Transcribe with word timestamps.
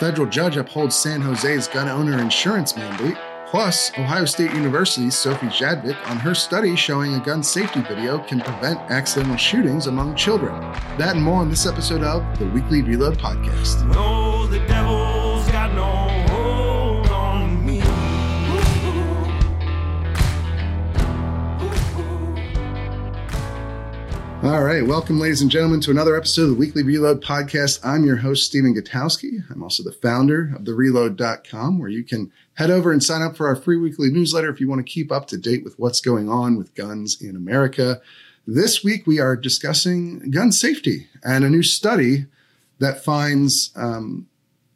federal 0.00 0.26
judge 0.26 0.56
upholds 0.56 0.96
San 0.96 1.20
Jose's 1.20 1.68
gun 1.68 1.86
owner 1.86 2.18
insurance 2.18 2.74
mandate. 2.74 3.18
Plus, 3.46 3.90
Ohio 3.98 4.24
State 4.24 4.54
University's 4.54 5.14
Sophie 5.14 5.48
Kjaervik 5.48 6.08
on 6.08 6.16
her 6.16 6.34
study 6.34 6.74
showing 6.74 7.16
a 7.16 7.20
gun 7.20 7.42
safety 7.42 7.82
video 7.82 8.18
can 8.20 8.40
prevent 8.40 8.78
accidental 8.90 9.36
shootings 9.36 9.88
among 9.88 10.16
children. 10.16 10.58
That 10.96 11.16
and 11.16 11.22
more 11.22 11.42
on 11.42 11.50
this 11.50 11.66
episode 11.66 12.02
of 12.02 12.38
the 12.38 12.46
Weekly 12.46 12.80
Reload 12.80 13.18
Podcast. 13.18 13.86
No, 13.92 14.46
the 14.46 14.60
All 24.42 24.62
right, 24.64 24.86
welcome, 24.86 25.20
ladies 25.20 25.42
and 25.42 25.50
gentlemen, 25.50 25.82
to 25.82 25.90
another 25.90 26.16
episode 26.16 26.44
of 26.44 26.48
the 26.48 26.54
Weekly 26.54 26.82
Reload 26.82 27.22
Podcast. 27.22 27.78
I'm 27.84 28.04
your 28.04 28.16
host, 28.16 28.46
Stephen 28.46 28.74
Gutowski. 28.74 29.44
I'm 29.50 29.62
also 29.62 29.82
the 29.82 29.92
founder 29.92 30.54
of 30.56 30.62
thereload.com, 30.62 31.78
where 31.78 31.90
you 31.90 32.02
can 32.02 32.32
head 32.54 32.70
over 32.70 32.90
and 32.90 33.04
sign 33.04 33.20
up 33.20 33.36
for 33.36 33.46
our 33.46 33.54
free 33.54 33.76
weekly 33.76 34.10
newsletter 34.10 34.48
if 34.48 34.58
you 34.58 34.66
want 34.66 34.78
to 34.78 34.90
keep 34.90 35.12
up 35.12 35.26
to 35.26 35.36
date 35.36 35.62
with 35.62 35.78
what's 35.78 36.00
going 36.00 36.30
on 36.30 36.56
with 36.56 36.74
guns 36.74 37.20
in 37.20 37.36
America. 37.36 38.00
This 38.46 38.82
week, 38.82 39.06
we 39.06 39.20
are 39.20 39.36
discussing 39.36 40.30
gun 40.30 40.52
safety 40.52 41.08
and 41.22 41.44
a 41.44 41.50
new 41.50 41.62
study 41.62 42.24
that 42.78 43.04
finds 43.04 43.72
um, 43.76 44.26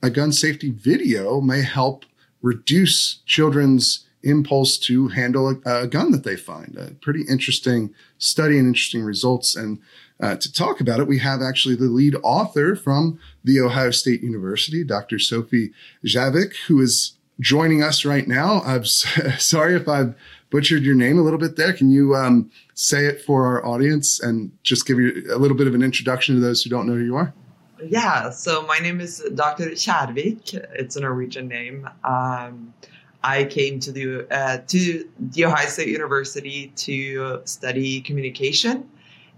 a 0.02 0.10
gun 0.10 0.32
safety 0.32 0.73
video 0.73 1.40
may 1.40 1.62
help 1.62 2.04
reduce 2.42 3.23
children's 3.24 4.04
impulse 4.24 4.78
to 4.78 5.09
handle 5.09 5.48
a, 5.48 5.83
a, 5.83 5.87
gun 5.87 6.10
that 6.12 6.24
they 6.24 6.37
find. 6.37 6.77
A 6.77 6.92
pretty 7.01 7.23
interesting 7.28 7.95
study 8.19 8.59
and 8.59 8.66
interesting 8.66 9.02
results. 9.02 9.55
And 9.56 9.80
uh, 10.20 10.37
to 10.37 10.52
talk 10.52 10.80
about 10.80 11.01
it, 11.01 11.06
we 11.06 11.19
have 11.19 11.42
actually 11.42 11.77
the 11.77 11.84
lead 11.84 12.16
author 12.23 12.77
from 12.77 13.18
The 13.45 13.60
Ohio 13.60 13.91
State 13.91 14.23
University, 14.23 14.84
Dr. 14.84 15.18
Sophie 15.18 15.73
Kjaervik, 16.05 16.55
who 16.66 16.80
is 16.80 17.12
joining 17.41 17.82
us 17.82 18.05
right 18.05 18.29
now. 18.29 18.63
I'm 18.65 18.85
sorry 19.38 19.74
if 19.76 19.88
I've 19.88 20.15
butchered 20.51 20.85
your 20.85 20.95
name 20.95 21.18
a 21.18 21.23
little 21.23 21.38
bit 21.38 21.57
there. 21.57 21.73
Can 21.73 21.91
you 21.91 22.15
um, 22.15 22.51
say 22.74 23.07
it 23.07 23.20
for 23.20 23.45
our 23.45 23.66
audience 23.66 24.20
and 24.20 24.52
just 24.63 24.87
give 24.87 24.98
you 24.98 25.24
a 25.32 25.38
little 25.38 25.57
bit 25.57 25.66
of 25.66 25.74
an 25.74 25.82
introduction 25.82 26.37
to 26.37 26.41
those 26.41 26.63
who 26.63 26.70
don't 26.70 26.87
know 26.87 26.95
who 26.95 27.04
you 27.04 27.16
are? 27.16 27.35
Yeah, 27.82 28.30
so 28.30 28.63
my 28.63 28.79
name 28.79 29.01
is 29.01 29.18
Dr. 29.35 29.70
Kjaervik. 29.70 30.54
It's 30.74 30.96
a 30.96 31.01
Norwegian 31.01 31.48
name. 31.48 31.88
Um, 32.04 32.73
I 33.24 33.44
came 33.44 33.80
to 33.80 33.90
the 33.90 34.26
uh, 34.30 34.58
to 34.68 35.08
the 35.18 35.46
Ohio 35.46 35.66
State 35.66 35.88
University 35.88 36.72
to 36.76 37.40
study 37.46 38.02
communication, 38.02 38.90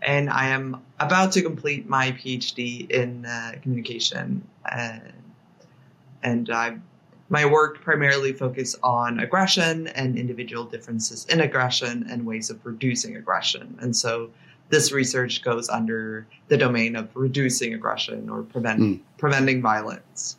and 0.02 0.28
I 0.28 0.48
am 0.48 0.82
about 0.98 1.30
to 1.32 1.42
complete 1.42 1.88
my 1.88 2.10
PhD 2.10 2.90
in 2.90 3.24
uh, 3.24 3.52
communication. 3.62 4.42
Uh, 4.70 4.98
and 6.24 6.50
I, 6.50 6.78
my 7.28 7.46
work 7.46 7.80
primarily 7.80 8.32
focus 8.32 8.74
on 8.82 9.20
aggression 9.20 9.86
and 9.88 10.18
individual 10.18 10.64
differences 10.64 11.24
in 11.26 11.40
aggression 11.40 12.08
and 12.10 12.26
ways 12.26 12.50
of 12.50 12.66
reducing 12.66 13.16
aggression. 13.16 13.78
And 13.80 13.94
so 13.94 14.30
this 14.68 14.90
research 14.90 15.44
goes 15.44 15.68
under 15.68 16.26
the 16.48 16.56
domain 16.56 16.96
of 16.96 17.08
reducing 17.14 17.72
aggression 17.72 18.28
or 18.28 18.42
prevent, 18.42 18.80
mm. 18.80 19.00
preventing 19.16 19.62
violence. 19.62 20.38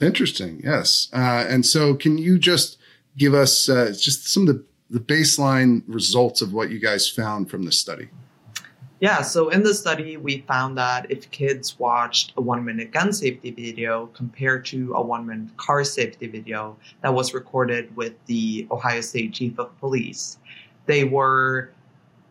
Interesting. 0.00 0.60
Yes. 0.64 1.08
Uh, 1.12 1.44
and 1.48 1.64
so, 1.64 1.94
can 1.94 2.18
you 2.18 2.38
just 2.38 2.78
give 3.16 3.34
us 3.34 3.68
uh, 3.68 3.94
just 3.96 4.28
some 4.28 4.48
of 4.48 4.54
the, 4.54 4.64
the 4.90 5.00
baseline 5.00 5.82
results 5.86 6.40
of 6.40 6.52
what 6.52 6.70
you 6.70 6.78
guys 6.78 7.08
found 7.08 7.50
from 7.50 7.64
the 7.64 7.72
study? 7.72 8.08
Yeah, 9.00 9.22
so 9.22 9.48
in 9.48 9.62
the 9.62 9.72
study, 9.72 10.18
we 10.18 10.44
found 10.46 10.76
that 10.76 11.10
if 11.10 11.30
kids 11.30 11.78
watched 11.78 12.34
a 12.36 12.42
one 12.42 12.62
minute 12.66 12.92
gun 12.92 13.14
safety 13.14 13.50
video 13.50 14.06
compared 14.08 14.66
to 14.66 14.92
a 14.92 15.00
one 15.00 15.26
minute 15.26 15.56
car 15.56 15.84
safety 15.84 16.26
video 16.26 16.76
that 17.00 17.14
was 17.14 17.32
recorded 17.32 17.96
with 17.96 18.12
the 18.26 18.66
Ohio 18.70 19.00
State 19.00 19.32
Chief 19.32 19.58
of 19.58 19.78
Police, 19.80 20.36
they 20.84 21.04
were 21.04 21.70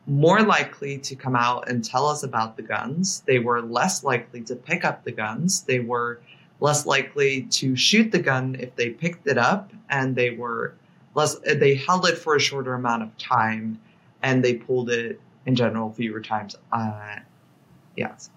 more 0.06 0.42
likely 0.42 1.00
to 1.00 1.16
come 1.16 1.36
out 1.36 1.68
and 1.70 1.84
tell 1.84 2.06
us 2.06 2.22
about 2.22 2.56
the 2.56 2.62
guns. 2.62 3.24
They 3.26 3.40
were 3.40 3.64
less 3.64 4.04
likely 4.04 4.42
to 4.42 4.56
pick 4.56 4.86
up 4.86 5.04
the 5.04 5.12
guns. 5.12 5.62
They 5.62 5.80
were 5.80 6.22
less 6.60 6.86
likely 6.86 7.44
to 7.44 7.76
shoot 7.76 8.12
the 8.12 8.20
gun 8.20 8.56
if 8.60 8.76
they 8.76 8.90
picked 8.90 9.28
it 9.28 9.38
up 9.38 9.72
and 9.90 10.16
they 10.16 10.32
were 10.32 10.76
less 11.16 11.38
they 11.40 11.76
held 11.76 12.06
it 12.08 12.18
for 12.18 12.36
a 12.36 12.40
shorter 12.40 12.74
amount 12.74 13.04
of 13.04 13.18
time 13.18 13.80
and 14.22 14.44
they 14.44 14.54
pulled 14.54 14.90
it 14.90 15.20
in 15.46 15.56
general 15.56 15.92
fewer 15.94 16.20
times. 16.20 16.56
Uh, 16.72 17.18
yes. 17.96 18.30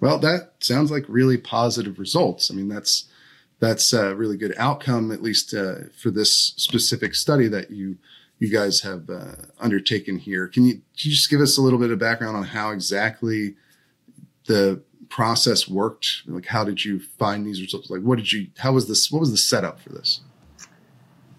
Well 0.00 0.18
that 0.18 0.52
sounds 0.60 0.90
like 0.90 1.04
really 1.08 1.38
positive 1.38 1.98
results. 1.98 2.50
I 2.50 2.54
mean 2.54 2.68
that's 2.68 3.06
that's 3.60 3.92
a 3.92 4.14
really 4.14 4.36
good 4.36 4.54
outcome 4.56 5.10
at 5.10 5.22
least 5.22 5.54
uh, 5.54 5.88
for 6.00 6.10
this 6.10 6.32
specific 6.56 7.14
study 7.14 7.48
that 7.48 7.70
you 7.70 7.98
you 8.38 8.50
guys 8.50 8.82
have 8.82 9.10
uh, 9.10 9.32
undertaken 9.58 10.18
here. 10.18 10.46
Can 10.46 10.64
you, 10.64 10.74
can 10.74 10.82
you 10.94 11.10
just 11.10 11.28
give 11.28 11.40
us 11.40 11.58
a 11.58 11.62
little 11.62 11.78
bit 11.78 11.90
of 11.90 11.98
background 11.98 12.36
on 12.36 12.44
how 12.44 12.70
exactly 12.70 13.56
the 14.48 14.82
process 15.08 15.68
worked? 15.68 16.22
Like, 16.26 16.46
how 16.46 16.64
did 16.64 16.84
you 16.84 16.98
find 16.98 17.46
these 17.46 17.60
results? 17.60 17.88
Like, 17.88 18.02
what 18.02 18.18
did 18.18 18.32
you, 18.32 18.48
how 18.58 18.72
was 18.72 18.88
this, 18.88 19.12
what 19.12 19.20
was 19.20 19.30
the 19.30 19.36
setup 19.36 19.80
for 19.80 19.90
this? 19.90 20.20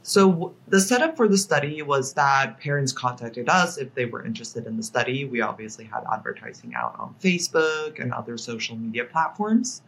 So, 0.02 0.56
the 0.68 0.81
setup 0.81 1.16
for 1.16 1.28
the 1.28 1.38
study 1.38 1.84
was 1.84 2.14
that 2.14 2.59
parents 2.59 2.92
contacted 2.92 3.48
us 3.48 3.78
if 3.78 3.94
they 3.94 4.06
were 4.06 4.25
interested 4.25 4.66
in 4.66 4.75
the 4.75 4.81
study. 4.81 5.25
We 5.25 5.42
obviously 5.42 5.86
had 5.86 6.03
advertising 6.12 6.74
out 6.74 6.96
on 6.98 7.14
Facebook 7.22 8.02
and 8.02 8.12
other 8.12 8.36
social 8.38 8.75
media 8.75 9.03
platforms. 9.03 9.84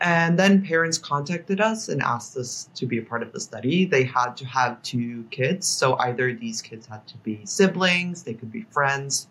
And 0.00 0.36
then 0.36 0.66
parents 0.66 0.98
contacted 0.98 1.60
us 1.60 1.88
and 1.88 2.02
asked 2.02 2.36
us 2.36 2.68
to 2.74 2.86
be 2.86 2.98
a 2.98 3.02
part 3.02 3.22
of 3.22 3.32
the 3.32 3.38
study. 3.38 3.84
They 3.84 4.02
had 4.02 4.36
to 4.38 4.44
have 4.46 4.82
two 4.82 5.24
kids. 5.30 5.68
So 5.68 5.96
either 5.98 6.32
these 6.34 6.60
kids 6.60 6.88
had 6.88 7.06
to 7.06 7.16
be 7.18 7.42
siblings, 7.44 8.24
they 8.24 8.34
could 8.34 8.50
be 8.50 8.62
friends, 8.62 9.28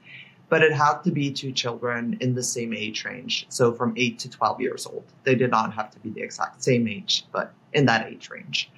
but 0.52 0.62
it 0.62 0.74
had 0.74 1.02
to 1.02 1.12
be 1.12 1.32
two 1.32 1.54
children 1.54 2.18
in 2.20 2.36
the 2.36 2.44
same 2.44 2.74
age 2.74 3.06
range. 3.06 3.46
So 3.48 3.72
from 3.72 3.94
8 3.96 4.20
to 4.20 4.30
12 4.30 4.60
years 4.60 4.86
old. 4.86 5.06
They 5.24 5.34
did 5.34 5.50
not 5.50 5.74
have 5.74 5.90
to 5.92 6.00
be 6.00 6.10
the 6.10 6.22
exact 6.22 6.62
same 6.62 6.90
age, 6.90 7.26
but 7.32 7.54
in 7.72 7.86
that 7.86 8.08
age 8.08 8.30
range. 8.30 8.70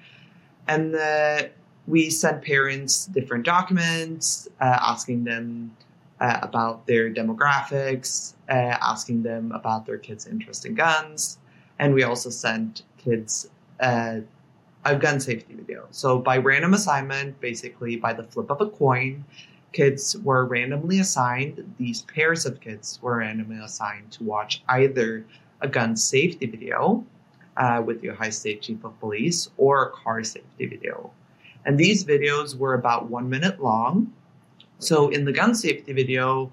And 0.67 0.95
uh, 0.95 1.47
we 1.87 2.11
sent 2.11 2.43
parents 2.43 3.07
different 3.07 3.43
documents 3.43 4.47
uh, 4.61 4.77
asking 4.81 5.23
them 5.23 5.75
uh, 6.21 6.37
about 6.43 6.85
their 6.85 7.11
demographics, 7.11 8.35
uh, 8.49 8.77
asking 8.79 9.23
them 9.23 9.51
about 9.51 9.87
their 9.87 9.97
kids' 9.97 10.27
interest 10.27 10.67
in 10.67 10.75
guns. 10.75 11.39
And 11.79 11.95
we 11.95 12.03
also 12.03 12.29
sent 12.29 12.83
kids 12.99 13.49
uh, 13.79 14.19
a 14.85 14.95
gun 14.95 15.19
safety 15.19 15.55
video. 15.55 15.87
So 15.89 16.19
by 16.19 16.37
random 16.37 16.75
assignment, 16.75 17.41
basically 17.41 17.95
by 17.95 18.13
the 18.13 18.25
flip 18.25 18.51
of 18.51 18.61
a 18.61 18.69
coin, 18.69 19.25
kids 19.73 20.15
were 20.17 20.45
randomly 20.45 20.99
assigned, 20.99 21.75
these 21.77 22.03
pairs 22.03 22.45
of 22.45 22.61
kids 22.61 22.99
were 23.01 23.17
randomly 23.17 23.57
assigned 23.57 24.11
to 24.11 24.23
watch 24.23 24.63
either 24.69 25.25
a 25.61 25.67
gun 25.67 25.97
safety 25.97 26.45
video 26.45 27.03
uh, 27.57 27.81
with 27.85 28.01
the 28.01 28.11
Ohio 28.11 28.29
State 28.29 28.61
Chief 28.61 28.83
of 28.83 28.97
Police 28.99 29.49
or 29.57 29.87
a 29.87 29.91
car 29.91 30.23
safety 30.23 30.65
video. 30.65 31.11
And 31.65 31.77
these 31.77 32.03
videos 32.05 32.55
were 32.55 32.73
about 32.73 33.09
one 33.09 33.29
minute 33.29 33.61
long. 33.61 34.13
So 34.79 35.09
in 35.09 35.25
the 35.25 35.31
gun 35.31 35.55
safety 35.55 35.93
video, 35.93 36.51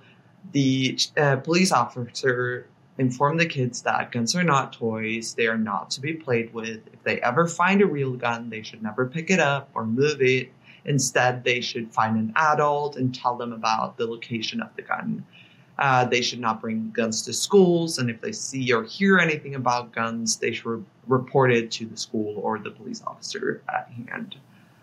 the 0.53 0.99
uh, 1.17 1.37
police 1.37 1.73
officer 1.73 2.67
informed 2.99 3.41
the 3.41 3.47
kids 3.47 3.83
that 3.83 4.13
guns 4.13 4.37
are 4.37 4.43
not 4.43 4.73
toys, 4.73 5.35
they 5.35 5.47
are 5.47 5.59
not 5.59 5.91
to 5.91 6.01
be 6.01 6.13
played 6.13 6.53
with. 6.53 6.81
If 6.93 7.03
they 7.03 7.21
ever 7.23 7.47
find 7.47 7.81
a 7.81 7.87
real 7.87 8.13
gun, 8.13 8.51
they 8.51 8.63
should 8.63 8.83
never 8.83 9.07
pick 9.07 9.31
it 9.31 9.41
up 9.41 9.71
or 9.75 9.87
move 9.87 10.21
it 10.21 10.51
Instead, 10.85 11.45
they 11.45 11.61
should 11.61 11.91
find 11.93 12.17
an 12.17 12.33
adult 12.37 12.97
and 12.97 13.15
tell 13.15 13.37
them 13.37 13.53
about 13.53 13.97
the 13.97 14.07
location 14.07 14.61
of 14.61 14.69
the 14.77 14.83
gun. 14.83 15.25
Uh, 15.79 16.05
they 16.05 16.21
should 16.21 16.41
not 16.41 16.61
bring 16.61 16.91
guns 16.91 17.23
to 17.23 17.33
schools, 17.33 17.99
and 17.99 18.11
if 18.11 18.21
they 18.21 18.33
see 18.33 18.71
or 18.73 18.85
hear 18.85 19.19
anything 19.19 19.55
about 19.55 19.93
guns, 19.93 20.37
they 20.37 20.53
should 20.53 20.67
re- 20.67 20.83
report 21.07 21.51
it 21.51 21.71
to 21.71 21.87
the 21.87 21.97
school 21.97 22.39
or 22.43 22.59
the 22.59 22.71
police 22.71 23.03
officer 23.07 23.63
at 23.69 23.91
hand. 24.09 24.37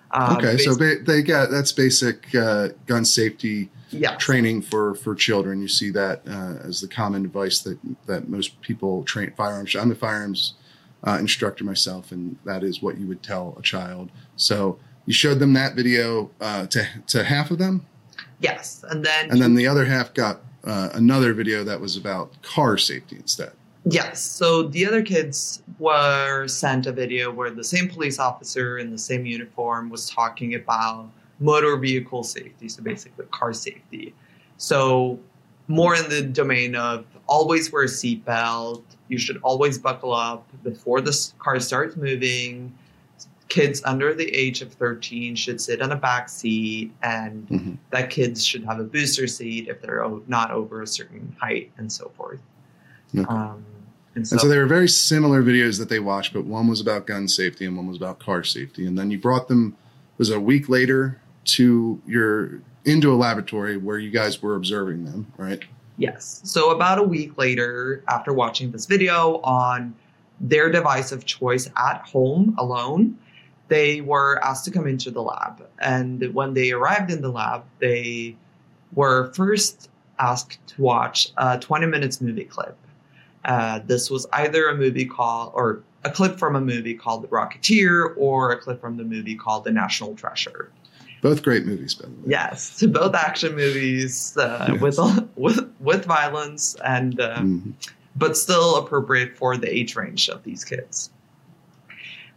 Uh, 0.10 0.36
okay, 0.38 0.58
so 0.58 0.76
ba- 0.76 1.04
they 1.04 1.22
get 1.22 1.52
that's 1.52 1.72
basic 1.72 2.34
uh, 2.34 2.70
gun 2.86 3.06
safety 3.06 3.70
yes. 3.90 4.16
training 4.18 4.62
for 4.62 4.96
for 4.96 5.14
children. 5.14 5.62
You 5.62 5.68
see 5.68 5.92
that 5.92 6.22
uh, 6.28 6.66
as 6.68 6.82
the 6.82 6.88
common 6.88 7.26
advice 7.26 7.60
that 7.60 7.78
that 8.06 8.30
most 8.30 8.60
people 8.62 9.04
train 9.04 9.34
firearms. 9.36 9.76
I'm 9.76 9.92
a 9.92 9.96
firearms 9.96 10.54
uh, 11.06 11.18
instructor 11.20 11.64
myself, 11.64 12.12
and 12.12 12.38
that 12.46 12.64
is 12.64 12.82
what 12.82 12.98
you 12.98 13.06
would 13.08 13.22
tell 13.22 13.56
a 13.60 13.62
child. 13.62 14.10
So 14.36 14.80
you 15.08 15.14
showed 15.14 15.40
them 15.40 15.54
that 15.54 15.74
video 15.74 16.30
uh, 16.40 16.68
to 16.68 16.88
to 17.08 17.24
half 17.24 17.50
of 17.50 17.58
them. 17.58 17.84
Yes, 18.40 18.86
and 18.90 19.04
then 19.04 19.32
and 19.32 19.42
then 19.42 19.56
the 19.56 19.66
other 19.66 19.86
half 19.86 20.14
got 20.14 20.42
uh, 20.64 20.90
another 20.94 21.34
video 21.34 21.64
that 21.64 21.82
was 21.82 21.98
about 21.98 22.40
car 22.44 22.78
safety 22.78 23.16
instead. 23.16 23.54
Yes. 23.90 24.22
So 24.22 24.64
the 24.64 24.86
other 24.86 25.02
kids 25.02 25.64
were 25.80 26.46
sent 26.48 26.86
a 26.88 26.92
video 26.92 27.32
where 27.32 27.50
the 27.50 27.64
same 27.64 27.88
police 27.88 28.20
officer 28.20 28.78
in 28.78 28.92
the 28.92 28.98
same 28.98 29.26
uniform 29.26 29.90
was 29.90 30.10
talking 30.10 30.56
about 30.56 31.10
motor 31.40 31.78
vehicle 31.78 32.24
safety, 32.24 32.68
so 32.68 32.84
basically 32.84 33.26
car 33.28 33.54
safety. 33.54 34.14
So 34.58 35.20
more 35.70 35.96
in 35.96 36.10
the 36.10 36.22
domain 36.22 36.76
of 36.76 37.06
always 37.28 37.72
wear 37.72 37.84
a 37.84 37.88
seatbelt, 37.88 38.84
you 39.08 39.18
should 39.18 39.40
always 39.42 39.78
buckle 39.78 40.14
up 40.14 40.46
before 40.64 41.00
the 41.00 41.32
car 41.40 41.60
starts 41.62 41.96
moving. 41.96 42.74
Kids 43.58 43.82
under 43.86 44.14
the 44.14 44.30
age 44.34 44.62
of 44.62 44.72
13 44.74 45.36
should 45.36 45.60
sit 45.60 45.82
on 45.82 45.92
a 45.92 45.96
back 45.96 46.30
seat, 46.30 46.92
and 47.02 47.48
Mhm. 47.50 47.78
that 47.92 48.10
kids 48.10 48.46
should 48.46 48.64
have 48.66 48.80
a 48.80 48.84
booster 48.84 49.28
seat 49.28 49.68
if 49.68 49.82
they're 49.82 50.04
not 50.28 50.52
over 50.52 50.82
a 50.82 50.88
certain 50.88 51.36
height, 51.40 51.72
and 51.78 51.92
so 51.92 52.12
forth. 52.16 52.40
Okay. 53.16 53.26
Um, 53.28 53.64
and 54.16 54.28
so, 54.28 54.34
And 54.34 54.42
so 54.42 54.48
they 54.48 54.58
were 54.58 54.66
very 54.66 54.90
similar 54.90 55.42
videos 55.44 55.78
that 55.80 55.90
they 55.90 56.00
watched, 56.00 56.34
but 56.34 56.46
one 56.46 56.68
was 56.68 56.82
about 56.82 57.08
gun 57.08 57.28
safety 57.28 57.66
and 57.66 57.76
one 57.78 57.88
was 57.88 57.98
about 57.98 58.20
car 58.20 58.44
safety. 58.44 58.86
And 58.86 58.98
then 58.98 59.12
you 59.12 59.18
brought 59.20 59.48
them 59.48 59.76
was 60.18 60.30
a 60.32 60.40
week 60.40 60.68
later 60.68 61.20
to 61.46 62.02
your 62.08 62.60
into 62.86 63.12
a 63.14 63.16
laboratory 63.16 63.78
where 63.78 64.00
you 64.00 64.10
guys 64.10 64.42
were 64.42 64.56
observing 64.56 65.06
them, 65.06 65.28
right? 65.38 65.64
Yes. 65.98 66.42
So 66.44 66.70
about 66.72 66.98
a 67.00 67.04
week 67.04 67.38
later, 67.38 68.02
after 68.08 68.34
watching 68.34 68.72
this 68.72 68.86
video 68.86 69.40
on 69.44 69.94
their 70.40 70.72
device 70.72 71.12
of 71.12 71.26
choice 71.26 71.70
at 71.76 72.02
home 72.02 72.56
alone, 72.58 73.18
they 73.68 74.02
were 74.02 74.44
asked 74.44 74.66
to 74.66 74.72
come 74.72 74.88
into 74.88 75.12
the 75.12 75.22
lab. 75.22 75.68
And 75.80 76.34
when 76.34 76.54
they 76.54 76.72
arrived 76.72 77.12
in 77.12 77.22
the 77.22 77.30
lab, 77.30 77.64
they 77.80 78.36
were 78.94 79.32
first 79.34 79.90
asked 80.20 80.60
to 80.68 80.82
watch 80.82 81.30
a 81.38 81.60
20 81.60 81.86
minutes 81.88 82.22
movie 82.22 82.46
clip. 82.46 82.78
Uh, 83.46 83.80
this 83.86 84.10
was 84.10 84.26
either 84.34 84.68
a 84.70 84.76
movie 84.76 85.06
called, 85.06 85.52
or 85.56 85.82
a 86.04 86.10
clip 86.10 86.38
from 86.40 86.56
a 86.56 86.62
movie 86.62 86.94
called 86.94 87.24
The 87.24 87.28
Rocketeer, 87.28 88.14
or 88.18 88.52
a 88.52 88.58
clip 88.58 88.82
from 88.82 88.98
the 88.98 89.04
movie 89.04 89.36
called 89.36 89.64
The 89.64 89.72
National 89.72 90.16
Treasure. 90.16 90.72
Both 91.22 91.44
great 91.44 91.66
movies, 91.66 91.94
by 91.96 92.06
the 92.08 92.12
way. 92.12 92.18
Yes, 92.28 92.84
both 92.84 93.16
action 93.16 93.56
movies 93.56 94.38
uh, 94.38 94.70
Yes. 94.74 94.82
with 94.82 95.00
with 95.36 95.74
with 95.80 96.06
violence 96.06 96.76
and 96.86 97.20
uh, 97.20 97.38
Mhm. 97.40 97.74
but 98.16 98.38
still 98.38 98.76
appropriate 98.78 99.36
for 99.38 99.58
the 99.58 99.74
age 99.74 99.96
range 99.96 100.30
of 100.30 100.44
these 100.44 100.64
kids. 100.64 101.10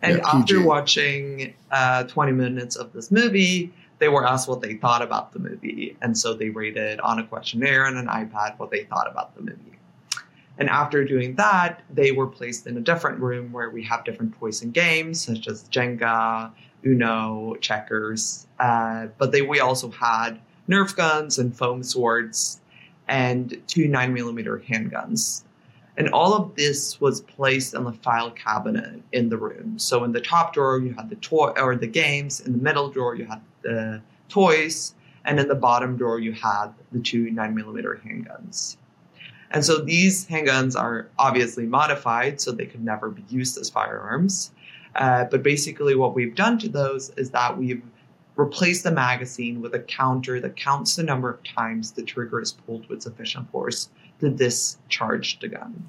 And 0.02 0.18
Yeah, 0.18 0.28
after 0.28 0.62
watching 0.62 1.54
uh, 1.70 2.04
20 2.04 2.32
minutes 2.32 2.76
of 2.76 2.92
this 2.92 3.10
movie, 3.10 3.72
they 3.98 4.08
were 4.08 4.26
asked 4.26 4.48
what 4.48 4.62
they 4.62 4.74
thought 4.74 5.02
about 5.02 5.32
the 5.32 5.38
movie, 5.38 5.96
and 6.00 6.16
so 6.16 6.32
they 6.32 6.48
rated 6.48 7.00
on 7.00 7.18
a 7.18 7.26
questionnaire 7.26 7.84
and 7.84 7.98
an 7.98 8.06
iPad 8.06 8.58
what 8.58 8.70
they 8.70 8.84
thought 8.84 9.08
about 9.10 9.36
the 9.36 9.42
movie. 9.42 9.78
And 10.58 10.68
after 10.68 11.04
doing 11.04 11.36
that, 11.36 11.82
they 11.90 12.12
were 12.12 12.26
placed 12.26 12.66
in 12.66 12.76
a 12.76 12.80
different 12.80 13.18
room 13.20 13.52
where 13.52 13.70
we 13.70 13.82
have 13.84 14.04
different 14.04 14.38
toys 14.38 14.62
and 14.62 14.74
games 14.74 15.20
such 15.24 15.48
as 15.48 15.64
Jenga, 15.70 16.50
Uno, 16.84 17.56
checkers. 17.60 18.46
Uh, 18.58 19.08
but 19.16 19.32
they 19.32 19.42
we 19.42 19.60
also 19.60 19.90
had 19.90 20.38
Nerf 20.68 20.94
guns 20.94 21.38
and 21.38 21.56
foam 21.56 21.82
swords 21.82 22.60
and 23.08 23.60
two 23.66 23.88
9mm 23.88 24.66
handguns. 24.66 25.42
And 26.00 26.08
all 26.14 26.32
of 26.32 26.54
this 26.54 26.98
was 26.98 27.20
placed 27.20 27.74
in 27.74 27.84
the 27.84 27.92
file 27.92 28.30
cabinet 28.30 29.02
in 29.12 29.28
the 29.28 29.36
room. 29.36 29.78
So 29.78 30.02
in 30.04 30.12
the 30.12 30.20
top 30.22 30.54
drawer 30.54 30.78
you 30.78 30.94
had 30.94 31.10
the 31.10 31.16
toy 31.16 31.52
or 31.58 31.76
the 31.76 31.86
games, 31.86 32.40
in 32.40 32.52
the 32.52 32.58
middle 32.58 32.88
drawer 32.88 33.14
you 33.14 33.26
had 33.26 33.42
the 33.60 34.00
toys, 34.30 34.94
and 35.26 35.38
in 35.38 35.46
the 35.46 35.54
bottom 35.54 35.98
drawer 35.98 36.18
you 36.18 36.32
had 36.32 36.68
the 36.90 37.00
two 37.00 37.30
nine 37.30 37.54
millimeter 37.54 38.00
handguns. 38.02 38.78
And 39.50 39.62
so 39.62 39.76
these 39.76 40.26
handguns 40.26 40.74
are 40.74 41.08
obviously 41.18 41.66
modified 41.66 42.40
so 42.40 42.50
they 42.50 42.64
could 42.64 42.82
never 42.82 43.10
be 43.10 43.24
used 43.28 43.58
as 43.58 43.68
firearms. 43.68 44.52
Uh, 44.96 45.24
but 45.24 45.42
basically, 45.42 45.96
what 45.96 46.14
we've 46.14 46.34
done 46.34 46.58
to 46.60 46.70
those 46.70 47.10
is 47.18 47.28
that 47.32 47.58
we've 47.58 47.82
replaced 48.36 48.84
the 48.84 48.90
magazine 48.90 49.60
with 49.60 49.74
a 49.74 49.80
counter 49.80 50.40
that 50.40 50.56
counts 50.56 50.96
the 50.96 51.02
number 51.02 51.28
of 51.28 51.44
times 51.44 51.92
the 51.92 52.02
trigger 52.02 52.40
is 52.40 52.52
pulled 52.52 52.88
with 52.88 53.02
sufficient 53.02 53.50
force 53.50 53.90
to 54.20 54.30
discharge 54.30 55.38
the 55.40 55.48
gun. 55.48 55.88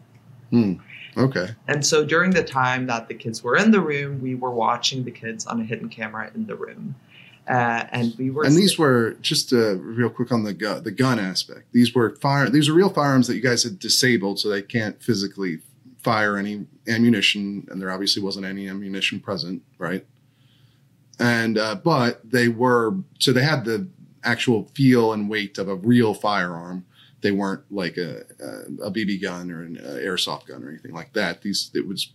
Hmm. 0.50 0.74
Okay. 1.18 1.50
And 1.68 1.86
so 1.86 2.06
during 2.06 2.32
the 2.32 2.44
time 2.44 2.88
that 2.88 3.08
the 3.08 3.14
kids 3.14 3.44
were 3.44 3.58
in 3.58 3.72
the 3.72 3.82
room, 3.82 4.22
we 4.22 4.36
were 4.36 4.52
watching 4.52 5.04
the 5.04 5.12
kids 5.12 5.46
on 5.46 5.60
a 5.60 5.64
hidden 5.64 5.90
camera 5.90 6.32
in 6.34 6.46
the 6.46 6.56
room. 6.56 6.96
Uh, 7.48 7.86
and 7.92 8.14
we 8.18 8.30
were 8.30 8.46
And 8.46 8.56
these 8.56 8.78
were 8.78 9.18
just 9.22 9.52
uh, 9.52 9.76
real 9.76 10.10
quick 10.10 10.32
on 10.32 10.44
the 10.44 10.54
gun, 10.54 10.84
the 10.84 10.92
gun 10.92 11.20
aspect. 11.20 11.72
These 11.74 11.94
were 11.94 12.16
fire. 12.18 12.50
These 12.50 12.70
are 12.70 12.74
real 12.74 12.90
firearms 12.90 13.28
that 13.28 13.36
you 13.36 13.42
guys 13.42 13.64
had 13.64 13.80
disabled, 13.80 14.40
so 14.40 14.48
they 14.48 14.62
can't 14.62 15.02
physically 15.02 15.60
fire 16.02 16.38
any 16.38 16.66
ammunition, 16.88 17.68
and 17.70 17.82
there 17.82 17.92
obviously 17.92 18.22
wasn't 18.22 18.46
any 18.46 18.70
ammunition 18.70 19.20
present, 19.20 19.64
right? 19.80 20.06
And 21.20 21.58
uh, 21.58 21.76
but 21.76 22.22
they 22.24 22.48
were 22.48 22.96
so 23.20 23.32
they 23.34 23.44
had 23.44 23.66
the 23.66 23.88
actual 24.24 24.66
feel 24.76 25.12
and 25.12 25.30
weight 25.30 25.58
of 25.58 25.68
a 25.68 25.76
real 25.76 26.14
firearm. 26.14 26.86
They 27.22 27.32
weren't 27.32 27.64
like 27.72 27.98
a 27.98 28.24
a, 28.40 28.88
a 28.88 28.92
BB 28.92 29.22
gun 29.22 29.52
or 29.52 29.64
an 29.64 29.78
uh, 29.78 30.00
airsoft 30.02 30.48
gun 30.48 30.64
or 30.64 30.70
anything 30.70 30.94
like 30.94 31.14
that. 31.14 31.42
These 31.42 31.72
it 31.74 31.88
was 31.88 32.12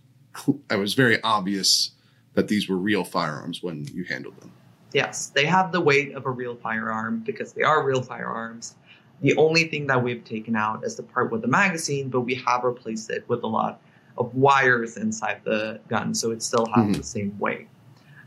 it 0.69 0.75
was 0.75 0.93
very 0.93 1.21
obvious 1.23 1.91
that 2.33 2.47
these 2.47 2.69
were 2.69 2.77
real 2.77 3.03
firearms 3.03 3.63
when 3.63 3.85
you 3.93 4.03
handled 4.03 4.39
them. 4.39 4.51
Yes, 4.93 5.27
they 5.27 5.45
have 5.45 5.71
the 5.71 5.81
weight 5.81 6.13
of 6.13 6.25
a 6.25 6.29
real 6.29 6.55
firearm 6.55 7.23
because 7.25 7.53
they 7.53 7.63
are 7.63 7.83
real 7.83 8.01
firearms. 8.01 8.75
The 9.21 9.35
only 9.35 9.65
thing 9.65 9.87
that 9.87 10.03
we've 10.03 10.23
taken 10.23 10.55
out 10.55 10.83
is 10.85 10.95
the 10.95 11.03
part 11.03 11.31
with 11.31 11.41
the 11.41 11.47
magazine, 11.47 12.09
but 12.09 12.21
we 12.21 12.35
have 12.35 12.63
replaced 12.63 13.09
it 13.09 13.27
with 13.27 13.43
a 13.43 13.47
lot 13.47 13.81
of 14.17 14.33
wires 14.35 14.97
inside 14.97 15.41
the 15.43 15.79
gun, 15.87 16.13
so 16.13 16.31
it 16.31 16.43
still 16.43 16.67
has 16.67 16.85
Mhm. 16.87 16.97
the 16.97 17.03
same 17.03 17.35
weight. 17.39 17.67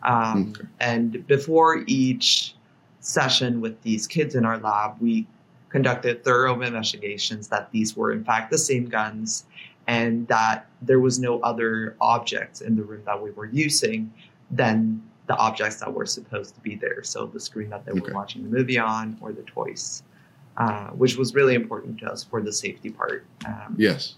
Um, 0.03 0.50
Okay. 0.50 0.69
And 0.81 1.26
before 1.26 1.85
each 1.87 2.55
session 3.00 3.61
with 3.61 3.81
these 3.83 4.06
kids 4.06 4.35
in 4.35 4.44
our 4.44 4.59
lab, 4.59 4.97
we 5.00 5.26
conducted 5.71 6.23
thorough 6.25 6.61
investigations 6.61 7.49
that 7.49 7.71
these 7.71 7.97
were 7.97 8.13
in 8.13 8.25
fact 8.25 8.51
the 8.51 8.59
same 8.59 8.87
guns 8.89 9.45
and 9.87 10.27
that 10.29 10.67
there 10.83 11.01
was 11.01 11.19
no 11.19 11.41
other 11.41 11.97
objects 12.01 12.61
in 12.61 12.77
the 12.77 12.83
room 12.83 13.03
that 13.07 13.21
we 13.21 13.31
were 13.31 13.47
using 13.47 14.13
than 14.51 15.03
the 15.27 15.37
objects 15.37 15.77
that 15.77 15.93
were 15.93 16.07
supposed 16.07 16.55
to 16.57 16.61
be 16.61 16.75
there. 16.75 17.03
So 17.05 17.27
the 17.27 17.41
screen 17.41 17.71
that 17.71 17.85
they 17.87 17.93
Okay. 17.93 18.01
were 18.01 18.13
watching 18.15 18.43
the 18.43 18.49
movie 18.49 18.79
on 18.79 19.17
or 19.21 19.33
the 19.33 19.43
toys, 19.43 20.03
uh, 20.57 20.89
which 20.89 21.17
was 21.17 21.35
really 21.35 21.55
important 21.55 21.99
to 22.01 22.07
us 22.07 22.25
for 22.25 22.43
the 22.43 22.53
safety 22.53 22.91
part. 22.91 23.25
Um, 23.47 23.75
Yes. 23.79 24.17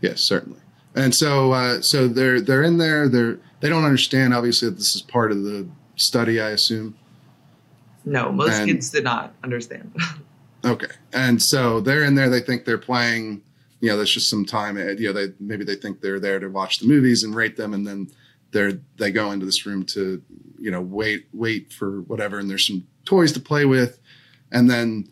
Yes, 0.00 0.20
certainly. 0.20 0.60
And 0.94 1.14
so, 1.14 1.52
uh, 1.52 1.80
so 1.82 2.08
they're 2.08 2.40
they're 2.40 2.62
in 2.62 2.78
there. 2.78 3.08
They're 3.08 3.38
they 3.60 3.68
don't 3.68 3.84
understand 3.84 4.32
obviously 4.34 4.68
that 4.68 4.76
this 4.76 4.94
is 4.94 5.02
part 5.02 5.32
of 5.32 5.42
the 5.42 5.66
study. 5.96 6.40
I 6.40 6.50
assume. 6.50 6.94
No, 8.04 8.30
most 8.32 8.54
And- 8.60 8.68
kids 8.70 8.90
did 8.90 9.04
not 9.04 9.34
understand. 9.42 9.92
Okay. 10.66 10.86
And 11.12 11.42
so 11.42 11.78
they're 11.80 12.04
in 12.04 12.14
there. 12.14 12.30
They 12.30 12.40
think 12.40 12.64
they're 12.64 12.78
playing. 12.78 13.42
You 13.82 13.90
know, 13.90 13.98
there's 13.98 14.14
just 14.14 14.30
some 14.30 14.46
time. 14.46 14.78
uh, 14.78 14.92
You 14.92 15.08
know, 15.08 15.12
they 15.12 15.34
maybe 15.38 15.62
they 15.62 15.74
think 15.74 16.00
they're 16.00 16.18
there 16.18 16.40
to 16.40 16.48
watch 16.48 16.78
the 16.78 16.86
movies 16.86 17.22
and 17.22 17.34
rate 17.34 17.58
them, 17.58 17.74
and 17.74 17.86
then 17.86 18.08
they're 18.50 18.80
they 18.96 19.10
go 19.12 19.30
into 19.30 19.44
this 19.44 19.66
room 19.66 19.84
to 19.84 20.22
you 20.58 20.70
know 20.70 20.80
wait 20.80 21.26
wait 21.34 21.70
for 21.70 22.00
whatever, 22.02 22.38
and 22.38 22.48
there's 22.48 22.66
some 22.66 22.86
toys 23.04 23.30
to 23.32 23.40
play 23.40 23.66
with, 23.66 23.98
and 24.50 24.70
then 24.70 25.06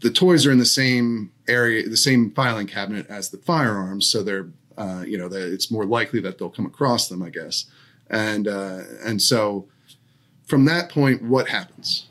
the 0.00 0.10
toys 0.10 0.46
are 0.46 0.52
in 0.52 0.58
the 0.58 0.64
same 0.64 1.32
area, 1.48 1.88
the 1.88 1.96
same 1.96 2.30
filing 2.30 2.68
cabinet 2.68 3.04
as 3.08 3.30
the 3.30 3.38
firearms, 3.38 4.06
so 4.06 4.22
they're 4.22 4.46
uh, 4.78 5.02
you 5.04 5.18
know 5.18 5.28
that 5.28 5.52
it's 5.52 5.72
more 5.72 5.84
likely 5.86 6.20
that 6.20 6.38
they'll 6.38 6.50
come 6.50 6.66
across 6.66 7.08
them, 7.08 7.20
I 7.20 7.30
guess, 7.30 7.64
and 8.08 8.46
uh, 8.46 8.82
and 9.04 9.20
so 9.20 9.66
from 10.46 10.66
that 10.66 10.88
point, 10.88 11.20
what 11.20 11.48
happens? 11.48 12.06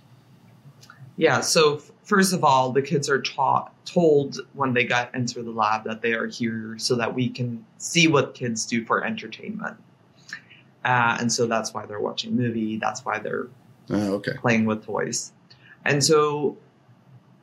Yeah, 1.17 1.41
so 1.41 1.77
first 2.03 2.33
of 2.33 2.43
all, 2.43 2.71
the 2.71 2.81
kids 2.81 3.09
are 3.09 3.21
taught 3.21 3.71
told 3.85 4.39
when 4.53 4.73
they 4.73 4.83
got 4.83 5.13
into 5.13 5.43
the 5.43 5.51
lab 5.51 5.83
that 5.83 6.01
they 6.01 6.13
are 6.13 6.27
here 6.27 6.75
so 6.77 6.95
that 6.95 7.13
we 7.13 7.29
can 7.29 7.63
see 7.77 8.07
what 8.07 8.33
kids 8.33 8.65
do 8.65 8.83
for 8.85 9.03
entertainment. 9.05 9.77
Uh, 10.83 11.17
and 11.19 11.31
so 11.31 11.45
that's 11.45 11.73
why 11.73 11.85
they're 11.85 11.99
watching 11.99 12.31
a 12.31 12.35
movie, 12.35 12.77
that's 12.77 13.05
why 13.05 13.19
they're 13.19 13.47
Uh, 13.89 14.13
okay. 14.13 14.33
playing 14.39 14.65
with 14.65 14.85
toys. 14.85 15.31
And 15.85 16.03
so 16.03 16.57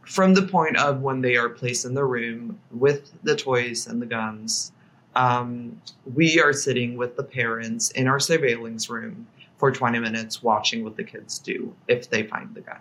from 0.02 0.34
the 0.34 0.42
point 0.42 0.76
of 0.76 1.00
when 1.02 1.20
they 1.20 1.36
are 1.36 1.48
placed 1.48 1.84
in 1.84 1.94
the 1.94 2.04
room 2.04 2.58
with 2.72 3.12
the 3.22 3.36
toys 3.36 3.86
and 3.86 4.02
the 4.02 4.06
guns, 4.06 4.72
um, 5.14 5.80
we 6.14 6.40
are 6.40 6.52
sitting 6.52 6.96
with 6.96 7.16
the 7.16 7.22
parents 7.22 7.90
in 7.92 8.08
our 8.08 8.18
surveillance 8.20 8.88
room 8.90 9.26
for 9.58 9.70
20 9.70 9.98
minutes 9.98 10.42
watching 10.42 10.82
what 10.82 10.96
the 10.96 11.04
kids 11.04 11.38
do 11.38 11.74
if 11.88 12.08
they 12.10 12.22
find 12.24 12.54
the 12.54 12.60
gun. 12.62 12.80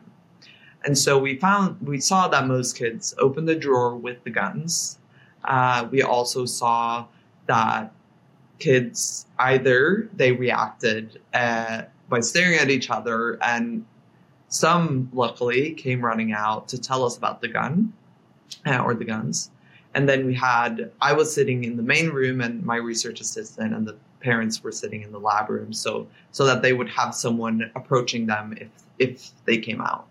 And 0.86 0.98
so 0.98 1.18
we 1.20 1.38
found 1.38 1.78
we 1.82 2.00
saw 2.00 2.28
that 2.30 2.48
most 2.48 2.78
kids 2.78 3.14
open 3.18 3.46
the 3.46 3.56
drawer 3.56 3.96
with 3.96 4.24
the 4.24 4.30
guns. 4.30 4.98
Uh, 5.44 5.88
we 5.92 6.02
also 6.02 6.46
saw 6.46 7.06
that 7.48 7.92
kids 8.60 9.26
either 9.40 10.10
they 10.14 10.32
reacted 10.32 11.22
uh, 11.34 11.84
by 12.10 12.20
staring 12.20 12.60
at 12.60 12.70
each 12.70 12.90
other, 12.90 13.38
and 13.42 13.86
some 14.48 15.10
luckily 15.14 15.74
came 15.74 16.04
running 16.04 16.32
out 16.32 16.68
to 16.70 16.78
tell 16.78 17.06
us 17.06 17.18
about 17.18 17.42
the 17.42 17.48
gun 17.48 17.94
uh, 18.66 18.80
or 18.80 18.94
the 18.94 19.06
guns. 19.06 19.52
And 19.94 20.08
then 20.08 20.26
we 20.26 20.36
had 20.36 20.92
I 21.02 21.14
was 21.14 21.34
sitting 21.34 21.64
in 21.64 21.76
the 21.78 21.84
main 21.84 22.10
room, 22.10 22.42
and 22.42 22.64
my 22.66 22.76
research 22.78 23.22
assistant 23.22 23.74
and 23.74 23.88
the 23.88 23.96
parents 24.20 24.64
were 24.64 24.72
sitting 24.72 25.02
in 25.02 25.12
the 25.12 25.20
lab 25.20 25.50
room, 25.50 25.74
so 25.74 26.08
so 26.32 26.46
that 26.46 26.62
they 26.62 26.74
would 26.74 26.90
have 26.90 27.16
someone 27.16 27.72
approaching 27.76 28.28
them 28.28 28.56
if 28.60 28.70
if 29.00 29.32
they 29.46 29.58
came 29.58 29.82
out. 29.82 30.09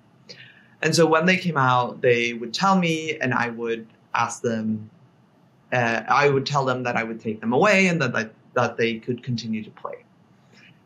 And 0.82 0.94
so 0.94 1.06
when 1.06 1.26
they 1.26 1.36
came 1.36 1.56
out, 1.56 2.00
they 2.00 2.34
would 2.34 2.54
tell 2.54 2.78
me, 2.78 3.18
and 3.18 3.34
I 3.34 3.48
would 3.50 3.86
ask 4.14 4.42
them 4.42 4.90
uh, 5.72 6.02
I 6.08 6.28
would 6.28 6.46
tell 6.46 6.64
them 6.64 6.82
that 6.84 6.96
I 6.96 7.04
would 7.04 7.20
take 7.20 7.40
them 7.40 7.52
away 7.52 7.88
and 7.88 8.00
that, 8.00 8.12
that 8.12 8.32
that 8.54 8.76
they 8.76 8.98
could 8.98 9.22
continue 9.22 9.62
to 9.62 9.70
play. 9.70 10.04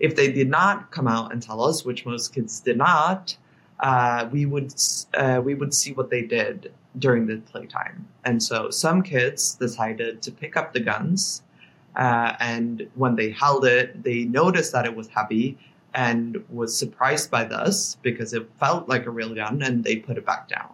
If 0.00 0.16
they 0.16 0.32
did 0.32 0.50
not 0.50 0.90
come 0.90 1.06
out 1.06 1.32
and 1.32 1.40
tell 1.40 1.62
us, 1.62 1.84
which 1.84 2.04
most 2.04 2.34
kids 2.34 2.60
did 2.60 2.76
not, 2.76 3.36
uh, 3.80 4.28
we 4.30 4.46
would 4.46 4.74
uh, 5.14 5.40
we 5.44 5.54
would 5.54 5.72
see 5.72 5.92
what 5.92 6.10
they 6.10 6.22
did 6.22 6.72
during 6.98 7.26
the 7.26 7.36
playtime. 7.38 8.06
And 8.24 8.42
so 8.42 8.70
some 8.70 9.02
kids 9.02 9.54
decided 9.54 10.20
to 10.22 10.32
pick 10.32 10.56
up 10.56 10.72
the 10.72 10.80
guns, 10.80 11.42
uh, 11.96 12.34
and 12.40 12.88
when 12.96 13.14
they 13.16 13.30
held 13.30 13.64
it, 13.64 14.02
they 14.02 14.24
noticed 14.24 14.72
that 14.72 14.84
it 14.84 14.94
was 14.94 15.08
heavy 15.08 15.58
and 15.94 16.42
was 16.48 16.76
surprised 16.76 17.30
by 17.30 17.44
this 17.44 17.96
because 18.02 18.32
it 18.32 18.48
felt 18.58 18.88
like 18.88 19.06
a 19.06 19.10
real 19.10 19.34
gun, 19.34 19.62
and 19.62 19.84
they 19.84 19.96
put 19.96 20.16
it 20.16 20.24
back 20.24 20.48
down. 20.48 20.70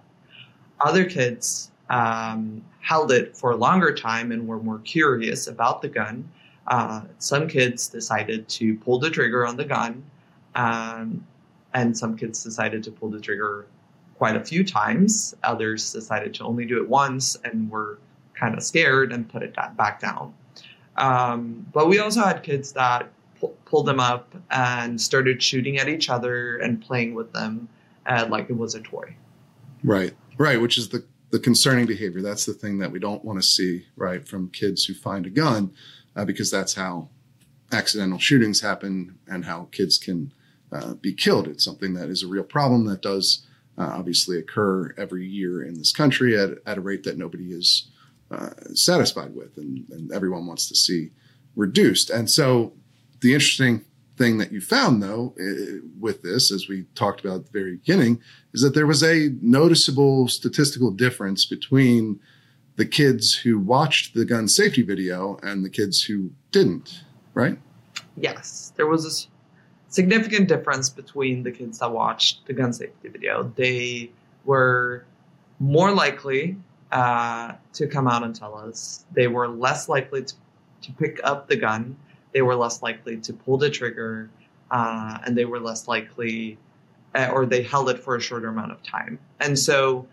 Other 0.81 1.05
kids 1.05 1.71
um, 1.91 2.63
held 2.81 3.11
it 3.11 3.37
for 3.37 3.53
a 3.53 3.57
longer 3.57 3.95
time 3.95 4.33
and 4.33 4.47
were 4.47 4.61
more 4.61 4.79
curious 4.81 5.47
about 5.47 5.83
the 5.83 5.89
gun. 5.89 6.29
Uh, 6.69 7.03
some 7.19 7.49
kids 7.49 7.89
decided 7.89 8.49
to 8.49 8.77
pull 8.77 8.99
the 8.99 9.11
trigger 9.11 9.47
on 9.47 9.57
the 9.57 9.65
gun, 9.65 10.05
um, 10.55 11.25
and 11.75 11.97
some 11.97 12.17
kids 12.17 12.45
decided 12.45 12.85
to 12.85 12.91
pull 12.91 13.11
the 13.11 13.21
trigger 13.21 13.67
quite 14.17 14.37
a 14.37 14.45
few 14.45 14.65
times. 14.65 15.35
Others 15.45 15.93
decided 15.93 16.35
to 16.35 16.45
only 16.45 16.65
do 16.65 16.81
it 16.83 16.89
once 16.89 17.37
and 17.45 17.71
were 17.71 17.99
kind 18.35 18.55
of 18.57 18.63
scared 18.63 19.13
and 19.13 19.29
put 19.29 19.43
it 19.43 19.55
back 19.77 20.01
down. 20.01 20.35
Um, 20.97 21.67
but 21.73 21.89
we 21.89 22.01
also 22.01 22.23
had 22.23 22.43
kids 22.43 22.73
that 22.73 23.09
pulled 23.69 23.87
them 23.87 24.01
up 24.01 24.35
and 24.51 25.01
started 25.01 25.43
shooting 25.43 25.79
at 25.79 25.89
each 25.89 26.09
other 26.09 26.59
and 26.59 26.81
playing 26.81 27.15
with 27.15 27.33
them 27.33 27.69
uh, 28.07 28.27
like 28.29 28.49
it 28.49 28.57
was 28.57 28.75
a 28.75 28.81
toy. 28.81 29.15
Right, 29.85 30.15
right, 30.39 30.61
which 30.61 30.79
is 30.79 30.89
the 30.89 31.05
the 31.31 31.39
concerning 31.39 31.85
behavior. 31.85 32.23
That's 32.23 32.47
the 32.47 32.55
thing 32.55 32.79
that 32.79 32.91
we 32.91 32.99
don't 32.99 33.23
want 33.23 33.39
to 33.39 33.47
see, 33.47 33.85
right, 33.97 34.27
from 34.27 34.49
kids 34.49 34.87
who 34.87 34.95
find 34.95 35.27
a 35.27 35.31
gun, 35.31 35.73
uh, 36.17 36.25
because 36.25 36.51
that's 36.51 36.73
how 36.73 37.11
accidental 37.71 38.19
shootings 38.19 38.63
happen 38.63 39.19
and 39.27 39.45
how 39.45 39.69
kids 39.71 39.99
can 39.99 40.33
uh, 40.73 40.95
be 40.95 41.13
killed. 41.13 41.47
It's 41.47 41.65
something 41.65 41.93
that 41.95 42.09
is 42.09 42.23
a 42.23 42.27
real 42.27 42.45
problem 42.45 42.87
that 42.87 43.03
does 43.03 43.47
uh, 43.77 43.91
obviously 43.93 44.39
occur 44.39 44.95
every 44.97 45.27
year 45.27 45.63
in 45.63 45.75
this 45.75 45.93
country 45.93 46.39
at, 46.39 46.51
at 46.65 46.79
a 46.79 46.81
rate 46.81 47.05
that 47.05 47.19
nobody 47.19 47.53
is 47.53 47.89
uh, 48.31 48.51
satisfied 48.75 49.35
with 49.35 49.57
and, 49.59 49.87
and 49.91 50.11
everyone 50.13 50.47
wants 50.47 50.67
to 50.69 50.75
see 50.75 51.11
reduced. 51.57 52.09
And 52.09 52.31
so 52.31 52.73
the 53.21 53.35
interesting 53.35 53.85
thing 54.17 54.39
that 54.39 54.51
you 54.51 54.61
found 54.61 55.01
though 55.01 55.33
with 56.01 56.23
this 56.23 56.51
as 56.51 56.69
we 56.69 56.85
talked 56.97 57.25
about 57.25 57.37
at 57.37 57.45
the 57.45 57.53
very 57.53 57.77
beginning 57.77 58.21
is 58.53 58.63
that 58.63 58.75
there 58.75 58.87
was 58.87 59.03
a 59.03 59.31
noticeable 59.41 60.27
statistical 60.27 60.91
difference 60.91 61.47
between 61.47 62.19
the 62.75 62.85
kids 62.85 63.35
who 63.35 63.61
watched 63.61 64.15
the 64.15 64.25
gun 64.25 64.49
safety 64.49 64.83
video 64.83 65.39
and 65.45 65.65
the 65.65 65.71
kids 65.71 66.03
who 66.03 66.33
didn't 66.51 67.05
right 67.33 67.59
Yes, 68.21 68.73
there 68.77 68.87
was 68.87 69.05
a 69.07 69.93
significant 69.93 70.49
difference 70.49 70.91
between 70.91 71.43
the 71.43 71.51
kids 71.51 71.79
that 71.79 71.91
watched 71.91 72.47
the 72.47 72.53
gun 72.53 72.73
safety 72.73 73.09
video. 73.09 73.53
They 73.57 74.11
were 74.45 75.05
more 75.61 75.93
likely 75.93 76.57
uh, 76.91 77.53
to 77.75 77.87
come 77.87 78.09
out 78.09 78.23
and 78.23 78.35
tell 78.35 78.55
us. 78.57 79.05
They 79.13 79.29
were 79.29 79.49
less 79.49 79.89
likely 79.89 80.25
to, 80.25 80.35
to 80.83 80.93
pick 80.93 81.21
up 81.25 81.49
the 81.49 81.57
gun. 81.57 81.97
They 82.33 82.43
were 82.43 82.55
less 82.55 82.83
likely 82.83 83.17
to 83.19 83.33
pull 83.33 83.57
the 83.59 83.71
trigger, 83.71 84.31
uh, 84.71 85.19
and 85.25 85.37
they 85.37 85.45
were 85.45 85.61
less 85.61 85.89
likely, 85.89 86.59
uh, 87.15 87.31
or 87.33 87.47
they 87.47 87.63
held 87.63 87.89
it 87.91 87.99
for 87.99 88.17
a 88.17 88.21
shorter 88.21 88.49
amount 88.49 88.73
of 88.73 88.83
time. 88.83 89.19
And 89.41 89.59
so, 89.59 90.07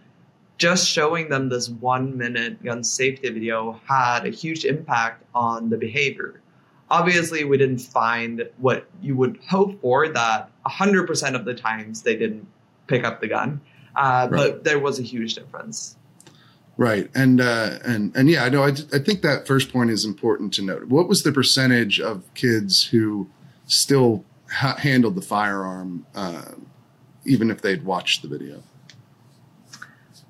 just 0.58 0.88
showing 0.88 1.28
them 1.30 1.50
this 1.50 1.70
one 1.70 2.18
minute 2.18 2.64
gun 2.64 2.84
safety 2.84 3.30
video 3.30 3.80
had 3.86 4.26
a 4.26 4.30
huge 4.30 4.64
impact 4.66 5.24
on 5.34 5.70
the 5.70 5.78
behavior 5.78 6.42
obviously 6.90 7.44
we 7.44 7.58
didn't 7.58 7.80
find 7.80 8.48
what 8.58 8.88
you 9.02 9.16
would 9.16 9.40
hope 9.50 9.80
for 9.82 10.08
that 10.10 10.50
100% 10.66 11.36
of 11.36 11.46
the 11.46 11.54
times 11.54 12.02
they 12.04 12.16
didn't 12.16 12.48
pick 12.88 13.04
up 13.04 13.20
the 13.22 13.28
gun 13.28 13.60
uh, 13.96 14.28
Right. 14.30 14.38
but 14.38 14.64
there 14.64 14.80
was 14.80 15.00
a 15.00 15.04
huge 15.04 15.36
difference 15.36 15.98
Right, 16.78 17.10
and 17.16 17.40
uh, 17.40 17.80
and 17.86 18.14
and 18.16 18.30
yeah, 18.30 18.44
I 18.44 18.50
know. 18.50 18.64
I, 18.64 18.70
I 18.94 19.00
think 19.00 19.22
that 19.22 19.48
first 19.48 19.72
point 19.72 19.90
is 19.92 20.04
important 20.04 20.54
to 20.56 20.62
note. 20.62 20.86
What 20.86 21.08
was 21.08 21.24
the 21.24 21.32
percentage 21.32 22.02
of 22.02 22.32
kids 22.34 22.84
who 22.88 23.30
still 23.66 24.26
ha- 24.52 24.76
handled 24.76 25.16
the 25.16 25.22
firearm, 25.22 26.06
uh, 26.16 26.52
even 27.26 27.50
if 27.50 27.62
they'd 27.62 27.86
watched 27.86 28.22
the 28.24 28.28
video? 28.28 28.62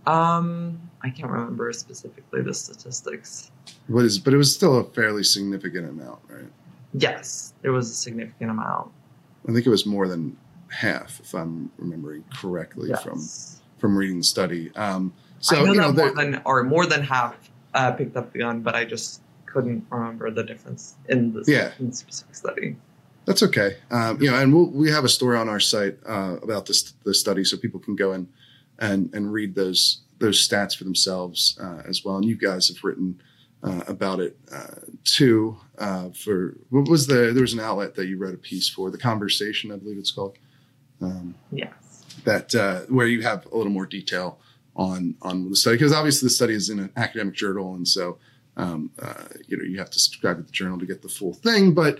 um, 0.07 0.79
i 1.01 1.09
can't 1.09 1.31
remember 1.31 1.71
specifically 1.73 2.41
the 2.41 2.53
statistics 2.53 3.49
What 3.87 4.05
is? 4.05 4.19
But 4.19 4.33
it 4.33 4.37
was 4.37 4.53
still 4.53 4.77
a 4.77 4.83
fairly 4.83 5.23
significant 5.23 5.89
amount, 5.89 6.19
right? 6.29 6.45
yes 6.93 7.53
there 7.63 7.71
was 7.71 7.89
a 7.89 7.93
significant 7.93 8.51
amount 8.51 8.91
I 9.47 9.51
think 9.51 9.65
it 9.65 9.69
was 9.69 9.85
more 9.85 10.07
than 10.07 10.37
half, 10.69 11.19
if 11.19 11.33
I'm 11.33 11.71
remembering 11.77 12.23
correctly 12.35 12.91
from 13.03 13.19
from 13.77 13.97
reading 13.97 14.17
the 14.19 14.23
study. 14.23 14.71
Um, 14.75 15.13
so 15.39 15.63
know 15.63 15.73
you 15.73 15.79
know, 15.79 15.91
that 15.91 16.15
more 16.15 16.23
than 16.23 16.41
or 16.45 16.63
more 16.63 16.85
than 16.85 17.01
half 17.03 17.35
uh, 17.73 17.91
picked 17.91 18.15
up 18.15 18.31
the 18.33 18.39
gun 18.39 18.61
but 18.61 18.75
i 18.75 18.85
just 18.85 19.21
couldn't 19.45 19.85
remember 19.89 20.29
the 20.31 20.43
difference 20.43 20.95
in 21.09 21.33
the, 21.33 21.43
Yeah. 21.47 21.71
in 21.79 21.89
the 21.89 21.95
specific 21.95 22.35
study 22.35 22.75
That's 23.25 23.41
okay. 23.41 23.77
Um, 23.89 24.21
you 24.21 24.29
know, 24.29 24.37
and 24.37 24.53
we'll, 24.53 24.69
we 24.69 24.91
have 24.91 25.03
a 25.03 25.09
story 25.09 25.35
on 25.35 25.49
our 25.49 25.59
site 25.59 25.97
uh, 26.05 26.37
about 26.43 26.67
this 26.67 26.93
the 27.03 27.13
study, 27.13 27.43
so 27.43 27.57
people 27.57 27.79
can 27.79 27.95
go 27.95 28.13
in 28.13 28.27
and 28.77 29.09
and 29.15 29.33
read 29.33 29.55
those 29.55 30.01
those 30.19 30.37
stats 30.47 30.77
for 30.77 30.83
themselves 30.83 31.57
uh, 31.59 31.81
as 31.89 32.05
well. 32.05 32.17
And 32.17 32.25
you 32.25 32.37
guys 32.37 32.67
have 32.67 32.83
written 32.83 33.19
uh, 33.63 33.81
about 33.87 34.19
it 34.19 34.37
uh, 34.53 34.75
too. 35.03 35.57
Uh, 35.79 36.09
for 36.11 36.55
what 36.69 36.87
was 36.87 37.07
the 37.07 37.31
there 37.33 37.41
was 37.41 37.53
an 37.53 37.61
outlet 37.61 37.95
that 37.95 38.05
you 38.05 38.17
wrote 38.19 38.35
a 38.35 38.37
piece 38.51 38.69
for 38.69 38.91
the 38.91 38.97
conversation, 38.99 39.71
I 39.71 39.77
believe 39.77 39.97
it's 39.97 40.11
called. 40.11 40.37
Um, 41.01 41.33
yes 41.51 41.73
that 42.25 42.53
uh, 42.55 42.81
where 42.93 43.07
you 43.07 43.21
have 43.23 43.45
a 43.51 43.57
little 43.57 43.71
more 43.71 43.85
detail 43.87 44.37
on 44.75 45.15
on 45.21 45.49
the 45.49 45.55
study 45.55 45.77
because 45.77 45.93
obviously 45.93 46.25
the 46.25 46.31
study 46.31 46.53
is 46.53 46.69
in 46.69 46.79
an 46.79 46.91
academic 46.97 47.33
journal 47.33 47.75
and 47.75 47.87
so 47.87 48.17
um, 48.57 48.91
uh, 49.01 49.23
you 49.47 49.57
know 49.57 49.63
you 49.63 49.77
have 49.77 49.89
to 49.89 49.99
subscribe 49.99 50.37
to 50.37 50.43
the 50.43 50.51
journal 50.51 50.79
to 50.79 50.85
get 50.85 51.01
the 51.01 51.09
full 51.09 51.33
thing 51.33 51.73
but 51.73 51.99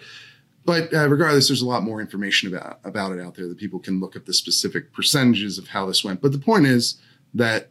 but 0.65 0.94
uh, 0.94 1.08
regardless 1.08 1.48
there's 1.48 1.62
a 1.62 1.67
lot 1.67 1.84
more 1.84 2.01
information 2.01 2.53
about 2.53 2.79
about 2.84 3.12
it 3.12 3.22
out 3.22 3.36
there 3.36 3.48
that 3.48 3.58
people 3.58 3.79
can 3.79 4.00
look 4.00 4.15
at 4.15 4.25
the 4.25 4.34
specific 4.34 4.91
percentages 4.94 5.58
of 5.58 5.67
how 5.67 5.86
this 5.86 6.03
went. 6.03 6.22
But 6.22 6.32
the 6.32 6.39
point 6.39 6.65
is 6.65 7.00
that 7.34 7.70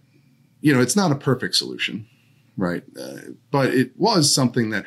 you 0.60 0.72
know 0.72 0.80
it's 0.80 0.96
not 0.96 1.10
a 1.10 1.16
perfect 1.16 1.56
solution 1.56 2.06
right? 2.56 2.82
Uh, 3.00 3.32
but 3.50 3.74
it 3.74 3.92
was 3.96 4.34
something 4.34 4.70
that 4.70 4.86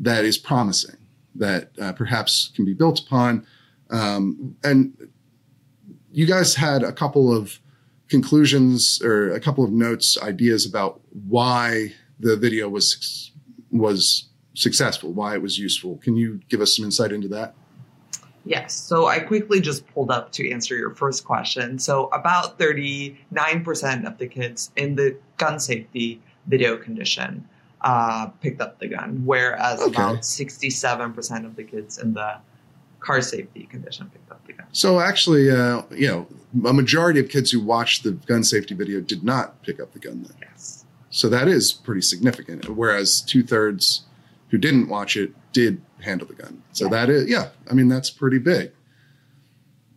that 0.00 0.24
is 0.24 0.38
promising 0.38 0.96
that 1.34 1.70
uh, 1.80 1.92
perhaps 1.92 2.50
can 2.54 2.64
be 2.64 2.72
built 2.72 3.00
upon. 3.00 3.46
Um, 3.90 4.56
and 4.64 5.08
you 6.12 6.26
guys 6.26 6.54
had 6.54 6.82
a 6.82 6.92
couple 6.92 7.34
of 7.34 7.58
conclusions 8.08 9.00
or 9.02 9.32
a 9.32 9.40
couple 9.40 9.64
of 9.64 9.70
notes, 9.70 10.18
ideas 10.22 10.66
about 10.66 11.00
why 11.28 11.92
the 12.18 12.36
video 12.36 12.68
was 12.68 13.30
was 13.70 14.28
successful, 14.54 15.12
why 15.12 15.34
it 15.34 15.42
was 15.42 15.58
useful. 15.58 15.98
Can 15.98 16.16
you 16.16 16.40
give 16.48 16.60
us 16.60 16.74
some 16.76 16.84
insight 16.84 17.12
into 17.12 17.28
that? 17.28 17.54
Yes. 18.44 18.74
So 18.74 19.06
I 19.06 19.18
quickly 19.20 19.60
just 19.60 19.86
pulled 19.88 20.10
up 20.10 20.32
to 20.32 20.50
answer 20.50 20.74
your 20.76 20.94
first 20.94 21.24
question. 21.24 21.78
So 21.78 22.06
about 22.08 22.58
39% 22.58 24.06
of 24.06 24.16
the 24.18 24.26
kids 24.26 24.70
in 24.74 24.94
the 24.96 25.16
gun 25.36 25.60
safety 25.60 26.20
video 26.46 26.76
condition 26.78 27.46
uh, 27.82 28.28
picked 28.40 28.60
up 28.60 28.78
the 28.78 28.88
gun, 28.88 29.22
whereas 29.24 29.80
Okay. 29.80 29.90
about 29.90 30.20
67% 30.22 31.44
of 31.44 31.56
the 31.56 31.62
kids 31.62 31.98
in 31.98 32.14
the 32.14 32.38
car 33.00 33.20
safety 33.22 33.64
condition 33.70 34.10
picked 34.10 34.30
up 34.30 34.44
the 34.46 34.52
gun. 34.54 34.66
So 34.72 35.00
actually, 35.00 35.50
uh, 35.50 35.82
you 35.90 36.08
know, 36.08 36.26
a 36.68 36.72
majority 36.72 37.20
of 37.20 37.28
kids 37.28 37.50
who 37.50 37.60
watched 37.60 38.02
the 38.04 38.12
gun 38.12 38.42
safety 38.44 38.74
video 38.74 39.00
did 39.00 39.22
not 39.24 39.62
pick 39.62 39.80
up 39.80 39.92
the 39.92 39.98
gun 39.98 40.22
then. 40.22 40.36
Yes. 40.40 40.84
So 41.10 41.28
that 41.28 41.48
is 41.48 41.72
pretty 41.72 42.02
significant. 42.02 42.68
Whereas 42.68 43.20
two 43.22 43.42
thirds 43.42 44.02
who 44.50 44.58
didn't 44.58 44.88
watch 44.88 45.16
it 45.16 45.32
did 45.52 45.80
handle 46.02 46.26
the 46.26 46.34
gun. 46.34 46.62
So 46.72 46.84
Yeah. 46.86 46.90
that 46.90 47.10
is, 47.10 47.28
yeah, 47.28 47.48
I 47.70 47.74
mean, 47.74 47.88
that's 47.88 48.10
pretty 48.10 48.38
big. 48.38 48.72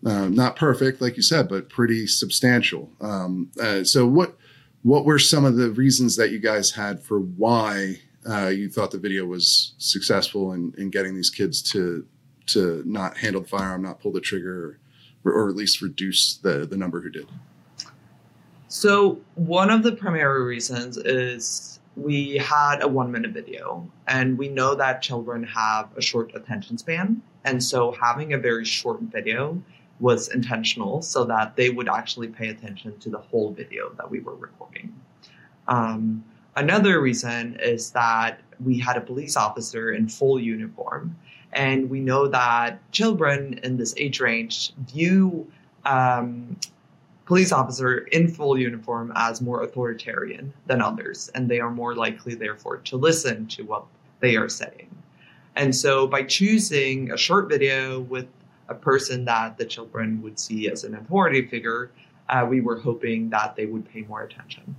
Uh, 0.06 0.28
not 0.30 0.56
perfect, 0.56 1.00
like 1.00 1.16
you 1.16 1.22
said, 1.22 1.48
but 1.48 1.70
pretty 1.70 2.08
substantial. 2.08 2.90
Um, 3.02 3.52
uh, 3.60 3.84
so 3.84 4.06
what 4.08 4.36
what 4.84 5.06
were 5.06 5.20
some 5.20 5.46
of 5.46 5.58
the 5.58 5.70
reasons 5.70 6.16
that 6.16 6.32
you 6.32 6.40
guys 6.40 6.72
had 6.72 7.00
for 7.00 7.20
why 7.20 8.00
uh, 8.28 8.48
you 8.48 8.68
thought 8.68 8.90
the 8.90 8.98
video 8.98 9.26
was 9.26 9.74
successful 9.78 10.54
in, 10.54 10.74
in 10.80 10.90
getting 10.90 11.14
these 11.14 11.30
kids 11.30 11.62
to 11.62 12.04
to 12.54 12.84
not 12.86 13.18
handle 13.18 13.42
the 13.42 13.48
firearm, 13.48 13.84
not 13.84 14.00
pull 14.00 14.12
the 14.12 14.22
trigger, 14.22 14.80
or, 15.24 15.32
or 15.32 15.50
at 15.50 15.56
least 15.56 15.82
reduce 15.82 16.38
the 16.38 16.66
the 16.66 16.78
number 16.78 17.02
who 17.02 17.10
did? 17.10 17.28
So 18.68 19.20
one 19.36 19.70
of 19.70 19.84
the 19.84 19.92
primary 19.92 20.44
reasons 20.44 20.98
is 20.98 21.80
we 21.98 22.38
had 22.38 22.82
a 22.82 22.88
one 22.88 23.12
minute 23.12 23.32
video 23.32 23.90
and 24.08 24.38
we 24.38 24.48
know 24.48 24.76
that 24.76 25.02
children 25.02 25.44
have 25.44 25.90
a 25.98 26.02
short 26.02 26.32
attention 26.36 26.78
span. 26.78 27.22
And 27.44 27.62
so 27.62 27.92
having 27.92 28.34
a 28.34 28.38
very 28.38 28.64
short 28.64 29.02
video 29.02 29.62
was 30.00 30.30
intentional 30.30 31.02
so 31.02 31.26
that 31.26 31.56
they 31.58 31.70
would 31.70 31.90
actually 31.90 32.30
pay 32.30 32.48
attention 32.48 32.98
to 33.00 33.10
the 33.10 33.18
whole 33.18 33.52
video 33.52 33.92
that 33.98 34.10
we 34.10 34.22
were 34.22 34.36
recording. 34.36 34.96
Um, 35.68 36.24
Another 36.56 37.00
reason 37.00 37.58
is 37.62 37.92
that 37.92 38.42
we 38.64 38.78
had 38.78 38.98
a 38.98 39.02
police 39.02 39.38
officer 39.38 39.92
in 39.92 40.10
full 40.10 40.40
uniform. 40.40 41.16
And 41.54 41.90
we 41.90 42.00
know 42.00 42.28
that 42.28 42.80
children 42.92 43.60
in 43.64 43.78
this 43.78 43.94
age 43.98 44.20
range 44.20 44.74
view 44.78 45.52
um, 45.86 46.58
police 47.26 47.52
officer 47.52 48.00
in 48.00 48.28
full 48.28 48.58
uniform 48.58 49.12
as 49.16 49.42
more 49.42 49.64
authoritarian 49.64 50.54
than 50.68 50.82
others, 50.82 51.30
and 51.34 51.50
they 51.50 51.60
are 51.60 51.72
more 51.72 51.96
likely, 51.96 52.36
therefore, 52.36 52.78
to 52.78 52.98
listen 52.98 53.48
to 53.48 53.64
what 53.64 53.86
they 54.20 54.36
are 54.36 54.50
saying. 54.50 54.90
And 55.56 55.76
so, 55.76 56.08
by 56.08 56.24
choosing 56.24 57.12
a 57.12 57.18
short 57.18 57.50
video 57.50 58.02
with 58.02 58.28
a 58.70 58.76
person 58.76 59.26
that 59.26 59.58
the 59.58 59.66
children 59.66 60.22
would 60.22 60.40
see 60.40 60.70
as 60.70 60.84
an 60.84 60.96
authority 60.96 61.46
figure, 61.46 61.92
uh, 62.30 62.46
we 62.50 62.62
were 62.62 62.80
hoping 62.80 63.30
that 63.30 63.56
they 63.56 63.66
would 63.66 63.90
pay 63.92 64.02
more 64.02 64.24
attention. 64.24 64.76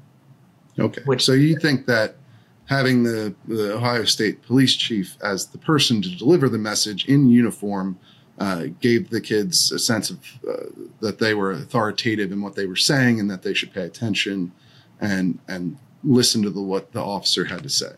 Okay. 0.78 1.02
Which- 1.04 1.24
so 1.24 1.32
you 1.32 1.56
think 1.58 1.86
that 1.86 2.16
having 2.66 3.02
the, 3.02 3.34
the 3.46 3.74
Ohio 3.74 4.04
State 4.04 4.42
police 4.42 4.74
chief 4.76 5.16
as 5.22 5.46
the 5.46 5.58
person 5.58 6.00
to 6.02 6.16
deliver 6.16 6.48
the 6.48 6.58
message 6.58 7.06
in 7.06 7.28
uniform 7.28 7.98
uh, 8.38 8.66
gave 8.80 9.10
the 9.10 9.20
kids 9.20 9.70
a 9.72 9.78
sense 9.78 10.10
of 10.10 10.18
uh, 10.48 10.64
that 11.00 11.18
they 11.18 11.34
were 11.34 11.52
authoritative 11.52 12.32
in 12.32 12.40
what 12.40 12.54
they 12.54 12.66
were 12.66 12.76
saying 12.76 13.20
and 13.20 13.30
that 13.30 13.42
they 13.42 13.54
should 13.54 13.72
pay 13.72 13.82
attention 13.82 14.52
and 15.00 15.38
and 15.48 15.76
listen 16.04 16.42
to 16.42 16.50
the, 16.50 16.60
what 16.60 16.92
the 16.92 17.00
officer 17.00 17.44
had 17.44 17.62
to 17.62 17.68
say. 17.68 17.92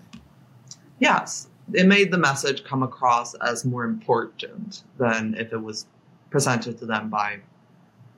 Yes, 0.98 1.48
it 1.72 1.86
made 1.86 2.10
the 2.10 2.18
message 2.18 2.64
come 2.64 2.82
across 2.82 3.34
as 3.34 3.64
more 3.64 3.84
important 3.84 4.82
than 4.98 5.34
if 5.38 5.52
it 5.52 5.56
was 5.62 5.86
presented 6.30 6.78
to 6.78 6.86
them 6.86 7.08
by 7.08 7.38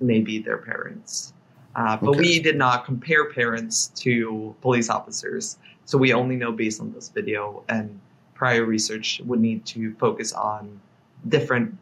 maybe 0.00 0.38
their 0.38 0.58
parents. 0.58 1.32
Uh, 1.76 1.96
but 1.96 2.10
Okay. 2.10 2.20
we 2.20 2.40
did 2.40 2.56
not 2.56 2.84
compare 2.84 3.30
parents 3.30 3.88
to 3.88 4.54
police 4.62 4.88
officers, 4.88 5.58
so 5.86 5.96
we 5.96 6.12
only 6.12 6.36
know 6.36 6.52
based 6.52 6.80
on 6.80 6.92
this 6.92 7.08
video, 7.08 7.62
and 7.68 7.98
prior 8.34 8.64
research 8.64 9.20
would 9.24 9.40
need 9.40 9.64
to 9.66 9.94
focus 9.94 10.32
on 10.32 10.80
different 11.28 11.78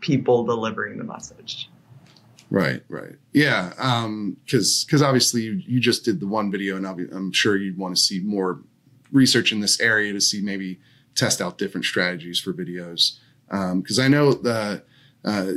people 0.00 0.44
delivering 0.44 0.96
the 0.96 1.04
message. 1.04 1.68
Right, 2.48 2.82
right, 2.88 3.16
yeah. 3.32 3.70
Because 4.44 4.84
because 4.84 5.02
obviously 5.02 5.42
you, 5.42 5.60
you 5.66 5.80
just 5.80 6.04
did 6.04 6.20
the 6.20 6.26
one 6.28 6.50
video, 6.50 6.76
and 6.76 6.86
I'm 6.86 7.32
sure 7.32 7.56
you'd 7.56 7.76
want 7.76 7.96
to 7.96 8.00
see 8.00 8.20
more 8.20 8.60
research 9.12 9.52
in 9.52 9.60
this 9.60 9.80
area 9.80 10.12
to 10.12 10.20
see 10.20 10.40
maybe 10.40 10.80
test 11.16 11.40
out 11.40 11.58
different 11.58 11.84
strategies 11.84 12.38
for 12.38 12.52
videos. 12.52 13.18
Because 13.48 13.98
I 13.98 14.06
know 14.06 14.32
the 14.32 14.84
uh, 15.24 15.52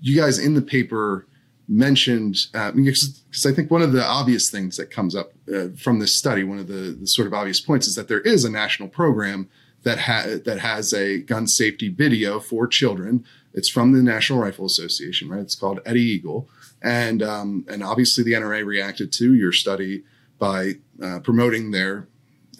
you 0.00 0.16
guys 0.16 0.38
in 0.38 0.54
the 0.54 0.62
paper 0.62 1.26
mentioned 1.68 2.36
uh, 2.54 2.72
because 2.72 3.22
I 3.46 3.52
think 3.52 3.70
one 3.70 3.82
of 3.82 3.92
the 3.92 4.04
obvious 4.04 4.50
things 4.50 4.76
that 4.76 4.90
comes 4.90 5.14
up 5.16 5.32
uh, 5.52 5.68
from 5.76 5.98
this 5.98 6.14
study, 6.14 6.44
one 6.44 6.58
of 6.58 6.66
the, 6.66 6.96
the 7.00 7.06
sort 7.06 7.26
of 7.26 7.34
obvious 7.34 7.60
points, 7.60 7.86
is 7.86 7.94
that 7.94 8.08
there 8.08 8.20
is 8.20 8.44
a 8.44 8.50
national 8.50 8.88
program 8.88 9.48
that 9.82 9.98
ha- 9.98 10.38
that 10.44 10.58
has 10.60 10.92
a 10.92 11.18
gun 11.18 11.46
safety 11.46 11.88
video 11.88 12.40
for 12.40 12.66
children. 12.66 13.24
It's 13.52 13.68
from 13.68 13.92
the 13.92 14.02
National 14.02 14.40
Rifle 14.40 14.66
Association, 14.66 15.28
right? 15.28 15.40
It's 15.40 15.54
called 15.54 15.80
Eddie 15.86 16.02
Eagle, 16.02 16.48
and 16.82 17.22
um, 17.22 17.64
and 17.68 17.82
obviously 17.82 18.24
the 18.24 18.32
NRA 18.32 18.64
reacted 18.64 19.12
to 19.14 19.34
your 19.34 19.52
study 19.52 20.04
by 20.38 20.74
uh, 21.02 21.20
promoting 21.20 21.70
their 21.70 22.08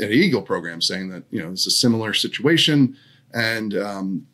Eddie 0.00 0.18
Eagle 0.18 0.42
program, 0.42 0.80
saying 0.80 1.08
that 1.10 1.24
you 1.30 1.42
know 1.42 1.50
it's 1.50 1.66
a 1.66 1.70
similar 1.70 2.14
situation, 2.14 2.96
and 3.32 3.74
um, 3.74 4.26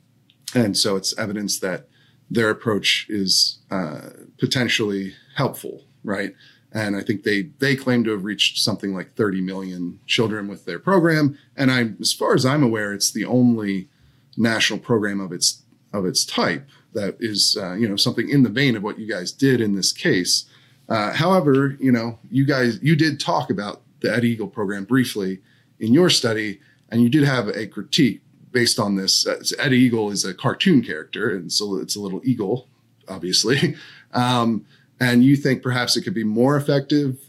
and 0.54 0.76
so 0.76 0.96
it's 0.96 1.16
evidence 1.18 1.58
that 1.60 1.88
their 2.30 2.50
approach 2.50 3.06
is 3.08 3.58
uh, 3.70 4.10
potentially 4.38 5.14
helpful, 5.34 5.84
right? 6.04 6.34
And 6.72 6.96
I 6.96 7.02
think 7.02 7.24
they 7.24 7.50
they 7.58 7.74
claim 7.74 8.04
to 8.04 8.12
have 8.12 8.24
reached 8.24 8.58
something 8.58 8.94
like 8.94 9.14
30 9.14 9.40
million 9.40 9.98
children 10.06 10.46
with 10.46 10.64
their 10.64 10.78
program. 10.78 11.36
And 11.56 11.70
I, 11.70 11.90
as 12.00 12.12
far 12.12 12.34
as 12.34 12.46
I'm 12.46 12.62
aware, 12.62 12.92
it's 12.92 13.10
the 13.10 13.24
only 13.24 13.88
national 14.36 14.78
program 14.78 15.20
of 15.20 15.32
its 15.32 15.62
of 15.92 16.06
its 16.06 16.24
type 16.24 16.68
that 16.92 17.16
is 17.18 17.56
uh, 17.60 17.74
you 17.74 17.88
know 17.88 17.96
something 17.96 18.28
in 18.28 18.44
the 18.44 18.48
vein 18.48 18.76
of 18.76 18.82
what 18.82 18.98
you 18.98 19.08
guys 19.08 19.32
did 19.32 19.60
in 19.60 19.74
this 19.74 19.92
case. 19.92 20.44
Uh, 20.88 21.12
however, 21.12 21.76
you 21.80 21.90
know 21.90 22.18
you 22.30 22.46
guys 22.46 22.78
you 22.82 22.94
did 22.94 23.18
talk 23.18 23.50
about 23.50 23.82
the 24.00 24.14
Ed 24.14 24.24
Eagle 24.24 24.48
program 24.48 24.84
briefly 24.84 25.40
in 25.80 25.92
your 25.92 26.08
study, 26.08 26.60
and 26.88 27.02
you 27.02 27.08
did 27.08 27.24
have 27.24 27.48
a 27.48 27.66
critique 27.66 28.22
based 28.52 28.78
on 28.78 28.96
this. 28.96 29.26
Uh, 29.26 29.70
Eagle 29.70 30.10
is 30.10 30.24
a 30.24 30.34
cartoon 30.34 30.82
character, 30.82 31.30
and 31.30 31.52
so 31.52 31.76
it's 31.76 31.96
a 31.96 32.00
little 32.00 32.20
eagle, 32.24 32.68
obviously. 33.08 33.76
Um, 34.12 34.66
and 34.98 35.22
you 35.22 35.36
think 35.36 35.62
perhaps 35.62 35.96
it 35.96 36.02
could 36.02 36.14
be 36.14 36.24
more 36.24 36.56
effective 36.56 37.20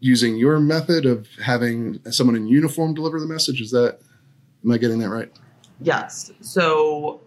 using 0.00 0.36
your 0.36 0.58
method 0.58 1.06
of 1.06 1.28
having 1.42 2.00
someone 2.10 2.34
in 2.34 2.48
uniform 2.48 2.92
deliver 2.92 3.20
the 3.20 3.26
message. 3.26 3.60
Is 3.60 3.70
that 3.70 4.00
am 4.64 4.72
I 4.72 4.78
getting 4.78 4.98
that 4.98 5.10
right? 5.10 5.30
Yes. 5.80 6.32
So 6.40 7.20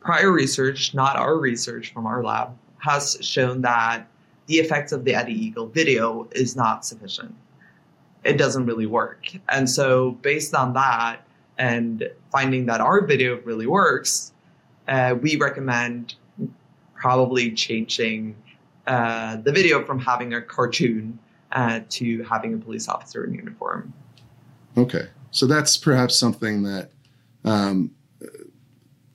prior 0.00 0.30
research, 0.30 0.94
not 0.94 1.16
our 1.16 1.38
research 1.38 1.92
from 1.92 2.06
our 2.06 2.22
lab, 2.22 2.56
has 2.78 3.18
shown 3.22 3.62
that 3.62 4.06
the 4.46 4.56
effects 4.56 4.92
of 4.92 5.04
the 5.04 5.14
Eddie 5.14 5.32
Eagle 5.32 5.66
video 5.66 6.28
is 6.32 6.54
not 6.54 6.84
sufficient. 6.84 7.34
It 8.24 8.34
doesn't 8.34 8.66
really 8.66 8.86
work. 8.86 9.26
And 9.48 9.68
so, 9.68 10.12
based 10.22 10.54
on 10.54 10.74
that 10.74 11.26
and 11.58 12.08
finding 12.30 12.66
that 12.66 12.80
our 12.80 13.06
video 13.06 13.40
really 13.42 13.66
works, 13.66 14.32
uh, 14.88 15.14
we 15.20 15.36
recommend 15.36 16.14
probably 16.94 17.52
changing 17.52 18.36
uh, 18.86 19.36
the 19.36 19.52
video 19.52 19.84
from 19.84 19.98
having 19.98 20.34
a 20.34 20.42
cartoon 20.42 21.18
uh, 21.52 21.80
to 21.88 22.22
having 22.24 22.54
a 22.54 22.58
police 22.58 22.88
officer 22.88 23.24
in 23.24 23.34
uniform. 23.34 23.92
Okay, 24.76 25.08
so 25.30 25.46
that's 25.46 25.76
perhaps 25.76 26.18
something 26.18 26.62
that 26.64 26.90
um, 27.44 27.90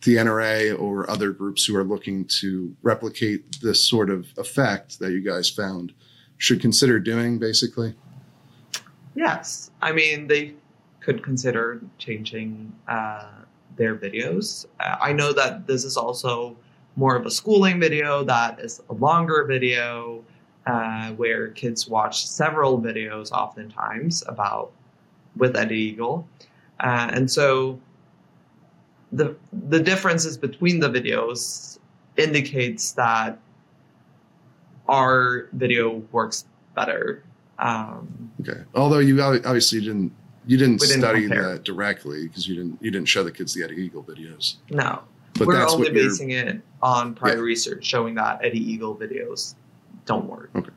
the 0.04 0.15
NRA 0.15 0.80
or 0.80 1.10
other 1.10 1.32
groups 1.32 1.65
who 1.65 1.75
are 1.75 1.84
looking 1.84 2.25
to 2.39 2.75
replicate 2.82 3.60
this 3.62 3.84
sort 3.84 4.10
of 4.10 4.28
effect 4.38 4.99
that 4.99 5.12
you 5.12 5.21
guys 5.21 5.49
found 5.49 5.93
should 6.38 6.62
consider 6.62 6.99
doing, 6.99 7.38
basically. 7.38 7.93
Yes, 9.15 9.71
I 9.82 9.91
mean 9.91 10.28
they 10.28 10.54
could 11.09 11.23
consider 11.23 11.81
changing 11.97 12.71
uh, 12.87 13.25
their 13.77 13.95
videos. 13.95 14.67
Uh, 14.79 14.95
I 15.01 15.11
know 15.11 15.33
that 15.33 15.65
this 15.65 15.83
is 15.83 15.97
also 15.97 16.55
more 16.95 17.15
of 17.15 17.25
a 17.25 17.31
schooling 17.31 17.79
video 17.79 18.23
that 18.23 18.59
is 18.59 18.79
a 18.89 18.93
longer 18.93 19.43
video 19.45 20.23
uh, 20.67 21.09
where 21.13 21.47
kids 21.47 21.87
watch 21.87 22.27
several 22.27 22.79
videos 22.79 23.31
oftentimes 23.31 24.23
about 24.27 24.71
with 25.35 25.55
Eddie 25.55 25.79
Eagle, 25.79 26.27
uh, 26.81 27.09
and 27.11 27.31
so 27.31 27.79
the 29.11 29.35
the 29.69 29.79
differences 29.79 30.37
between 30.37 30.79
the 30.79 30.89
videos 30.89 31.79
indicates 32.17 32.91
that 32.91 33.39
our 34.87 35.47
video 35.53 36.03
works 36.11 36.45
better. 36.75 37.23
Um, 37.57 38.31
Okay, 38.41 38.61
although 38.75 38.99
you 38.99 39.19
obviously 39.23 39.79
didn't 39.81 40.13
you 40.49 40.57
didn't 40.57 40.79
study 40.79 41.27
that 41.27 41.62
directly 41.63 42.27
because 42.27 42.47
you 42.47 42.55
didn't 42.55 42.81
you 42.81 42.89
didn't 42.89 43.07
show 43.07 43.23
the 43.23 43.31
kids 43.31 43.53
the 43.53 43.63
Eddie 43.63 43.75
Eagle 43.83 44.03
videos. 44.03 44.55
no, 44.71 45.03
But 45.38 45.47
we're 45.47 45.53
that's 45.53 45.73
only 45.73 45.91
basing 45.91 46.31
it 46.31 46.59
on 46.81 47.13
prior 47.13 47.35
Yeah. 47.35 47.41
research 47.41 47.85
showing 47.85 48.15
that 48.15 48.43
Eddie 48.43 48.59
Eagle 48.73 48.95
videos 48.97 49.53
don't 50.05 50.27
work. 50.27 50.49
Okay, 50.55 50.71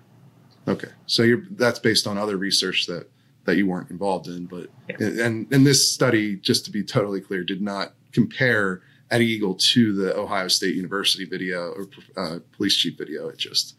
okay, 0.68 0.88
so 1.06 1.22
you're 1.22 1.44
that's 1.52 1.78
based 1.78 2.06
on 2.06 2.18
other 2.18 2.36
research 2.36 2.86
that 2.86 3.08
that 3.44 3.56
you 3.56 3.66
weren't 3.66 3.90
involved 3.90 4.28
in, 4.28 4.44
but 4.44 4.68
Yeah. 4.90 5.24
and 5.26 5.50
and 5.50 5.66
this 5.66 5.90
study, 5.90 6.36
just 6.36 6.66
to 6.66 6.70
be 6.70 6.82
totally 6.84 7.22
clear, 7.22 7.42
did 7.42 7.62
not 7.62 7.94
compare 8.12 8.82
Eddie 9.10 9.26
Eagle 9.26 9.54
to 9.54 9.94
the 9.94 10.14
Ohio 10.16 10.48
State 10.48 10.74
University 10.74 11.24
video 11.24 11.70
or 11.72 11.88
uh, 12.16 12.38
police 12.56 12.76
chief 12.76 12.98
video. 12.98 13.28
It 13.28 13.38
just 13.38 13.76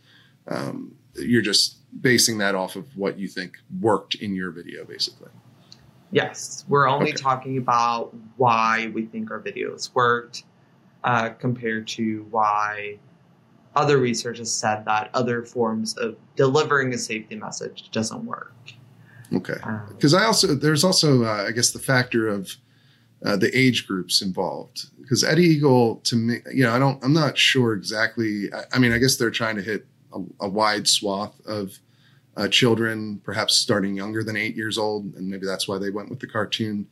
um, 0.47 0.95
you're 1.15 1.43
just 1.43 1.77
basing 2.01 2.39
that 2.39 2.55
off 2.55 2.75
of 2.75 2.85
what 2.97 3.19
you 3.19 3.27
think 3.27 3.57
worked 3.79 4.15
in 4.15 4.33
your 4.33 4.49
video, 4.49 4.83
basically. 4.85 5.29
Yes, 6.13 6.63
we're 6.69 6.87
only 6.87 7.09
Okay. 7.09 7.17
talking 7.17 7.57
about 7.57 8.15
why 8.37 8.91
we 8.93 9.05
think 9.07 9.31
our 9.31 9.39
videos 9.39 9.93
worked 9.95 10.43
uh, 11.03 11.29
compared 11.29 11.87
to 11.87 12.27
why 12.29 12.99
other 13.75 13.97
research 13.97 14.37
has 14.37 14.53
said 14.53 14.85
that 14.85 15.09
other 15.15 15.41
forms 15.41 15.97
of 15.97 16.15
delivering 16.35 16.93
a 16.93 16.97
safety 16.99 17.35
message 17.35 17.89
doesn't 17.91 18.23
work. 18.25 18.53
Okay. 19.33 19.55
Um, 19.63 19.81
because 19.89 20.13
I 20.13 20.25
also 20.25 20.53
there's 20.53 20.83
also 20.83 21.23
uh, 21.23 21.45
I 21.47 21.51
guess 21.51 21.71
the 21.71 21.79
factor 21.79 22.27
of 22.27 22.55
uh, 23.25 23.35
the 23.35 23.49
age 23.57 23.87
groups 23.87 24.21
involved 24.21 24.91
because 25.01 25.23
Eddie 25.23 25.45
Eagle 25.45 25.95
to 26.03 26.15
me 26.15 26.37
you 26.53 26.63
know 26.63 26.71
I 26.73 26.77
don't 26.77 27.03
I'm 27.03 27.13
not 27.13 27.39
sure 27.39 27.73
exactly 27.73 28.53
I, 28.53 28.65
I 28.73 28.79
mean 28.79 28.91
I 28.91 28.99
guess 28.99 29.15
they're 29.17 29.31
trying 29.31 29.55
to 29.55 29.63
hit 29.63 29.87
a, 30.13 30.21
a 30.41 30.47
wide 30.47 30.87
swath 30.87 31.41
of 31.47 31.79
uh, 32.35 32.47
children 32.47 33.21
perhaps 33.23 33.55
starting 33.55 33.95
younger 33.95 34.23
than 34.23 34.35
eight 34.35 34.55
years 34.55 34.77
old 34.77 35.13
and 35.15 35.29
maybe 35.29 35.45
that's 35.45 35.67
why 35.67 35.77
they 35.77 35.89
went 35.89 36.09
with 36.09 36.19
the 36.19 36.27
cartoon 36.27 36.87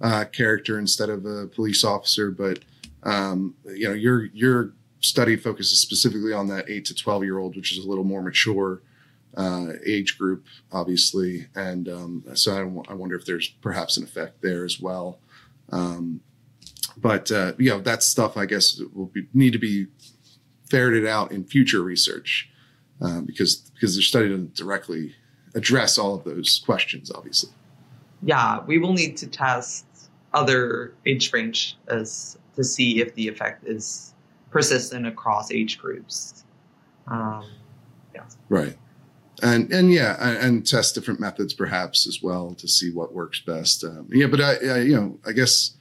uh, 0.00 0.24
character 0.32 0.78
instead 0.78 1.08
of 1.08 1.24
a 1.24 1.46
police 1.46 1.84
officer 1.84 2.30
but 2.30 2.60
um, 3.04 3.54
you 3.66 3.88
know 3.88 3.94
your 3.94 4.26
your 4.26 4.72
study 5.00 5.36
focuses 5.36 5.80
specifically 5.80 6.32
on 6.32 6.46
that 6.48 6.68
eight 6.68 6.84
to 6.84 6.94
twelve 6.94 7.24
year 7.24 7.38
old 7.38 7.56
which 7.56 7.72
is 7.76 7.84
a 7.84 7.88
little 7.88 8.04
more 8.04 8.22
mature 8.22 8.82
uh, 9.36 9.68
age 9.86 10.18
group, 10.18 10.46
obviously, 10.72 11.46
and 11.54 11.88
um, 11.88 12.24
so 12.34 12.84
I, 12.88 12.94
wonder 12.94 13.16
if 13.16 13.24
there's 13.24 13.48
perhaps 13.48 13.96
an 13.96 14.04
effect 14.04 14.42
there 14.42 14.64
as 14.64 14.80
well. 14.80 15.18
Um, 15.70 16.20
but 16.96 17.30
uh, 17.32 17.52
you 17.58 17.70
know, 17.70 17.80
that 17.80 18.02
stuff 18.02 18.36
I 18.36 18.46
guess 18.46 18.80
will 18.94 19.06
be, 19.06 19.26
need 19.32 19.52
to 19.54 19.58
be 19.58 19.86
ferreted 20.68 21.06
out 21.06 21.32
in 21.32 21.44
future 21.44 21.82
research 21.82 22.50
uh, 23.00 23.20
because 23.20 23.70
because 23.82 23.96
their 23.96 24.02
study 24.02 24.28
doesn't 24.28 24.54
directly 24.54 25.12
address 25.56 25.98
all 25.98 26.14
of 26.14 26.22
those 26.22 26.62
questions, 26.64 27.10
obviously. 27.10 27.50
Yeah, 28.22 28.60
we 28.64 28.78
will 28.78 28.92
need 28.92 29.16
to 29.16 29.26
test 29.26 29.84
other 30.32 30.94
age 31.04 31.32
range 31.32 31.76
as 31.88 32.38
to 32.54 32.62
see 32.62 33.00
if 33.00 33.12
the 33.16 33.26
effect 33.26 33.66
is 33.66 34.14
persistent 34.50 35.04
across 35.04 35.50
age 35.50 35.80
groups. 35.80 36.44
Um, 37.08 37.44
yeah. 38.14 38.22
Right. 38.48 38.76
And 39.42 39.72
and 39.72 39.92
yeah, 39.92 40.16
and, 40.20 40.36
and 40.36 40.66
test 40.66 40.94
different 40.94 41.18
methods 41.18 41.52
perhaps 41.52 42.06
as 42.06 42.22
well 42.22 42.54
to 42.54 42.68
see 42.68 42.92
what 42.92 43.12
works 43.12 43.40
best. 43.40 43.82
Um, 43.82 44.06
yeah, 44.12 44.28
but 44.28 44.40
I, 44.40 44.54
I, 44.54 44.78
you 44.82 44.94
know, 44.94 45.18
I 45.26 45.32
guess 45.32 45.76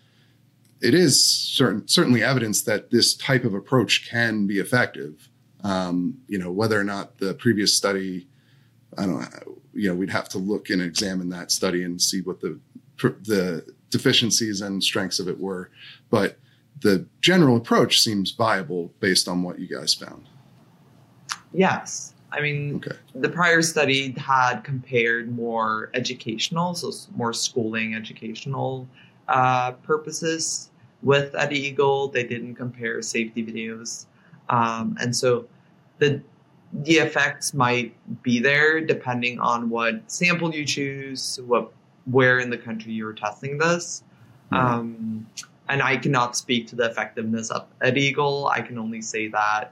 it 0.81 0.95
is 0.95 1.23
certain 1.23 1.87
certainly 1.87 2.23
evidence 2.23 2.63
that 2.63 2.89
this 2.89 3.13
type 3.13 3.43
of 3.43 3.53
approach 3.53 4.09
can 4.09 4.47
be 4.47 4.57
effective. 4.57 5.29
Um, 5.63 6.17
you 6.27 6.39
know, 6.39 6.51
whether 6.51 6.79
or 6.79 6.83
not 6.83 7.17
the 7.17 7.33
previous 7.35 7.75
study, 7.75 8.27
I 8.97 9.05
don't 9.05 9.21
know, 9.21 9.57
you 9.73 9.89
know, 9.89 9.95
we'd 9.95 10.09
have 10.09 10.27
to 10.29 10.37
look 10.37 10.69
and 10.69 10.81
examine 10.81 11.29
that 11.29 11.51
study 11.51 11.83
and 11.83 12.01
see 12.01 12.21
what 12.21 12.41
the 12.41 12.59
the 13.23 13.65
deficiencies 13.89 14.61
and 14.61 14.83
strengths 14.83 15.19
of 15.19 15.27
it 15.27 15.39
were. 15.39 15.69
But 16.09 16.37
the 16.81 17.05
general 17.19 17.57
approach 17.57 18.01
seems 18.01 18.31
viable 18.31 18.93
based 18.99 19.27
on 19.27 19.43
what 19.43 19.59
you 19.59 19.67
guys 19.67 19.93
found. 19.93 20.27
Yes. 21.53 22.13
I 22.31 22.41
mean, 22.41 22.75
Okay. 22.75 22.95
the 23.13 23.29
prior 23.29 23.61
study 23.61 24.11
had 24.17 24.61
compared 24.61 25.31
more 25.35 25.89
educational, 25.93 26.73
so 26.75 26.91
more 27.15 27.33
schooling, 27.33 27.93
educational 27.93 28.87
uh, 29.27 29.71
purposes 29.83 30.69
with 31.03 31.35
Eddie 31.35 31.59
Eagle. 31.59 32.07
They 32.07 32.23
didn't 32.23 32.55
compare 32.55 33.01
safety 33.01 33.43
videos, 33.43 34.05
um, 34.51 34.97
and 34.99 35.15
so 35.15 35.47
the 35.97 36.21
the 36.73 36.95
effects 36.95 37.53
might 37.53 37.93
be 38.23 38.39
there 38.39 38.79
depending 38.79 39.39
on 39.39 39.69
what 39.69 40.09
sample 40.09 40.53
you 40.53 40.65
choose, 40.65 41.39
what 41.45 41.71
where 42.05 42.39
in 42.39 42.49
the 42.49 42.57
country 42.57 42.93
you're 42.93 43.13
testing 43.13 43.57
this. 43.57 44.03
Um, 44.51 45.27
and 45.69 45.81
I 45.81 45.95
cannot 45.95 46.35
speak 46.35 46.67
to 46.67 46.75
the 46.75 46.85
effectiveness 46.85 47.49
of 47.51 47.65
Eddie 47.81 48.01
Eagle. 48.01 48.47
I 48.47 48.61
can 48.61 48.77
only 48.77 49.01
say 49.01 49.29
that 49.29 49.71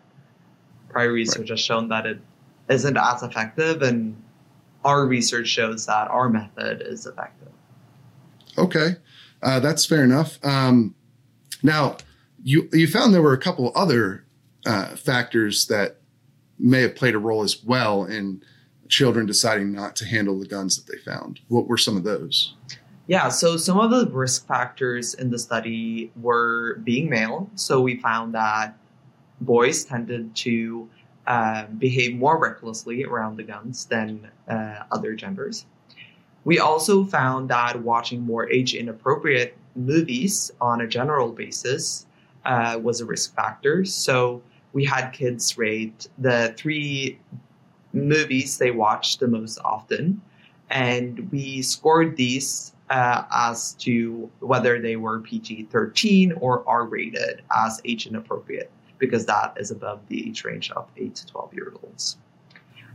prior 0.87 1.11
research 1.11 1.49
has 1.49 1.59
shown 1.59 1.89
that 1.89 2.05
it 2.05 2.19
isn't 2.69 2.97
as 2.97 3.21
effective, 3.23 3.81
and 3.81 4.15
our 4.85 5.05
research 5.05 5.47
shows 5.47 5.85
that 5.87 6.09
our 6.09 6.29
method 6.29 6.81
is 6.85 7.05
effective. 7.05 7.49
Okay, 8.57 8.95
uh, 9.43 9.59
that's 9.59 9.85
fair 9.85 10.03
enough. 10.03 10.39
Um, 10.43 10.95
now, 11.63 11.97
you 12.43 12.69
you 12.71 12.87
found 12.87 13.13
there 13.13 13.21
were 13.21 13.33
a 13.33 13.37
couple 13.37 13.71
other 13.75 14.25
uh, 14.65 14.95
factors 14.95 15.67
that 15.67 15.97
may 16.57 16.81
have 16.81 16.95
played 16.95 17.15
a 17.15 17.19
role 17.19 17.43
as 17.43 17.63
well 17.63 18.05
in 18.05 18.43
children 18.89 19.25
deciding 19.25 19.71
not 19.71 19.95
to 19.95 20.05
handle 20.05 20.37
the 20.39 20.47
guns 20.47 20.75
that 20.75 20.91
they 20.91 20.97
found. 20.99 21.39
What 21.47 21.67
were 21.67 21.77
some 21.77 21.95
of 21.95 22.03
those? 22.03 22.55
Yeah, 23.07 23.29
so 23.29 23.57
some 23.57 23.79
of 23.79 23.89
the 23.91 24.07
risk 24.11 24.47
factors 24.47 25.13
in 25.15 25.31
the 25.31 25.39
study 25.39 26.11
were 26.21 26.75
being 26.83 27.09
male. 27.09 27.49
So 27.55 27.81
we 27.81 27.97
found 27.97 28.35
that 28.35 28.77
boys 29.41 29.85
tended 29.85 30.35
to 30.35 30.89
uh, 31.25 31.65
behave 31.77 32.15
more 32.15 32.37
recklessly 32.39 33.03
around 33.03 33.37
the 33.37 33.43
guns 33.43 33.85
than 33.85 34.29
uh, 34.47 34.83
other 34.91 35.15
genders. 35.15 35.65
We 36.43 36.59
also 36.59 37.03
found 37.03 37.49
that 37.49 37.81
watching 37.81 38.21
more 38.21 38.49
age 38.49 38.73
inappropriate 38.73 39.57
movies 39.75 40.51
on 40.59 40.81
a 40.81 40.87
general 40.87 41.31
basis 41.31 42.05
uh, 42.45 42.79
was 42.81 43.01
a 43.01 43.05
risk 43.05 43.35
factor. 43.35 43.85
So 43.85 44.41
we 44.73 44.85
had 44.85 45.11
kids 45.11 45.57
rate 45.57 46.07
the 46.17 46.53
three 46.57 47.19
movies 47.93 48.57
they 48.57 48.71
watched 48.71 49.19
the 49.19 49.27
most 49.27 49.59
often, 49.63 50.21
and 50.69 51.31
we 51.31 51.61
scored 51.61 52.15
these 52.15 52.73
uh, 52.89 53.23
as 53.31 53.73
to 53.73 54.29
whether 54.39 54.79
they 54.79 54.95
were 54.95 55.19
PG 55.19 55.67
13 55.71 56.33
or 56.33 56.67
R 56.67 56.85
rated 56.85 57.41
as 57.55 57.81
age 57.85 58.07
inappropriate, 58.07 58.71
because 58.97 59.25
that 59.25 59.53
is 59.57 59.71
above 59.71 59.99
the 60.07 60.27
age 60.27 60.43
range 60.43 60.71
of 60.71 60.87
8 60.97 61.13
to 61.15 61.27
12 61.27 61.53
year 61.53 61.73
olds. 61.83 62.17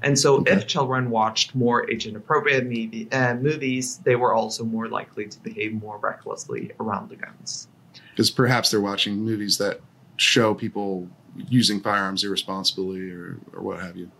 And 0.03 0.19
so, 0.19 0.37
Okay. 0.41 0.53
if 0.53 0.67
children 0.67 1.11
watched 1.11 1.55
more 1.55 1.89
age 1.91 2.07
inappropriate 2.07 2.65
movie, 2.65 3.09
uh, 3.11 3.35
movies, 3.37 3.99
they 4.05 4.17
were 4.17 4.35
also 4.35 4.65
more 4.65 4.89
likely 4.89 5.27
to 5.27 5.43
behave 5.43 5.73
more 5.73 5.99
recklessly 5.99 6.73
around 6.79 7.09
the 7.09 7.17
guns. 7.17 7.69
Because 8.11 8.31
perhaps 8.31 8.71
they're 8.71 8.81
watching 8.83 9.17
movies 9.17 9.59
that 9.59 9.81
show 10.17 10.55
people 10.55 11.09
using 11.37 11.81
firearms 11.81 12.25
irresponsibly 12.25 13.11
or, 13.11 13.38
or 13.53 13.62
what 13.62 13.81
have 13.81 13.97
you. 13.97 14.11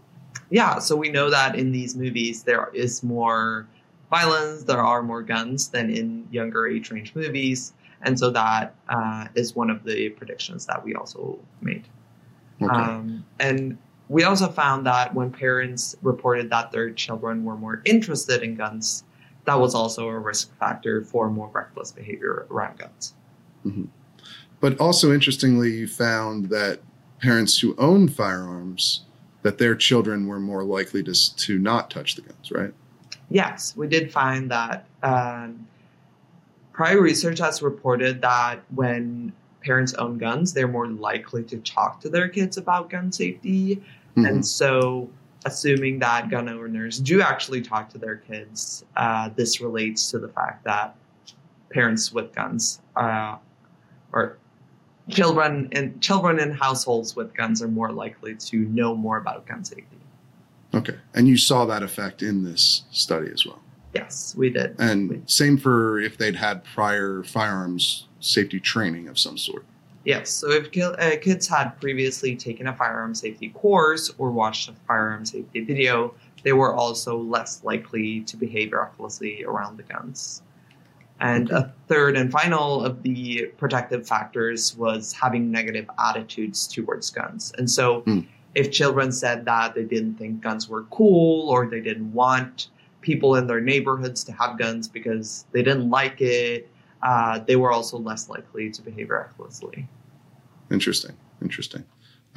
Yeah, 0.51 0.79
so 0.79 0.97
we 0.97 1.09
know 1.09 1.31
that 1.31 1.57
in 1.57 1.73
these 1.73 1.97
movies 1.97 2.43
there 2.43 2.71
is 2.75 3.03
more 3.03 3.67
violence, 4.11 4.65
there 4.65 4.83
are 4.83 5.03
more 5.03 5.23
guns 5.23 5.69
than 5.69 5.91
in 5.91 6.29
younger 6.31 6.67
age 6.67 6.91
range 6.91 7.15
movies, 7.15 7.73
and 8.03 8.19
so 8.19 8.31
that 8.31 8.75
uh, 8.89 9.27
is 9.35 9.55
one 9.57 9.71
of 9.71 9.85
the 9.85 10.11
predictions 10.11 10.67
that 10.67 10.85
we 10.85 10.95
also 10.95 11.39
made. 11.61 11.89
Okay. 12.63 12.73
Um, 12.73 13.25
and 13.41 13.79
we 14.09 14.23
also 14.25 14.49
found 14.49 14.87
that 14.87 15.15
when 15.15 15.33
parents 15.33 15.97
reported 16.03 16.51
that 16.51 16.71
their 16.71 16.91
children 16.91 17.45
were 17.45 17.57
more 17.57 17.83
interested 17.85 18.43
in 18.43 18.55
guns, 18.55 19.03
that 19.47 19.59
was 19.59 19.75
also 19.75 20.09
a 20.09 20.19
risk 20.19 20.55
factor 20.59 21.03
for 21.03 21.31
more 21.31 21.49
reckless 21.53 21.91
behavior 21.93 22.47
around 22.51 22.79
guns. 22.79 23.15
But 24.61 24.79
also 24.79 25.13
interestingly, 25.13 25.73
you 25.73 25.87
found 25.89 26.51
that 26.51 26.81
parents 27.25 27.59
who 27.59 27.75
own 27.79 28.07
firearms, 28.07 29.01
that 29.41 29.57
their 29.57 29.75
children 29.75 30.27
were 30.27 30.39
more 30.39 30.63
likely 30.63 31.03
to, 31.03 31.37
to 31.37 31.59
not 31.59 31.91
touch 31.91 32.17
the 32.17 32.23
guns, 32.23 32.53
right? 32.53 32.75
Yes, 33.31 33.75
we 33.75 33.89
did 33.89 34.13
find 34.13 34.51
that 34.51 34.87
um, 35.03 35.67
prior 36.75 37.01
research 37.01 37.39
has 37.39 37.63
reported 37.63 38.21
that 38.21 38.61
when 38.75 39.33
parents 39.63 39.95
own 39.95 40.19
guns, 40.19 40.53
they're 40.53 40.69
more 40.69 40.87
likely 40.87 41.43
to 41.45 41.57
talk 41.61 41.99
to 42.03 42.11
their 42.11 42.29
kids 42.29 42.59
about 42.59 42.91
gun 42.91 43.11
safety. 43.11 43.83
Mhm. 44.17 44.29
And 44.29 44.47
so, 44.47 45.09
assuming 45.47 46.01
that 46.01 46.29
gun 46.29 46.51
owners 46.51 47.01
do 47.01 47.23
actually 47.23 47.63
talk 47.63 47.89
to 47.91 47.99
their 47.99 48.17
kids, 48.17 48.85
uh, 48.97 49.31
this 49.35 49.63
relates 49.63 50.11
to 50.11 50.19
the 50.19 50.29
fact 50.29 50.63
that 50.65 50.95
parents 51.71 52.13
with 52.13 52.35
guns 52.35 52.83
uh, 52.97 53.37
or 54.13 54.37
children 55.09 55.69
in 55.73 55.99
children 56.01 56.39
in 56.39 56.51
households 56.51 57.15
with 57.15 57.35
guns 57.35 57.63
are 57.63 57.69
more 57.69 57.93
likely 57.93 58.35
to 58.35 58.57
know 58.57 58.95
more 58.95 59.19
about 59.19 59.47
gun 59.47 59.65
safety. 59.65 59.99
Okay. 60.75 60.97
And 61.15 61.29
you 61.29 61.37
saw 61.37 61.65
that 61.67 61.83
effect 61.83 62.23
in 62.23 62.45
this 62.45 62.83
study 62.91 63.31
as 63.33 63.47
well. 63.47 63.61
Yes, 63.95 64.35
we 64.37 64.51
did. 64.51 64.75
And 64.79 65.23
same 65.27 65.57
for 65.57 66.01
if 66.01 66.19
they'd 66.19 66.35
had 66.35 66.65
prior 66.65 67.23
firearms 67.23 68.09
safety 68.19 68.59
training 68.59 69.09
of 69.09 69.19
some 69.19 69.39
sort. 69.39 69.65
Yes, 70.05 70.29
so 70.29 70.51
if 70.51 70.67
uh, 70.77 71.17
kids 71.23 71.49
had 71.49 71.71
previously 71.81 72.37
taken 72.37 72.67
a 72.67 72.75
firearm 72.75 73.15
safety 73.15 73.51
course 73.51 74.13
or 74.19 74.31
watched 74.31 74.69
a 74.69 74.75
firearm 74.87 75.25
safety 75.25 75.61
video, 75.61 76.15
they 76.43 76.53
were 76.53 76.75
also 76.75 77.17
less 77.17 77.65
likely 77.65 78.21
to 78.23 78.37
behave 78.37 78.73
recklessly 78.73 79.45
around 79.45 79.79
the 79.79 79.83
guns. 79.85 80.43
And 81.25 81.51
a 81.51 81.73
third 81.89 82.17
and 82.19 82.31
final 82.31 82.85
of 82.85 83.03
the 83.03 83.51
protective 83.57 84.07
factors 84.07 84.77
was 84.77 85.13
having 85.13 85.51
negative 85.51 85.87
attitudes 85.99 86.69
towards 86.69 87.11
guns. 87.11 87.53
And 87.59 87.71
so, 87.71 88.03
Hmm. 88.03 88.21
if 88.55 88.71
children 88.71 89.11
said 89.11 89.45
that 89.47 89.75
they 89.75 89.85
didn't 89.85 90.15
think 90.17 90.43
guns 90.43 90.69
were 90.69 90.83
cool 90.91 91.49
or 91.49 91.67
they 91.67 91.81
didn't 91.81 92.13
want 92.13 92.69
people 93.01 93.37
in 93.37 93.47
their 93.47 93.61
neighborhoods 93.61 94.23
to 94.25 94.33
have 94.33 94.59
guns 94.59 94.87
because 94.87 95.47
they 95.53 95.63
didn't 95.63 95.89
like 95.91 96.21
it, 96.21 96.69
uh, 97.03 97.39
they 97.47 97.57
were 97.57 97.73
also 97.73 97.99
less 97.99 98.29
likely 98.29 98.71
to 98.71 98.83
behave 98.83 99.11
recklessly. 99.11 99.89
Interesting. 100.71 101.15
Interesting. 101.43 101.85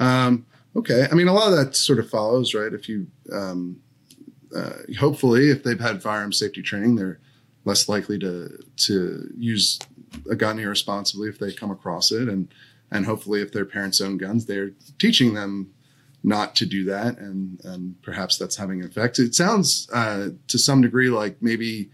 Um, 0.00 0.44
okay. 0.76 1.06
I 1.10 1.14
mean, 1.14 1.28
a 1.28 1.32
lot 1.32 1.50
of 1.52 1.56
that 1.58 1.76
sort 1.76 1.98
of 1.98 2.08
follows, 2.08 2.54
right? 2.54 2.72
If 2.72 2.88
you, 2.88 3.06
um, 3.32 3.80
uh, 4.54 4.72
hopefully, 4.98 5.50
if 5.50 5.62
they've 5.62 5.80
had 5.80 6.02
firearm 6.02 6.32
safety 6.32 6.62
training, 6.62 6.96
they're 6.96 7.18
less 7.68 7.88
likely 7.88 8.18
to 8.18 8.58
to 8.76 9.30
use 9.36 9.78
a 10.30 10.34
gun 10.34 10.58
irresponsibly 10.58 11.28
if 11.28 11.38
they 11.38 11.52
come 11.52 11.70
across 11.70 12.10
it, 12.10 12.28
and 12.28 12.48
and 12.90 13.04
hopefully, 13.04 13.42
if 13.42 13.52
their 13.52 13.66
parents 13.66 14.00
own 14.00 14.16
guns, 14.16 14.46
they're 14.46 14.72
teaching 14.98 15.34
them 15.34 15.70
not 16.24 16.56
to 16.56 16.66
do 16.66 16.84
that, 16.84 17.18
and 17.18 17.60
and 17.64 18.02
perhaps 18.02 18.38
that's 18.38 18.56
having 18.56 18.80
an 18.80 18.86
effect. 18.86 19.18
It 19.18 19.34
sounds 19.34 19.88
uh, 19.92 20.30
to 20.48 20.58
some 20.58 20.80
degree 20.80 21.10
like 21.10 21.36
maybe 21.42 21.90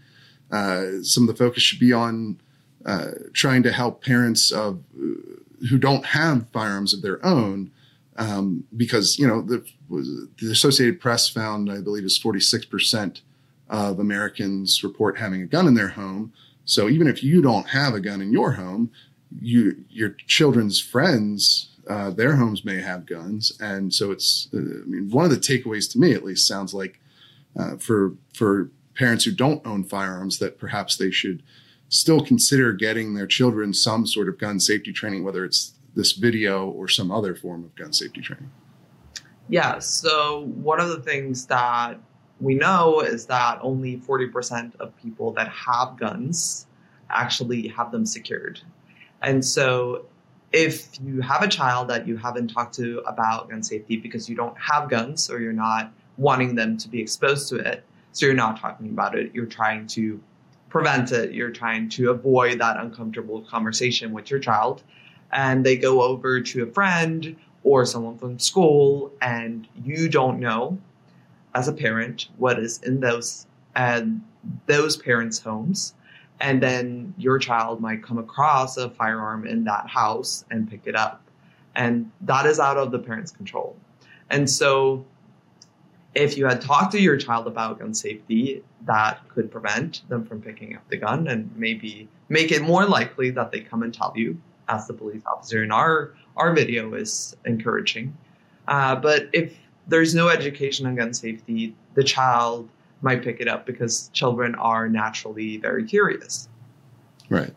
uh, 0.49 1.03
some 1.03 1.23
of 1.23 1.27
the 1.27 1.43
focus 1.43 1.61
should 1.61 1.79
be 1.79 1.93
on 1.93 2.39
uh, 2.85 3.11
trying 3.33 3.61
to 3.63 3.71
help 3.71 4.03
parents 4.03 4.51
of 4.51 4.81
who 5.69 5.77
don't 5.77 6.05
have 6.05 6.49
firearms 6.51 6.93
of 6.93 7.01
their 7.01 7.23
own 7.25 7.71
um, 8.17 8.63
because 8.75 9.19
you 9.19 9.27
know 9.27 9.41
the, 9.41 9.65
the 9.89 10.51
Associated 10.51 11.01
Press 11.01 11.27
found, 11.27 11.69
I 11.69 11.81
believe, 11.81 12.05
is 12.05 12.17
46 12.17 12.65
percent 12.65 13.21
of 13.69 13.99
Americans 13.99 14.83
report 14.83 15.17
having 15.17 15.41
a 15.41 15.47
gun 15.47 15.67
in 15.67 15.73
their 15.73 15.89
home. 15.89 16.33
So 16.65 16.89
even 16.89 17.07
if 17.07 17.23
you 17.23 17.41
don't 17.41 17.69
have 17.69 17.93
a 17.93 17.99
gun 17.99 18.21
in 18.21 18.31
your 18.31 18.53
home, 18.53 18.91
you 19.41 19.83
your 19.89 20.09
children's 20.27 20.79
friends 20.79 21.75
uh, 21.87 22.09
their 22.09 22.35
homes 22.35 22.65
may 22.65 22.81
have 22.81 23.05
guns, 23.05 23.51
and 23.59 23.93
so 23.93 24.11
it's. 24.11 24.47
Uh, 24.53 24.57
I 24.57 24.85
mean, 24.85 25.09
one 25.11 25.25
of 25.25 25.31
the 25.31 25.37
takeaways 25.37 25.91
to 25.91 25.99
me, 25.99 26.13
at 26.13 26.23
least, 26.23 26.47
sounds 26.47 26.73
like 26.73 26.99
uh, 27.57 27.77
for 27.77 28.15
for 28.33 28.71
parents 28.95 29.25
who 29.25 29.31
don't 29.31 29.65
own 29.67 29.83
firearms 29.83 30.39
that 30.39 30.57
perhaps 30.57 30.95
they 30.95 31.11
should 31.11 31.43
still 31.89 32.21
consider 32.21 32.73
getting 32.73 33.13
their 33.13 33.27
children 33.27 33.73
some 33.73 34.07
sort 34.07 34.27
of 34.27 34.39
gun 34.39 34.59
safety 34.59 34.91
training, 34.91 35.23
whether 35.23 35.45
it's 35.45 35.73
this 35.95 36.13
video 36.13 36.67
or 36.67 36.87
some 36.87 37.11
other 37.11 37.35
form 37.35 37.63
of 37.63 37.75
gun 37.75 37.93
safety 37.93 38.21
training. 38.21 38.51
Yeah. 39.47 39.77
So 39.79 40.45
one 40.55 40.79
of 40.79 40.89
the 40.89 41.01
things 41.01 41.45
that 41.47 41.99
we 42.39 42.55
know 42.55 43.01
is 43.01 43.25
that 43.27 43.59
only 43.61 43.97
40% 43.97 44.75
of 44.79 44.95
people 44.97 45.31
that 45.33 45.47
have 45.49 45.97
guns 45.97 46.67
actually 47.09 47.67
have 47.69 47.91
them 47.91 48.05
secured. 48.05 48.59
And 49.21 49.43
so 49.43 50.05
if 50.51 50.89
you 51.03 51.21
have 51.21 51.43
a 51.43 51.47
child 51.47 51.89
that 51.89 52.07
you 52.07 52.17
haven't 52.17 52.47
talked 52.49 52.75
to 52.75 52.99
about 53.05 53.49
gun 53.49 53.63
safety 53.63 53.97
because 53.97 54.29
you 54.29 54.35
don't 54.35 54.57
have 54.57 54.89
guns 54.89 55.29
or 55.29 55.39
you're 55.39 55.53
not 55.53 55.91
wanting 56.17 56.55
them 56.55 56.77
to 56.77 56.87
be 56.87 57.01
exposed 57.01 57.49
to 57.49 57.55
it, 57.57 57.83
so 58.11 58.25
you're 58.25 58.35
not 58.35 58.59
talking 58.59 58.89
about 58.89 59.17
it, 59.17 59.33
you're 59.33 59.45
trying 59.45 59.87
to 59.87 60.19
prevent 60.69 61.11
it, 61.11 61.31
you're 61.33 61.51
trying 61.51 61.89
to 61.89 62.09
avoid 62.09 62.59
that 62.59 62.77
uncomfortable 62.77 63.41
conversation 63.41 64.13
with 64.13 64.29
your 64.29 64.39
child, 64.39 64.83
and 65.31 65.65
they 65.65 65.75
go 65.75 66.01
over 66.01 66.41
to 66.41 66.63
a 66.63 66.67
friend 66.67 67.35
or 67.63 67.85
someone 67.85 68.17
from 68.17 68.39
school, 68.39 69.11
and 69.21 69.67
you 69.83 70.07
don't 70.07 70.39
know 70.39 70.77
as 71.55 71.67
a 71.67 71.73
parent 71.73 72.27
what 72.37 72.59
is 72.59 72.79
in 72.83 72.99
those 72.99 73.47
and 73.75 74.21
those 74.67 74.97
parents' 74.97 75.39
homes. 75.39 75.95
And 76.41 76.61
then 76.61 77.13
your 77.17 77.39
child 77.39 77.79
might 77.79 78.03
come 78.03 78.17
across 78.17 78.77
a 78.77 78.89
firearm 78.89 79.47
in 79.47 79.63
that 79.63 79.87
house 79.87 80.45
and 80.51 80.69
pick 80.69 80.81
it 80.85 80.95
up. 80.95 81.21
And 81.75 82.11
that 82.21 82.45
is 82.45 82.59
out 82.59 82.77
of 82.77 82.91
the 82.91 82.99
parent's 82.99 83.31
control. 83.31 83.75
And 84.29 84.49
so 84.49 85.05
if 86.13 86.37
you 86.37 86.45
had 86.45 86.61
talked 86.61 86.91
to 86.91 87.01
your 87.01 87.17
child 87.17 87.47
about 87.47 87.79
gun 87.79 87.93
safety 87.93 88.63
that 88.85 89.19
could 89.29 89.49
prevent 89.49 90.07
them 90.09 90.25
from 90.25 90.41
picking 90.41 90.75
up 90.75 90.87
the 90.89 90.97
gun 90.97 91.27
and 91.27 91.49
maybe 91.55 92.07
make 92.29 92.51
it 92.51 92.61
more 92.61 92.85
likely 92.85 93.29
that 93.31 93.51
they 93.51 93.61
come 93.61 93.83
and 93.83 93.93
tell 93.93 94.13
you 94.15 94.39
as 94.67 94.87
the 94.87 94.93
police 94.93 95.21
officer 95.25 95.63
in 95.63 95.71
our 95.71 96.13
our 96.37 96.53
video 96.53 96.93
is 96.95 97.35
encouraging. 97.45 98.15
Uh, 98.67 98.95
but 98.95 99.29
if 99.31 99.53
there's 99.87 100.15
no 100.15 100.29
education 100.29 100.85
on 100.85 100.95
gun 100.95 101.13
safety 101.13 101.75
the 101.93 102.03
child 102.03 102.69
might 103.01 103.23
pick 103.23 103.39
it 103.39 103.47
up 103.47 103.65
because 103.65 104.09
children 104.13 104.55
are 104.55 104.89
naturally 104.89 105.57
very 105.57 105.83
curious. 105.83 106.49
Right. 107.29 107.53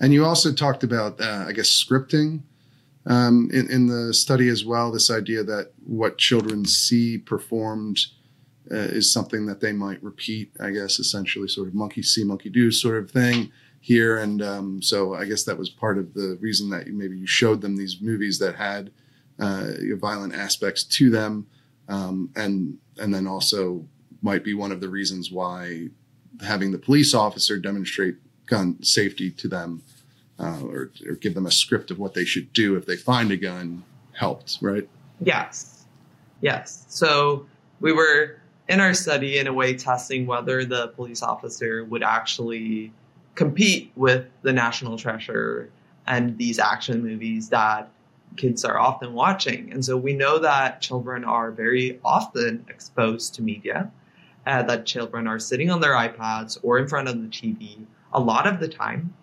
And 0.00 0.12
you 0.12 0.24
also 0.24 0.52
talked 0.52 0.82
about, 0.82 1.20
uh, 1.20 1.44
I 1.48 1.52
guess, 1.52 1.68
scripting 1.68 2.42
um, 3.06 3.50
in, 3.52 3.70
in, 3.70 3.86
the 3.86 4.12
study 4.14 4.48
as 4.48 4.64
well. 4.64 4.90
This 4.90 5.10
idea 5.10 5.42
that 5.44 5.72
what 5.86 6.18
children 6.18 6.64
see 6.64 7.18
performed 7.18 7.98
uh, 8.70 8.76
is 8.76 9.12
something 9.12 9.46
that 9.46 9.60
they 9.60 9.72
might 9.72 10.02
repeat, 10.02 10.52
I 10.60 10.70
guess, 10.70 10.98
essentially 10.98 11.48
sort 11.48 11.68
of 11.68 11.74
monkey 11.74 12.02
see, 12.02 12.24
monkey 12.24 12.50
do 12.50 12.70
sort 12.70 13.02
of 13.02 13.10
thing 13.10 13.50
here. 13.80 14.18
And 14.18 14.42
um, 14.42 14.82
so 14.82 15.14
I 15.14 15.24
guess 15.24 15.44
that 15.44 15.58
was 15.58 15.70
part 15.70 15.98
of 15.98 16.14
the 16.14 16.38
reason 16.40 16.70
that 16.70 16.86
you, 16.86 16.92
maybe 16.92 17.16
you 17.16 17.26
showed 17.26 17.60
them 17.60 17.76
these 17.76 18.00
movies 18.00 18.38
that 18.38 18.56
had 18.56 18.90
uh, 19.38 19.72
violent 19.96 20.34
aspects 20.34 20.84
to 20.84 21.10
them. 21.10 21.46
Um, 21.90 22.30
and 22.36 22.78
and 22.98 23.12
then 23.12 23.26
also 23.26 23.84
might 24.22 24.44
be 24.44 24.54
one 24.54 24.72
of 24.72 24.80
the 24.80 24.88
reasons 24.88 25.30
why 25.30 25.88
having 26.40 26.70
the 26.70 26.78
police 26.78 27.14
officer 27.14 27.58
demonstrate 27.58 28.14
gun 28.46 28.82
safety 28.82 29.30
to 29.30 29.48
them 29.48 29.82
uh, 30.38 30.60
or, 30.62 30.90
or, 31.06 31.14
give 31.16 31.34
them 31.34 31.46
a 31.46 31.50
script 31.50 31.90
of 31.90 31.98
what 31.98 32.14
they 32.14 32.24
should 32.24 32.50
do 32.52 32.76
if 32.76 32.86
they 32.86 32.96
find 32.96 33.30
a 33.30 33.36
gun 33.36 33.82
helped, 34.12 34.58
right? 34.62 34.88
Yes. 35.20 35.84
Yes. 36.40 36.86
So 36.88 37.46
we 37.80 37.92
were 37.92 38.40
in 38.68 38.80
our 38.80 38.94
study, 38.94 39.38
in 39.38 39.46
a 39.46 39.52
way, 39.52 39.74
testing 39.74 40.26
whether 40.26 40.64
the 40.64 40.88
police 40.88 41.22
officer 41.22 41.84
would 41.84 42.02
actually 42.02 42.92
compete 43.34 43.92
with 43.96 44.26
the 44.42 44.52
National 44.52 44.96
Treasure 44.96 45.70
and 46.06 46.36
these 46.38 46.58
action 46.58 47.02
movies 47.02 47.48
that 47.50 47.90
kids 48.36 48.64
are 48.64 48.78
often 48.78 49.12
watching. 49.14 49.72
And 49.72 49.84
so 49.84 49.96
we 49.96 50.12
know 50.12 50.38
that 50.38 50.80
children 50.80 51.24
are 51.24 51.50
very 51.50 51.98
often 52.04 52.64
exposed 52.68 53.34
to 53.34 53.42
media 53.42 53.90
uh, 54.46 54.62
that 54.62 54.86
children 54.86 55.26
are 55.26 55.38
sitting 55.38 55.70
on 55.70 55.80
their 55.80 55.92
iPads 55.92 56.58
or 56.62 56.78
in 56.78 56.88
front 56.88 57.08
of 57.08 57.20
the 57.20 57.28
TV 57.28 57.84
a 58.12 58.20
lot 58.20 58.46
of 58.46 58.60
the 58.60 58.68
time. 58.68 59.14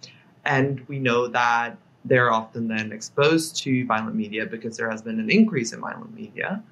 And 0.46 0.86
we 0.88 1.00
know 1.00 1.28
that 1.28 1.78
they're 2.06 2.32
often 2.32 2.68
then 2.68 2.92
exposed 2.92 3.58
to 3.64 3.86
violent 3.86 4.16
media 4.16 4.46
because 4.46 4.78
there 4.78 4.90
has 4.90 5.02
been 5.02 5.20
an 5.20 5.30
increase 5.30 5.74
in 5.74 5.82
violent 5.82 6.14
media. 6.14 6.64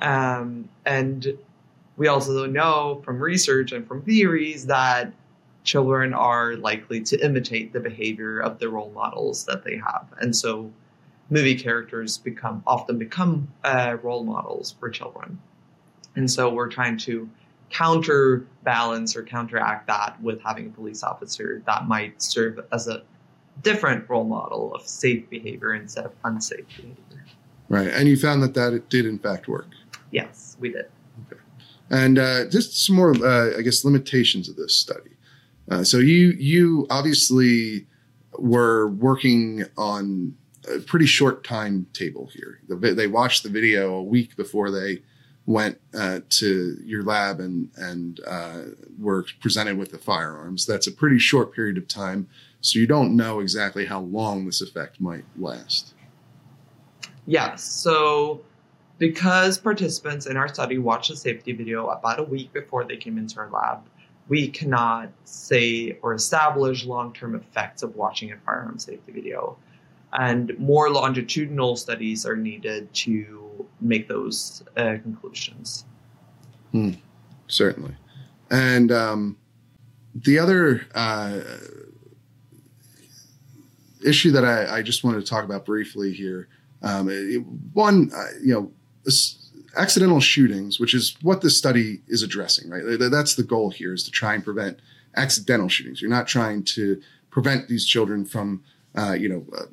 Um, 0.00 0.68
and 0.84 1.38
we 1.96 2.08
also 2.08 2.46
know 2.46 3.00
from 3.04 3.20
research 3.20 3.72
and 3.72 3.86
from 3.86 4.02
theories 4.02 4.66
that 4.66 5.12
children 5.62 6.12
are 6.12 6.56
likely 6.56 7.00
to 7.02 7.24
imitate 7.24 7.72
the 7.72 7.78
behavior 7.78 8.40
of 8.40 8.58
the 8.58 8.68
role 8.68 8.90
models 8.92 9.44
that 9.44 9.64
they 9.64 9.76
have. 9.76 10.06
And 10.20 10.34
so 10.34 10.72
movie 11.30 11.54
characters 11.54 12.18
become 12.18 12.62
often 12.66 12.98
become 12.98 13.48
uh, 13.64 13.96
role 14.02 14.24
models 14.24 14.74
for 14.78 14.90
children. 14.90 15.38
And 16.16 16.30
so 16.30 16.52
we're 16.52 16.68
trying 16.68 16.98
to 16.98 17.28
counterbalance 17.70 19.16
or 19.16 19.22
counteract 19.22 19.86
that 19.86 20.20
with 20.22 20.42
having 20.42 20.66
a 20.66 20.70
police 20.70 21.02
officer 21.02 21.62
that 21.66 21.88
might 21.88 22.20
serve 22.22 22.60
as 22.70 22.86
a 22.86 23.02
different 23.62 24.08
role 24.08 24.24
model 24.24 24.74
of 24.74 24.86
safe 24.86 25.28
behavior 25.30 25.74
instead 25.74 26.04
of 26.04 26.12
unsafe 26.24 26.66
behavior. 26.68 27.24
Right. 27.68 27.88
And 27.88 28.08
you 28.08 28.16
found 28.16 28.42
that 28.42 28.54
that 28.54 28.74
it 28.74 28.88
did 28.90 29.06
in 29.06 29.18
fact 29.18 29.48
work. 29.48 29.68
Yes, 30.10 30.56
we 30.60 30.70
did. 30.70 30.86
Okay. 31.26 31.40
And 31.90 32.18
uh, 32.18 32.46
just 32.46 32.84
some 32.84 32.96
more, 32.96 33.14
uh, 33.24 33.58
I 33.58 33.62
guess, 33.62 33.84
limitations 33.84 34.48
of 34.48 34.56
this 34.56 34.74
study. 34.76 35.10
Uh, 35.70 35.84
so 35.84 35.98
you 35.98 36.34
you 36.38 36.86
obviously 36.90 37.86
were 38.38 38.88
working 38.88 39.64
on 39.78 40.34
a 40.68 40.78
pretty 40.78 41.06
short 41.06 41.44
timetable 41.44 42.26
here. 42.32 42.60
The, 42.68 42.94
they 42.94 43.06
watched 43.06 43.42
the 43.42 43.48
video 43.48 43.94
a 43.94 44.02
week 44.02 44.36
before 44.36 44.70
they 44.70 45.02
went 45.46 45.80
uh, 45.92 46.20
to 46.30 46.78
your 46.84 47.02
lab 47.02 47.40
and 47.40 47.68
and 47.76 48.20
uh, 48.26 48.62
were 48.98 49.26
presented 49.40 49.76
with 49.76 49.90
the 49.90 49.98
firearms. 49.98 50.66
That's 50.66 50.86
a 50.86 50.92
pretty 50.92 51.18
short 51.18 51.52
period 51.52 51.78
of 51.78 51.88
time, 51.88 52.28
so 52.60 52.78
you 52.78 52.86
don't 52.86 53.16
know 53.16 53.40
exactly 53.40 53.86
how 53.86 54.00
long 54.00 54.46
this 54.46 54.60
effect 54.60 55.00
might 55.00 55.24
last. 55.36 55.94
Yes. 57.26 57.62
So, 57.62 58.42
because 58.98 59.58
participants 59.58 60.26
in 60.26 60.36
our 60.36 60.48
study 60.48 60.78
watched 60.78 61.10
the 61.10 61.16
safety 61.16 61.52
video 61.52 61.88
about 61.88 62.18
a 62.20 62.24
week 62.24 62.52
before 62.52 62.84
they 62.84 62.96
came 62.96 63.18
into 63.18 63.38
our 63.38 63.50
lab, 63.50 63.80
we 64.28 64.48
cannot 64.48 65.10
say 65.24 65.98
or 66.02 66.14
establish 66.14 66.84
long 66.84 67.12
term 67.12 67.34
effects 67.34 67.82
of 67.82 67.96
watching 67.96 68.32
a 68.32 68.36
firearm 68.38 68.78
safety 68.78 69.12
video. 69.12 69.56
And 70.12 70.56
more 70.58 70.90
longitudinal 70.90 71.76
studies 71.76 72.26
are 72.26 72.36
needed 72.36 72.92
to 72.94 73.66
make 73.80 74.08
those 74.08 74.62
uh, 74.76 74.96
conclusions. 75.02 75.84
Hmm, 76.72 76.92
certainly. 77.46 77.94
And 78.50 78.92
um, 78.92 79.38
the 80.14 80.38
other 80.38 80.86
uh, 80.94 81.40
issue 84.04 84.30
that 84.32 84.44
I, 84.44 84.78
I, 84.78 84.82
just 84.82 85.04
wanted 85.04 85.20
to 85.20 85.26
talk 85.26 85.44
about 85.44 85.64
briefly 85.64 86.12
here 86.12 86.48
um, 86.82 87.08
it, 87.10 87.38
one, 87.72 88.10
uh, 88.14 88.38
you 88.42 88.52
know, 88.54 88.72
accidental 89.76 90.20
shootings, 90.20 90.78
which 90.78 90.94
is 90.94 91.16
what 91.22 91.40
this 91.40 91.56
study 91.56 92.02
is 92.08 92.22
addressing, 92.22 92.68
right? 92.68 92.82
That's 92.98 93.34
the 93.34 93.42
goal 93.42 93.70
here 93.70 93.94
is 93.94 94.04
to 94.04 94.10
try 94.10 94.34
and 94.34 94.44
prevent 94.44 94.80
accidental 95.16 95.68
shootings. 95.68 96.02
You're 96.02 96.10
not 96.10 96.26
trying 96.26 96.64
to 96.64 97.00
prevent 97.30 97.68
these 97.68 97.86
children 97.86 98.24
from, 98.24 98.62
uh, 98.96 99.12
you 99.12 99.28
know, 99.28 99.46
uh, 99.56 99.66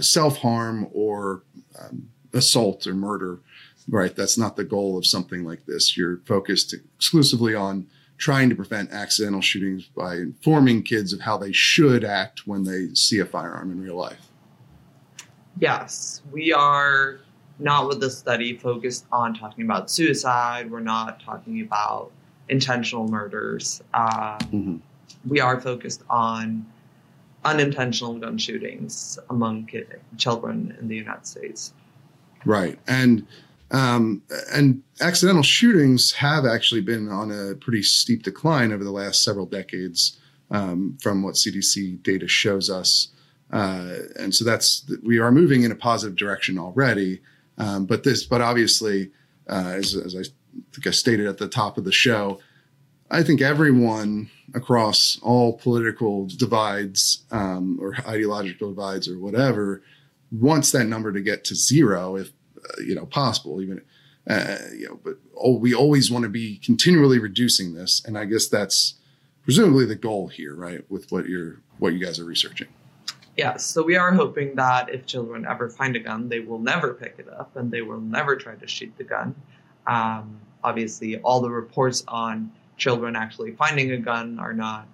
self 0.00 0.38
harm 0.38 0.88
or 0.92 1.42
um, 1.80 2.08
assault 2.32 2.86
or 2.86 2.94
murder, 2.94 3.40
right? 3.88 4.14
That's 4.14 4.38
not 4.38 4.56
the 4.56 4.64
goal 4.64 4.98
of 4.98 5.06
something 5.06 5.44
like 5.44 5.66
this. 5.66 5.96
You're 5.96 6.18
focused 6.26 6.74
exclusively 6.74 7.54
on 7.54 7.86
trying 8.16 8.48
to 8.48 8.54
prevent 8.54 8.92
accidental 8.92 9.40
shootings 9.40 9.86
by 9.86 10.14
informing 10.14 10.82
kids 10.82 11.12
of 11.12 11.20
how 11.20 11.36
they 11.36 11.52
should 11.52 12.04
act 12.04 12.46
when 12.46 12.64
they 12.64 12.88
see 12.94 13.18
a 13.18 13.26
firearm 13.26 13.72
in 13.72 13.80
real 13.80 13.96
life. 13.96 14.28
Yes, 15.58 16.22
we 16.32 16.52
are 16.52 17.18
not 17.58 17.88
with 17.88 18.00
the 18.00 18.10
study 18.10 18.56
focused 18.56 19.06
on 19.12 19.34
talking 19.34 19.64
about 19.64 19.90
suicide. 19.90 20.70
We're 20.70 20.80
not 20.80 21.22
talking 21.22 21.60
about 21.60 22.10
intentional 22.48 23.08
murders. 23.08 23.82
Um, 23.94 24.08
mm-hmm. 24.08 24.76
We 25.26 25.40
are 25.40 25.60
focused 25.60 26.02
on 26.10 26.66
unintentional 27.44 28.14
gun 28.18 28.38
shootings 28.38 29.18
among 29.30 29.68
children 30.16 30.76
in 30.80 30.88
the 30.88 30.96
United 30.96 31.26
States. 31.26 31.72
Right. 32.44 32.78
And 32.86 33.26
um, 33.70 34.22
and 34.52 34.82
accidental 35.00 35.42
shootings 35.42 36.12
have 36.12 36.44
actually 36.46 36.82
been 36.82 37.08
on 37.08 37.32
a 37.32 37.54
pretty 37.56 37.82
steep 37.82 38.22
decline 38.22 38.72
over 38.72 38.84
the 38.84 38.92
last 38.92 39.24
several 39.24 39.46
decades, 39.46 40.18
um, 40.50 40.96
from 41.02 41.22
what 41.22 41.34
CDC 41.34 42.02
data 42.02 42.28
shows 42.28 42.70
us. 42.70 43.08
Uh, 43.50 43.94
and 44.18 44.34
so 44.34 44.44
that's 44.44 44.88
we 45.02 45.18
are 45.18 45.32
moving 45.32 45.64
in 45.64 45.72
a 45.72 45.76
positive 45.76 46.16
direction 46.16 46.58
already. 46.58 47.20
Um, 47.58 47.86
but 47.86 48.04
this, 48.04 48.24
but 48.24 48.40
obviously, 48.40 49.10
uh, 49.48 49.72
as, 49.74 49.94
as 49.94 50.14
I 50.14 50.22
think 50.72 50.86
I 50.86 50.90
stated 50.90 51.26
at 51.26 51.38
the 51.38 51.48
top 51.48 51.78
of 51.78 51.84
the 51.84 51.92
show, 51.92 52.40
I 53.10 53.22
think 53.22 53.40
everyone 53.40 54.30
across 54.54 55.18
all 55.22 55.54
political 55.54 56.26
divides 56.26 57.24
um, 57.30 57.78
or 57.80 57.94
ideological 58.06 58.70
divides 58.70 59.08
or 59.08 59.18
whatever 59.18 59.82
wants 60.30 60.72
that 60.72 60.86
number 60.86 61.12
to 61.12 61.20
get 61.20 61.44
to 61.44 61.54
zero 61.54 62.16
if 62.16 62.32
uh, 62.58 62.82
you 62.82 62.94
know 62.94 63.06
possible 63.06 63.60
even 63.60 63.80
uh, 64.28 64.56
you 64.76 64.86
know 64.88 64.98
but 65.04 65.14
oh, 65.36 65.56
we 65.56 65.74
always 65.74 66.10
want 66.10 66.22
to 66.22 66.28
be 66.28 66.58
continually 66.58 67.18
reducing 67.18 67.74
this 67.74 68.02
and 68.04 68.18
i 68.18 68.24
guess 68.24 68.48
that's 68.48 68.94
presumably 69.42 69.84
the 69.84 69.94
goal 69.94 70.28
here 70.28 70.54
right 70.54 70.90
with 70.90 71.10
what 71.12 71.26
you're 71.26 71.60
what 71.78 71.92
you 71.92 72.04
guys 72.04 72.18
are 72.18 72.24
researching 72.24 72.68
Yes, 73.36 73.66
so 73.66 73.82
we 73.82 73.96
are 73.96 74.12
hoping 74.12 74.54
that 74.54 74.94
if 74.94 75.06
children 75.06 75.44
ever 75.44 75.68
find 75.68 75.96
a 75.96 75.98
gun, 75.98 76.28
they 76.28 76.38
will 76.38 76.60
never 76.60 76.94
pick 76.94 77.16
it 77.18 77.28
up 77.28 77.56
and 77.56 77.68
they 77.68 77.82
will 77.82 78.00
never 78.00 78.36
try 78.36 78.54
to 78.54 78.66
shoot 78.68 78.92
the 78.96 79.02
gun. 79.02 79.34
Um, 79.88 80.38
obviously, 80.62 81.18
all 81.18 81.40
the 81.40 81.50
reports 81.50 82.04
on 82.06 82.52
children 82.76 83.16
actually 83.16 83.52
finding 83.52 83.90
a 83.92 83.98
gun 83.98 84.38
are 84.38 84.52
not, 84.52 84.86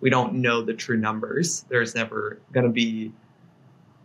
we 0.00 0.10
don't 0.10 0.34
know 0.34 0.62
the 0.62 0.74
true 0.74 0.96
numbers. 0.96 1.64
There's 1.68 1.94
never 1.94 2.38
going 2.52 2.66
to 2.66 2.72
be, 2.72 3.12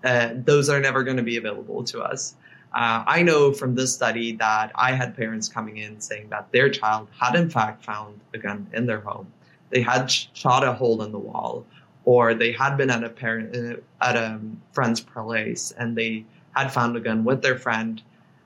uh, 0.04 0.30
those 0.36 0.70
are 0.70 0.80
never 0.80 1.04
going 1.04 1.18
to 1.18 1.24
be 1.24 1.38
available 1.38 1.84
to 1.86 2.02
us. 2.02 2.36
Uh, 2.74 3.04
I 3.06 3.22
know 3.22 3.54
from 3.54 3.76
this 3.76 3.94
study 3.94 4.36
that 4.38 4.72
I 4.76 4.94
had 4.94 5.16
parents 5.16 5.48
coming 5.48 5.78
in 5.78 6.02
saying 6.02 6.30
that 6.30 6.52
their 6.52 6.70
child 6.70 7.08
had 7.20 7.36
in 7.36 7.50
fact 7.50 7.84
found 7.86 8.20
a 8.34 8.40
gun 8.40 8.68
in 8.74 8.88
their 8.88 9.00
home. 9.00 9.32
They 9.70 9.82
had 9.82 10.10
shot 10.10 10.64
a 10.64 10.74
hole 10.74 11.04
in 11.04 11.12
the 11.12 11.20
wall 11.20 11.66
or 12.06 12.34
they 12.34 12.52
had 12.52 12.76
been 12.76 12.90
at 12.90 13.04
a 13.04 13.10
parent 13.10 13.56
uh, 13.56 13.76
at 14.02 14.16
a 14.16 14.40
friend's 14.72 15.02
place 15.02 15.72
and 15.78 15.96
they 15.96 16.26
had 16.56 16.72
found 16.72 16.98
a 16.98 17.00
gun 17.00 17.24
with 17.24 17.42
their 17.42 17.58
friend 17.58 18.02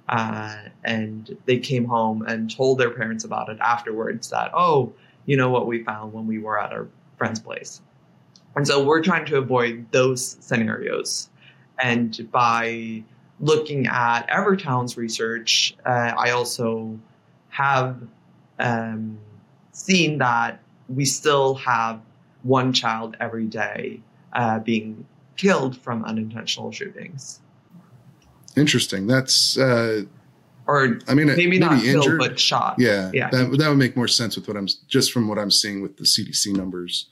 uh, 0.10 0.56
and 0.84 1.38
they 1.46 1.58
came 1.58 1.86
home 1.86 2.24
and 2.28 2.54
told 2.56 2.78
their 2.78 2.92
parents 2.92 3.24
about 3.24 3.50
it 3.50 3.58
afterwards 3.60 4.30
that 4.30 4.52
oh 4.54 4.92
you 5.26 5.36
know 5.36 5.50
what 5.50 5.68
we 5.68 5.84
found 5.84 6.14
when 6.14 6.28
we 6.28 6.40
were 6.40 6.60
at 6.60 6.72
our 6.72 6.88
friend's 7.18 7.40
place 7.40 7.82
and 8.56 8.68
so 8.68 8.84
we're 8.84 9.04
trying 9.04 9.26
to 9.26 9.38
avoid 9.38 9.86
those 9.92 10.38
scenarios 10.40 11.30
and 11.82 12.28
by 12.32 13.04
looking 13.40 13.86
at 13.88 14.28
Everytown's 14.30 14.98
research 14.98 15.76
uh, 15.86 16.14
i 16.18 16.32
also 16.32 16.98
have 17.50 17.98
um, 18.60 19.18
seen 19.72 20.18
that 20.18 20.60
we 20.90 21.06
still 21.06 21.56
have 21.56 22.02
one 22.44 22.74
child 22.74 23.16
every 23.20 23.46
day 23.46 24.00
uh, 24.34 24.60
being 24.60 25.06
killed 25.36 25.78
from 25.78 26.04
unintentional 26.06 26.72
shootings. 26.72 27.40
Interesting. 28.58 29.08
That's 29.08 29.58
uh, 29.58 30.04
or 30.68 31.00
I 31.08 31.14
mean, 31.14 31.28
maybe, 31.28 31.46
maybe 31.46 31.60
not 31.60 31.84
injured. 31.84 32.04
killed, 32.04 32.20
but 32.20 32.40
shot. 32.40 32.76
Yeah, 32.78 33.10
Yeah. 33.14 33.30
That, 33.30 33.58
that 33.58 33.70
would 33.70 33.78
make 33.78 33.96
more 33.96 34.08
sense 34.08 34.36
with 34.36 34.48
what 34.48 34.58
I'm 34.58 34.68
just 34.88 35.12
from 35.12 35.28
what 35.28 35.40
I'm 35.40 35.52
seeing 35.52 35.82
with 35.82 35.98
the 35.98 36.04
CDC 36.04 36.56
numbers. 36.56 37.08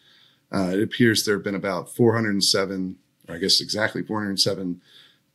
Uh, 0.53 0.71
it 0.73 0.83
appears 0.83 1.25
there 1.25 1.35
have 1.35 1.43
been 1.43 1.55
about 1.55 1.89
407, 1.89 2.97
or 3.27 3.35
I 3.35 3.37
guess 3.37 3.61
exactly 3.61 4.03
407 4.03 4.81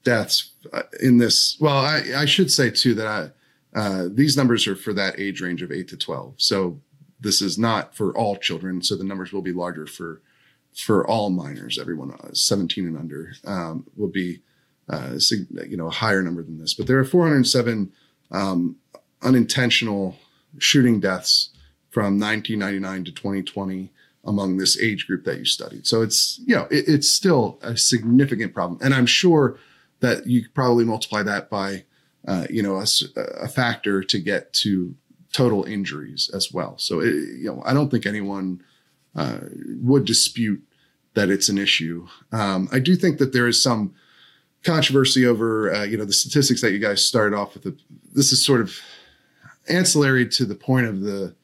deaths 0.05 0.53
uh, 0.73 0.83
in 1.01 1.19
this. 1.19 1.57
Well, 1.61 1.77
I, 1.77 2.03
I 2.17 2.25
should 2.27 2.51
say 2.51 2.71
too 2.71 2.95
that 2.95 3.07
I, 3.07 3.79
uh, 3.79 4.09
these 4.11 4.37
numbers 4.37 4.67
are 4.67 4.77
for 4.77 4.93
that 4.93 5.19
age 5.19 5.41
range 5.41 5.63
of 5.63 5.73
eight 5.73 5.89
to 5.89 5.97
12. 5.97 6.35
So 6.37 6.81
this 7.21 7.41
is 7.41 7.59
not 7.59 7.95
for 7.97 8.17
all 8.17 8.37
children. 8.37 8.83
So 8.83 8.97
the 8.97 9.05
numbers 9.05 9.33
will 9.33 9.43
be 9.43 9.53
larger 9.53 9.87
for 9.87 10.21
for 10.75 11.07
all 11.07 11.31
minors. 11.31 11.79
Everyone 11.79 12.13
uh, 12.13 12.33
17 12.33 12.87
and 12.87 12.97
under 12.97 13.33
um, 13.45 13.87
will 13.97 14.09
be 14.09 14.41
uh, 14.91 15.19
you 15.69 15.77
know 15.77 15.87
a 15.87 15.91
higher 15.91 16.23
number 16.23 16.43
than 16.43 16.59
this. 16.59 16.75
But 16.75 16.87
there 16.87 16.99
are 16.99 17.05
407 17.05 17.93
um, 18.31 18.77
unintentional 19.23 20.17
shooting 20.59 21.01
deaths 21.01 21.51
from 21.91 22.19
1999 22.19 23.05
to 23.05 23.13
2020 23.13 23.91
among 24.25 24.57
this 24.57 24.79
age 24.79 25.07
group 25.07 25.25
that 25.25 25.39
you 25.39 25.45
studied. 25.45 25.87
So 25.87 26.03
it's 26.03 26.41
you 26.45 26.55
know 26.55 26.67
it, 26.71 26.85
it's 26.89 27.09
still 27.09 27.59
a 27.63 27.77
significant 27.77 28.53
problem, 28.55 28.79
and 28.83 28.95
I'm 28.95 29.07
sure 29.07 29.59
that 30.01 30.27
you 30.27 30.45
probably 30.55 30.85
multiply 30.85 31.23
that 31.23 31.51
by 31.51 31.85
uh, 32.27 32.47
you 32.51 32.63
know 32.63 32.83
a 33.17 33.49
factor 33.49 34.03
to 34.03 34.19
get 34.19 34.53
to 34.55 34.95
total 35.33 35.65
injuries 35.65 36.31
as 36.35 36.53
well. 36.53 36.77
So 36.79 37.01
it, 37.01 37.15
you 37.15 37.45
know 37.45 37.63
I 37.65 37.73
don't 37.73 37.91
think 37.91 38.07
anyone 38.07 38.63
uh, 39.15 39.39
would 39.81 40.05
dispute 40.05 40.63
that 41.15 41.31
it's 41.31 41.49
an 41.49 41.59
issue. 41.59 42.07
Um, 42.33 42.69
I 42.73 42.79
do 42.79 42.95
think 42.95 43.19
that 43.19 43.33
there 43.33 43.49
is 43.49 43.63
some 43.63 43.95
controversy 44.65 45.27
over 45.27 45.73
uh, 45.75 45.85
you 45.85 45.97
know 45.97 46.05
the 46.05 46.13
statistics 46.13 46.61
that 46.61 46.73
you 46.73 46.79
guys 46.79 47.05
started 47.05 47.37
off 47.37 47.55
with. 47.55 47.79
This 48.13 48.33
is 48.33 48.45
sort 48.45 48.61
of 48.61 48.77
ancillary 49.69 50.29
to 50.29 50.45
the 50.45 50.55
point 50.55 50.87
of 50.87 51.01
the 51.01 51.35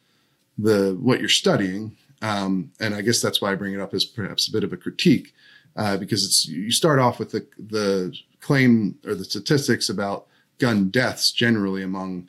the 0.59 0.96
what 1.00 1.20
you're 1.20 1.29
studying, 1.29 1.96
um, 2.22 2.70
and 2.81 2.94
I 2.94 3.02
guess 3.02 3.20
that's 3.20 3.40
why 3.40 3.52
I 3.52 3.55
bring 3.55 3.74
it 3.74 3.81
up 3.81 3.94
as 3.94 4.05
perhaps 4.05 4.48
a 4.48 4.52
bit 4.52 4.64
of 4.64 4.72
a 4.72 4.76
critique 4.76 5.35
uh, 5.76 5.96
because 5.96 6.24
it's 6.24 6.46
you 6.46 6.70
start 6.70 6.98
off 6.98 7.18
with 7.18 7.31
the 7.31 7.46
the 7.59 8.16
claim 8.40 8.96
or 9.07 9.14
the 9.14 9.24
statistics 9.24 9.88
about 9.88 10.26
gun 10.59 10.88
deaths 10.88 11.33
generally 11.33 11.83
among 11.83 12.29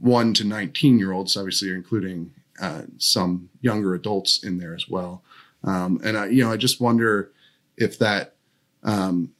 one 0.00 0.34
to 0.34 0.44
19 0.44 0.98
year 0.98 1.12
olds. 1.12 1.36
Obviously, 1.36 1.68
you're 1.68 1.76
including 1.76 2.32
uh, 2.60 2.82
some 2.98 3.48
younger 3.60 3.94
adults 3.94 4.42
in 4.44 4.58
there 4.58 4.74
as 4.74 4.88
well. 4.88 5.22
Um, 5.64 6.00
and 6.04 6.16
I, 6.16 6.26
you 6.26 6.44
know, 6.44 6.52
I 6.52 6.56
just 6.56 6.80
wonder 6.80 7.32
if 7.76 7.98
that 7.98 8.34
um, 8.82 9.32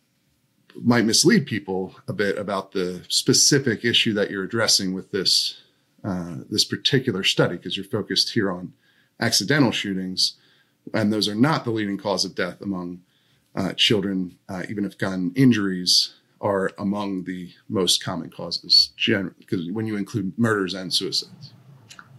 might 0.83 1.05
mislead 1.05 1.47
people 1.47 1.95
a 2.07 2.13
bit 2.13 2.39
about 2.39 2.73
the 2.73 3.03
specific 3.09 3.85
issue 3.85 4.13
that 4.15 4.31
you're 4.31 4.45
addressing 4.45 4.95
with 4.95 5.11
this 5.11 5.61
uh, 6.05 6.37
this 6.49 6.65
particular 6.65 7.25
study, 7.25 7.57
because 7.57 7.77
you're 7.77 7.85
focused 7.85 8.31
here 8.31 8.51
on 8.51 8.73
accidental 9.21 9.73
shootings, 9.73 10.35
and 10.95 11.13
those 11.13 11.29
are 11.29 11.35
not 11.35 11.65
the 11.65 11.71
leading 11.71 11.99
cause 11.99 12.25
of 12.25 12.35
death 12.35 12.61
among 12.61 13.01
uh, 13.57 13.73
children, 13.73 14.39
uh, 14.49 14.63
even 14.71 14.85
if 14.85 14.97
gun 14.97 15.33
injuries 15.35 16.15
are 16.41 16.71
among 16.79 17.25
the 17.25 17.51
most 17.69 18.03
common 18.03 18.31
causes, 18.31 18.93
because 18.97 19.71
when 19.73 19.87
you 19.87 19.97
include 19.97 20.33
murders 20.39 20.73
and 20.73 20.95
suicides. 20.95 21.53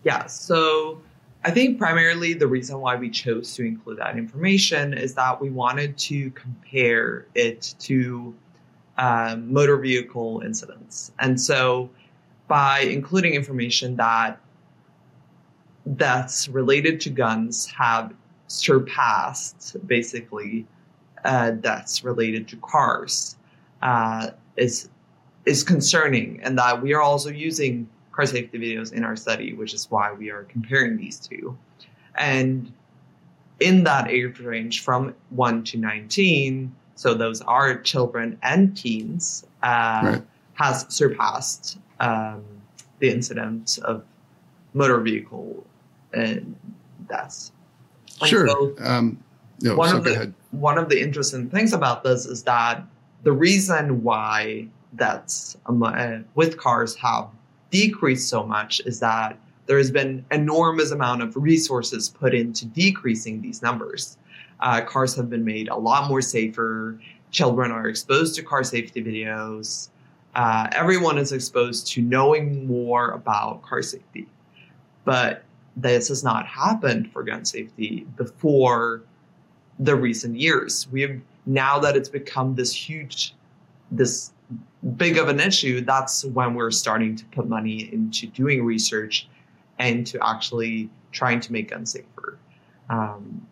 Yeah, 0.03 0.25
so 0.25 1.01
I 1.45 1.51
think 1.51 1.79
primarily 1.79 2.33
the 2.33 2.47
reason 2.47 2.81
why 2.81 2.97
we 2.97 3.09
chose 3.09 3.53
to 3.55 3.63
include 3.63 3.99
that 3.99 4.17
information 4.17 4.93
is 4.93 5.13
that 5.13 5.39
we 5.39 5.49
wanted 5.49 5.97
to 5.99 6.31
compare 6.31 7.27
it 7.33 7.75
to 7.79 8.35
um, 8.99 9.51
motor 9.51 9.77
vehicle 9.77 10.41
incidents. 10.45 11.11
And 11.19 11.39
so 11.39 11.89
by 12.49 12.81
including 12.81 13.33
information 13.33 13.95
that 13.95 14.37
deaths 15.95 16.49
related 16.49 16.99
to 17.01 17.09
guns 17.09 17.65
have 17.67 18.13
surpassed 18.47 19.77
basically 19.87 20.67
uh, 21.23 21.51
deaths 21.51 22.03
related 22.03 22.47
to 22.49 22.57
cars 22.57 23.37
uh, 23.81 24.31
is 24.57 24.89
is 25.45 25.63
concerning, 25.63 26.39
and 26.43 26.57
that 26.57 26.81
we 26.81 26.93
are 26.93 27.01
also 27.01 27.29
using 27.29 27.87
car 28.11 28.25
safety 28.25 28.59
videos 28.59 28.91
in 28.91 29.05
our 29.05 29.15
study, 29.15 29.53
which 29.53 29.73
is 29.73 29.89
why 29.89 30.11
we 30.11 30.29
are 30.29 30.43
comparing 30.43 30.97
these 30.97 31.17
two. 31.17 31.57
And 32.15 32.71
in 33.61 33.85
that 33.85 34.09
age 34.09 34.39
range 34.39 34.83
from 34.83 35.15
1 35.29 35.63
to 35.65 35.77
19, 35.77 36.75
so 36.99 37.13
those 37.13 37.39
are 37.43 37.77
children 37.79 38.37
and 38.43 38.75
teens, 38.75 39.45
uh, 39.63 40.01
Right. 40.03 40.21
has 40.55 40.85
surpassed 40.89 41.77
um, 42.01 42.43
the 42.99 43.09
incidence 43.09 43.77
of 43.77 44.03
motor 44.73 44.99
vehicle 44.99 45.65
uh, 46.13 46.35
deaths. 47.07 47.53
And 48.19 48.29
Sure. 48.29 48.47
so- 48.49 48.73
um, 48.79 49.17
no, 49.61 49.77
one 49.77 49.89
so 49.91 49.97
of 49.97 50.03
the 50.03 50.33
one 50.51 50.77
of 50.77 50.89
the 50.89 51.01
interesting 51.01 51.49
things 51.49 51.71
about 51.71 52.03
this 52.03 52.25
is 52.25 52.43
that 52.43 52.83
the 53.23 53.31
reason 53.31 54.03
why 54.03 54.67
deaths 54.97 55.55
um, 55.67 55.81
uh, 55.83 56.17
with 56.35 56.57
cars 56.57 56.95
have 56.95 57.27
decreased 57.71 58.27
so 58.27 58.43
much 58.43 58.81
is 58.85 58.99
that 58.99 59.37
there 59.67 59.77
has 59.77 59.91
been 59.91 60.25
enormous 60.31 60.91
amount 60.91 61.21
of 61.21 61.33
resources 61.37 62.09
put 62.09 62.33
into 62.33 62.65
decreasing 62.65 63.41
these 63.41 63.61
numbers. 63.61 64.17
Uh, 64.59 64.81
cars 64.81 65.15
have 65.15 65.29
been 65.29 65.45
made 65.45 65.69
a 65.69 65.75
lot 65.75 66.09
more 66.09 66.21
safer. 66.21 66.99
Children 67.31 67.71
are 67.71 67.87
exposed 67.87 68.35
to 68.35 68.43
car 68.43 68.63
safety 68.63 69.01
videos. 69.03 69.89
Uh, 70.35 70.67
everyone 70.71 71.17
is 71.17 71.31
exposed 71.31 71.87
to 71.87 72.01
knowing 72.01 72.67
more 72.67 73.11
about 73.11 73.61
car 73.61 73.81
safety. 73.81 74.27
But 75.05 75.43
this 75.75 76.09
has 76.09 76.23
not 76.23 76.45
happened 76.45 77.11
for 77.11 77.23
gun 77.23 77.45
safety 77.45 78.05
before 78.17 79.01
the 79.79 79.95
recent 79.95 80.35
years. 80.35 80.87
We 80.91 81.01
have 81.01 81.15
now 81.45 81.79
that 81.79 81.95
it's 81.95 82.09
become 82.09 82.55
this 82.55 82.73
huge, 82.73 83.33
this 83.91 84.31
big 84.97 85.17
of 85.17 85.29
an 85.29 85.39
issue, 85.39 85.81
that's 85.81 86.25
when 86.25 86.53
we're 86.53 86.71
starting 86.71 87.15
to 87.15 87.25
put 87.25 87.47
money 87.47 87.91
into 87.93 88.27
doing 88.27 88.63
research 88.63 89.27
and 89.79 90.05
to 90.07 90.19
actually 90.27 90.89
trying 91.11 91.39
to 91.39 91.51
make 91.51 91.71
guns 91.71 91.91
safer. 91.91 92.37
Um, 92.89 93.47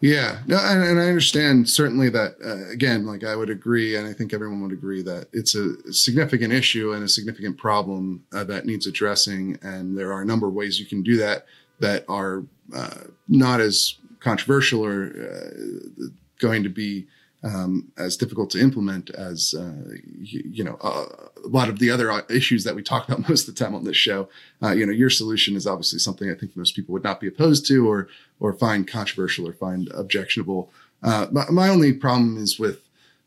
Yeah, 0.00 0.38
no, 0.46 0.58
and, 0.58 0.82
and 0.82 1.00
I 1.00 1.08
understand 1.08 1.68
certainly 1.68 2.08
that. 2.10 2.36
Uh, 2.44 2.70
again, 2.70 3.06
like 3.06 3.24
I 3.24 3.34
would 3.34 3.50
agree, 3.50 3.96
and 3.96 4.06
I 4.06 4.12
think 4.12 4.32
everyone 4.32 4.62
would 4.62 4.72
agree 4.72 5.02
that 5.02 5.28
it's 5.32 5.54
a 5.54 5.92
significant 5.92 6.52
issue 6.52 6.92
and 6.92 7.02
a 7.02 7.08
significant 7.08 7.56
problem 7.56 8.24
uh, 8.32 8.44
that 8.44 8.66
needs 8.66 8.86
addressing. 8.86 9.58
And 9.62 9.96
there 9.96 10.12
are 10.12 10.22
a 10.22 10.26
number 10.26 10.46
of 10.46 10.54
ways 10.54 10.78
you 10.78 10.86
can 10.86 11.02
do 11.02 11.16
that 11.16 11.46
that 11.80 12.04
are 12.08 12.44
uh, 12.74 13.04
not 13.28 13.60
as 13.60 13.96
controversial 14.20 14.84
or 14.84 15.06
uh, 15.06 16.06
going 16.38 16.62
to 16.62 16.68
be 16.68 17.06
um, 17.42 17.92
as 17.96 18.16
difficult 18.16 18.50
to 18.50 18.60
implement 18.60 19.10
as 19.10 19.54
uh, 19.56 19.94
you, 20.18 20.42
you 20.44 20.64
know 20.64 20.78
uh, 20.80 21.06
a 21.44 21.48
lot 21.48 21.68
of 21.68 21.78
the 21.78 21.90
other 21.90 22.10
uh, 22.10 22.22
issues 22.28 22.64
that 22.64 22.74
we 22.74 22.82
talk 22.82 23.08
about 23.08 23.28
most 23.28 23.48
of 23.48 23.54
the 23.54 23.64
time 23.64 23.74
on 23.74 23.84
this 23.84 23.96
show. 23.96 24.28
Uh, 24.62 24.72
you 24.72 24.86
know, 24.86 24.92
your 24.92 25.10
solution 25.10 25.56
is 25.56 25.66
obviously 25.66 25.98
something 25.98 26.30
I 26.30 26.34
think 26.34 26.56
most 26.56 26.74
people 26.74 26.92
would 26.92 27.04
not 27.04 27.20
be 27.20 27.28
opposed 27.28 27.66
to 27.68 27.88
or 27.88 28.08
or 28.40 28.52
find 28.52 28.88
controversial 28.88 29.48
or 29.48 29.52
find 29.52 29.88
objectionable. 29.94 30.70
Uh, 31.02 31.26
my, 31.30 31.44
my 31.50 31.68
only 31.68 31.92
problem 31.92 32.36
is 32.36 32.58
with 32.58 32.80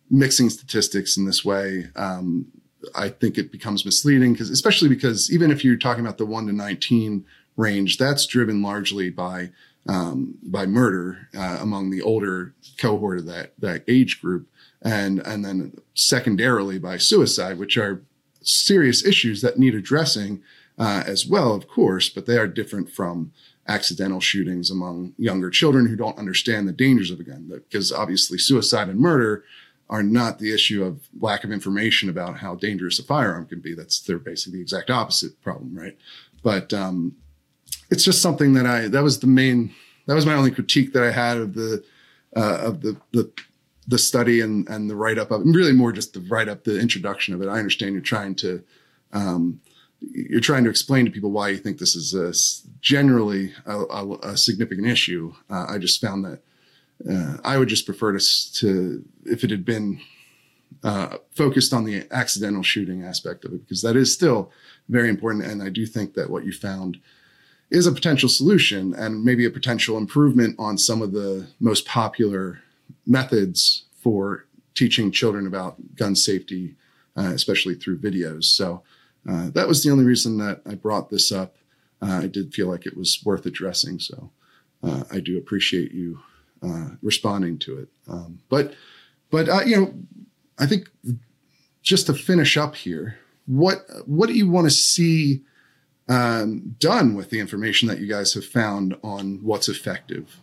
mixing 0.09 0.49
statistics 0.49 1.17
in 1.17 1.25
this 1.25 1.45
way. 1.45 1.87
Um, 1.95 2.47
I 2.95 3.09
think 3.09 3.37
it 3.37 3.51
becomes 3.51 3.85
misleading 3.85 4.33
because, 4.33 4.49
especially 4.49 4.89
because 4.89 5.31
even 5.31 5.51
if 5.51 5.63
you're 5.63 5.75
talking 5.75 6.03
about 6.03 6.17
the 6.17 6.25
one 6.25 6.47
to 6.47 6.53
19 6.53 7.25
range, 7.57 7.97
that's 7.97 8.25
driven 8.25 8.61
largely 8.61 9.09
by 9.09 9.51
um, 9.89 10.37
by 10.43 10.67
murder 10.67 11.27
uh, 11.35 11.57
among 11.59 11.89
the 11.89 12.01
older 12.01 12.53
cohort 12.77 13.17
of 13.17 13.25
that 13.25 13.53
that 13.57 13.83
age 13.87 14.21
group, 14.21 14.47
and 14.81 15.19
and 15.19 15.43
then 15.43 15.73
secondarily 15.95 16.77
by 16.77 16.97
suicide, 16.97 17.57
which 17.57 17.75
are 17.75 18.03
serious 18.41 19.03
issues 19.03 19.41
that 19.41 19.57
need 19.57 19.73
addressing 19.73 20.41
uh, 20.77 21.03
as 21.05 21.25
well, 21.25 21.53
of 21.53 21.67
course, 21.67 22.07
but 22.07 22.27
they 22.27 22.37
are 22.37 22.47
different 22.47 22.89
from 22.89 23.31
accidental 23.67 24.19
shootings 24.19 24.69
among 24.69 25.13
younger 25.17 25.49
children 25.49 25.87
who 25.87 25.95
don't 25.95 26.17
understand 26.17 26.67
the 26.67 26.73
dangers 26.73 27.11
of 27.11 27.19
a 27.19 27.23
gun. 27.23 27.49
Because 27.51 27.91
obviously, 27.91 28.37
suicide 28.37 28.89
and 28.89 28.99
murder 28.99 29.43
are 29.89 30.03
not 30.03 30.37
the 30.37 30.53
issue 30.53 30.83
of 30.83 31.09
lack 31.19 31.43
of 31.43 31.51
information 31.51 32.09
about 32.09 32.37
how 32.37 32.53
dangerous 32.53 32.99
a 32.99 33.03
firearm 33.03 33.47
can 33.47 33.59
be. 33.59 33.73
That's 33.73 33.99
they're 33.99 34.19
basically 34.19 34.59
the 34.59 34.63
exact 34.63 34.91
opposite 34.91 35.41
problem, 35.41 35.75
right? 35.75 35.97
But 36.43 36.73
um, 36.73 37.15
it's 37.89 38.03
just 38.03 38.21
something 38.21 38.53
that 38.53 38.65
I 38.65 38.87
that 38.87 39.03
was 39.03 39.19
the 39.19 39.27
main 39.27 39.73
that 40.05 40.15
was 40.15 40.25
my 40.25 40.33
only 40.33 40.51
critique 40.51 40.93
that 40.93 41.03
I 41.03 41.11
had 41.11 41.37
of 41.37 41.53
the 41.53 41.83
uh, 42.35 42.57
of 42.61 42.81
the 42.81 42.97
the 43.11 43.31
the 43.87 43.97
study 43.97 44.41
and 44.41 44.67
and 44.67 44.89
the 44.89 44.95
write 44.95 45.17
up 45.17 45.31
of 45.31 45.41
and 45.41 45.55
really 45.55 45.73
more 45.73 45.91
just 45.91 46.13
the 46.13 46.21
write 46.21 46.49
up 46.49 46.63
the 46.63 46.79
introduction 46.79 47.33
of 47.33 47.41
it. 47.41 47.47
I 47.47 47.57
understand 47.57 47.93
you're 47.93 48.01
trying 48.01 48.35
to 48.35 48.63
um, 49.11 49.61
you're 49.99 50.39
trying 50.39 50.63
to 50.63 50.69
explain 50.69 51.05
to 51.05 51.11
people 51.11 51.31
why 51.31 51.49
you 51.49 51.57
think 51.57 51.77
this 51.77 51.95
is 51.95 52.13
a, 52.13 52.31
generally 52.79 53.53
a, 53.65 53.77
a, 53.77 54.17
a 54.19 54.37
significant 54.37 54.87
issue. 54.87 55.33
Uh, 55.49 55.65
I 55.67 55.77
just 55.77 55.99
found 55.99 56.23
that 56.25 56.41
uh, 57.09 57.37
I 57.43 57.57
would 57.57 57.67
just 57.67 57.85
prefer 57.85 58.17
to 58.17 58.53
to 58.53 59.03
if 59.25 59.43
it 59.43 59.49
had 59.49 59.65
been 59.65 59.99
uh, 60.83 61.17
focused 61.31 61.73
on 61.73 61.83
the 61.83 62.07
accidental 62.11 62.63
shooting 62.63 63.03
aspect 63.03 63.43
of 63.45 63.53
it 63.53 63.63
because 63.63 63.81
that 63.81 63.95
is 63.95 64.13
still 64.13 64.51
very 64.87 65.09
important. 65.09 65.45
And 65.45 65.61
I 65.61 65.69
do 65.69 65.85
think 65.85 66.13
that 66.13 66.29
what 66.29 66.45
you 66.45 66.51
found 66.51 66.99
is 67.71 67.85
a 67.85 67.91
potential 67.91 68.29
solution 68.29 68.93
and 68.95 69.23
maybe 69.23 69.45
a 69.45 69.51
potential 69.51 69.97
improvement 69.97 70.55
on 70.57 70.77
some 70.77 71.01
of 71.01 71.11
the 71.11 71.47
most 71.59 71.85
popular 71.85 72.61
methods 73.05 73.85
for 73.93 74.45
teaching 74.73 75.11
children 75.11 75.45
about 75.45 75.75
gun 75.95 76.15
safety, 76.15 76.75
uh, 77.15 77.31
especially 77.33 77.75
through 77.75 77.99
videos. 77.99 78.45
So 78.45 78.81
uh, 79.29 79.49
that 79.51 79.67
was 79.67 79.83
the 79.83 79.91
only 79.91 80.05
reason 80.05 80.37
that 80.37 80.61
I 80.65 80.75
brought 80.75 81.09
this 81.09 81.31
up. 81.31 81.55
Uh, 82.01 82.21
I 82.23 82.27
did 82.27 82.53
feel 82.53 82.67
like 82.67 82.85
it 82.85 82.97
was 82.97 83.21
worth 83.25 83.45
addressing. 83.45 83.99
So 83.99 84.31
uh, 84.83 85.03
I 85.11 85.19
do 85.19 85.37
appreciate 85.37 85.91
you 85.91 86.19
uh, 86.63 86.91
responding 87.01 87.59
to 87.59 87.79
it. 87.79 87.89
Um, 88.07 88.39
but, 88.49 88.73
but 89.29 89.49
uh, 89.49 89.61
you 89.65 89.75
know, 89.75 89.93
I 90.57 90.65
think 90.65 90.89
just 91.81 92.07
to 92.07 92.13
finish 92.13 92.57
up 92.57 92.75
here, 92.75 93.17
what 93.45 93.85
what 94.05 94.27
do 94.27 94.33
you 94.33 94.49
want 94.49 94.67
to 94.67 94.71
see 94.71 95.41
um, 96.09 96.75
done 96.79 97.13
with 97.15 97.29
the 97.29 97.39
information 97.39 97.87
that 97.87 97.99
you 97.99 98.07
guys 98.07 98.33
have 98.33 98.45
found 98.45 98.97
on 99.03 99.39
what's 99.43 99.69
effective? 99.69 100.41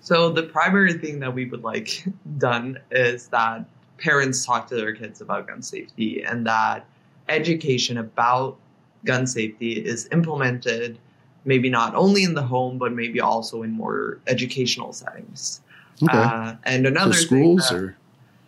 So 0.00 0.30
the 0.30 0.42
primary 0.42 0.94
thing 0.94 1.20
that 1.20 1.32
we 1.32 1.46
would 1.46 1.62
like 1.62 2.04
done 2.38 2.78
is 2.90 3.28
that 3.28 3.64
parents 3.98 4.44
talk 4.44 4.66
to 4.68 4.74
their 4.74 4.92
kids 4.92 5.20
about 5.20 5.46
gun 5.46 5.62
safety 5.62 6.24
and 6.24 6.44
that 6.46 6.84
education 7.28 7.98
about 7.98 8.56
gun 9.04 9.26
safety 9.26 9.72
is 9.74 10.08
implemented 10.10 10.98
maybe 11.44 11.70
not 11.70 11.94
only 11.94 12.24
in 12.24 12.34
the 12.34 12.42
home 12.42 12.78
but 12.78 12.92
maybe 12.92 13.20
also 13.20 13.62
in 13.62 13.70
more 13.70 14.18
educational 14.26 14.92
settings. 14.92 15.60
Okay. 16.02 16.18
Uh, 16.18 16.56
and 16.64 16.84
another 16.86 17.12
schools 17.12 17.68
thing 17.68 17.78
that- 17.78 17.84
or 17.84 17.96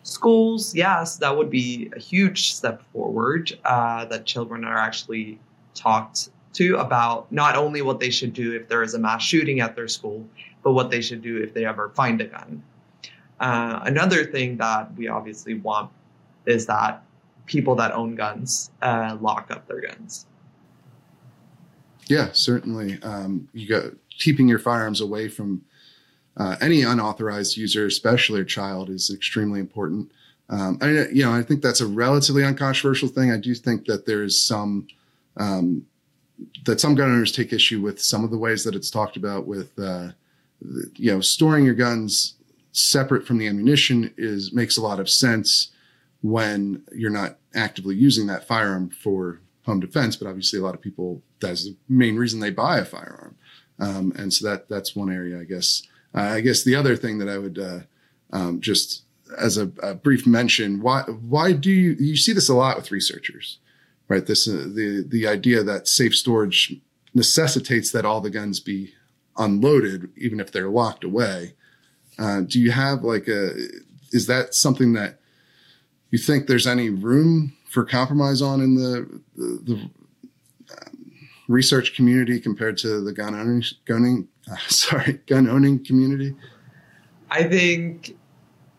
schools, 0.03 0.75
yes, 0.75 1.17
that 1.17 1.37
would 1.37 1.51
be 1.51 1.91
a 1.97 1.99
huge 2.01 2.53
step 2.53 2.83
forward. 2.93 3.57
Uh, 3.65 4.05
that 4.07 4.27
children 4.27 4.65
are 4.65 4.77
actually 4.77 5.39
talked 5.75 6.31
to 6.55 6.77
about 6.77 7.31
not 7.33 7.57
only 7.57 7.83
what 7.83 8.01
they 8.01 8.11
should 8.11 8.33
do 8.33 8.55
if 8.55 8.69
there 8.69 8.83
is 8.83 8.95
a 8.95 8.99
mass 8.99 9.23
shooting 9.23 9.61
at 9.61 9.75
their 9.75 9.89
school, 9.89 10.27
but 10.63 10.73
what 10.73 10.91
they 10.91 11.01
should 11.01 11.23
do 11.23 11.37
if 11.43 11.53
they 11.53 11.67
ever 11.67 11.91
find 11.91 12.21
a 12.21 12.25
gun. 12.25 12.63
Uh, 13.41 13.81
another 13.85 14.25
thing 14.25 14.57
that 14.57 14.95
we 14.97 15.09
obviously 15.09 15.55
want 15.55 15.91
is 16.47 16.67
that 16.67 17.03
people 17.47 17.75
that 17.75 17.93
own 17.93 18.15
guns 18.15 18.71
uh, 18.83 19.17
lock 19.21 19.51
up 19.51 19.67
their 19.67 19.81
guns. 19.81 20.27
Yeah, 22.07 22.29
certainly. 22.33 22.99
Um, 23.03 23.49
you 23.53 23.69
got 23.69 23.93
keeping 24.19 24.49
your 24.49 24.59
firearms 24.59 25.01
away 25.01 25.29
from 25.29 25.65
uh, 26.37 26.57
any 26.61 26.83
unauthorized 26.83 27.57
user, 27.57 27.87
especially 27.87 28.41
a 28.41 28.45
child, 28.45 28.91
is 28.91 29.11
extremely 29.11 29.61
important. 29.61 30.11
Um, 30.49 30.79
I, 30.81 31.07
you 31.09 31.25
know, 31.25 31.33
I 31.33 31.43
think 31.43 31.63
that's 31.63 31.81
a 31.81 31.87
relatively 31.87 32.45
uncontroversial 32.45 33.09
thing. 33.09 33.31
I 33.31 33.39
do 33.39 33.55
think 33.55 33.87
that 33.87 34.07
there 34.07 34.23
is 34.23 34.41
some 34.41 34.89
um, 35.37 35.87
that 36.65 36.81
some 36.81 36.95
gun 36.95 37.11
owners 37.11 37.33
take 37.33 37.53
issue 37.53 37.81
with 37.81 38.01
some 38.01 38.25
of 38.25 38.31
the 38.31 38.39
ways 38.39 38.65
that 38.65 38.75
it's 38.75 38.91
talked 38.91 39.17
about 39.17 39.47
with, 39.47 39.79
uh, 39.79 40.09
you 40.95 41.13
know, 41.13 41.21
storing 41.21 41.65
your 41.65 41.75
guns 41.75 42.35
separate 42.73 43.27
from 43.27 43.39
the 43.39 43.47
ammunition 43.47 44.13
is 44.17 44.53
makes 44.53 44.77
a 44.77 44.83
lot 44.83 44.99
of 44.99 45.09
sense 45.09 45.69
when 46.23 46.83
you're 46.93 47.11
not 47.11 47.39
actively 47.55 47.95
using 47.95 48.27
that 48.27 48.47
firearm 48.47 48.91
for 48.91 49.41
home 49.65 49.81
defense. 49.81 50.17
But 50.17 50.29
obviously, 50.29 50.59
a 50.59 50.63
lot 50.63 50.75
of 50.75 50.81
people 50.81 51.23
that's 51.41 51.65
the 51.65 51.77
main 51.89 52.17
reason 52.17 52.41
they 52.41 52.51
buy 52.51 52.79
a 52.79 52.85
firearm, 52.85 53.37
um, 53.79 54.13
and 54.17 54.33
so 54.33 54.49
that 54.49 54.69
that's 54.69 54.97
one 54.97 55.13
area, 55.13 55.41
I 55.41 55.45
guess. 55.45 55.83
Uh, 56.15 56.21
I 56.21 56.41
guess 56.41 56.65
the 56.65 56.77
other 56.77 56.97
thing 56.97 57.19
that 57.19 57.29
I 57.29 57.39
would 57.39 57.59
uh, 57.59 57.81
um, 58.33 58.61
just 58.61 59.03
as 59.39 59.57
a, 59.57 59.71
a 59.83 59.95
brief 59.95 60.27
mention, 60.27 60.81
why 60.81 61.03
why 61.03 61.53
do 61.53 61.71
you 61.71 61.97
you 61.99 62.17
see 62.17 62.33
this 62.33 62.49
a 62.49 62.55
lot 62.55 62.77
with 62.77 62.91
researchers, 62.91 63.59
right? 64.09 64.27
This 64.27 64.49
uh, 64.49 64.69
the 64.75 65.05
the 65.07 65.27
idea 65.27 65.63
that 65.63 65.89
safe 65.89 66.15
storage 66.15 66.77
necessitates 67.15 67.93
that 67.93 68.05
all 68.05 68.21
the 68.21 68.31
guns 68.31 68.61
be 68.61 68.93
unloaded, 69.37 70.11
even 70.17 70.41
if 70.41 70.53
they're 70.53 70.69
locked 70.69 71.05
away. 71.05 71.55
Uh, 72.19 72.43
do 72.43 72.61
you 72.61 72.71
have 72.71 73.03
like 73.03 73.29
a 73.29 73.53
is 74.13 74.27
that 74.27 74.55
something 74.55 74.93
that 74.93 75.19
you 76.11 76.19
think 76.19 76.47
there's 76.47 76.67
any 76.67 76.91
room 76.91 77.57
for 77.69 77.85
compromise 77.85 78.41
on 78.41 78.61
in 78.61 78.77
the 78.77 79.21
the, 79.35 79.61
the 79.65 79.75
um, 79.75 81.11
research 81.49 81.95
community 81.95 82.39
compared 82.39 82.79
to 82.79 83.01
the 83.01 83.13
gun 83.13 83.35
owning 83.35 83.65
gunning 83.85 84.29
uh, 84.51 84.57
sorry 84.69 85.21
gun 85.27 85.49
owning 85.49 85.85
community? 85.85 86.35
I 87.31 87.45
think 87.45 88.17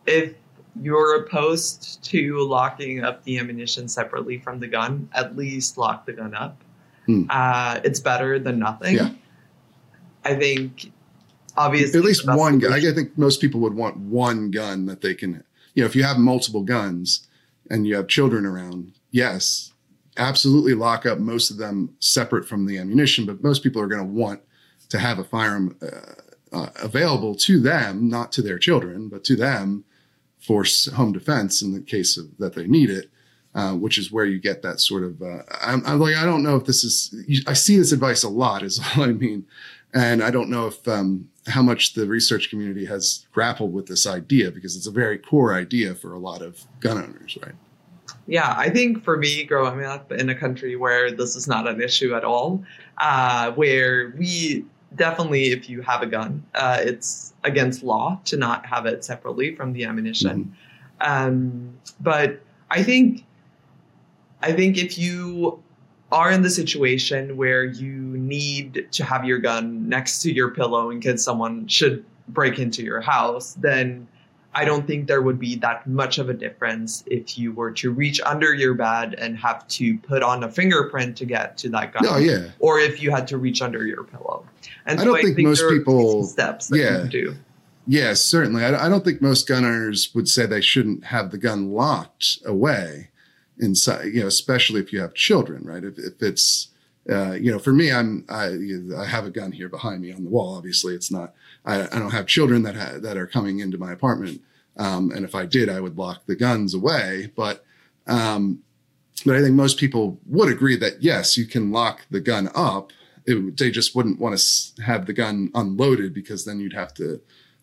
if 0.05 0.34
you're 0.82 1.23
opposed 1.23 2.03
to 2.03 2.39
locking 2.39 3.03
up 3.03 3.23
the 3.23 3.38
ammunition 3.39 3.88
separately 3.88 4.38
from 4.38 4.59
the 4.59 4.67
gun, 4.67 5.09
at 5.13 5.36
least 5.36 5.78
lock 5.78 6.05
the 6.05 6.13
gun 6.13 6.36
up. 6.36 6.61
Hmm. 7.05 7.23
Uh, 7.30 7.80
it's 7.84 7.99
better 7.99 8.39
than 8.39 8.59
nothing. 8.59 8.95
Yeah. 8.95 9.11
I 10.23 10.36
think, 10.36 10.91
obviously, 11.55 11.99
At 11.99 12.05
least 12.05 12.28
one 12.28 12.59
gun. 12.59 12.73
I 12.73 12.80
think 12.80 13.17
most 13.17 13.41
people 13.41 13.59
would 13.61 13.76
want 13.76 13.97
one 13.97 14.51
gun 14.51 14.88
that 14.88 15.01
they 15.01 15.13
can, 15.13 15.43
you 15.76 15.84
know, 15.84 15.86
if 15.86 15.95
you 15.95 16.03
have 16.03 16.17
multiple 16.17 16.63
guns 16.63 17.28
and 17.69 17.88
you 17.88 17.95
have 17.95 18.07
children 18.07 18.45
around, 18.45 18.93
yes, 19.11 19.71
absolutely 20.17 20.73
lock 20.73 21.05
up 21.05 21.19
most 21.19 21.51
of 21.51 21.57
them 21.57 21.95
separate 21.99 22.47
from 22.47 22.65
the 22.65 22.78
ammunition. 22.78 23.26
But 23.26 23.43
most 23.43 23.61
people 23.61 23.82
are 23.82 23.88
going 23.88 24.05
to 24.05 24.11
want 24.11 24.41
to 24.89 24.97
have 24.97 25.19
a 25.19 25.23
firearm 25.23 25.78
uh, 25.82 26.55
uh, 26.55 26.69
available 26.82 27.36
to 27.36 27.59
them, 27.59 28.09
not 28.09 28.32
to 28.34 28.41
their 28.41 28.57
children, 28.57 29.09
but 29.09 29.23
to 29.26 29.36
them 29.36 29.84
for 30.45 30.65
home 30.93 31.11
defense 31.11 31.61
in 31.61 31.73
the 31.73 31.81
case 31.81 32.17
of 32.17 32.37
that 32.37 32.53
they 32.53 32.67
need 32.67 32.89
it. 32.89 33.09
Uh, 33.53 33.73
which 33.73 33.97
is 33.97 34.11
where 34.11 34.25
you 34.25 34.37
get 34.37 34.61
that 34.61 34.81
sort 34.81 35.01
of. 35.01 35.21
Uh, 35.21 35.37
I'm, 35.61 35.81
I'm 35.85 35.97
like, 35.97 36.17
I 36.17 36.25
don't 36.25 36.43
know 36.43 36.57
if 36.57 36.65
this 36.65 36.83
is. 36.83 37.15
I 37.47 37.53
see 37.53 37.77
this 37.77 37.93
advice 37.93 38.21
a 38.21 38.27
lot. 38.27 38.63
Is 38.63 38.81
all 38.97 39.03
I 39.03 39.13
mean, 39.13 39.45
And 39.93 40.21
I 40.21 40.29
don't 40.29 40.49
know 40.49 40.67
if 40.67 40.85
um, 40.89 41.29
how 41.47 41.61
much 41.61 41.93
the 41.93 42.05
research 42.05 42.49
community 42.49 42.85
has 42.85 43.25
grappled 43.31 43.73
with 43.73 43.87
this 43.87 44.05
idea 44.05 44.51
because 44.51 44.75
it's 44.75 44.87
a 44.87 44.91
very 44.91 45.17
core 45.17 45.53
idea 45.53 45.95
for 45.95 46.13
a 46.13 46.19
lot 46.19 46.41
of 46.41 46.65
gun 46.81 46.97
owners, 46.97 47.37
right? 47.41 47.55
Yeah, 48.27 48.53
I 48.57 48.69
think 48.69 49.03
for 49.03 49.17
me, 49.17 49.45
growing 49.45 49.85
up 49.85 50.11
in 50.11 50.29
a 50.29 50.35
country 50.35 50.75
where 50.75 51.11
this 51.11 51.35
is 51.37 51.47
not 51.47 51.67
an 51.67 51.81
issue 51.81 52.13
at 52.13 52.25
all, 52.25 52.63
uh, 52.97 53.51
where 53.51 54.13
we 54.17 54.65
definitely, 54.95 55.51
if 55.51 55.69
you 55.69 55.81
have 55.81 56.01
a 56.01 56.05
gun, 56.05 56.43
uh, 56.55 56.79
it's 56.81 57.33
against 57.43 57.83
law 57.83 58.19
to 58.25 58.37
not 58.37 58.65
have 58.65 58.85
it 58.85 59.03
separately 59.03 59.55
from 59.55 59.73
the 59.73 59.85
ammunition. 59.85 60.55
Um, 61.01 61.77
but 61.99 62.41
I 62.71 62.83
think, 62.83 63.25
I 64.41 64.53
think 64.53 64.77
if 64.77 64.97
you 64.97 65.61
are 66.11 66.31
in 66.31 66.41
the 66.41 66.49
situation 66.49 67.35
where 67.35 67.63
you 67.63 67.91
need 67.91 68.87
to 68.91 69.03
have 69.03 69.25
your 69.25 69.39
gun 69.39 69.89
next 69.89 70.21
to 70.21 70.31
your 70.31 70.51
pillow 70.51 70.89
in 70.89 70.99
case 70.99 71.23
someone 71.23 71.67
should 71.67 72.05
break 72.29 72.59
into 72.59 72.83
your 72.83 73.01
house, 73.01 73.53
then 73.55 74.07
I 74.53 74.63
don't 74.63 74.87
think 74.87 75.07
there 75.07 75.21
would 75.21 75.39
be 75.39 75.55
that 75.57 75.85
much 75.85 76.17
of 76.17 76.29
a 76.29 76.33
difference 76.33 77.03
if 77.07 77.37
you 77.37 77.51
were 77.51 77.71
to 77.71 77.91
reach 77.91 78.21
under 78.21 78.53
your 78.53 78.73
bed 78.73 79.13
and 79.15 79.37
have 79.37 79.67
to 79.67 79.97
put 79.97 80.23
on 80.23 80.43
a 80.45 80.49
fingerprint 80.49 81.17
to 81.17 81.25
get 81.25 81.57
to 81.57 81.69
that 81.69 81.91
gun. 81.91 82.05
Oh 82.07 82.17
yeah. 82.17 82.51
Or 82.59 82.79
if 82.79 83.03
you 83.03 83.11
had 83.11 83.27
to 83.27 83.37
reach 83.37 83.61
under 83.61 83.85
your 83.85 84.05
pillow. 84.05 84.44
And 84.86 84.99
I 84.99 85.03
don't 85.03 85.22
think 85.22 85.38
most 85.39 85.59
there 85.59 85.78
people- 85.78 86.24
steps 86.24 86.68
that 86.68 86.78
yeah. 86.78 87.05
do. 87.09 87.36
Yes, 87.88 88.22
certainly. 88.22 88.66
I, 88.66 88.88
I 88.88 88.89
don't 88.89 89.05
think 89.05 89.22
most 89.22 89.47
gun 89.47 89.63
owners 89.63 90.09
would 90.16 90.28
say 90.28 90.47
they 90.47 90.61
shouldn't 90.61 91.05
have 91.05 91.30
the 91.30 91.38
gun 91.38 91.72
locked 91.72 92.39
away 92.43 93.09
inside, 93.59 94.05
you 94.05 94.22
know, 94.22 94.28
especially 94.28 94.82
if 94.82 94.91
you 94.91 94.99
have 95.01 95.13
children, 95.13 95.63
right? 95.63 95.84
If, 95.84 95.99
if 95.99 96.20
it's, 96.20 96.70
uh, 97.07 97.34
you 97.34 97.51
know, 97.51 97.59
for 97.59 97.72
me, 97.72 97.91
I'm, 97.91 98.26
I, 98.28 98.57
I 98.97 99.05
have 99.05 99.26
a 99.26 99.30
gun 99.30 99.51
here 99.51 99.70
behind 99.70 100.01
me 100.01 100.11
on 100.11 100.24
the 100.24 100.30
wall. 100.32 100.55
Obviously 100.57 100.95
it's 100.95 101.11
not, 101.11 101.36
I, 101.63 101.84
I 101.84 101.99
don't 101.99 102.09
have 102.09 102.26
children 102.26 102.63
that 102.63 102.76
ha- 102.76 102.97
that 102.97 103.18
are 103.18 103.28
coming 103.28 103.59
into 103.59 103.78
my 103.78 103.91
apartment. 103.91 104.41
Um, 104.78 105.11
and 105.11 105.24
if 105.24 105.36
I 105.36 105.45
did, 105.45 105.70
I 105.70 105.80
would 105.80 105.95
lock 105.97 106.26
the 106.26 106.36
guns 106.36 106.74
away. 106.74 107.32
But, 107.36 107.63
um, 108.07 108.63
but 109.28 109.36
I 109.36 109.41
think 109.41 109.53
most 109.53 109.78
people 109.78 110.20
would 110.26 110.51
agree 110.51 110.76
that 110.78 111.03
yes, 111.03 111.38
you 111.38 111.45
can 111.45 111.72
lock 111.72 112.01
the 112.09 112.20
gun 112.20 112.49
up. 112.55 112.91
It, 113.28 113.57
they 113.57 113.71
just 113.71 113.95
wouldn't 113.95 114.19
want 114.19 114.38
to 114.38 114.82
have 114.84 115.05
the 115.05 115.13
gun 115.13 115.49
unloaded 115.55 116.13
because 116.13 116.45
then 116.45 116.59
you'd 116.59 116.73
have 116.73 116.93
to, 116.95 117.21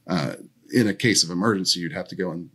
uh, 0.09 0.35
in 0.73 0.89
a 0.89 0.95
case 0.95 1.23
of 1.23 1.31
emergency, 1.31 1.81
you'd 1.81 1.93
have 1.93 2.09
to 2.09 2.17
go 2.17 2.31
and 2.33 2.51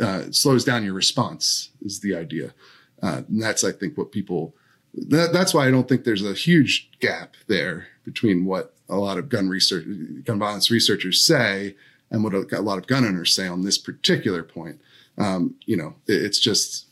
uh, 0.00 0.22
slows 0.30 0.64
down 0.64 0.84
your 0.84 0.94
response 0.94 1.70
is 1.82 2.00
the 2.00 2.14
idea. 2.14 2.54
Uh, 3.02 3.22
and 3.28 3.42
that's, 3.42 3.64
I 3.64 3.72
think, 3.72 3.98
what 3.98 4.12
people, 4.12 4.54
that, 4.94 5.32
that's 5.32 5.52
why 5.52 5.66
I 5.66 5.70
don't 5.70 5.88
think 5.88 6.04
there's 6.04 6.24
a 6.24 6.32
huge 6.34 6.90
gap 7.00 7.34
there 7.48 7.88
between 8.04 8.44
what 8.44 8.74
a 8.88 8.96
lot 8.96 9.18
of 9.18 9.28
gun 9.28 9.48
research, 9.48 9.84
gun 10.24 10.38
violence 10.38 10.70
researchers 10.70 11.20
say 11.20 11.74
and 12.10 12.22
what 12.24 12.34
a, 12.34 12.46
a 12.58 12.62
lot 12.62 12.78
of 12.78 12.86
gun 12.86 13.04
owners 13.04 13.34
say 13.34 13.46
on 13.48 13.62
this 13.64 13.78
particular 13.78 14.42
point. 14.42 14.80
Um, 15.18 15.56
you 15.66 15.76
know, 15.76 15.94
it- 16.06 16.22
it's 16.22 16.38
just, 16.38 16.86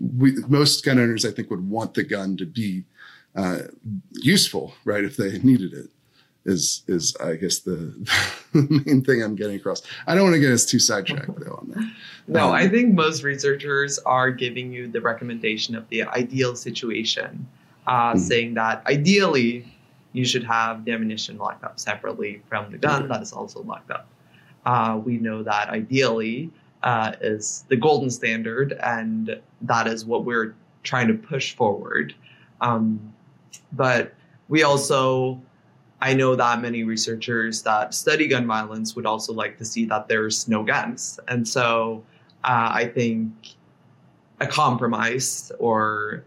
we, 0.00 0.32
most 0.48 0.84
gun 0.84 0.98
owners, 0.98 1.24
I 1.24 1.30
think, 1.30 1.50
would 1.50 1.68
want 1.68 1.94
the 1.94 2.02
gun 2.02 2.36
to 2.38 2.44
be 2.46 2.84
uh, 3.36 3.58
useful, 4.12 4.74
right? 4.84 5.04
If 5.04 5.16
they 5.16 5.38
needed 5.38 5.72
it 5.74 5.88
is 6.44 6.82
is 6.86 7.16
I 7.16 7.34
guess 7.34 7.58
the, 7.60 7.92
the 8.52 8.82
main 8.86 9.02
thing 9.04 9.22
I'm 9.22 9.34
getting 9.36 9.56
across. 9.56 9.82
I 10.06 10.14
don't 10.14 10.24
want 10.24 10.34
to 10.34 10.40
get 10.40 10.52
us 10.52 10.64
too 10.64 10.78
sidetracked 10.78 11.38
though 11.40 11.58
on 11.60 11.68
that. 11.74 11.92
No, 12.28 12.46
Um, 12.48 12.52
I 12.52 12.68
think 12.68 12.94
most 12.94 13.22
researchers 13.24 13.98
are 14.00 14.30
giving 14.30 14.72
you 14.72 14.86
the 14.88 15.00
recommendation 15.00 15.74
of 15.74 15.88
the 15.88 16.04
ideal 16.04 16.54
situation, 16.56 17.46
uh, 17.86 18.12
Hmm. 18.12 18.18
saying 18.18 18.54
that 18.54 18.82
ideally 18.86 19.66
you 20.12 20.24
should 20.24 20.44
have 20.44 20.84
the 20.84 20.92
ammunition 20.92 21.36
locked 21.36 21.62
up 21.64 21.78
separately 21.78 22.40
from 22.48 22.70
the 22.70 22.78
gun 22.78 23.08
that 23.08 23.20
is 23.22 23.32
also 23.32 23.62
locked 23.62 23.90
up. 23.90 24.06
Uh, 24.64 25.00
we 25.04 25.18
know 25.18 25.42
that 25.42 25.68
ideally 25.68 26.50
uh, 26.82 27.12
is 27.20 27.64
the 27.68 27.76
golden 27.76 28.08
standard, 28.10 28.72
and 28.84 29.38
that 29.62 29.86
is 29.88 30.04
what 30.04 30.24
we're 30.24 30.54
trying 30.84 31.08
to 31.08 31.14
push 31.14 31.54
forward. 31.56 32.14
Um, 32.60 33.12
but 33.72 34.14
we 34.48 34.62
also 34.62 35.40
I 36.00 36.12
know 36.12 36.36
that 36.36 36.60
many 36.60 36.84
researchers 36.84 37.62
that 37.62 37.94
study 37.94 38.28
gun 38.28 38.46
violence 38.46 38.94
would 38.94 39.06
also 39.06 39.32
like 39.32 39.56
to 39.58 39.64
see 39.64 39.86
that 39.86 40.08
there's 40.08 40.46
no 40.46 40.62
guns. 40.62 41.18
And 41.28 41.46
so 41.48 42.04
uh, 42.44 42.68
I 42.70 42.86
think 42.94 43.32
a 44.40 44.46
compromise 44.46 45.50
or 45.58 46.24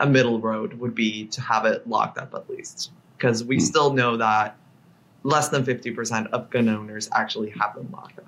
a 0.00 0.06
middle 0.06 0.40
road 0.40 0.74
would 0.80 0.94
be 0.96 1.26
to 1.26 1.40
have 1.40 1.64
it 1.64 1.88
locked 1.88 2.18
up 2.18 2.34
at 2.34 2.50
least. 2.50 2.90
Because 3.16 3.44
we 3.44 3.56
Hmm. 3.56 3.60
still 3.60 3.92
know 3.92 4.16
that 4.16 4.56
less 5.22 5.48
than 5.48 5.64
50% 5.64 6.26
of 6.32 6.50
gun 6.50 6.68
owners 6.68 7.08
actually 7.12 7.50
have 7.50 7.76
them 7.76 7.88
locked 7.92 8.18
up. 8.18 8.26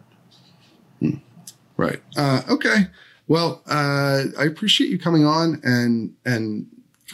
Right. 1.77 2.01
Uh, 2.17 2.43
okay. 2.49 2.87
Well, 3.27 3.63
uh, 3.67 4.25
I 4.39 4.45
appreciate 4.45 4.91
you 4.91 4.99
coming 4.99 5.25
on 5.27 5.61
and 5.65 6.15
and 6.25 6.67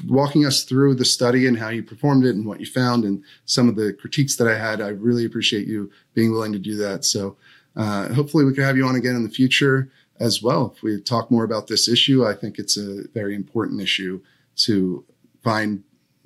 walking 0.07 0.47
us 0.47 0.65
through 0.65 0.95
the 0.95 1.05
study 1.05 1.47
and 1.47 1.59
how 1.59 1.69
you 1.69 1.83
performed 1.83 2.25
it 2.25 2.35
and 2.35 2.47
what 2.47 2.61
you 2.61 2.67
found 2.67 3.05
and 3.05 3.23
some 3.45 3.69
of 3.69 3.77
the 3.77 3.93
critiques 3.93 4.37
that 4.37 4.49
I 4.49 4.57
had. 4.57 4.81
I 4.81 4.89
really 4.89 5.25
appreciate 5.25 5.67
you 5.67 5.91
being 6.15 6.33
willing 6.33 6.53
to 6.53 6.59
do 6.59 6.77
that. 6.77 7.05
So 7.05 7.37
uh, 7.77 8.13
hopefully 8.13 8.45
we 8.45 8.55
can 8.55 8.65
have 8.65 8.77
you 8.77 8.87
on 8.87 8.97
again 8.97 9.17
in 9.17 9.23
the 9.23 9.31
future 9.31 9.91
as 10.19 10.43
well. 10.43 10.73
If 10.75 10.83
we 10.83 11.01
talk 11.01 11.31
more 11.31 11.45
about 11.45 11.67
this 11.67 11.89
issue, 11.89 12.27
I 12.27 12.35
think 12.35 12.59
it's 12.59 12.77
a 12.77 13.05
very 13.15 13.35
important 13.35 13.81
issue 13.81 14.21
to 14.57 15.05
find 15.43 15.83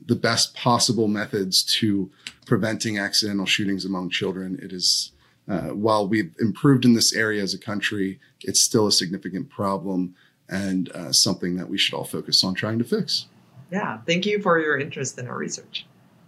the 0.07 0.17
best 0.17 0.55
possible 0.55 1.09
methods 1.09 1.63
to 1.63 2.11
preventing 2.47 2.99
accidental 2.99 3.47
shootings 3.47 3.85
among 3.85 4.11
children. 4.11 4.59
It 4.63 4.73
is 4.73 5.13
uh, 5.49 5.69
while 5.69 6.09
we've 6.09 6.35
improved 6.41 6.85
in 6.85 6.95
this 6.95 7.13
area 7.13 7.43
as 7.43 7.55
a 7.55 7.59
country, 7.59 8.19
it's 8.41 8.61
still 8.61 8.87
a 8.87 8.93
significant 8.93 9.51
problem 9.51 10.15
and 10.49 10.91
uh, 10.93 11.13
something 11.13 11.57
that 11.57 11.69
we 11.69 11.79
should 11.79 11.95
all 11.95 12.05
focus 12.05 12.43
on 12.45 12.55
trying 12.55 12.79
to 12.79 12.85
fix. 12.85 13.27
Yeah, 13.71 13.99
thank 14.07 14.27
you 14.27 14.41
for 14.41 14.59
your 14.59 14.79
interest 14.79 15.19
in 15.19 15.27
our 15.27 15.37
research. 15.37 15.87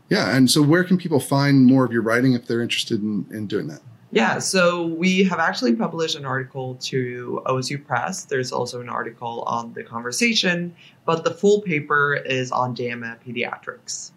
Yeah. 0.09 0.37
And 0.37 0.51
so, 0.51 0.62
where 0.62 0.84
can 0.84 0.99
people 0.99 1.20
find 1.20 1.66
more 1.66 1.84
of 1.84 1.93
your 1.93 2.03
writing 2.03 2.34
if 2.34 2.47
they're 2.47 2.62
interested 2.62 3.03
in, 3.03 3.26
in 3.30 3.47
doing 3.47 3.66
that? 3.68 3.80
Yeah, 4.12 4.39
so 4.39 4.87
we 4.87 5.24
have 5.24 5.41
actually 5.41 5.74
published 5.74 6.16
an 6.16 6.24
article 6.24 6.76
to 6.76 7.43
OSU 7.47 7.84
Press. 7.84 8.24
There's 8.24 8.53
also 8.53 8.80
an 8.80 8.89
article 8.89 9.43
on 9.43 9.72
the 9.74 9.82
conversation, 9.82 10.74
but 11.05 11.24
the 11.24 11.32
full 11.32 11.61
paper 11.61 12.14
is 12.14 12.53
on 12.53 12.74
JAMA 12.74 13.18
Pediatrics. 13.26 14.12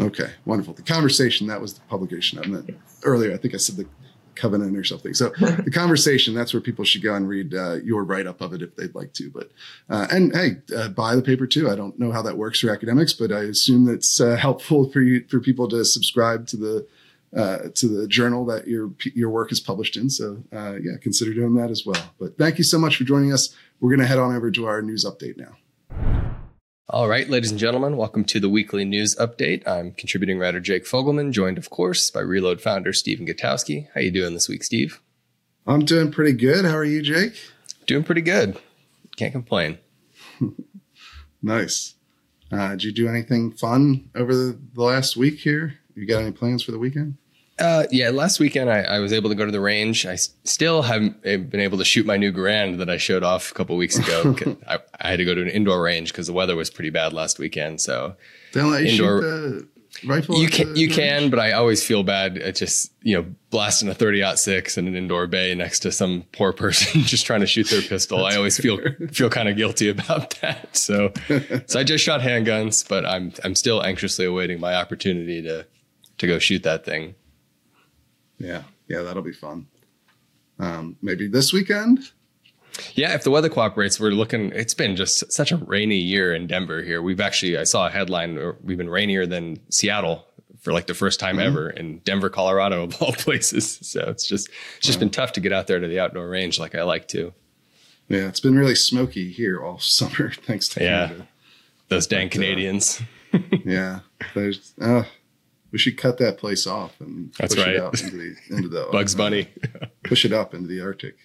Okay, 0.00 0.30
wonderful. 0.44 0.72
The 0.74 0.82
conversation 0.82 1.46
that 1.48 1.60
was 1.60 1.74
the 1.74 1.80
publication. 1.82 2.38
I 2.42 2.46
meant 2.46 2.70
earlier. 3.02 3.34
I 3.34 3.36
think 3.36 3.54
I 3.54 3.58
said 3.58 3.76
the 3.76 3.86
covenant 4.36 4.76
or 4.76 4.84
something. 4.84 5.14
So 5.14 5.28
the 5.40 5.70
conversation. 5.72 6.34
That's 6.34 6.52
where 6.52 6.60
people 6.60 6.84
should 6.84 7.02
go 7.02 7.14
and 7.14 7.28
read 7.28 7.54
uh, 7.54 7.74
your 7.84 8.04
write 8.04 8.26
up 8.26 8.40
of 8.40 8.52
it 8.52 8.62
if 8.62 8.76
they'd 8.76 8.94
like 8.94 9.12
to. 9.14 9.30
But 9.30 9.50
uh, 9.88 10.06
and 10.10 10.34
hey, 10.34 10.56
uh, 10.76 10.88
buy 10.88 11.16
the 11.16 11.22
paper 11.22 11.46
too. 11.46 11.70
I 11.70 11.76
don't 11.76 11.98
know 11.98 12.12
how 12.12 12.22
that 12.22 12.36
works 12.36 12.60
for 12.60 12.70
academics, 12.70 13.12
but 13.12 13.32
I 13.32 13.40
assume 13.40 13.84
that's 13.84 14.20
uh, 14.20 14.36
helpful 14.36 14.90
for 14.90 15.00
you 15.00 15.24
for 15.28 15.40
people 15.40 15.68
to 15.68 15.84
subscribe 15.84 16.46
to 16.48 16.56
the 16.56 16.86
uh, 17.36 17.68
to 17.74 17.88
the 17.88 18.06
journal 18.06 18.44
that 18.46 18.68
your 18.68 18.90
your 19.14 19.30
work 19.30 19.50
is 19.52 19.60
published 19.60 19.96
in. 19.96 20.10
So 20.10 20.42
uh, 20.52 20.76
yeah, 20.80 20.96
consider 21.00 21.34
doing 21.34 21.54
that 21.56 21.70
as 21.70 21.84
well. 21.84 22.12
But 22.18 22.38
thank 22.38 22.58
you 22.58 22.64
so 22.64 22.78
much 22.78 22.96
for 22.96 23.04
joining 23.04 23.32
us. 23.32 23.54
We're 23.80 23.90
going 23.90 24.00
to 24.00 24.06
head 24.06 24.18
on 24.18 24.34
over 24.34 24.50
to 24.50 24.66
our 24.66 24.82
news 24.82 25.04
update 25.04 25.36
now. 25.36 25.56
All 26.90 27.08
right, 27.08 27.28
ladies 27.28 27.50
and 27.50 27.58
gentlemen, 27.58 27.96
welcome 27.96 28.24
to 28.24 28.38
the 28.38 28.48
weekly 28.50 28.84
news 28.84 29.16
update. 29.16 29.66
I'm 29.66 29.92
contributing 29.92 30.38
writer 30.38 30.60
Jake 30.60 30.84
Fogleman, 30.84 31.32
joined, 31.32 31.56
of 31.56 31.70
course, 31.70 32.10
by 32.10 32.20
Reload 32.20 32.60
founder 32.60 32.92
Stephen 32.92 33.26
Gutowski. 33.26 33.88
How 33.94 34.02
you 34.02 34.10
doing 34.10 34.34
this 34.34 34.50
week, 34.50 34.62
Steve? 34.62 35.00
I'm 35.66 35.86
doing 35.86 36.12
pretty 36.12 36.32
good. 36.32 36.66
How 36.66 36.76
are 36.76 36.84
you, 36.84 37.00
Jake? 37.00 37.40
Doing 37.86 38.04
pretty 38.04 38.20
good. 38.20 38.58
Can't 39.16 39.32
complain. 39.32 39.78
Nice. 41.44 41.96
Uh, 42.50 42.70
did 42.70 42.84
you 42.84 42.92
do 42.92 43.06
anything 43.06 43.52
fun 43.52 44.08
over 44.14 44.34
the, 44.34 44.58
the 44.72 44.82
last 44.82 45.14
week 45.14 45.40
here? 45.40 45.74
You 45.94 46.06
got 46.06 46.22
any 46.22 46.32
plans 46.32 46.62
for 46.62 46.72
the 46.72 46.78
weekend? 46.78 47.18
Uh, 47.58 47.84
yeah, 47.92 48.10
last 48.10 48.40
weekend 48.40 48.68
I, 48.68 48.80
I 48.82 48.98
was 48.98 49.12
able 49.12 49.28
to 49.30 49.36
go 49.36 49.44
to 49.46 49.52
the 49.52 49.60
range. 49.60 50.06
I 50.06 50.14
s- 50.14 50.30
still 50.42 50.82
haven't 50.82 51.16
eh, 51.24 51.36
been 51.36 51.60
able 51.60 51.78
to 51.78 51.84
shoot 51.84 52.04
my 52.04 52.16
new 52.16 52.32
Garand 52.32 52.78
that 52.78 52.90
I 52.90 52.96
showed 52.96 53.22
off 53.22 53.52
a 53.52 53.54
couple 53.54 53.76
weeks 53.76 53.96
ago. 53.96 54.34
I, 54.68 54.78
I 55.00 55.10
had 55.10 55.16
to 55.18 55.24
go 55.24 55.34
to 55.34 55.42
an 55.42 55.48
indoor 55.48 55.80
range 55.80 56.10
because 56.12 56.26
the 56.26 56.32
weather 56.32 56.56
was 56.56 56.68
pretty 56.68 56.90
bad 56.90 57.12
last 57.12 57.38
weekend. 57.38 57.80
So 57.80 58.16
They 58.52 58.60
don't 58.60 58.72
you 58.84 58.90
Indoor- 58.92 59.22
shoot 59.22 59.70
the 60.02 60.08
rifle. 60.08 60.36
you 60.38 60.48
can 60.48 60.74
you 60.74 60.88
range? 60.88 60.96
can, 60.96 61.30
but 61.30 61.38
I 61.38 61.52
always 61.52 61.84
feel 61.84 62.02
bad 62.02 62.38
at 62.38 62.56
just 62.56 62.92
you 63.02 63.16
know 63.16 63.24
blasting 63.50 63.88
a 63.88 63.94
thirty 63.94 64.24
six 64.34 64.76
in 64.76 64.88
an 64.88 64.96
indoor 64.96 65.28
bay 65.28 65.54
next 65.54 65.78
to 65.80 65.92
some 65.92 66.24
poor 66.32 66.52
person 66.52 67.02
just 67.04 67.24
trying 67.24 67.38
to 67.40 67.46
shoot 67.46 67.68
their 67.70 67.82
pistol. 67.82 68.24
I 68.26 68.34
always 68.34 68.58
feel 68.58 68.80
feel 69.12 69.30
kind 69.30 69.48
of 69.48 69.56
guilty 69.56 69.88
about 69.88 70.30
that. 70.40 70.76
So 70.76 71.12
so 71.66 71.78
I 71.78 71.84
just 71.84 72.02
shot 72.02 72.20
handguns, 72.20 72.86
but 72.88 73.06
I'm 73.06 73.32
I'm 73.44 73.54
still 73.54 73.80
anxiously 73.84 74.24
awaiting 74.24 74.58
my 74.58 74.74
opportunity 74.74 75.40
to 75.42 75.64
to 76.18 76.26
go 76.26 76.40
shoot 76.40 76.64
that 76.64 76.84
thing. 76.84 77.14
Yeah, 78.44 78.62
yeah, 78.88 79.02
that'll 79.02 79.22
be 79.22 79.32
fun. 79.32 79.66
Um, 80.58 80.96
maybe 81.02 81.26
this 81.28 81.52
weekend. 81.52 82.10
Yeah, 82.94 83.14
if 83.14 83.22
the 83.22 83.30
weather 83.30 83.48
cooperates, 83.48 84.00
we're 84.00 84.10
looking. 84.10 84.50
It's 84.52 84.74
been 84.74 84.96
just 84.96 85.32
such 85.32 85.52
a 85.52 85.56
rainy 85.56 85.98
year 85.98 86.34
in 86.34 86.46
Denver. 86.46 86.82
Here, 86.82 87.00
we've 87.02 87.20
actually 87.20 87.56
I 87.56 87.64
saw 87.64 87.86
a 87.86 87.90
headline. 87.90 88.38
We've 88.62 88.78
been 88.78 88.90
rainier 88.90 89.26
than 89.26 89.58
Seattle 89.70 90.26
for 90.60 90.72
like 90.72 90.86
the 90.86 90.94
first 90.94 91.20
time 91.20 91.36
Mhm. 91.36 91.44
ever 91.46 91.70
in 91.70 91.98
Denver, 91.98 92.28
Colorado, 92.30 92.84
of 92.84 93.00
all 93.00 93.12
places. 93.26 93.78
So 93.82 94.00
it's 94.08 94.26
just 94.26 94.48
it's 94.78 94.86
just 94.86 94.98
Wow. 94.98 95.00
been 95.00 95.10
tough 95.10 95.32
to 95.34 95.40
get 95.40 95.52
out 95.52 95.66
there 95.68 95.78
to 95.78 95.86
the 95.86 96.00
outdoor 96.00 96.28
range 96.28 96.58
like 96.58 96.74
I 96.74 96.82
like 96.82 97.06
to. 97.08 97.32
Yeah, 98.08 98.28
it's 98.28 98.40
been 98.40 98.56
really 98.58 98.74
smoky 98.74 99.30
here 99.30 99.62
all 99.62 99.78
summer, 99.98 100.32
thanks 100.32 100.68
to 100.70 100.82
Yeah. 100.82 101.06
Canada. 101.08 101.28
Those 101.88 102.06
dang 102.06 102.26
But, 102.28 102.32
uh, 102.32 102.34
Canadians. 102.40 103.02
Yeah, 103.64 104.00
there's. 104.34 104.74
Uh, 104.80 105.02
we 105.74 105.78
should 105.78 105.96
cut 105.98 106.18
that 106.18 106.38
place 106.38 106.68
off 106.68 107.00
and 107.00 107.34
That's 107.36 107.52
push 107.56 107.64
right. 107.66 107.74
it 107.74 107.80
out 107.82 108.00
into 108.00 108.16
the 108.16 108.36
into 108.48 108.68
the 108.68 108.86
Bugs 108.92 109.16
uh, 109.16 109.18
Bunny. 109.18 109.48
push 110.04 110.24
it 110.24 110.32
up 110.32 110.54
into 110.54 110.68
the 110.68 110.80
Arctic. 110.80 111.16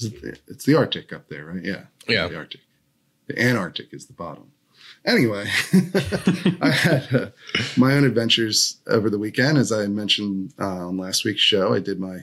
Is 0.00 0.06
it 0.06 0.20
the- 0.20 0.38
It's 0.48 0.64
the 0.64 0.74
Arctic 0.74 1.12
up 1.12 1.28
there, 1.28 1.44
right? 1.46 1.62
Yeah, 1.64 1.84
Yeah. 2.08 2.26
The 2.26 2.36
Arctic. 2.36 2.60
The 3.28 3.40
Antarctic 3.40 3.94
is 3.94 4.06
the 4.06 4.14
bottom. 4.14 4.50
Anyway, 5.04 5.46
I 6.60 6.70
had 6.70 7.14
uh, 7.14 7.26
my 7.76 7.94
own 7.94 8.04
adventures 8.04 8.78
over 8.88 9.08
the 9.10 9.18
weekend, 9.18 9.58
as 9.58 9.70
I 9.70 9.86
mentioned 9.86 10.54
uh, 10.60 10.88
on 10.88 10.96
last 10.96 11.24
week's 11.24 11.40
show. 11.40 11.72
I 11.72 11.78
did 11.78 12.00
my 12.00 12.18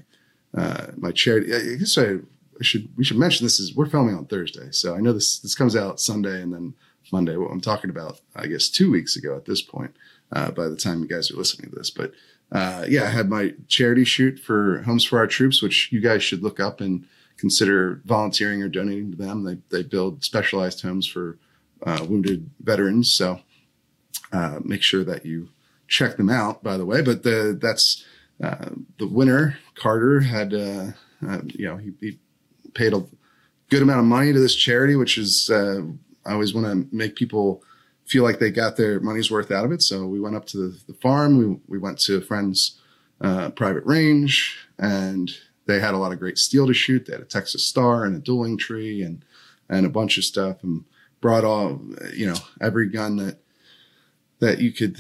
uh, 0.58 0.88
my 0.98 1.12
charity. 1.12 1.54
I 1.56 1.76
guess 1.78 1.98
I, 1.98 2.16
I 2.60 2.64
should 2.64 2.90
we 2.98 3.06
should 3.06 3.18
mention 3.18 3.46
this 3.46 3.62
is 3.62 3.74
we're 3.76 3.86
filming 3.90 4.16
on 4.16 4.26
Thursday, 4.26 4.72
so 4.72 4.94
I 4.94 5.00
know 5.00 5.14
this 5.14 5.40
this 5.40 5.56
comes 5.56 5.76
out 5.76 6.02
Sunday 6.02 6.42
and 6.42 6.54
then 6.54 6.74
Monday. 7.14 7.38
What 7.38 7.52
I'm 7.52 7.62
talking 7.62 7.90
about, 7.90 8.20
I 8.36 8.48
guess, 8.48 8.68
two 8.70 8.92
weeks 8.92 9.16
ago 9.16 9.36
at 9.38 9.46
this 9.46 9.62
point. 9.62 9.96
Uh, 10.32 10.52
by 10.52 10.68
the 10.68 10.76
time 10.76 11.02
you 11.02 11.08
guys 11.08 11.32
are 11.32 11.38
listening 11.38 11.72
to 11.72 11.76
this, 11.76 11.90
but 11.90 12.12
uh, 12.52 12.86
yeah, 12.88 13.04
I 13.04 13.10
had 13.10 13.30
my 13.30 13.54
charity 13.68 14.04
shoot 14.04 14.40
for 14.40 14.82
Homes 14.84 15.04
for 15.04 15.20
Our 15.20 15.28
Troops, 15.28 15.62
which 15.62 15.92
you 15.92 16.02
guys 16.02 16.24
should 16.24 16.42
look 16.42 16.60
up 16.60 16.82
and 16.82 17.06
consider 17.38 18.02
volunteering 18.06 18.62
or 18.62 18.70
donating 18.70 19.12
to 19.12 19.18
them. 19.18 19.44
They 19.44 19.58
they 19.70 19.84
build 19.84 20.24
specialized 20.24 20.82
homes 20.82 21.08
for 21.08 21.38
uh, 21.86 22.06
wounded 22.10 22.50
veterans, 22.62 23.12
so 23.12 23.42
uh, 24.32 24.60
make 24.64 24.82
sure 24.82 25.04
that 25.04 25.26
you 25.26 25.50
check 25.88 26.18
them 26.18 26.30
out. 26.30 26.64
By 26.64 26.78
the 26.78 26.86
way, 26.86 27.02
but 27.02 27.24
the 27.24 27.58
that's 27.60 28.04
uh, 28.44 28.70
the 28.98 29.08
winner 29.08 29.58
Carter 29.76 30.22
had 30.22 30.54
uh, 30.54 30.92
you 31.46 31.68
know 31.68 31.78
he, 31.78 31.92
he 32.00 32.20
paid 32.74 32.94
a 32.94 33.06
good 33.70 33.84
amount 33.84 34.00
of 34.00 34.06
money 34.06 34.34
to 34.34 34.40
this 34.40 34.56
charity, 34.56 34.96
which 34.96 35.18
is 35.20 35.52
I 35.52 36.34
always 36.34 36.54
want 36.54 36.66
to 36.66 36.96
make 36.96 37.16
people 37.16 37.64
feel 38.10 38.24
like 38.24 38.40
they 38.40 38.50
got 38.50 38.76
their 38.76 39.00
money's 39.00 39.30
worth 39.30 39.52
out 39.52 39.66
of 39.66 39.72
it. 39.72 39.84
So 39.84 40.08
we 40.08 40.20
went 40.20 40.36
up 40.36 40.46
to 40.48 40.58
the, 40.58 40.80
the 40.88 40.94
farm. 40.96 41.38
We 41.38 41.60
we 41.68 41.78
went 41.78 42.00
to 42.00 42.18
a 42.18 42.22
friend's 42.22 42.80
uh, 43.22 43.52
private 43.52 43.86
range, 43.86 44.58
and 44.80 45.32
they 45.68 45.80
had 45.80 45.94
a 45.94 45.98
lot 45.98 46.12
of 46.12 46.20
great 46.20 46.38
steel 46.38 46.66
to 46.68 46.74
shoot. 46.74 47.06
They 47.06 47.14
had 47.14 47.22
a 47.22 47.26
Texas 47.26 47.66
Star 47.66 48.04
and 48.06 48.16
a 48.16 48.20
dueling 48.20 48.58
tree 48.58 49.04
and 49.04 49.24
and 49.70 49.86
a 49.86 49.90
bunch 49.90 50.18
of 50.18 50.24
stuff, 50.24 50.64
and 50.64 50.86
brought 51.22 51.46
all 51.46 51.82
you 52.14 52.26
know 52.26 52.40
every 52.60 52.90
gun 52.90 53.18
that 53.18 53.40
that 54.40 54.60
you 54.60 54.72
could 54.72 54.98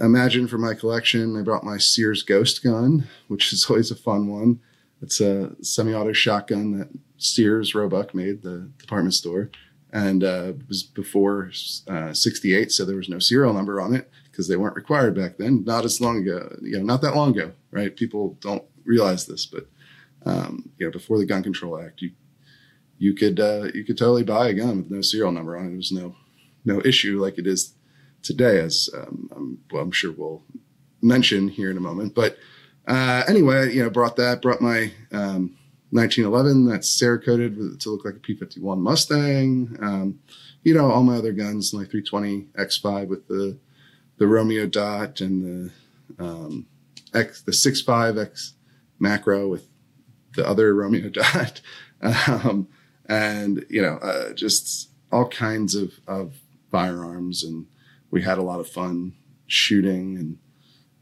imagine 0.00 0.48
for 0.48 0.58
my 0.58 0.74
collection. 0.74 1.36
I 1.36 1.42
brought 1.42 1.64
my 1.64 1.78
Sears 1.78 2.22
Ghost 2.24 2.64
gun, 2.64 3.06
which 3.28 3.52
is 3.52 3.66
always 3.70 3.90
a 3.92 3.96
fun 3.96 4.26
one. 4.28 4.60
It's 5.02 5.20
a 5.20 5.52
semi-auto 5.62 6.12
shotgun 6.12 6.78
that 6.78 6.88
Sears 7.16 7.74
Roebuck 7.74 8.14
made, 8.14 8.42
the 8.42 8.70
department 8.78 9.14
store, 9.14 9.50
and 9.92 10.22
uh, 10.22 10.52
was 10.68 10.82
before 10.82 11.50
uh, 11.88 12.12
'68, 12.12 12.72
so 12.72 12.84
there 12.84 12.96
was 12.96 13.08
no 13.08 13.18
serial 13.18 13.52
number 13.52 13.80
on 13.80 13.94
it 13.94 14.10
because 14.30 14.48
they 14.48 14.56
weren't 14.56 14.76
required 14.76 15.14
back 15.14 15.36
then. 15.38 15.64
Not 15.64 15.84
as 15.84 16.00
long 16.00 16.18
ago, 16.18 16.56
you 16.62 16.78
know, 16.78 16.84
not 16.84 17.02
that 17.02 17.16
long 17.16 17.36
ago, 17.36 17.52
right? 17.70 17.94
People 17.94 18.36
don't 18.40 18.64
realize 18.84 19.26
this, 19.26 19.46
but 19.46 19.66
um, 20.24 20.70
you 20.78 20.86
know, 20.86 20.92
before 20.92 21.18
the 21.18 21.26
Gun 21.26 21.42
Control 21.42 21.80
Act, 21.80 22.02
you 22.02 22.12
you 22.98 23.14
could 23.14 23.40
uh, 23.40 23.68
you 23.74 23.84
could 23.84 23.98
totally 23.98 24.24
buy 24.24 24.48
a 24.48 24.54
gun 24.54 24.78
with 24.78 24.90
no 24.90 25.00
serial 25.00 25.32
number 25.32 25.56
on 25.56 25.66
it. 25.66 25.68
There 25.68 25.76
was 25.76 25.92
no 25.92 26.16
no 26.64 26.80
issue 26.84 27.22
like 27.22 27.38
it 27.38 27.46
is 27.46 27.74
today, 28.22 28.60
as 28.60 28.90
um, 28.94 29.30
I'm, 29.34 29.58
well, 29.70 29.82
I'm 29.82 29.90
sure 29.90 30.12
we'll 30.12 30.42
mention 31.02 31.48
here 31.48 31.70
in 31.70 31.76
a 31.76 31.80
moment. 31.80 32.14
But 32.14 32.36
uh, 32.86 33.24
anyway, 33.26 33.74
you 33.74 33.82
know, 33.82 33.90
brought 33.90 34.16
that, 34.16 34.42
brought 34.42 34.60
my 34.60 34.92
um, 35.12 35.56
1911 35.90 36.66
that's 36.66 37.00
Cerakoted 37.00 37.80
to 37.80 37.90
look 37.90 38.04
like 38.04 38.14
a 38.14 38.18
P51 38.18 38.78
Mustang. 38.78 39.76
Um, 39.82 40.20
you 40.62 40.74
know, 40.74 40.90
all 40.90 41.02
my 41.02 41.16
other 41.16 41.32
guns, 41.32 41.74
my 41.74 41.84
320 41.84 42.46
X5 42.58 43.08
with 43.08 43.26
the 43.28 43.58
the 44.18 44.26
Romeo 44.26 44.66
Dot 44.66 45.22
and 45.22 45.72
the 46.18 46.24
um, 46.24 46.66
X 47.14 47.42
the 47.42 47.52
65 47.52 48.18
X 48.18 48.54
macro 48.98 49.48
with 49.48 49.66
the 50.36 50.46
other 50.46 50.74
Romeo 50.76 51.08
Dot. 51.08 51.60
Um, 52.02 52.68
and 53.06 53.66
you 53.68 53.82
know, 53.82 53.96
uh, 53.96 54.32
just 54.32 54.90
all 55.10 55.28
kinds 55.28 55.74
of, 55.74 55.94
of 56.06 56.34
firearms, 56.70 57.42
and 57.42 57.66
we 58.10 58.22
had 58.22 58.38
a 58.38 58.42
lot 58.42 58.60
of 58.60 58.68
fun 58.68 59.14
shooting 59.46 60.16
and 60.16 60.38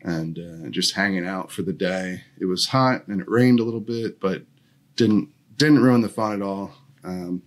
and 0.00 0.38
uh, 0.38 0.70
just 0.70 0.94
hanging 0.94 1.26
out 1.26 1.50
for 1.50 1.62
the 1.62 1.72
day. 1.72 2.22
It 2.40 2.46
was 2.46 2.68
hot 2.68 3.06
and 3.08 3.20
it 3.20 3.28
rained 3.28 3.60
a 3.60 3.64
little 3.64 3.80
bit, 3.80 4.20
but 4.20 4.44
didn't 4.98 5.30
didn't 5.56 5.82
ruin 5.82 6.02
the 6.02 6.08
fun 6.08 6.34
at 6.34 6.42
all. 6.42 6.72
Um, 7.02 7.42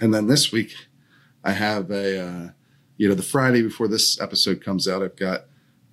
and 0.00 0.14
then 0.14 0.26
this 0.28 0.50
week, 0.50 0.74
I 1.44 1.52
have 1.52 1.90
a 1.90 2.20
uh, 2.20 2.48
you 2.96 3.08
know 3.08 3.14
the 3.14 3.22
Friday 3.22 3.60
before 3.60 3.88
this 3.88 4.18
episode 4.20 4.64
comes 4.64 4.88
out, 4.88 5.02
I've 5.02 5.16
got 5.16 5.44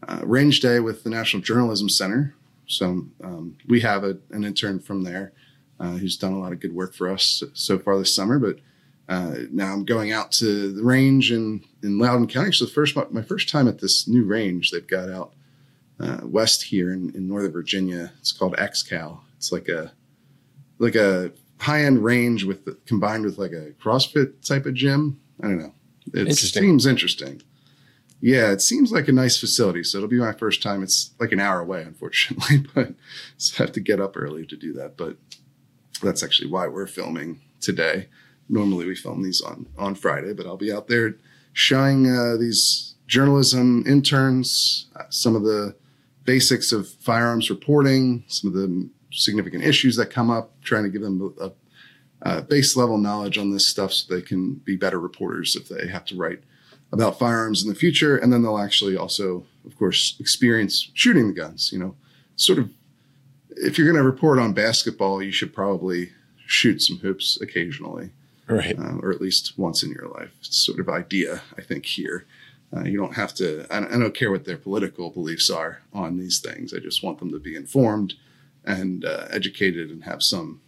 uh, 0.08 0.22
range 0.24 0.62
day 0.62 0.80
with 0.80 1.04
the 1.04 1.10
National 1.10 1.42
Journalism 1.42 1.90
Center. 1.90 2.36
So 2.68 3.06
um, 3.24 3.58
we 3.68 3.82
have 3.82 4.04
a, 4.04 4.18
an 4.32 4.44
intern 4.44 4.80
from 4.80 5.04
there 5.04 5.34
uh, 5.80 5.92
who's 5.92 6.18
done 6.18 6.34
a 6.34 6.40
lot 6.40 6.52
of 6.52 6.60
good 6.60 6.74
work 6.74 6.94
for 6.94 7.10
us 7.10 7.44
so 7.54 7.78
far 7.78 7.98
this 7.98 8.16
summer. 8.16 8.40
But 8.40 8.60
uh, 9.08 9.36
now 9.52 9.74
I'm 9.74 9.86
going 9.86 10.12
out 10.12 10.32
to 10.34 10.72
the 10.72 10.84
range 10.84 11.32
in, 11.32 11.64
in 11.84 12.00
Loudoun 12.00 12.28
County. 12.28 12.52
So 12.52 12.66
the 12.66 12.72
first 12.72 12.96
my 13.12 13.22
first 13.22 13.50
time 13.50 13.68
at 13.68 13.80
this 13.80 14.08
new 14.08 14.24
range 14.24 14.72
they've 14.72 14.86
got 14.86 15.10
out 15.10 15.34
uh, 16.00 16.22
west 16.24 16.64
here 16.64 16.92
in, 16.92 17.14
in 17.16 17.28
Northern 17.28 17.52
Virginia. 17.52 18.12
It's 18.20 18.32
called 18.32 18.56
XCal. 18.56 19.20
It's 19.38 19.52
like 19.52 19.68
a 19.68 19.92
like 20.80 20.96
a 20.96 21.32
high 21.60 21.84
end 21.84 22.04
range 22.04 22.44
with 22.44 22.66
the, 22.66 22.78
combined 22.86 23.26
with 23.26 23.38
like 23.38 23.52
a 23.52 23.72
CrossFit 23.82 24.46
type 24.46 24.66
of 24.66 24.74
gym. 24.74 25.20
I 25.42 25.48
don't 25.48 25.60
know. 25.60 25.74
It 26.14 26.20
Interesting. 26.20 26.64
seems 26.64 26.86
interesting. 26.86 27.42
Yeah, 28.22 28.52
it 28.52 28.62
seems 28.62 28.92
like 28.92 29.08
a 29.08 29.12
nice 29.12 29.40
facility. 29.40 29.84
So 29.84 29.98
it'll 29.98 30.10
be 30.10 30.20
my 30.20 30.32
first 30.32 30.64
time. 30.64 30.84
It's 30.84 31.12
like 31.20 31.32
an 31.32 31.40
hour 31.40 31.60
away, 31.60 31.82
unfortunately, 31.82 32.66
but 32.76 32.94
so 33.38 33.56
I 33.64 33.66
have 33.66 33.74
to 33.74 33.80
get 33.80 34.00
up 34.00 34.16
early 34.16 34.46
to 34.46 34.56
do 34.56 34.74
that. 34.74 34.98
But 34.98 35.18
that's 36.02 36.24
actually 36.24 36.50
why 36.50 36.68
we're 36.68 36.88
filming 36.88 37.42
today. 37.60 38.08
Normally 38.48 38.86
we 38.86 38.96
film 38.96 39.24
these 39.24 39.42
on 39.42 39.68
on 39.78 39.96
Friday, 39.96 40.34
but 40.34 40.46
I'll 40.46 40.58
be 40.58 40.72
out 40.72 40.88
there 40.88 41.16
showing 41.54 42.08
uh, 42.08 42.36
these 42.38 42.96
journalism 43.08 43.84
interns 43.88 44.88
uh, 44.96 45.04
some 45.10 45.36
of 45.36 45.44
the 45.44 45.76
basics 46.26 46.72
of 46.72 46.90
firearms 46.90 47.50
reporting, 47.50 48.24
some 48.28 48.50
of 48.50 48.56
the 48.56 48.90
significant 49.16 49.64
issues 49.64 49.96
that 49.96 50.08
come 50.08 50.30
up, 50.30 50.52
trying 50.62 50.84
to 50.84 50.90
give 50.90 51.02
them 51.02 51.34
a, 51.42 51.52
a 52.22 52.42
base 52.42 52.76
level 52.76 52.98
knowledge 52.98 53.38
on 53.38 53.52
this 53.52 53.68
stuff 53.68 53.94
so 53.94 54.14
they 54.14 54.22
can 54.22 54.56
be 54.56 54.76
better 54.76 55.00
reporters 55.00 55.56
if 55.56 55.68
they 55.70 55.88
have 55.88 56.06
to 56.06 56.16
write 56.16 56.42
about 56.92 57.20
firearms 57.20 57.64
in 57.64 57.70
the 57.70 57.76
future. 57.76 58.18
And 58.18 58.32
then 58.32 58.42
they'll 58.44 58.58
actually 58.58 58.96
also, 58.96 59.46
of 59.66 59.78
course, 59.78 60.16
experience 60.20 60.90
shooting 60.94 61.28
the 61.28 61.34
guns. 61.34 61.72
You 61.72 61.80
know, 61.80 61.96
sort 62.36 62.60
of 62.60 62.70
if 63.50 63.78
you're 63.78 63.88
going 63.88 64.02
to 64.02 64.10
report 64.10 64.40
on 64.40 64.54
basketball, 64.54 65.24
you 65.24 65.32
should 65.32 65.54
probably 65.54 66.12
shoot 66.46 66.82
some 66.82 66.98
hoops 67.00 67.40
occasionally 67.42 68.12
Right. 68.48 68.78
uh, 68.78 68.98
or 69.02 69.12
at 69.12 69.22
least 69.22 69.58
once 69.58 69.82
in 69.82 69.90
your 69.92 70.08
life. 70.08 70.30
It's 70.42 70.58
sort 70.58 70.80
of 70.80 70.88
idea, 70.90 71.42
I 71.58 71.62
think, 71.62 71.86
here. 71.86 72.26
Uh, 72.76 72.84
you 72.84 72.98
don't 72.98 73.16
have 73.16 73.34
to, 73.36 73.66
I, 73.72 73.78
I 73.80 73.98
don't 73.98 74.14
care 74.14 74.30
what 74.30 74.46
their 74.46 74.58
political 74.58 75.10
beliefs 75.10 75.50
are 75.50 75.82
on 75.94 76.18
these 76.18 76.40
things. 76.40 76.74
I 76.74 76.78
just 76.80 77.02
want 77.02 77.18
them 77.20 77.32
to 77.32 77.40
be 77.40 77.56
informed 77.56 78.14
and 78.66 79.06
uh, 79.06 79.28
educated 79.30 79.90
and 79.90 80.04
have 80.04 80.22
some 80.22 80.62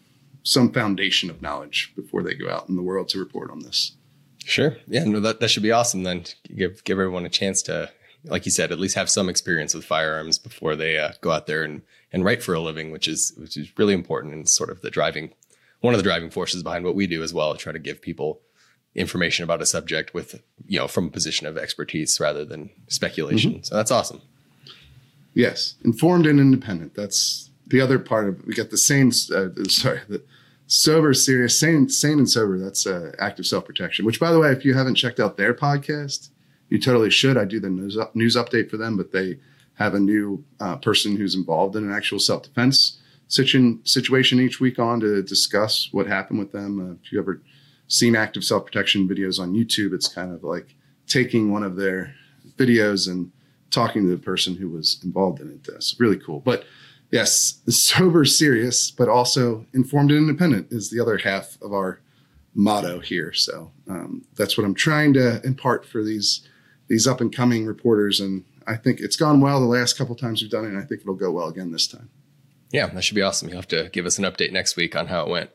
some 0.44 0.72
foundation 0.72 1.30
of 1.30 1.42
knowledge 1.42 1.92
before 1.96 2.24
they 2.24 2.34
go 2.34 2.50
out 2.50 2.70
in 2.70 2.78
the 2.78 2.82
world 2.82 3.10
to 3.10 3.20
report 3.20 3.52
on 3.52 3.60
this. 3.60 3.98
Sure. 4.46 4.78
Yeah. 4.88 5.04
No, 5.04 5.20
that, 5.20 5.42
that 5.42 5.50
should 5.50 5.64
be 5.64 5.74
awesome 5.74 6.04
then. 6.04 6.24
Give 6.56 6.82
give 6.86 6.98
everyone 6.98 7.26
a 7.26 7.30
chance 7.30 7.62
to, 7.64 7.92
like 8.24 8.46
you 8.46 8.52
said, 8.52 8.72
at 8.72 8.80
least 8.80 8.96
have 8.96 9.10
some 9.10 9.28
experience 9.28 9.74
with 9.74 9.84
firearms 9.84 10.40
before 10.40 10.76
they 10.76 10.98
uh, 10.98 11.12
go 11.20 11.32
out 11.32 11.48
there 11.48 11.64
and, 11.64 11.82
and 12.14 12.24
write 12.24 12.42
for 12.42 12.54
a 12.54 12.62
living, 12.62 12.92
which 12.92 13.10
is 13.10 13.34
which 13.38 13.58
is 13.58 13.78
really 13.78 13.94
important 13.94 14.34
and 14.34 14.48
sort 14.48 14.70
of 14.70 14.82
the 14.82 14.90
driving 14.90 15.34
one 15.82 15.94
of 15.94 16.00
the 16.00 16.04
driving 16.04 16.30
forces 16.30 16.64
behind 16.64 16.86
what 16.86 16.96
we 16.96 17.08
do 17.08 17.24
as 17.24 17.34
well. 17.34 17.56
Try 17.56 17.74
to 17.74 17.80
give 17.80 18.02
people 18.02 18.42
information 18.96 19.44
about 19.44 19.62
a 19.62 19.66
subject 19.66 20.14
with 20.14 20.42
you 20.66 20.80
know 20.80 20.88
from 20.88 21.08
a 21.08 21.12
position 21.12 21.46
of 21.46 21.58
expertise 21.58 22.20
rather 22.20 22.46
than 22.46 22.70
speculation. 22.88 23.64
So 23.64 23.76
that's 23.76 23.92
awesome. 23.92 24.22
Yes, 25.34 25.76
informed 25.84 26.26
and 26.26 26.40
independent. 26.40 26.96
That's 26.96 27.47
the 27.68 27.82
other 27.82 28.00
part 28.00 28.28
of. 28.28 28.46
We 28.46 28.54
got 28.54 28.70
the 28.70 28.78
sane. 28.78 29.08
Uh, 29.08 29.50
sorry, 29.68 30.02
the 30.08 30.24
sober, 30.68 31.14
serious, 31.14 31.60
sane, 31.60 31.90
sane 31.90 32.20
and 32.20 32.30
sober. 32.30 32.58
That's 32.58 32.86
uh, 32.86 33.14
active 33.20 33.46
self 33.46 33.66
protection. 33.66 34.06
Which, 34.06 34.20
by 34.20 34.32
the 34.32 34.40
way, 34.40 34.52
if 34.52 34.66
you 34.66 34.74
haven't 34.74 34.96
checked 34.96 35.20
out 35.20 35.38
their 35.38 35.54
podcast, 35.54 36.30
you 36.70 36.80
totally 36.80 37.10
should. 37.10 37.38
I 37.38 37.46
do 37.46 37.60
the 37.60 37.70
news 37.70 37.98
up, 37.98 38.16
news 38.16 38.36
update 38.36 38.70
for 38.70 38.78
them, 38.78 38.98
but 38.98 39.12
they 39.12 39.40
have 39.76 39.94
a 39.94 40.00
new 40.00 40.44
uh, 40.60 40.76
person 40.78 41.16
who's 41.16 41.36
involved 41.36 41.76
in 41.76 41.84
an 41.84 41.94
actual 41.94 42.20
self 42.20 42.44
defense 42.44 43.00
situ- 43.28 43.80
situation 43.84 44.40
each 44.40 44.60
week 44.60 44.80
on 44.80 45.00
to 45.00 45.22
discuss 45.22 45.90
what 45.92 46.08
happened 46.08 46.40
with 46.40 46.52
them. 46.52 46.80
Uh, 46.80 46.94
if 47.04 47.12
you 47.12 47.20
ever 47.20 47.42
seen 47.88 48.16
active 48.16 48.44
self 48.44 48.66
protection 48.66 49.08
videos 49.08 49.40
on 49.40 49.54
YouTube, 49.54 49.94
it's 49.94 50.08
kind 50.08 50.34
of 50.34 50.44
like 50.44 50.76
taking 51.08 51.52
one 51.52 51.64
of 51.64 51.76
their 51.76 52.14
videos 52.58 53.10
and 53.10 53.32
talking 53.70 54.04
to 54.04 54.10
the 54.10 54.22
person 54.22 54.56
who 54.56 54.70
was 54.70 55.00
involved 55.04 55.40
in 55.42 55.50
it. 55.50 55.64
That's 55.64 56.00
really 56.00 56.18
cool. 56.18 56.40
But 56.40 56.66
yes, 57.12 57.62
sober, 57.70 58.26
serious, 58.26 58.92
but 58.92 59.10
also 59.10 59.66
informed 59.74 60.12
and 60.12 60.20
independent 60.20 60.68
is 60.72 60.90
the 60.90 61.00
other 61.00 61.18
half 61.18 61.58
of 61.62 61.74
our 61.74 62.02
motto 62.54 63.00
here. 63.00 63.34
So 63.34 63.72
um, 63.88 64.26
that's 64.36 64.58
what 64.58 64.66
I'm 64.66 64.74
trying 64.74 65.14
to 65.14 65.42
impart 65.46 65.86
for 65.86 66.04
these 66.04 66.48
these 66.88 67.06
up 67.06 67.20
and 67.20 67.36
coming 67.36 67.66
reporters, 67.66 68.22
and 68.22 68.46
I 68.66 68.78
think 68.78 69.02
it's 69.02 69.18
gone 69.18 69.42
well 69.42 69.60
the 69.60 69.66
last 69.66 69.98
couple 69.98 70.16
times 70.16 70.42
we've 70.42 70.50
done 70.50 70.64
it, 70.64 70.70
and 70.70 70.78
I 70.78 70.86
think 70.86 71.02
it'll 71.02 71.16
go 71.16 71.32
well 71.32 71.48
again 71.48 71.74
this 71.74 71.86
time. 71.86 72.10
Yeah, 72.72 72.88
that 72.88 73.04
should 73.04 73.16
be 73.16 73.22
awesome. 73.22 73.50
You'll 73.50 73.58
have 73.58 73.68
to 73.70 73.90
give 73.92 74.06
us 74.06 74.18
an 74.18 74.24
update 74.24 74.54
next 74.54 74.78
week 74.78 74.96
on 74.96 75.08
how 75.08 75.24
it 75.24 75.30
went. 75.30 75.50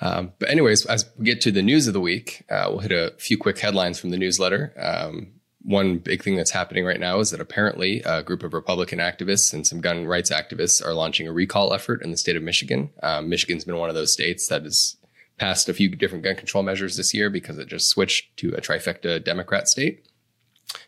Um, 0.00 0.32
but 0.38 0.50
anyways, 0.50 0.86
as 0.86 1.08
we 1.16 1.24
get 1.24 1.40
to 1.42 1.52
the 1.52 1.62
news 1.62 1.86
of 1.86 1.94
the 1.94 2.00
week, 2.00 2.44
uh, 2.50 2.66
we'll 2.68 2.80
hit 2.80 2.92
a 2.92 3.14
few 3.18 3.38
quick 3.38 3.58
headlines 3.58 3.98
from 3.98 4.10
the 4.10 4.16
newsletter. 4.16 4.72
Um, 4.76 5.33
one 5.64 5.96
big 5.98 6.22
thing 6.22 6.36
that's 6.36 6.50
happening 6.50 6.84
right 6.84 7.00
now 7.00 7.18
is 7.20 7.30
that 7.30 7.40
apparently 7.40 8.02
a 8.04 8.22
group 8.22 8.42
of 8.42 8.52
Republican 8.52 8.98
activists 8.98 9.52
and 9.52 9.66
some 9.66 9.80
gun 9.80 10.06
rights 10.06 10.30
activists 10.30 10.84
are 10.84 10.92
launching 10.92 11.26
a 11.26 11.32
recall 11.32 11.72
effort 11.72 12.02
in 12.02 12.10
the 12.10 12.18
state 12.18 12.36
of 12.36 12.42
Michigan. 12.42 12.90
Um, 13.02 13.30
Michigan's 13.30 13.64
been 13.64 13.78
one 13.78 13.88
of 13.88 13.94
those 13.94 14.12
states 14.12 14.46
that 14.48 14.64
has 14.64 14.96
passed 15.38 15.68
a 15.68 15.74
few 15.74 15.88
different 15.88 16.22
gun 16.22 16.36
control 16.36 16.62
measures 16.62 16.96
this 16.96 17.14
year 17.14 17.30
because 17.30 17.58
it 17.58 17.66
just 17.66 17.88
switched 17.88 18.36
to 18.36 18.52
a 18.52 18.60
trifecta 18.60 19.24
Democrat 19.24 19.66
state. 19.66 20.06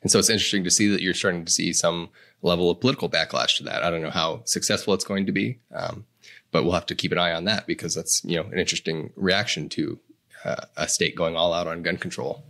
And 0.03 0.11
so 0.11 0.19
it's 0.19 0.31
interesting 0.31 0.65
to 0.65 0.71
see 0.71 0.89
that 0.89 1.01
you're 1.01 1.15
starting 1.15 1.45
to 1.47 1.53
see 1.53 1.73
some 1.73 2.11
level 2.43 2.71
of 2.71 2.81
political 2.81 3.09
backlash 3.09 3.57
to 3.57 3.65
that. 3.65 3.83
I 3.83 3.91
don't 3.91 4.03
know 4.03 4.11
how 4.11 4.43
successful 4.45 4.93
it's 4.93 5.05
going 5.05 5.27
to 5.27 5.33
be, 5.33 5.59
um, 5.75 6.05
but 6.53 6.65
we'll 6.65 6.73
have 6.73 6.87
to 6.87 6.95
keep 6.95 7.13
an 7.13 7.19
eye 7.19 7.33
on 7.33 7.45
that 7.45 7.67
because 7.67 7.95
that's 7.95 8.23
you 8.25 8.37
know 8.37 8.45
an 8.45 8.59
interesting 8.59 9.11
reaction 9.17 9.69
to 9.71 9.99
uh, 10.45 10.67
a 10.77 10.89
state 10.89 11.17
going 11.17 11.35
all 11.35 11.53
out 11.53 11.67
on 11.67 11.83
gun 11.83 11.97
control. 11.97 12.45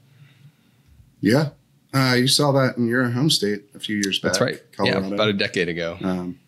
Yeah, 1.20 1.50
uh, 1.96 2.14
you 2.14 2.28
saw 2.28 2.52
that 2.52 2.76
in 2.76 2.86
your 2.88 3.08
home 3.10 3.30
state 3.30 3.64
a 3.74 3.80
few 3.80 3.96
years 3.96 4.18
back. 4.18 4.32
That's 4.32 4.40
right. 4.40 4.72
Colorado. 4.72 5.08
Yeah, 5.08 5.14
about 5.14 5.28
a 5.28 5.32
decade 5.32 5.68
ago. 5.68 5.98
Um, 6.02 6.38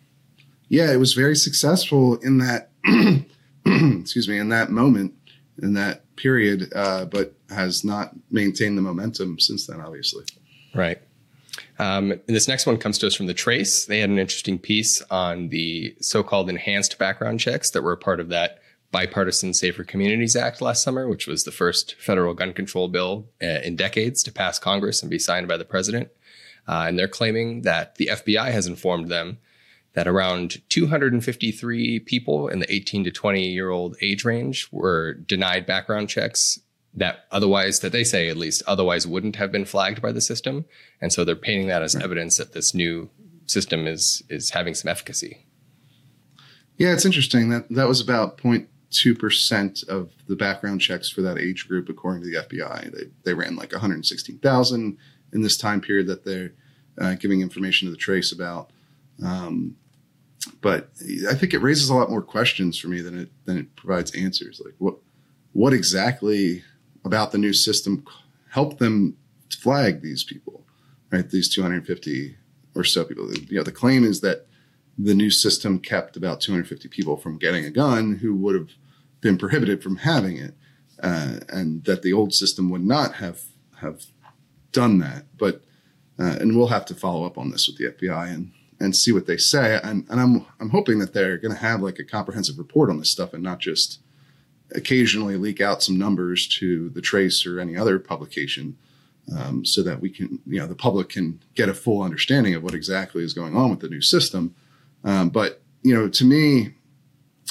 yeah, 0.67 0.91
it 0.91 0.97
was 0.97 1.13
very 1.13 1.35
successful 1.35 2.17
in 2.17 2.37
that. 2.39 2.69
excuse 3.65 4.27
me, 4.27 4.37
in 4.37 4.49
that 4.49 4.71
moment, 4.71 5.13
in 5.61 5.73
that 5.73 6.03
period, 6.15 6.71
uh, 6.75 7.05
but 7.05 7.33
has 7.49 7.83
not 7.83 8.11
maintained 8.31 8.77
the 8.77 8.81
momentum 8.81 9.39
since 9.39 9.67
then. 9.67 9.81
Obviously, 9.81 10.23
Right. 10.73 10.99
Um, 11.77 12.11
and 12.11 12.21
this 12.27 12.47
next 12.47 12.65
one 12.65 12.77
comes 12.77 12.97
to 12.99 13.07
us 13.07 13.15
from 13.15 13.27
the 13.27 13.33
Trace. 13.33 13.85
They 13.85 13.99
had 13.99 14.09
an 14.09 14.19
interesting 14.19 14.59
piece 14.59 15.01
on 15.09 15.49
the 15.49 15.95
so-called 16.01 16.49
enhanced 16.49 16.97
background 16.97 17.39
checks 17.39 17.69
that 17.71 17.81
were 17.81 17.93
a 17.93 17.97
part 17.97 18.19
of 18.19 18.29
that 18.29 18.59
bipartisan 18.91 19.53
Safer 19.53 19.83
Communities 19.83 20.35
Act 20.35 20.61
last 20.61 20.83
summer, 20.83 21.07
which 21.07 21.27
was 21.27 21.43
the 21.43 21.51
first 21.51 21.95
federal 21.99 22.33
gun 22.33 22.53
control 22.53 22.87
bill 22.87 23.27
uh, 23.41 23.59
in 23.63 23.75
decades 23.75 24.23
to 24.23 24.31
pass 24.31 24.57
Congress 24.59 25.01
and 25.01 25.09
be 25.09 25.19
signed 25.19 25.47
by 25.47 25.57
the 25.57 25.65
president. 25.65 26.09
Uh, 26.67 26.85
and 26.87 26.97
they're 26.97 27.07
claiming 27.07 27.61
that 27.63 27.95
the 27.95 28.07
FBI 28.07 28.51
has 28.51 28.67
informed 28.67 29.09
them 29.09 29.39
that 29.93 30.07
around 30.07 30.61
253 30.69 31.99
people 31.99 32.47
in 32.47 32.59
the 32.59 32.73
18 32.73 33.03
to 33.05 33.11
20 33.11 33.47
year 33.47 33.69
old 33.69 33.95
age 34.01 34.23
range 34.23 34.67
were 34.71 35.13
denied 35.13 35.65
background 35.65 36.09
checks 36.09 36.59
that 36.93 37.25
otherwise 37.31 37.79
that 37.79 37.91
they 37.91 38.03
say 38.03 38.29
at 38.29 38.37
least 38.37 38.63
otherwise 38.67 39.05
wouldn't 39.05 39.35
have 39.35 39.51
been 39.51 39.65
flagged 39.65 40.01
by 40.01 40.11
the 40.11 40.21
system 40.21 40.65
and 41.01 41.13
so 41.13 41.23
they're 41.23 41.35
painting 41.35 41.67
that 41.67 41.83
as 41.83 41.95
right. 41.95 42.03
evidence 42.03 42.37
that 42.37 42.53
this 42.53 42.73
new 42.73 43.09
system 43.45 43.87
is 43.87 44.23
is 44.29 44.51
having 44.51 44.73
some 44.73 44.89
efficacy 44.89 45.45
yeah 46.77 46.93
it's 46.93 47.05
interesting 47.05 47.49
that 47.49 47.67
that 47.69 47.87
was 47.87 48.01
about 48.01 48.37
point 48.37 48.69
2% 48.91 49.87
of 49.87 50.11
the 50.27 50.35
background 50.35 50.81
checks 50.81 51.09
for 51.09 51.21
that 51.21 51.37
age 51.37 51.67
group, 51.67 51.89
according 51.89 52.23
to 52.23 52.29
the 52.29 52.37
FBI. 52.37 52.91
They, 52.91 53.03
they 53.23 53.33
ran 53.33 53.55
like 53.55 53.71
116,000 53.71 54.97
in 55.31 55.41
this 55.41 55.57
time 55.57 55.79
period 55.79 56.07
that 56.07 56.25
they're 56.25 56.53
uh, 56.99 57.15
giving 57.15 57.41
information 57.41 57.87
to 57.87 57.91
the 57.91 57.97
trace 57.97 58.31
about. 58.31 58.71
Um, 59.23 59.75
but 60.61 60.89
I 61.29 61.35
think 61.35 61.53
it 61.53 61.61
raises 61.61 61.89
a 61.89 61.95
lot 61.95 62.09
more 62.09 62.21
questions 62.21 62.79
for 62.79 62.87
me 62.87 63.01
than 63.01 63.19
it, 63.19 63.29
than 63.45 63.57
it 63.57 63.75
provides 63.75 64.15
answers. 64.15 64.61
Like 64.63 64.75
what, 64.79 64.95
what 65.53 65.73
exactly 65.73 66.63
about 67.05 67.31
the 67.31 67.37
new 67.37 67.53
system 67.53 68.05
helped 68.49 68.79
them 68.79 69.17
flag 69.59 70.01
these 70.01 70.23
people, 70.23 70.63
right? 71.11 71.29
These 71.29 71.53
250 71.53 72.35
or 72.75 72.83
so 72.83 73.03
people, 73.03 73.31
you 73.33 73.57
know, 73.57 73.63
the 73.63 73.71
claim 73.71 74.03
is 74.03 74.21
that 74.21 74.47
the 75.01 75.15
new 75.15 75.31
system 75.31 75.79
kept 75.79 76.17
about 76.17 76.41
250 76.41 76.89
people 76.89 77.15
from 77.15 77.37
getting 77.37 77.63
a 77.63 77.69
gun 77.69 78.15
who 78.15 78.35
would 78.35 78.53
have 78.53 78.71
been 79.21 79.37
prohibited 79.37 79.81
from 79.81 79.97
having 79.97 80.37
it, 80.37 80.53
uh, 81.01 81.39
and 81.47 81.85
that 81.85 82.01
the 82.01 82.11
old 82.11 82.33
system 82.33 82.69
would 82.69 82.85
not 82.85 83.15
have 83.15 83.43
have 83.77 84.05
done 84.73 84.99
that. 84.99 85.25
But 85.37 85.63
uh, 86.19 86.35
and 86.41 86.55
we'll 86.55 86.67
have 86.67 86.85
to 86.85 86.95
follow 86.95 87.25
up 87.25 87.37
on 87.37 87.49
this 87.49 87.67
with 87.67 87.77
the 87.77 87.85
FBI 87.85 88.33
and 88.33 88.51
and 88.81 88.95
see 88.95 89.13
what 89.13 89.25
they 89.25 89.37
say. 89.37 89.79
And 89.81 90.05
and 90.09 90.19
I'm 90.19 90.45
I'm 90.59 90.69
hoping 90.69 90.99
that 90.99 91.13
they're 91.13 91.37
going 91.37 91.53
to 91.53 91.61
have 91.61 91.81
like 91.81 91.99
a 91.99 92.03
comprehensive 92.03 92.57
report 92.57 92.89
on 92.89 92.99
this 92.99 93.11
stuff 93.11 93.33
and 93.33 93.41
not 93.41 93.59
just 93.59 93.99
occasionally 94.75 95.37
leak 95.37 95.61
out 95.61 95.81
some 95.81 95.97
numbers 95.97 96.45
to 96.47 96.89
the 96.89 97.01
Trace 97.01 97.45
or 97.45 97.59
any 97.59 97.77
other 97.77 97.99
publication. 97.99 98.77
Um, 99.37 99.63
so 99.63 99.83
that 99.83 100.01
we 100.01 100.09
can, 100.09 100.39
you 100.47 100.59
know, 100.59 100.65
the 100.65 100.73
public 100.73 101.09
can 101.09 101.39
get 101.53 101.69
a 101.69 101.73
full 101.75 102.01
understanding 102.01 102.55
of 102.55 102.63
what 102.63 102.73
exactly 102.73 103.23
is 103.23 103.31
going 103.31 103.55
on 103.55 103.69
with 103.69 103.79
the 103.79 103.87
new 103.87 104.01
system. 104.01 104.55
Um, 105.03 105.29
but 105.29 105.61
you 105.81 105.93
know, 105.93 106.09
to 106.09 106.25
me, 106.25 106.73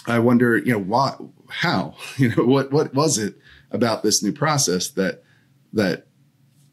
I 0.07 0.19
wonder, 0.19 0.57
you 0.57 0.73
know, 0.73 0.79
why, 0.79 1.17
how, 1.49 1.95
you 2.17 2.35
know, 2.35 2.45
what 2.45 2.73
what 2.73 2.95
was 2.95 3.19
it 3.19 3.37
about 3.71 4.03
this 4.03 4.23
new 4.23 4.33
process 4.33 4.89
that 4.91 5.23
that 5.73 6.07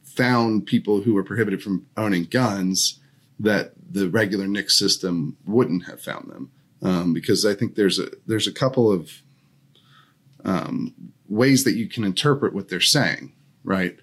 found 0.04 0.66
people 0.66 1.02
who 1.02 1.14
were 1.14 1.24
prohibited 1.24 1.62
from 1.62 1.86
owning 1.98 2.24
guns 2.26 3.00
that 3.38 3.74
the 3.92 4.10
regular 4.10 4.48
NICS 4.48 4.80
system 4.80 5.38
wouldn't 5.46 5.86
have 5.86 6.02
found 6.02 6.30
them? 6.30 6.52
Um, 6.82 7.14
because 7.14 7.46
I 7.46 7.54
think 7.54 7.76
there's 7.76 8.00
a 8.00 8.10
there's 8.26 8.48
a 8.48 8.54
couple 8.54 8.92
of 8.92 9.12
um, 10.44 10.94
ways 11.28 11.64
that 11.64 11.76
you 11.76 11.88
can 11.88 12.04
interpret 12.04 12.54
what 12.54 12.70
they're 12.70 12.80
saying, 12.80 13.34
right? 13.64 13.98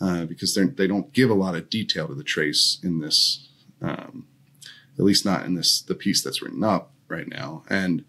Uh, 0.00 0.24
because 0.24 0.54
they 0.54 0.64
they 0.64 0.86
don't 0.86 1.12
give 1.12 1.30
a 1.30 1.34
lot 1.34 1.56
of 1.56 1.68
detail 1.68 2.06
to 2.06 2.14
the 2.14 2.22
trace 2.22 2.78
in 2.82 3.00
this, 3.00 3.48
um, 3.82 4.26
at 4.98 5.04
least 5.04 5.24
not 5.24 5.44
in 5.46 5.54
this 5.54 5.80
the 5.80 5.94
piece 5.94 6.22
that's 6.22 6.42
written 6.42 6.64
up 6.64 6.92
right 7.08 7.28
now, 7.28 7.62
and 7.68 8.04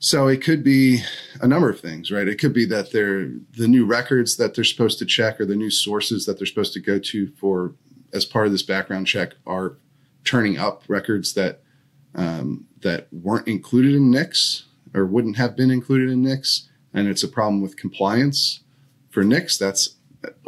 so 0.00 0.28
it 0.28 0.42
could 0.42 0.62
be 0.62 1.00
a 1.40 1.48
number 1.48 1.68
of 1.68 1.80
things, 1.80 2.10
right? 2.10 2.28
It 2.28 2.38
could 2.38 2.52
be 2.52 2.64
that 2.66 2.92
they're 2.92 3.30
the 3.56 3.66
new 3.66 3.84
records 3.84 4.36
that 4.36 4.54
they're 4.54 4.64
supposed 4.64 4.98
to 5.00 5.06
check 5.06 5.40
or 5.40 5.46
the 5.46 5.56
new 5.56 5.70
sources 5.70 6.24
that 6.26 6.38
they're 6.38 6.46
supposed 6.46 6.72
to 6.74 6.80
go 6.80 6.98
to 6.98 7.32
for 7.32 7.74
as 8.12 8.24
part 8.24 8.46
of 8.46 8.52
this 8.52 8.62
background 8.62 9.06
check 9.06 9.34
are 9.46 9.76
turning 10.24 10.56
up 10.56 10.82
records 10.88 11.34
that 11.34 11.62
um, 12.14 12.66
that 12.80 13.08
weren't 13.12 13.48
included 13.48 13.94
in 13.94 14.10
NICS 14.10 14.66
or 14.94 15.04
wouldn't 15.04 15.36
have 15.36 15.56
been 15.56 15.70
included 15.70 16.10
in 16.10 16.22
NICS, 16.22 16.68
and 16.94 17.08
it's 17.08 17.22
a 17.22 17.28
problem 17.28 17.60
with 17.60 17.76
compliance 17.76 18.60
for 19.10 19.24
NICS. 19.24 19.58
That's 19.58 19.96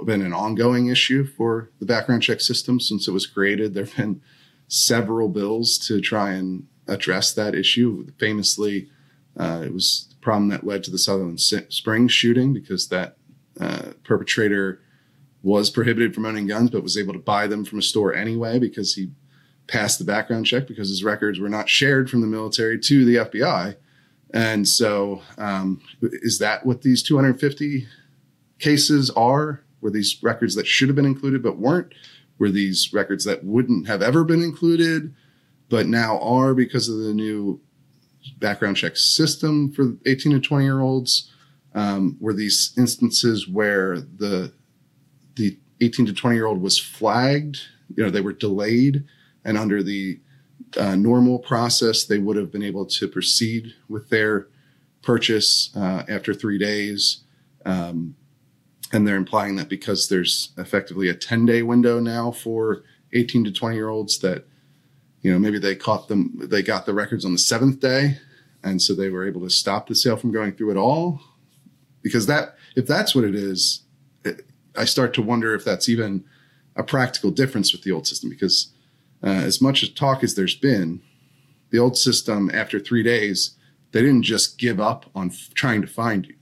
been 0.05 0.23
an 0.23 0.33
ongoing 0.33 0.89
issue 0.89 1.25
for 1.25 1.71
the 1.81 1.87
background 1.87 2.23
check 2.23 2.41
system 2.41 2.81
since 2.81 3.09
it 3.09 3.13
was 3.13 3.27
created. 3.27 3.75
There 3.75 3.85
have 3.85 3.97
been 3.97 4.23
several 4.71 5.29
bills 5.29 5.77
to 5.77 6.01
try 6.01 6.31
and 6.31 6.67
address 6.87 7.33
that 7.35 7.55
issue. 7.55 8.07
Famously, 8.19 8.89
uh, 9.37 9.63
it 9.65 9.75
was 9.75 10.07
the 10.11 10.17
problem 10.17 10.49
that 10.49 10.65
led 10.65 10.85
to 10.85 10.91
the 10.91 10.99
Sutherland 10.99 11.41
Springs 11.41 12.13
shooting 12.13 12.55
because 12.55 12.89
that 12.89 13.17
uh, 13.61 13.93
perpetrator 14.05 14.81
was 15.43 15.71
prohibited 15.71 16.15
from 16.15 16.25
owning 16.25 16.47
guns, 16.47 16.71
but 16.71 16.83
was 16.83 16.97
able 16.97 17.13
to 17.13 17.19
buy 17.19 17.47
them 17.47 17.65
from 17.65 17.81
a 17.81 17.83
store 17.83 18.15
anyway 18.15 18.59
because 18.59 18.95
he 18.95 19.11
passed 19.67 19.99
the 19.99 20.05
background 20.05 20.47
check 20.47 20.67
because 20.67 20.89
his 20.89 21.03
records 21.03 21.41
were 21.41 21.49
not 21.49 21.69
shared 21.69 22.09
from 22.09 22.21
the 22.21 22.27
military 22.27 22.79
to 22.79 23.05
the 23.05 23.17
FBI. 23.17 23.77
And 24.33 24.69
so, 24.69 25.23
um, 25.39 25.81
is 26.01 26.39
that 26.39 26.65
what 26.65 26.83
these 26.83 27.03
250 27.03 27.89
cases 28.61 29.11
are? 29.11 29.63
Were 29.81 29.91
these 29.91 30.23
records 30.23 30.55
that 30.55 30.67
should 30.67 30.89
have 30.89 30.97
been 30.97 31.07
included 31.07 31.43
but 31.43 31.59
weren't? 31.59 31.93
Were 32.41 32.51
these 32.51 32.93
records 32.93 33.25
that 33.27 33.45
wouldn't 33.45 33.87
have 33.87 34.03
ever 34.03 34.25
been 34.25 34.43
included 34.43 35.15
but 35.69 35.87
now 35.87 36.19
are 36.19 36.53
because 36.53 36.89
of 36.89 36.99
the 36.99 37.15
new 37.15 37.61
background 38.39 38.77
check 38.77 38.97
system 38.97 39.71
for 39.71 39.97
18 40.05 40.33
to 40.33 40.41
20 40.41 40.65
year 40.65 40.81
olds? 40.81 41.31
Um, 41.75 42.17
were 42.21 42.35
these 42.35 42.75
instances 42.77 43.49
where 43.49 44.01
the 44.01 44.53
the 45.37 45.57
18 45.81 46.07
to 46.07 46.13
20 46.13 46.37
year 46.37 46.47
old 46.47 46.61
was 46.61 46.79
flagged? 46.79 47.61
You 47.95 48.05
know, 48.05 48.11
they 48.11 48.21
were 48.21 48.33
delayed, 48.33 49.05
and 49.45 49.57
under 49.57 49.83
the 49.83 50.19
uh, 50.77 50.97
normal 50.97 51.39
process, 51.39 52.05
they 52.05 52.19
would 52.19 52.37
have 52.37 52.51
been 52.51 52.63
able 52.63 52.87
to 52.87 53.09
proceed 53.09 53.75
with 53.89 54.11
their 54.11 54.49
purchase 55.03 55.71
uh, 55.77 56.05
after 56.09 56.35
three 56.35 56.59
days. 56.59 57.23
Um, 57.65 58.17
and 58.93 59.07
they're 59.07 59.17
implying 59.17 59.57
that 59.57 59.69
because 59.69 60.09
there's 60.09 60.53
effectively 60.59 61.09
a 61.09 61.15
10 61.15 61.47
day 61.47 61.63
window 61.63 62.01
now 62.01 62.31
for 62.31 62.83
18 63.13 63.45
to 63.45 63.53
20 63.53 63.77
year 63.77 63.89
olds 63.89 64.19
that 64.19 64.47
you 65.23 65.33
know 65.33 65.39
maybe 65.39 65.59
they 65.59 65.75
caught 65.75 66.09
them 66.09 66.39
they 66.43 66.63
got 66.63 66.87
the 66.87 66.95
records 66.95 67.25
on 67.25 67.33
the 67.33 67.39
seventh 67.39 67.81
day 67.81 68.19
and 68.63 68.81
so 68.81 68.95
they 68.95 69.09
were 69.09 69.27
able 69.27 69.41
to 69.41 69.51
stop 69.51 69.89
the 69.89 69.95
sale 69.95 70.17
from 70.17 70.33
going 70.33 70.53
through 70.53 70.71
at 70.71 70.77
all. 70.77 71.21
Because 72.03 72.27
that 72.27 72.57
if 72.77 72.87
that's 72.87 73.15
what 73.15 73.25
it 73.25 73.35
is 73.35 73.83
it, 74.25 74.47
i 74.77 74.85
start 74.85 75.13
to 75.15 75.23
wonder 75.23 75.55
if 75.55 75.65
that's 75.65 75.89
even 75.89 76.25
a 76.77 76.83
practical 76.83 77.31
difference 77.31 77.73
with 77.73 77.83
the 77.83 77.93
old 77.93 78.07
system 78.07 78.31
because 78.31 78.73
uh, 79.23 79.27
as 79.27 79.61
much 79.61 79.83
as 79.83 79.91
talk 79.91 80.23
as 80.23 80.35
there's 80.35 80.55
been, 80.55 81.03
the 81.71 81.79
old 81.79 81.97
system 81.97 82.51
after 82.55 82.81
three 82.81 83.03
days, 83.03 83.57
they 83.93 84.01
didn't 84.01 84.23
just 84.23 84.59
give 84.59 84.81
up 84.81 85.11
on 85.15 85.29
f- 85.29 85.51
trying 85.53 85.83
to 85.83 85.87
find 85.87 86.27
you, 86.27 86.35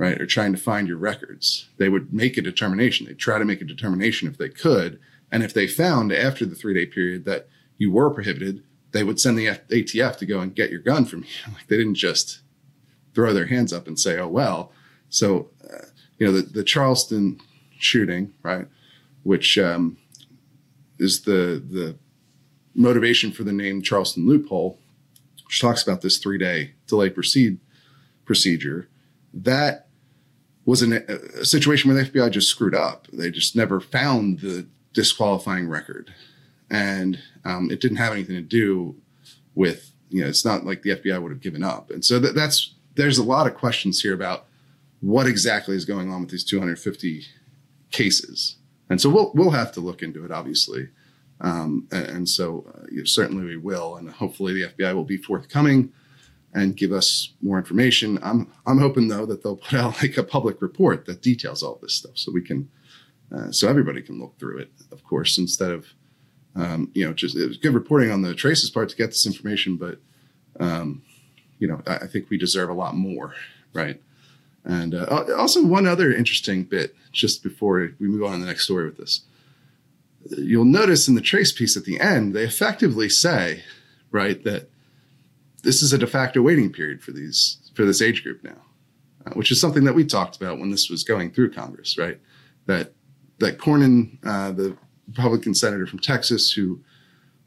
right, 0.00 0.18
or 0.18 0.24
trying 0.24 0.50
to 0.50 0.58
find 0.58 0.88
your 0.88 0.96
records. 0.96 1.68
They 1.76 1.90
would 1.90 2.10
make 2.10 2.38
a 2.38 2.42
determination. 2.42 3.06
They'd 3.06 3.18
try 3.18 3.38
to 3.38 3.44
make 3.44 3.60
a 3.60 3.66
determination 3.66 4.28
if 4.28 4.38
they 4.38 4.48
could, 4.48 4.98
and 5.30 5.42
if 5.42 5.52
they 5.52 5.66
found 5.66 6.10
after 6.10 6.46
the 6.46 6.54
three 6.54 6.72
day 6.72 6.86
period 6.86 7.26
that 7.26 7.48
you 7.76 7.92
were 7.92 8.08
prohibited, 8.08 8.64
they 8.92 9.04
would 9.04 9.20
send 9.20 9.36
the 9.36 9.46
ATF 9.46 10.16
to 10.16 10.24
go 10.24 10.40
and 10.40 10.54
get 10.54 10.70
your 10.70 10.80
gun 10.80 11.04
from 11.04 11.20
you. 11.24 11.52
Like 11.52 11.66
they 11.66 11.76
didn't 11.76 11.96
just 11.96 12.40
throw 13.14 13.34
their 13.34 13.48
hands 13.48 13.74
up 13.74 13.86
and 13.86 14.00
say, 14.00 14.18
"Oh 14.18 14.28
well." 14.28 14.72
So, 15.10 15.50
uh, 15.70 15.84
you 16.18 16.26
know, 16.26 16.32
the, 16.32 16.42
the 16.42 16.64
Charleston 16.64 17.38
shooting, 17.78 18.32
right, 18.42 18.68
which 19.22 19.58
um, 19.58 19.98
is 20.98 21.22
the 21.22 21.62
the 21.70 21.96
motivation 22.74 23.32
for 23.32 23.44
the 23.44 23.52
name 23.52 23.82
Charleston 23.82 24.26
loophole, 24.26 24.78
which 25.44 25.60
talks 25.60 25.82
about 25.82 26.00
this 26.00 26.16
three 26.16 26.38
day 26.38 26.72
delay 26.86 27.10
proceed 27.10 27.58
procedure. 28.24 28.88
That 29.34 29.88
was 30.64 30.82
an, 30.82 30.92
a 31.38 31.44
situation 31.44 31.90
where 31.92 32.02
the 32.02 32.10
FBI 32.10 32.30
just 32.30 32.48
screwed 32.48 32.74
up. 32.74 33.06
They 33.12 33.30
just 33.30 33.56
never 33.56 33.80
found 33.80 34.40
the 34.40 34.66
disqualifying 34.92 35.68
record, 35.68 36.12
and 36.70 37.18
um, 37.44 37.70
it 37.70 37.80
didn't 37.80 37.98
have 37.98 38.12
anything 38.12 38.36
to 38.36 38.42
do 38.42 38.96
with 39.54 39.92
you 40.10 40.22
know. 40.22 40.28
It's 40.28 40.44
not 40.44 40.64
like 40.64 40.82
the 40.82 40.90
FBI 40.90 41.20
would 41.20 41.32
have 41.32 41.40
given 41.40 41.64
up, 41.64 41.90
and 41.90 42.04
so 42.04 42.18
that, 42.18 42.34
that's 42.34 42.74
there's 42.94 43.18
a 43.18 43.24
lot 43.24 43.46
of 43.46 43.54
questions 43.54 44.00
here 44.02 44.14
about 44.14 44.46
what 45.00 45.26
exactly 45.26 45.74
is 45.74 45.84
going 45.84 46.10
on 46.12 46.20
with 46.20 46.30
these 46.30 46.44
250 46.44 47.24
cases, 47.90 48.56
and 48.88 49.00
so 49.00 49.08
we'll 49.08 49.32
we'll 49.34 49.50
have 49.50 49.72
to 49.72 49.80
look 49.80 50.02
into 50.02 50.24
it, 50.24 50.30
obviously. 50.30 50.88
Um, 51.42 51.88
and, 51.90 52.06
and 52.06 52.28
so 52.28 52.70
uh, 52.74 53.04
certainly 53.04 53.44
we 53.46 53.56
will, 53.56 53.96
and 53.96 54.10
hopefully 54.10 54.52
the 54.52 54.68
FBI 54.68 54.94
will 54.94 55.04
be 55.04 55.16
forthcoming 55.16 55.90
and 56.52 56.76
give 56.76 56.92
us 56.92 57.32
more 57.40 57.58
information. 57.58 58.18
I'm 58.22 58.52
I'm 58.66 58.78
hoping 58.78 59.08
though 59.08 59.26
that 59.26 59.42
they'll 59.42 59.56
put 59.56 59.74
out 59.74 60.02
like 60.02 60.16
a 60.16 60.22
public 60.22 60.60
report 60.60 61.06
that 61.06 61.22
details 61.22 61.62
all 61.62 61.78
this 61.80 61.94
stuff, 61.94 62.12
so 62.14 62.32
we 62.32 62.42
can, 62.42 62.68
uh, 63.34 63.52
so 63.52 63.68
everybody 63.68 64.02
can 64.02 64.18
look 64.18 64.38
through 64.38 64.58
it, 64.58 64.70
of 64.90 65.04
course, 65.04 65.38
instead 65.38 65.70
of, 65.70 65.86
um, 66.56 66.90
you 66.94 67.06
know, 67.06 67.12
just 67.12 67.36
it 67.36 67.46
was 67.46 67.56
good 67.56 67.74
reporting 67.74 68.10
on 68.10 68.22
the 68.22 68.34
Trace's 68.34 68.70
part 68.70 68.88
to 68.88 68.96
get 68.96 69.08
this 69.08 69.26
information, 69.26 69.76
but, 69.76 69.98
um, 70.58 71.02
you 71.58 71.68
know, 71.68 71.80
I, 71.86 71.96
I 71.96 72.06
think 72.06 72.30
we 72.30 72.38
deserve 72.38 72.70
a 72.70 72.74
lot 72.74 72.96
more, 72.96 73.34
right? 73.72 74.00
And 74.64 74.94
uh, 74.94 75.24
also 75.38 75.64
one 75.64 75.86
other 75.86 76.12
interesting 76.12 76.64
bit, 76.64 76.94
just 77.12 77.42
before 77.42 77.92
we 77.98 78.08
move 78.08 78.24
on 78.24 78.32
to 78.32 78.38
the 78.40 78.46
next 78.46 78.64
story 78.64 78.84
with 78.84 78.98
this, 78.98 79.22
you'll 80.36 80.64
notice 80.64 81.08
in 81.08 81.14
the 81.14 81.22
Trace 81.22 81.52
piece 81.52 81.76
at 81.76 81.84
the 81.84 81.98
end, 81.98 82.34
they 82.34 82.44
effectively 82.44 83.08
say, 83.08 83.62
right, 84.10 84.42
that 84.44 84.68
this 85.62 85.82
is 85.82 85.92
a 85.92 85.98
de 85.98 86.06
facto 86.06 86.42
waiting 86.42 86.72
period 86.72 87.02
for 87.02 87.12
these 87.12 87.70
for 87.74 87.84
this 87.84 88.02
age 88.02 88.22
group 88.22 88.42
now, 88.42 88.62
uh, 89.26 89.30
which 89.34 89.50
is 89.50 89.60
something 89.60 89.84
that 89.84 89.94
we 89.94 90.04
talked 90.04 90.36
about 90.36 90.58
when 90.58 90.70
this 90.70 90.90
was 90.90 91.04
going 91.04 91.30
through 91.30 91.52
Congress, 91.52 91.98
right? 91.98 92.20
That 92.66 92.92
that 93.38 93.58
Cornyn, 93.58 94.18
uh, 94.24 94.52
the 94.52 94.76
Republican 95.08 95.54
senator 95.54 95.86
from 95.86 95.98
Texas 95.98 96.52
who 96.52 96.80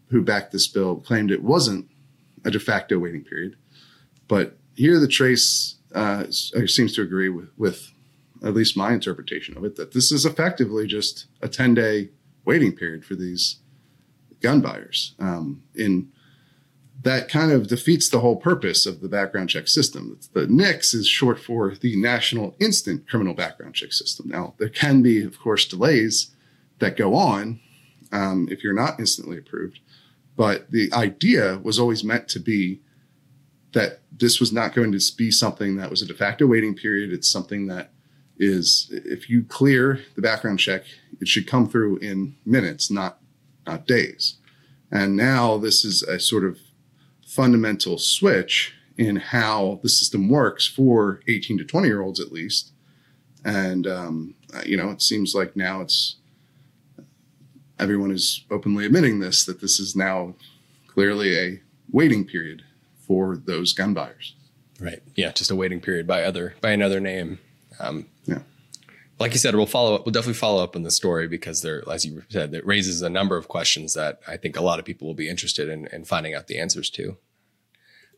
who 0.10 0.22
backed 0.22 0.52
this 0.52 0.68
bill, 0.68 0.98
claimed 0.98 1.32
it 1.32 1.44
wasn't 1.44 1.90
a 2.46 2.52
de 2.52 2.60
facto 2.60 3.00
waiting 3.00 3.24
period, 3.24 3.56
but 4.28 4.58
here 4.76 5.00
the 5.00 5.08
Trace 5.08 5.76
uh, 5.94 6.26
seems 6.30 6.94
to 6.96 7.02
agree 7.02 7.30
with, 7.30 7.50
with 7.58 7.92
at 8.44 8.54
least 8.54 8.76
my 8.76 8.92
interpretation 8.92 9.56
of 9.56 9.64
it 9.64 9.76
that 9.76 9.94
this 9.94 10.12
is 10.12 10.26
effectively 10.26 10.88
just 10.88 11.28
a 11.42 11.48
ten 11.48 11.74
day 11.74 12.10
waiting 12.46 12.76
period 12.76 13.06
for 13.06 13.16
these 13.16 13.60
gun 14.42 14.62
buyers. 14.62 15.16
Um, 15.20 15.64
in 15.76 16.12
that 17.04 17.28
kind 17.28 17.52
of 17.52 17.68
defeats 17.68 18.10
the 18.10 18.22
whole 18.22 18.38
purpose 18.38 18.86
of 18.86 19.02
the 19.02 19.10
background 19.10 19.50
check 19.50 19.68
system. 19.68 20.18
The 20.32 20.48
NICS 20.48 20.94
is 20.94 21.08
short 21.08 21.40
for 21.40 21.76
the 21.76 21.98
National 21.98 22.56
Instant 22.60 23.08
Criminal 23.10 23.34
Background 23.34 23.76
Check 23.76 23.92
System. 23.92 24.30
Now, 24.30 24.54
there 24.58 24.70
can 24.70 25.02
be, 25.02 25.22
of 25.24 25.38
course, 25.38 25.66
delays 25.66 26.32
that 26.80 26.96
go 26.96 27.14
on 27.14 27.60
um, 28.14 28.48
if 28.50 28.64
you're 28.64 28.74
not 28.74 29.00
instantly 29.00 29.38
approved, 29.38 29.80
but 30.38 30.72
the 30.72 30.92
idea 30.94 31.60
was 31.62 31.78
always 31.78 32.04
meant 32.04 32.30
to 32.30 32.40
be 32.40 32.80
that 33.74 34.00
this 34.12 34.40
was 34.40 34.54
not 34.54 34.74
going 34.74 34.92
to 34.92 35.02
be 35.18 35.30
something 35.30 35.76
that 35.76 35.90
was 35.90 36.02
a 36.02 36.06
de 36.06 36.14
facto 36.14 36.48
waiting 36.48 36.76
period. 36.76 37.12
It's 37.12 37.30
something 37.30 37.68
that 37.68 37.92
is, 38.38 38.88
if 38.92 39.30
you 39.30 39.44
clear 39.44 40.00
the 40.16 40.22
background 40.22 40.60
check, 40.60 40.84
it 41.20 41.28
should 41.28 41.48
come 41.48 41.68
through 41.68 41.98
in 41.98 42.36
minutes, 42.46 42.90
not 42.90 43.20
not 43.66 43.88
days. 43.88 44.36
And 44.92 45.16
now 45.16 45.58
this 45.58 45.84
is 45.86 46.04
a 46.04 46.20
sort 46.20 46.44
of 46.44 46.60
fundamental 47.36 47.98
switch 47.98 48.74
in 48.98 49.16
how 49.16 49.80
the 49.82 49.90
system 49.90 50.30
works 50.30 50.68
for 50.68 51.20
18 51.28 51.58
to 51.58 51.64
20 51.66 51.88
year 51.88 52.02
olds 52.02 52.20
at 52.20 52.32
least 52.32 52.72
and 53.44 53.88
um, 53.88 54.36
you 54.66 54.78
know 54.78 54.90
it 54.90 55.02
seems 55.02 55.34
like 55.34 55.56
now 55.56 55.82
it's 55.82 56.18
everyone 57.80 58.12
is 58.12 58.46
openly 58.52 58.86
admitting 58.86 59.20
this 59.20 59.46
that 59.46 59.62
this 59.62 59.80
is 59.80 59.96
now 59.96 60.36
clearly 60.88 61.38
a 61.38 61.62
waiting 61.92 62.26
period 62.26 62.64
for 63.08 63.36
those 63.36 63.74
gun 63.74 63.94
buyers 63.94 64.36
Right. 64.80 65.02
Yeah. 65.16 65.32
Just 65.32 65.52
a 65.52 65.56
waiting 65.56 65.80
period 65.80 66.06
by 66.08 66.24
other 66.24 66.56
by 66.62 66.72
another 66.72 67.00
name. 67.00 67.40
Um, 67.80 68.08
Yeah. 68.26 68.40
Like 69.20 69.34
you 69.34 69.40
said, 69.40 69.56
we'll 69.56 69.66
follow 69.66 69.96
up. 69.96 70.06
We'll 70.06 70.12
definitely 70.12 70.34
follow 70.34 70.64
up 70.64 70.76
on 70.76 70.84
the 70.84 70.92
story 70.92 71.28
because 71.28 71.62
there, 71.62 71.84
as 71.90 72.06
you 72.06 72.24
said, 72.30 72.54
it 72.54 72.66
raises 72.66 73.02
a 73.02 73.10
number 73.10 73.38
of 73.38 73.48
questions 73.48 73.94
that 73.94 74.20
I 74.28 74.38
think 74.38 74.58
a 74.58 74.62
lot 74.62 74.80
of 74.80 74.86
people 74.86 75.08
will 75.08 75.14
be 75.14 75.30
interested 75.30 75.70
in, 75.70 75.88
in 75.88 76.04
finding 76.04 76.34
out 76.34 76.48
the 76.48 76.60
answers 76.60 76.90
to. 76.92 77.18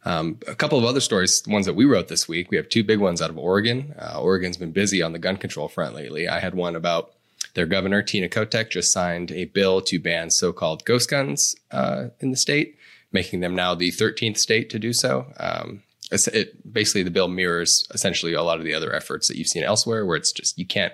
Um, 0.05 0.39
a 0.47 0.55
couple 0.55 0.77
of 0.77 0.85
other 0.85 0.99
stories, 0.99 1.43
ones 1.47 1.65
that 1.65 1.73
we 1.73 1.83
wrote 1.83 2.07
this 2.07 2.27
week. 2.27 2.51
We 2.51 2.57
have 2.57 2.69
two 2.69 2.83
big 2.83 2.99
ones 2.99 3.21
out 3.21 3.31
of 3.31 3.37
Oregon. 3.37 3.95
Uh, 3.99 4.21
Oregon's 4.21 4.57
been 4.57 4.71
busy 4.71 5.01
on 5.01 5.13
the 5.13 5.19
gun 5.19 5.35
control 5.35 5.67
front 5.67 5.95
lately. 5.95 6.27
I 6.27 6.39
had 6.39 6.53
one 6.53 6.75
about 6.75 7.11
their 7.55 7.65
governor, 7.65 8.03
Tina 8.03 8.29
Kotek, 8.29 8.69
just 8.69 8.91
signed 8.91 9.31
a 9.31 9.45
bill 9.45 9.81
to 9.81 9.99
ban 9.99 10.29
so-called 10.29 10.85
ghost 10.85 11.09
guns 11.09 11.55
uh, 11.71 12.09
in 12.19 12.29
the 12.29 12.37
state, 12.37 12.77
making 13.11 13.39
them 13.39 13.55
now 13.55 13.73
the 13.73 13.91
13th 13.91 14.37
state 14.37 14.69
to 14.69 14.79
do 14.79 14.93
so. 14.93 15.33
Um, 15.37 15.81
it 16.11 16.71
basically 16.71 17.03
the 17.03 17.11
bill 17.11 17.27
mirrors 17.27 17.87
essentially 17.93 18.33
a 18.33 18.43
lot 18.43 18.59
of 18.59 18.65
the 18.65 18.73
other 18.73 18.93
efforts 18.93 19.27
that 19.27 19.37
you've 19.37 19.47
seen 19.47 19.63
elsewhere, 19.63 20.05
where 20.05 20.17
it's 20.17 20.31
just 20.31 20.57
you 20.57 20.65
can't 20.65 20.93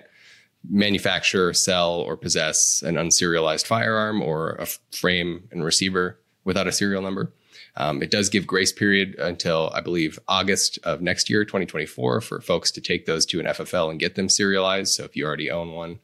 manufacture, 0.70 1.54
sell, 1.54 1.96
or 1.96 2.16
possess 2.16 2.82
an 2.82 2.96
unserialized 2.96 3.66
firearm 3.66 4.22
or 4.22 4.52
a 4.52 4.68
frame 4.96 5.48
and 5.52 5.64
receiver 5.64 6.20
without 6.44 6.68
a 6.68 6.72
serial 6.72 7.02
number. 7.02 7.34
Um, 7.78 8.04
it 8.04 8.12
does 8.12 8.30
give 8.30 8.46
grace 8.46 8.72
period 8.72 9.16
until 9.18 9.72
I 9.74 9.82
believe 9.82 10.20
August 10.28 10.78
of 10.84 11.02
next 11.02 11.30
year, 11.30 11.46
2024, 11.46 12.22
for 12.22 12.42
folks 12.42 12.70
to 12.72 12.82
take 12.82 13.06
those 13.06 13.26
to 13.28 13.40
an 13.40 13.46
FFL 13.46 13.90
and 13.90 14.00
get 14.00 14.16
them 14.16 14.30
serialized. 14.30 14.94
So 14.94 15.06
if 15.06 15.16
you 15.16 15.26
already 15.26 15.50
own 15.50 15.72
one, 15.72 16.00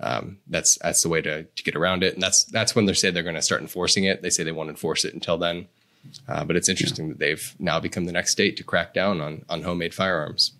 um, 0.00 0.38
that's 0.46 0.78
that's 0.78 1.02
the 1.02 1.10
way 1.10 1.20
to 1.20 1.44
to 1.44 1.62
get 1.62 1.76
around 1.76 2.02
it. 2.02 2.14
And 2.14 2.22
that's 2.22 2.44
that's 2.44 2.74
when 2.74 2.86
they 2.86 2.94
say 2.94 3.10
they're 3.10 3.22
going 3.22 3.34
to 3.34 3.42
start 3.42 3.60
enforcing 3.60 4.04
it. 4.04 4.22
They 4.22 4.30
say 4.30 4.44
they 4.44 4.52
won't 4.52 4.70
enforce 4.70 5.04
it 5.04 5.12
until 5.12 5.36
then. 5.36 5.68
Uh, 6.28 6.44
but 6.44 6.56
it's 6.56 6.68
interesting 6.68 7.08
that 7.08 7.18
they've 7.18 7.54
now 7.58 7.78
become 7.78 8.04
the 8.04 8.12
next 8.12 8.32
state 8.32 8.56
to 8.56 8.64
crack 8.64 8.94
down 8.94 9.20
on 9.20 9.44
on 9.48 9.62
homemade 9.62 9.94
firearms. 9.94 10.52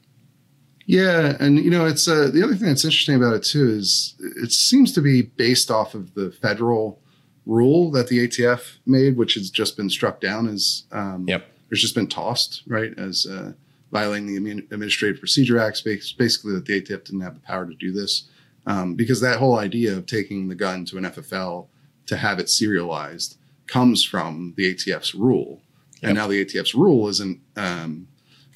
Yeah, 0.86 1.36
and 1.38 1.58
you 1.58 1.70
know, 1.70 1.86
it's 1.86 2.08
uh, 2.08 2.30
the 2.32 2.42
other 2.42 2.54
thing 2.54 2.68
that's 2.68 2.84
interesting 2.84 3.14
about 3.16 3.34
it 3.34 3.42
too 3.44 3.68
is 3.68 4.14
it 4.18 4.52
seems 4.52 4.92
to 4.92 5.00
be 5.00 5.22
based 5.22 5.70
off 5.70 5.94
of 5.94 6.14
the 6.14 6.30
federal 6.32 7.00
rule 7.46 7.90
that 7.92 8.08
the 8.08 8.26
ATF 8.26 8.78
made, 8.86 9.16
which 9.16 9.34
has 9.34 9.50
just 9.50 9.76
been 9.76 9.88
struck 9.90 10.20
down 10.20 10.48
as 10.48 10.84
um, 10.92 11.26
Yep. 11.28 11.46
there's 11.68 11.80
just 11.80 11.94
been 11.94 12.06
tossed 12.08 12.62
right 12.66 12.96
as 12.98 13.26
uh, 13.26 13.52
violating 13.92 14.42
the 14.42 14.50
Administrative 14.70 15.20
Procedure 15.20 15.58
Act. 15.58 15.82
Basically, 15.84 16.52
that 16.54 16.64
the 16.66 16.80
ATF 16.80 17.04
didn't 17.04 17.20
have 17.20 17.34
the 17.34 17.40
power 17.40 17.66
to 17.66 17.74
do 17.74 17.92
this 17.92 18.28
um, 18.66 18.94
because 18.94 19.20
that 19.20 19.38
whole 19.38 19.58
idea 19.58 19.96
of 19.96 20.06
taking 20.06 20.48
the 20.48 20.54
gun 20.54 20.84
to 20.86 20.98
an 20.98 21.04
FFL 21.04 21.66
to 22.06 22.16
have 22.16 22.38
it 22.40 22.50
serialized 22.50 23.36
comes 23.70 24.04
from 24.04 24.54
the 24.56 24.74
ATF's 24.74 25.14
rule, 25.14 25.62
and 26.02 26.14
now 26.14 26.26
the 26.26 26.44
ATF's 26.44 26.74
rule 26.74 27.08
isn't 27.08 27.40
um, 27.56 28.08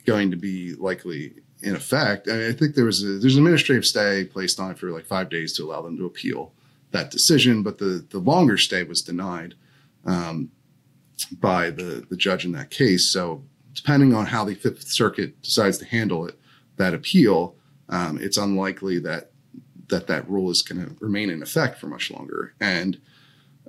going 0.05 0.31
to 0.31 0.37
be 0.37 0.75
likely 0.75 1.35
in 1.62 1.77
effect. 1.77 2.29
I, 2.29 2.33
mean, 2.33 2.51
I 2.51 2.53
think 2.53 2.75
there 2.75 2.85
was 2.85 3.03
a, 3.03 3.19
there's 3.19 3.37
an 3.37 3.43
administrative 3.43 3.87
stay 3.87 4.25
placed 4.25 4.59
on 4.61 4.73
it 4.73 4.79
for 4.79 4.91
like 4.91 5.07
five 5.07 5.31
days 5.31 5.53
to 5.55 5.65
allow 5.65 5.83
them 5.83 5.97
to 5.99 6.07
appeal 6.07 6.53
that 6.91 7.11
decision, 7.11 7.62
but 7.62 7.79
the 7.79 8.05
the 8.11 8.19
longer 8.19 8.59
stay 8.59 8.83
was 8.83 9.03
denied 9.03 9.55
um, 10.05 10.51
by 11.33 11.71
the 11.71 12.07
the 12.09 12.17
judge 12.17 12.45
in 12.45 12.53
that 12.53 12.71
case. 12.71 13.11
So 13.11 13.43
depending 13.75 14.15
on 14.15 14.27
how 14.27 14.45
the 14.45 14.55
Fifth 14.55 14.89
Circuit 14.89 15.41
decides 15.43 15.79
to 15.79 15.85
handle 15.85 16.27
it, 16.27 16.39
that 16.77 16.95
appeal, 16.95 17.57
um, 17.89 18.19
it's 18.21 18.37
unlikely 18.37 18.99
that 19.01 19.31
that 19.89 20.07
that 20.07 20.29
rule 20.29 20.51
is 20.51 20.62
going 20.62 20.85
to 20.85 20.97
remain 21.01 21.31
in 21.31 21.43
effect 21.43 21.79
for 21.79 21.87
much 21.87 22.11
longer. 22.11 22.55
And 22.61 23.01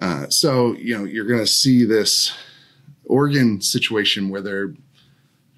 uh, 0.01 0.27
so 0.29 0.73
you 0.73 0.97
know 0.97 1.03
you're 1.05 1.25
going 1.25 1.39
to 1.39 1.47
see 1.47 1.85
this 1.85 2.33
Oregon 3.05 3.61
situation 3.61 4.29
where 4.29 4.41
they're 4.41 4.73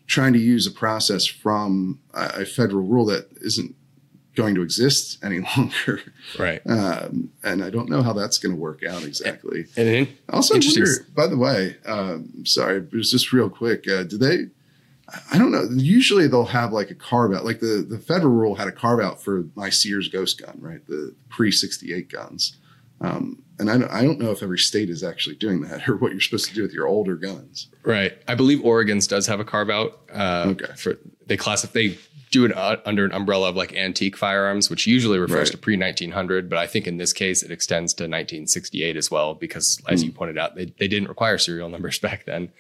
trying 0.06 0.34
to 0.34 0.40
use 0.40 0.66
a 0.66 0.72
process 0.72 1.26
from 1.26 2.00
a, 2.14 2.42
a 2.42 2.46
federal 2.46 2.84
rule 2.84 3.06
that 3.06 3.28
isn't 3.42 3.76
going 4.36 4.56
to 4.56 4.62
exist 4.62 5.18
any 5.24 5.40
longer. 5.40 6.02
Right. 6.40 6.62
Um, 6.66 7.32
and 7.44 7.64
I 7.64 7.70
don't 7.70 7.90
know 7.90 8.02
how 8.02 8.14
that's 8.14 8.38
going 8.38 8.56
to 8.56 8.62
work 8.62 8.84
out 8.84 9.04
exactly. 9.04 9.66
And 9.76 10.08
I 10.30 10.36
also 10.36 10.56
Interesting. 10.56 10.84
wonder, 10.84 11.06
by 11.16 11.28
the 11.28 11.38
way, 11.38 11.76
um, 11.86 12.46
sorry, 12.46 12.78
it 12.78 12.94
was 12.94 13.12
just 13.12 13.34
real 13.34 13.50
quick. 13.50 13.88
Uh, 13.88 14.04
do 14.04 14.18
they? 14.18 14.48
I 15.32 15.38
don't 15.38 15.52
know. 15.52 15.68
Usually 15.72 16.28
they'll 16.28 16.46
have 16.46 16.74
like 16.74 16.92
a 16.92 16.96
carve 16.96 17.34
out, 17.34 17.46
like 17.46 17.62
the, 17.62 17.86
the 17.88 17.98
federal 17.98 18.34
rule 18.34 18.56
had 18.56 18.68
a 18.68 18.74
carve 18.74 19.00
out 19.00 19.22
for 19.22 19.46
my 19.56 19.70
Sears 19.70 20.10
Ghost 20.10 20.42
gun, 20.42 20.58
right? 20.60 20.86
The 20.86 21.16
pre 21.30 21.50
68 21.52 22.10
guns. 22.10 22.58
Um, 23.00 23.42
and 23.60 23.70
I 23.70 23.78
don't, 23.78 23.92
I 23.92 24.04
don't 24.04 24.20
know 24.20 24.32
if 24.32 24.44
every 24.44 24.60
state 24.60 24.90
is 24.90 25.04
actually 25.04 25.36
doing 25.36 25.62
that 25.62 25.88
or 25.90 25.98
what 25.98 26.12
you're 26.12 26.22
supposed 26.22 26.48
to 26.50 26.54
do 26.54 26.62
with 26.62 26.74
your 26.74 26.88
older 26.88 27.16
guns. 27.16 27.68
Right. 27.84 28.18
I 28.28 28.36
believe 28.36 28.64
Oregon's 28.64 29.08
does 29.08 29.28
have 29.28 29.40
a 29.40 29.46
carve 29.46 29.70
out. 29.70 30.00
Uh, 30.14 30.46
Okay. 30.50 30.74
For 30.76 30.98
they 31.26 31.38
classify 31.38 31.74
they 31.74 31.98
do 32.30 32.44
it 32.44 32.56
uh, 32.56 32.76
under 32.86 33.06
an 33.06 33.14
umbrella 33.14 33.50
of 33.50 33.56
like 33.56 33.74
antique 33.74 34.18
firearms, 34.18 34.70
which 34.70 34.86
usually 34.86 35.18
refers 35.18 35.48
Right. 35.48 35.52
to 35.54 35.58
pre 35.58 35.78
1900. 35.78 36.50
But 36.50 36.60
I 36.60 36.68
think 36.68 36.86
in 36.88 36.98
this 36.98 37.14
case 37.14 37.42
it 37.42 37.52
extends 37.52 37.94
to 37.96 38.04
1968 38.04 38.98
as 38.98 39.10
well, 39.10 39.34
because 39.34 39.82
as 39.88 40.02
Hmm. 40.02 40.08
you 40.08 40.12
pointed 40.14 40.38
out, 40.38 40.56
they 40.56 40.66
they 40.78 40.88
didn't 40.88 41.08
require 41.10 41.38
serial 41.38 41.70
numbers 41.70 42.00
back 42.08 42.26
then. 42.26 42.52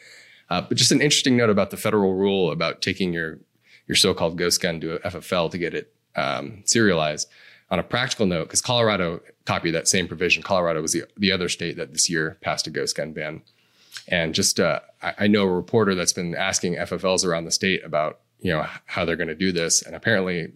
Uh, 0.49 0.61
but 0.61 0.77
just 0.77 0.91
an 0.93 1.01
interesting 1.01 1.35
note 1.35 1.49
about 1.49 1.71
the 1.71 1.77
federal 1.77 2.13
rule 2.15 2.51
about 2.51 2.81
taking 2.81 3.11
your 3.13 3.39
your 3.87 3.95
so-called 3.95 4.37
ghost 4.37 4.61
gun 4.61 4.79
to 4.81 4.95
a 4.95 4.99
FFL 5.11 5.49
to 5.51 5.57
get 5.57 5.73
it 5.73 5.93
um, 6.15 6.61
serialized. 6.65 7.27
On 7.69 7.79
a 7.79 7.83
practical 7.83 8.25
note, 8.25 8.45
because 8.45 8.61
Colorado 8.61 9.21
copied 9.45 9.71
that 9.71 9.87
same 9.89 10.07
provision, 10.07 10.41
Colorado 10.41 10.81
was 10.81 10.93
the, 10.93 11.03
the 11.17 11.31
other 11.33 11.49
state 11.49 11.75
that 11.77 11.91
this 11.91 12.09
year 12.09 12.37
passed 12.41 12.65
a 12.67 12.69
ghost 12.69 12.95
gun 12.95 13.11
ban. 13.11 13.41
And 14.07 14.33
just, 14.33 14.59
uh, 14.59 14.79
I, 15.03 15.13
I 15.19 15.27
know 15.27 15.43
a 15.43 15.51
reporter 15.51 15.93
that's 15.93 16.13
been 16.13 16.33
asking 16.33 16.75
FFLs 16.75 17.25
around 17.25 17.43
the 17.43 17.51
state 17.51 17.83
about, 17.83 18.19
you 18.39 18.53
know, 18.53 18.65
how 18.85 19.03
they're 19.03 19.17
going 19.17 19.27
to 19.27 19.35
do 19.35 19.51
this. 19.51 19.81
And 19.81 19.95
apparently, 19.95 20.53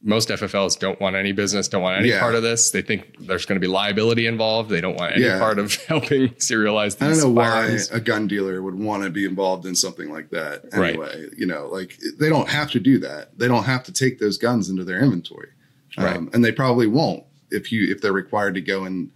most 0.00 0.28
FFLs 0.28 0.78
don't 0.78 1.00
want 1.00 1.16
any 1.16 1.32
business, 1.32 1.66
don't 1.66 1.82
want 1.82 1.98
any 1.98 2.10
Yeah. 2.10 2.20
part 2.20 2.36
of 2.36 2.42
this. 2.44 2.70
They 2.70 2.82
think 2.82 3.16
there's 3.18 3.46
going 3.46 3.56
to 3.56 3.60
be 3.60 3.66
liability 3.66 4.26
involved. 4.28 4.70
They 4.70 4.80
don't 4.82 4.96
want 4.96 5.14
any 5.16 5.24
Yeah. 5.24 5.38
part 5.40 5.58
of 5.58 5.74
helping 5.86 6.28
serialize 6.34 7.02
I 7.02 7.08
don't 7.08 7.18
know 7.18 7.30
why 7.30 7.78
a 7.90 7.98
gun 8.00 8.28
dealer 8.28 8.62
would 8.62 8.74
want 8.74 9.02
to 9.02 9.10
be 9.10 9.24
involved 9.24 9.66
in 9.66 9.74
something 9.74 10.12
like 10.12 10.30
that 10.30 10.66
Right. 10.72 10.90
anyway. 10.90 11.30
You 11.36 11.46
know, 11.46 11.66
like 11.66 11.98
they 12.20 12.28
don't 12.28 12.48
have 12.50 12.70
to 12.72 12.80
do 12.80 12.98
that. 12.98 13.36
They 13.38 13.48
don't 13.48 13.64
have 13.64 13.82
to 13.84 13.92
take 13.92 14.20
those 14.20 14.36
guns 14.38 14.68
into 14.68 14.84
their 14.84 15.00
inventory. 15.02 15.48
Right. 15.96 16.16
Um, 16.16 16.30
and 16.32 16.44
they 16.44 16.52
probably 16.52 16.86
won't 16.86 17.24
if 17.50 17.70
you 17.70 17.90
if 17.90 18.00
they're 18.00 18.12
required 18.12 18.54
to 18.54 18.60
go 18.60 18.84
and 18.84 19.10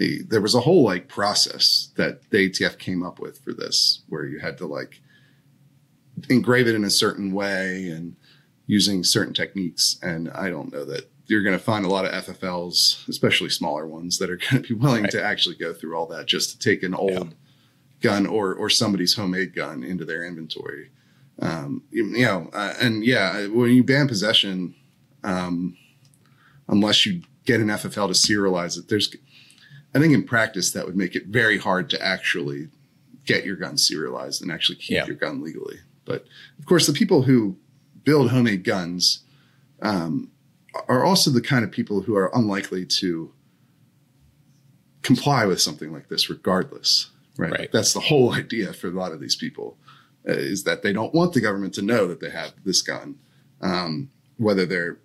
eh, 0.00 0.18
there 0.28 0.40
was 0.42 0.54
a 0.54 0.60
whole 0.60 0.82
like 0.82 1.08
process 1.08 1.90
that 1.96 2.28
the 2.30 2.50
ATF 2.50 2.78
came 2.78 3.02
up 3.02 3.18
with 3.18 3.38
for 3.42 3.52
this 3.52 4.02
where 4.08 4.26
you 4.26 4.38
had 4.40 4.58
to 4.58 4.66
like 4.66 5.00
engrave 6.28 6.66
it 6.66 6.74
in 6.74 6.84
a 6.84 6.90
certain 6.90 7.32
way 7.32 7.88
and 7.88 8.16
using 8.66 9.02
certain 9.04 9.32
techniques 9.32 9.98
and 10.02 10.28
I 10.30 10.50
don't 10.50 10.72
know 10.72 10.84
that 10.84 11.08
you're 11.26 11.42
going 11.42 11.56
to 11.58 11.62
find 11.62 11.84
a 11.84 11.88
lot 11.88 12.06
of 12.06 12.24
FFLs, 12.24 13.06
especially 13.08 13.50
smaller 13.50 13.86
ones, 13.86 14.16
that 14.18 14.30
are 14.30 14.36
going 14.50 14.62
to 14.62 14.68
be 14.68 14.74
willing 14.74 15.02
Right. 15.04 15.12
to 15.12 15.22
actually 15.22 15.56
go 15.56 15.72
through 15.74 15.94
all 15.96 16.06
that 16.06 16.26
just 16.26 16.50
to 16.52 16.58
take 16.58 16.82
an 16.82 16.94
old 16.94 17.10
Yeah. 17.12 17.24
gun 18.00 18.26
or 18.26 18.54
or 18.54 18.68
somebody's 18.70 19.14
homemade 19.14 19.54
gun 19.54 19.82
into 19.84 20.04
their 20.04 20.24
inventory. 20.24 20.90
Um, 21.40 21.84
you, 21.90 22.06
you 22.06 22.24
know, 22.24 22.50
uh, 22.52 22.74
and 22.80 23.04
yeah, 23.04 23.46
when 23.46 23.70
you 23.70 23.84
ban 23.84 24.08
possession, 24.08 24.74
um, 25.22 25.76
unless 26.68 27.06
you 27.06 27.22
get 27.44 27.60
an 27.60 27.68
FFL 27.68 28.08
to 28.08 28.14
serialize 28.14 28.78
it, 28.78 28.88
there's, 28.88 29.14
I 29.94 29.98
think 29.98 30.12
in 30.14 30.24
practice 30.24 30.70
that 30.72 30.86
would 30.86 30.96
make 30.96 31.14
it 31.16 31.26
very 31.26 31.58
hard 31.58 31.88
to 31.90 32.04
actually 32.04 32.68
get 33.24 33.44
your 33.44 33.56
gun 33.56 33.76
serialized 33.78 34.42
and 34.42 34.50
actually 34.52 34.76
keep 34.76 34.90
Yeah. 34.96 35.06
your 35.06 35.16
gun 35.16 35.42
legally. 35.42 35.78
But 36.04 36.26
of 36.58 36.66
course, 36.66 36.86
the 36.86 36.92
people 36.92 37.22
who 37.22 37.56
build 38.04 38.30
homemade 38.30 38.64
guns 38.64 39.24
um, 39.82 40.30
are 40.88 41.04
also 41.04 41.30
the 41.30 41.40
kind 41.40 41.64
of 41.64 41.70
people 41.70 42.02
who 42.02 42.16
are 42.16 42.30
unlikely 42.34 42.84
to 42.86 43.32
comply 45.02 45.46
with 45.46 45.60
something 45.60 45.92
like 45.92 46.08
this, 46.08 46.28
regardless. 46.28 47.10
Right. 47.36 47.50
Right. 47.52 47.72
That's 47.72 47.92
the 47.92 48.00
whole 48.00 48.32
idea 48.42 48.72
for 48.72 48.88
a 48.88 48.92
lot 48.92 49.12
of 49.12 49.20
these 49.20 49.36
people 49.36 49.76
uh, 50.28 50.32
is 50.32 50.64
that 50.64 50.82
they 50.82 50.92
don't 50.92 51.14
want 51.14 51.32
the 51.34 51.40
government 51.40 51.74
to 51.74 51.82
know 51.82 52.06
that 52.06 52.20
they 52.20 52.30
have 52.30 52.52
this 52.64 52.82
gun, 52.82 53.16
um, 53.60 54.10
whether 54.36 54.66
they're 54.66 54.98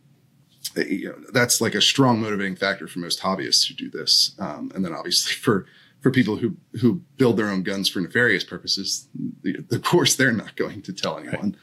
you 0.76 1.09
know, 1.09 1.18
that's 1.32 1.61
like 1.61 1.76
a 1.76 1.82
strong 1.82 2.22
motivating 2.22 2.55
factor 2.55 2.88
for 2.88 2.99
most 2.99 3.22
hobbyists 3.22 3.68
who 3.68 3.74
do 3.74 3.89
this. 3.89 4.36
Um, 4.39 4.72
and 4.74 4.84
then 4.84 4.93
obviously 4.93 5.34
for 5.34 5.66
for 6.01 6.11
people 6.11 6.38
who 6.38 6.57
who 6.82 7.01
build 7.18 7.38
their 7.38 7.49
own 7.49 7.64
guns 7.64 7.89
for 7.89 7.99
nefarious 8.01 8.43
purposes, 8.43 9.07
the, 9.41 9.64
of 9.72 9.84
course 9.84 10.16
they're 10.16 10.32
not 10.32 10.55
going 10.55 10.82
to 10.82 10.93
tell 10.93 11.18
anyone, 11.18 11.55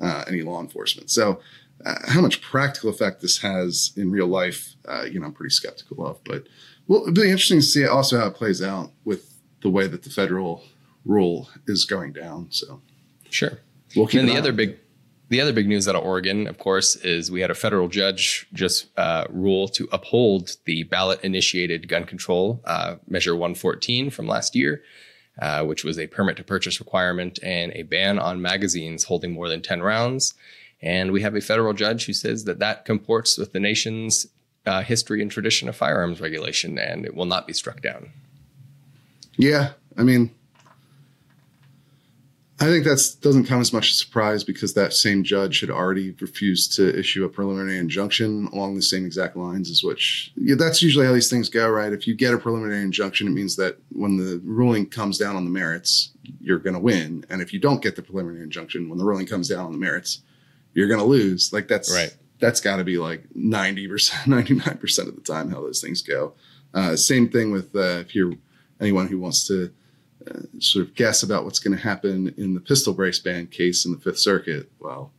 uh, 0.00 0.24
any 0.28 0.42
law 0.42 0.60
enforcement. 0.60 1.10
So. 1.10 1.40
Uh, 1.84 1.94
how 2.08 2.22
much 2.22 2.40
practical 2.40 2.88
effect 2.88 3.20
this 3.20 3.36
has 3.42 3.92
in 3.98 4.10
real 4.10 4.26
life, 4.26 4.76
uh, 4.88 5.02
you 5.02 5.20
know, 5.20 5.26
I'm 5.26 5.32
pretty 5.34 5.52
skeptical 5.52 6.06
of. 6.06 6.24
But 6.24 6.46
well, 6.88 7.02
it'll 7.02 7.12
be 7.12 7.24
interesting 7.24 7.58
to 7.58 7.66
see 7.66 7.86
also 7.86 8.18
how 8.18 8.28
it 8.28 8.34
plays 8.34 8.62
out 8.62 8.92
with 9.04 9.38
the 9.60 9.68
way 9.68 9.86
that 9.86 10.02
the 10.02 10.08
federal 10.08 10.64
rule 11.04 11.50
is 11.66 11.84
going 11.84 12.14
down. 12.14 12.46
So 12.50 12.80
Sure. 13.28 13.58
we'll 13.94 14.06
keep 14.06 14.20
And 14.20 14.28
an 14.30 14.34
the 14.34 14.40
other 14.40 14.52
big, 14.52 14.78
the 15.28 15.40
other 15.40 15.52
big 15.52 15.66
news 15.66 15.88
out 15.88 15.96
of 15.96 16.04
Oregon, 16.04 16.46
of 16.46 16.58
course, 16.58 16.94
is 16.96 17.30
we 17.30 17.40
had 17.40 17.50
a 17.50 17.54
federal 17.54 17.88
judge 17.88 18.46
just 18.52 18.86
uh, 18.96 19.24
rule 19.28 19.66
to 19.68 19.88
uphold 19.90 20.56
the 20.66 20.84
ballot-initiated 20.84 21.88
gun 21.88 22.04
control 22.04 22.60
uh, 22.64 22.96
measure 23.08 23.34
114 23.34 24.10
from 24.10 24.28
last 24.28 24.54
year, 24.54 24.82
uh, 25.42 25.64
which 25.64 25.82
was 25.82 25.98
a 25.98 26.06
permit 26.06 26.36
to 26.36 26.44
purchase 26.44 26.78
requirement 26.78 27.40
and 27.42 27.72
a 27.72 27.82
ban 27.82 28.18
on 28.18 28.40
magazines 28.40 29.04
holding 29.04 29.32
more 29.32 29.48
than 29.48 29.62
10 29.62 29.82
rounds. 29.82 30.34
And 30.80 31.10
we 31.10 31.22
have 31.22 31.34
a 31.34 31.40
federal 31.40 31.72
judge 31.72 32.06
who 32.06 32.12
says 32.12 32.44
that 32.44 32.60
that 32.60 32.84
comports 32.84 33.36
with 33.36 33.52
the 33.52 33.60
nation's 33.60 34.28
uh, 34.64 34.82
history 34.82 35.22
and 35.22 35.30
tradition 35.30 35.68
of 35.68 35.74
firearms 35.74 36.20
regulation, 36.20 36.78
and 36.78 37.04
it 37.04 37.14
will 37.14 37.24
not 37.24 37.46
be 37.46 37.52
struck 37.52 37.80
down. 37.80 38.10
Yeah, 39.36 39.72
I 39.96 40.02
mean, 40.02 40.34
I 42.58 42.64
think 42.64 42.84
that 42.84 43.16
doesn't 43.20 43.44
come 43.44 43.60
as 43.60 43.72
much 43.72 43.90
a 43.90 43.94
surprise 43.94 44.42
because 44.42 44.72
that 44.74 44.94
same 44.94 45.22
judge 45.22 45.60
had 45.60 45.68
already 45.68 46.12
refused 46.12 46.72
to 46.76 46.98
issue 46.98 47.22
a 47.24 47.28
preliminary 47.28 47.76
injunction 47.76 48.48
along 48.50 48.76
the 48.76 48.82
same 48.82 49.04
exact 49.04 49.36
lines 49.36 49.70
as 49.70 49.84
which. 49.84 50.32
Yeah, 50.36 50.54
that's 50.54 50.82
usually 50.82 51.04
how 51.04 51.12
these 51.12 51.28
things 51.28 51.50
go, 51.50 51.68
right? 51.68 51.92
If 51.92 52.06
you 52.06 52.14
get 52.14 52.32
a 52.32 52.38
preliminary 52.38 52.82
injunction, 52.82 53.26
it 53.26 53.32
means 53.32 53.56
that 53.56 53.76
when 53.92 54.16
the 54.16 54.40
ruling 54.42 54.86
comes 54.86 55.18
down 55.18 55.36
on 55.36 55.44
the 55.44 55.50
merits, 55.50 56.12
you're 56.40 56.58
going 56.58 56.74
to 56.74 56.80
win, 56.80 57.26
and 57.28 57.42
if 57.42 57.52
you 57.52 57.60
don't 57.60 57.82
get 57.82 57.94
the 57.94 58.02
preliminary 58.02 58.42
injunction, 58.42 58.88
when 58.88 58.98
the 58.98 59.04
ruling 59.04 59.26
comes 59.26 59.48
down 59.48 59.66
on 59.66 59.72
the 59.72 59.78
merits, 59.78 60.22
you're 60.72 60.88
going 60.88 61.00
to 61.00 61.06
lose. 61.06 61.52
Like 61.52 61.68
that's 61.68 61.92
Right. 61.92 62.14
That's 62.38 62.60
got 62.60 62.76
to 62.76 62.84
be 62.84 62.98
like 62.98 63.24
ninety 63.34 63.86
percent, 63.86 64.26
ninety 64.26 64.54
nine 64.54 64.78
percent 64.78 65.08
of 65.08 65.14
the 65.14 65.20
time 65.20 65.50
how 65.50 65.60
those 65.60 65.82
things 65.82 66.00
go. 66.00 66.32
Uh, 66.72 66.96
same 66.96 67.28
thing 67.28 67.50
with 67.50 67.76
uh, 67.76 68.00
if 68.00 68.14
you're 68.14 68.32
anyone 68.80 69.08
who 69.08 69.18
wants 69.18 69.46
to 69.48 69.72
uh, 70.28 70.40
sort 70.58 70.86
of 70.86 70.94
guess 70.94 71.22
about 71.22 71.44
what's 71.44 71.58
going 71.58 71.76
to 71.76 71.82
happen 71.82 72.34
in 72.36 72.54
the 72.54 72.60
pistol 72.60 72.94
brace 72.94 73.18
ban 73.18 73.46
case 73.46 73.84
in 73.84 73.92
the 73.92 73.98
Fifth 73.98 74.18
Circuit. 74.18 74.70
Well, 74.80 75.12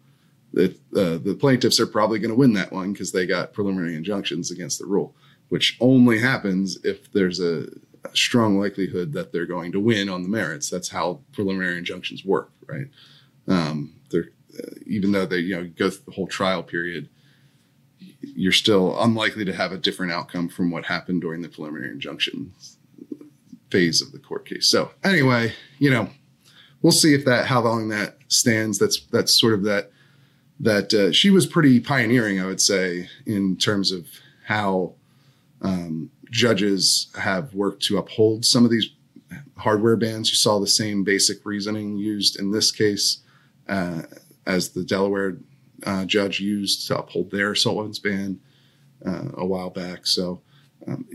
the 0.53 0.75
uh, 0.95 1.17
the 1.17 1.37
plaintiffs 1.39 1.79
are 1.79 1.87
probably 1.87 2.19
going 2.19 2.31
to 2.31 2.35
win 2.35 2.53
that 2.53 2.71
one 2.71 2.93
because 2.93 3.11
they 3.11 3.25
got 3.25 3.53
preliminary 3.53 3.95
injunctions 3.95 4.51
against 4.51 4.79
the 4.79 4.85
rule, 4.85 5.15
which 5.49 5.77
only 5.79 6.19
happens 6.19 6.83
if 6.83 7.11
there's 7.11 7.39
a, 7.39 7.67
a 8.03 8.15
strong 8.15 8.59
likelihood 8.59 9.13
that 9.13 9.31
they're 9.31 9.45
going 9.45 9.71
to 9.71 9.79
win 9.79 10.09
on 10.09 10.23
the 10.23 10.29
merits. 10.29 10.69
That's 10.69 10.89
how 10.89 11.19
preliminary 11.33 11.77
injunctions 11.77 12.25
work, 12.25 12.51
right? 12.65 12.87
Um, 13.47 13.93
they're 14.09 14.29
uh, 14.57 14.71
even 14.85 15.11
though 15.11 15.25
they 15.25 15.39
you 15.39 15.55
know 15.55 15.69
go 15.77 15.89
through 15.89 16.05
the 16.05 16.15
whole 16.15 16.27
trial 16.27 16.63
period, 16.63 17.09
you're 18.21 18.51
still 18.51 18.99
unlikely 19.01 19.45
to 19.45 19.53
have 19.53 19.71
a 19.71 19.77
different 19.77 20.11
outcome 20.11 20.49
from 20.49 20.71
what 20.71 20.85
happened 20.85 21.21
during 21.21 21.41
the 21.41 21.49
preliminary 21.49 21.91
injunction 21.91 22.53
phase 23.69 24.01
of 24.01 24.11
the 24.11 24.19
court 24.19 24.45
case. 24.47 24.67
So 24.67 24.91
anyway, 25.03 25.53
you 25.79 25.89
know, 25.89 26.09
we'll 26.81 26.91
see 26.91 27.13
if 27.13 27.25
that 27.25 27.47
how 27.47 27.61
long 27.61 27.89
that 27.89 28.17
stands. 28.27 28.77
That's 28.79 29.01
that's 29.11 29.39
sort 29.39 29.53
of 29.53 29.63
that 29.63 29.91
that 30.59 30.93
uh, 30.93 31.11
she 31.11 31.29
was 31.29 31.45
pretty 31.45 31.79
pioneering, 31.79 32.39
I 32.39 32.45
would 32.45 32.61
say, 32.61 33.09
in 33.25 33.57
terms 33.57 33.91
of 33.91 34.07
how 34.45 34.93
um, 35.61 36.09
judges 36.31 37.07
have 37.15 37.53
worked 37.53 37.83
to 37.83 37.97
uphold 37.97 38.45
some 38.45 38.65
of 38.65 38.71
these 38.71 38.89
hardware 39.57 39.95
bans. 39.95 40.29
You 40.29 40.35
saw 40.35 40.59
the 40.59 40.67
same 40.67 41.03
basic 41.03 41.45
reasoning 41.45 41.97
used 41.97 42.39
in 42.39 42.51
this 42.51 42.71
case 42.71 43.19
uh, 43.67 44.03
as 44.45 44.69
the 44.69 44.83
Delaware 44.83 45.37
uh, 45.85 46.05
judge 46.05 46.39
used 46.39 46.87
to 46.87 46.97
uphold 46.97 47.31
their 47.31 47.51
assault 47.51 47.77
weapons 47.77 47.99
ban 47.99 48.39
uh, 49.05 49.29
a 49.35 49.45
while 49.45 49.69
back. 49.69 50.07
So 50.07 50.41
um, 50.87 51.05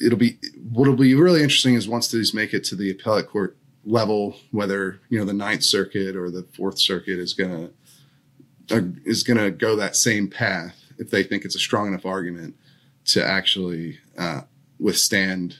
it'll 0.00 0.18
be 0.18 0.38
what'll 0.70 0.96
be 0.96 1.14
really 1.14 1.42
interesting 1.42 1.74
is 1.74 1.88
once 1.88 2.08
these 2.08 2.34
make 2.34 2.54
it 2.54 2.64
to 2.64 2.76
the 2.76 2.90
appellate 2.90 3.28
court 3.28 3.56
level, 3.84 4.36
whether 4.50 5.00
you 5.08 5.18
know 5.18 5.24
the 5.24 5.32
Ninth 5.32 5.64
Circuit 5.64 6.16
or 6.16 6.30
the 6.30 6.44
Fourth 6.54 6.78
Circuit 6.78 7.18
is 7.18 7.34
gonna 7.34 7.70
uh, 8.70 8.80
is 9.04 9.22
gonna 9.22 9.50
go 9.50 9.76
that 9.76 9.96
same 9.96 10.28
path 10.28 10.76
if 10.98 11.10
they 11.10 11.22
think 11.22 11.44
it's 11.44 11.56
a 11.56 11.60
strong 11.60 11.88
enough 11.88 12.06
argument 12.06 12.56
to 13.06 13.24
actually 13.24 13.98
uh, 14.18 14.42
withstand 14.78 15.56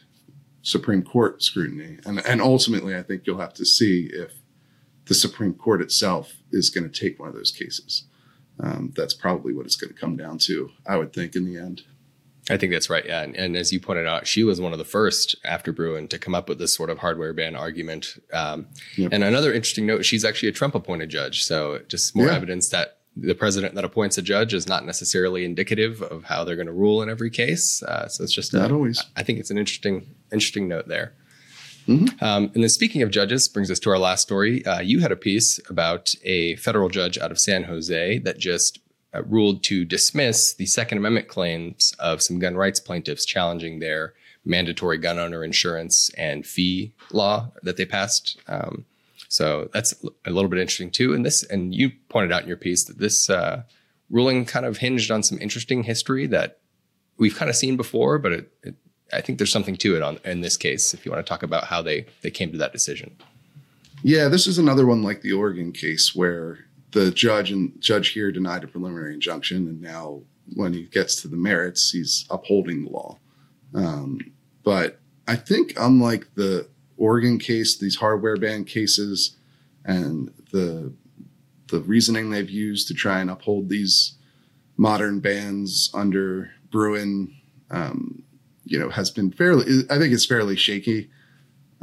Supreme 0.62 1.02
Court 1.02 1.42
scrutiny, 1.42 1.98
and 2.04 2.24
and 2.26 2.40
ultimately, 2.40 2.96
I 2.96 3.02
think 3.02 3.22
you'll 3.26 3.38
have 3.38 3.54
to 3.54 3.64
see 3.64 4.10
if 4.12 4.34
the 5.06 5.14
Supreme 5.14 5.54
Court 5.54 5.80
itself 5.80 6.34
is 6.52 6.70
going 6.70 6.88
to 6.88 7.00
take 7.00 7.18
one 7.18 7.28
of 7.28 7.34
those 7.34 7.50
cases. 7.50 8.04
Um, 8.60 8.92
that's 8.94 9.14
probably 9.14 9.54
what 9.54 9.66
it's 9.66 9.76
going 9.76 9.92
to 9.92 9.98
come 9.98 10.16
down 10.16 10.38
to, 10.38 10.70
I 10.86 10.96
would 10.96 11.12
think, 11.12 11.36
in 11.36 11.44
the 11.44 11.56
end. 11.56 11.82
I 12.50 12.56
think 12.56 12.72
that's 12.72 12.88
right. 12.90 13.04
Yeah. 13.04 13.22
And, 13.22 13.36
and, 13.36 13.56
as 13.56 13.72
you 13.72 13.80
pointed 13.80 14.06
out, 14.06 14.26
she 14.26 14.42
was 14.44 14.60
one 14.60 14.72
of 14.72 14.78
the 14.78 14.84
first 14.84 15.36
after 15.44 15.72
Bruen 15.72 16.08
to 16.08 16.18
come 16.18 16.34
up 16.34 16.48
with 16.48 16.58
this 16.58 16.72
sort 16.74 16.90
of 16.90 16.98
hardware 16.98 17.32
ban 17.32 17.54
argument. 17.56 18.18
Um, 18.32 18.66
Yep. 18.96 19.12
And 19.12 19.22
another 19.24 19.52
interesting 19.52 19.86
note, 19.86 20.04
she's 20.04 20.24
actually 20.24 20.48
a 20.48 20.52
Trump 20.52 20.74
appointed 20.74 21.08
judge. 21.10 21.44
So 21.44 21.80
just 21.88 22.16
more 22.16 22.26
Yeah. 22.26 22.34
evidence 22.36 22.68
that 22.70 22.98
the 23.16 23.34
president 23.34 23.74
that 23.74 23.84
appoints 23.84 24.16
a 24.16 24.22
judge 24.22 24.54
is 24.54 24.68
not 24.68 24.86
necessarily 24.86 25.44
indicative 25.44 26.00
of 26.02 26.24
how 26.24 26.44
they're 26.44 26.54
going 26.56 26.66
to 26.68 26.72
rule 26.72 27.02
in 27.02 27.10
every 27.10 27.30
case. 27.30 27.82
Uh, 27.82 28.06
so 28.08 28.22
it's 28.22 28.32
just, 28.32 28.54
Not 28.54 28.70
a- 28.70 28.74
always. 28.74 29.02
I 29.16 29.22
think 29.24 29.40
it's 29.40 29.50
an 29.50 29.58
interesting, 29.58 30.06
interesting 30.32 30.68
note 30.68 30.86
there. 30.88 31.14
Mhm. 31.88 32.22
Um, 32.22 32.50
and 32.54 32.62
then 32.62 32.68
speaking 32.68 33.02
of 33.02 33.10
judges, 33.10 33.48
brings 33.48 33.70
us 33.70 33.78
to 33.80 33.90
our 33.90 33.98
last 33.98 34.22
story. 34.22 34.64
Uh, 34.64 34.80
you 34.80 35.00
had 35.00 35.10
a 35.10 35.16
piece 35.16 35.58
about 35.70 36.14
a 36.22 36.54
federal 36.56 36.88
judge 36.90 37.16
out 37.18 37.30
of 37.32 37.40
San 37.40 37.64
Jose 37.64 38.18
that 38.18 38.38
just 38.38 38.78
ruled 39.26 39.62
to 39.64 39.84
dismiss 39.84 40.54
the 40.54 40.66
Second 40.66 40.98
Amendment 40.98 41.28
claims 41.28 41.94
of 41.98 42.22
some 42.22 42.38
gun 42.38 42.56
rights 42.56 42.80
plaintiffs 42.80 43.24
challenging 43.24 43.78
their 43.78 44.14
mandatory 44.44 44.98
gun 44.98 45.18
owner 45.18 45.44
insurance 45.44 46.10
and 46.16 46.46
fee 46.46 46.92
law 47.12 47.50
that 47.62 47.76
they 47.76 47.84
passed. 47.84 48.40
Um, 48.48 48.86
so 49.28 49.68
that's 49.72 49.94
a 50.24 50.30
little 50.30 50.48
bit 50.48 50.58
interesting 50.58 50.90
too. 50.90 51.12
And 51.12 51.24
this, 51.24 51.42
and 51.42 51.74
you 51.74 51.90
pointed 52.08 52.32
out 52.32 52.42
in 52.42 52.48
your 52.48 52.56
piece 52.56 52.84
that 52.84 52.98
this 52.98 53.28
uh, 53.28 53.62
ruling 54.10 54.44
kind 54.46 54.64
of 54.64 54.78
hinged 54.78 55.10
on 55.10 55.22
some 55.22 55.38
interesting 55.40 55.82
history 55.82 56.26
that 56.28 56.58
we've 57.18 57.36
kind 57.36 57.50
of 57.50 57.56
seen 57.56 57.76
before, 57.76 58.18
but 58.18 58.32
it, 58.32 58.52
it, 58.62 58.74
I 59.12 59.20
think 59.20 59.38
there's 59.38 59.52
something 59.52 59.76
to 59.76 59.96
it 59.96 60.02
on 60.02 60.18
in 60.24 60.40
this 60.40 60.56
case. 60.56 60.94
If 60.94 61.04
you 61.04 61.12
want 61.12 61.24
to 61.24 61.28
talk 61.28 61.42
about 61.42 61.64
how 61.64 61.82
they 61.82 62.06
they 62.22 62.30
came 62.30 62.52
to 62.52 62.58
that 62.58 62.72
decision. 62.72 63.16
Yeah, 64.02 64.28
this 64.28 64.46
is 64.46 64.58
another 64.58 64.86
one 64.86 65.02
like 65.02 65.22
the 65.22 65.32
Oregon 65.32 65.72
case 65.72 66.14
where 66.14 66.66
the 66.92 67.10
judge 67.10 67.50
and 67.50 67.80
judge 67.80 68.10
here 68.10 68.32
denied 68.32 68.64
a 68.64 68.68
preliminary 68.68 69.14
injunction, 69.14 69.68
and 69.68 69.80
now 69.80 70.22
when 70.54 70.72
he 70.72 70.84
gets 70.84 71.20
to 71.22 71.28
the 71.28 71.36
merits, 71.36 71.90
he's 71.90 72.26
upholding 72.30 72.84
the 72.84 72.90
law. 72.90 73.18
Um, 73.74 74.18
but 74.64 75.00
I 75.26 75.36
think 75.36 75.74
unlike 75.76 76.34
the 76.34 76.68
Oregon 76.96 77.38
case, 77.38 77.76
these 77.76 77.96
hardware 77.96 78.36
ban 78.36 78.64
cases, 78.64 79.36
and 79.84 80.32
the 80.52 80.92
the 81.68 81.80
reasoning 81.80 82.30
they've 82.30 82.48
used 82.48 82.88
to 82.88 82.94
try 82.94 83.20
and 83.20 83.30
uphold 83.30 83.68
these 83.68 84.14
modern 84.78 85.20
bans 85.20 85.90
under 85.92 86.50
Bruen, 86.70 87.34
um, 87.70 88.22
you 88.64 88.78
know, 88.78 88.88
has 88.88 89.10
been 89.10 89.30
fairly. 89.30 89.84
I 89.90 89.98
think 89.98 90.12
it's 90.14 90.24
fairly 90.24 90.56
shaky, 90.56 91.10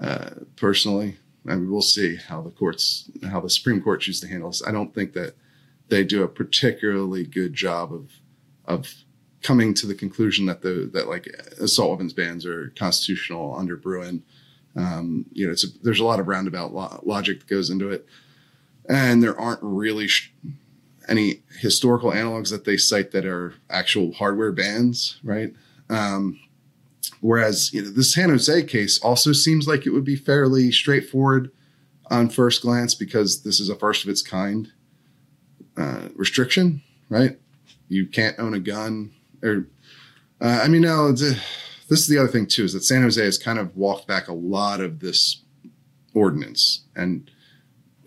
uh, 0.02 0.32
personally. 0.56 1.18
I 1.48 1.56
mean, 1.56 1.72
we'll 1.72 1.82
see 1.82 2.16
how 2.16 2.42
the 2.42 2.50
courts, 2.50 3.10
how 3.30 3.40
the 3.40 3.50
Supreme 3.50 3.82
Court 3.82 4.02
chooses 4.02 4.22
to 4.22 4.28
handle 4.28 4.50
this. 4.50 4.66
I 4.66 4.72
don't 4.72 4.94
think 4.94 5.14
that 5.14 5.36
they 5.90 6.04
do 6.04 6.24
a 6.24 6.28
particularly 6.28 7.26
good 7.26 7.54
job 7.54 7.94
of 7.94 8.12
of 8.66 8.94
coming 9.44 9.76
to 9.76 9.86
the 9.86 9.94
conclusion 9.94 10.48
that 10.48 10.62
the 10.62 10.90
that 10.94 11.08
like 11.08 11.28
assault 11.60 11.92
weapons 11.92 12.14
bans 12.14 12.46
are 12.46 12.74
constitutional 12.78 13.56
under 13.56 13.76
Bruen. 13.78 14.24
Um, 14.76 15.26
you 15.32 15.46
know, 15.46 15.54
it's 15.54 15.64
a, 15.64 15.68
there's 15.84 16.00
a 16.00 16.06
lot 16.06 16.20
of 16.20 16.28
roundabout 16.28 16.74
lo- 16.74 17.02
logic 17.06 17.40
that 17.40 17.48
goes 17.48 17.70
into 17.70 17.90
it, 17.92 18.06
and 18.90 19.22
there 19.22 19.40
aren't 19.40 19.62
really 19.62 20.08
sh- 20.08 20.34
any 21.08 21.44
historical 21.60 22.12
analogs 22.12 22.50
that 22.50 22.66
they 22.66 22.76
cite 22.76 23.12
that 23.12 23.26
are 23.26 23.54
actual 23.70 24.12
hardware 24.14 24.52
bans, 24.52 25.20
right? 25.24 25.54
Um, 25.90 26.40
Whereas 27.22 27.74
you 27.74 27.82
know, 27.82 27.90
the 27.90 28.04
San 28.04 28.30
Jose 28.30 28.64
case 28.64 29.00
also 29.00 29.34
seems 29.34 29.68
like 29.68 29.86
it 29.86 29.92
would 29.92 30.04
be 30.04 30.16
fairly 30.16 30.72
straightforward 30.72 31.52
on 32.12 32.30
first 32.30 32.62
glance 32.62 32.94
because 32.94 33.44
this 33.44 33.60
is 33.60 33.70
a 33.70 33.76
first 33.76 34.04
of 34.04 34.10
its 34.10 34.22
kind 34.22 34.72
uh, 35.78 36.10
restriction, 36.16 36.82
right? 37.10 37.38
You 37.90 38.08
can't 38.08 38.40
own 38.40 38.54
a 38.54 38.60
gun, 38.60 39.12
or 39.44 39.68
uh, 40.42 40.62
I 40.64 40.68
mean, 40.68 40.82
no. 40.82 41.08
It's 41.08 41.22
a, 41.22 41.36
this 41.88 42.00
is 42.00 42.08
the 42.08 42.18
other 42.18 42.28
thing 42.28 42.48
too 42.48 42.64
is 42.64 42.74
that 42.74 42.84
San 42.84 43.04
Jose 43.04 43.24
has 43.24 43.38
kind 43.38 43.60
of 43.60 43.76
walked 43.76 44.08
back 44.08 44.28
a 44.28 44.34
lot 44.34 44.82
of 44.82 45.00
this 45.00 45.42
ordinance 46.14 46.86
and 46.96 47.30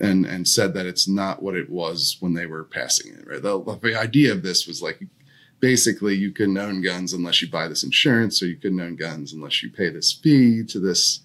and 0.00 0.24
and 0.26 0.48
said 0.48 0.74
that 0.74 0.86
it's 0.86 1.08
not 1.08 1.42
what 1.42 1.54
it 1.54 1.70
was 1.70 2.16
when 2.20 2.34
they 2.34 2.46
were 2.46 2.64
passing 2.64 3.12
it. 3.12 3.26
Right? 3.26 3.42
The, 3.42 3.78
the 3.82 3.98
idea 3.98 4.32
of 4.32 4.42
this 4.42 4.66
was 4.66 4.82
like 4.82 5.00
basically 5.60 6.14
you 6.14 6.30
couldn't 6.30 6.58
own 6.58 6.80
guns 6.82 7.12
unless 7.12 7.42
you 7.42 7.48
buy 7.48 7.68
this 7.68 7.82
insurance 7.82 8.42
or 8.42 8.46
you 8.46 8.56
couldn't 8.56 8.80
own 8.80 8.96
guns 8.96 9.32
unless 9.32 9.62
you 9.62 9.70
pay 9.70 9.88
this 9.88 10.12
fee 10.12 10.62
to 10.64 10.78
this 10.78 11.20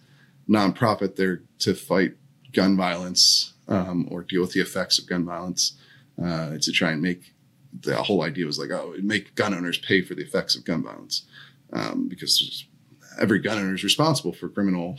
nonprofit 0.50 1.16
there 1.16 1.42
to 1.60 1.74
fight 1.74 2.14
gun 2.52 2.76
violence 2.76 3.54
um, 3.68 4.08
or 4.12 4.24
deal 4.24 4.42
with 4.42 4.54
the 4.54 4.60
effects 4.60 5.00
of 5.00 5.08
gun 5.08 5.26
violence 5.26 5.74
uh, 6.24 6.58
to 6.60 6.72
try 6.72 6.92
and 6.92 7.02
make 7.02 7.34
the 7.82 7.96
whole 8.04 8.24
idea 8.24 8.46
was 8.46 8.60
like 8.60 8.72
oh 8.72 8.94
make 9.02 9.34
gun 9.36 9.54
owners 9.54 9.78
pay 9.80 10.02
for 10.02 10.14
the 10.16 10.22
effects 10.22 10.56
of 10.56 10.64
gun 10.66 10.84
violence 10.84 11.24
um, 11.72 12.08
because 12.08 12.66
every 13.20 13.40
gun 13.40 13.58
owner 13.58 13.74
is 13.74 13.84
responsible 13.84 14.34
for 14.34 14.50
criminal 14.50 14.98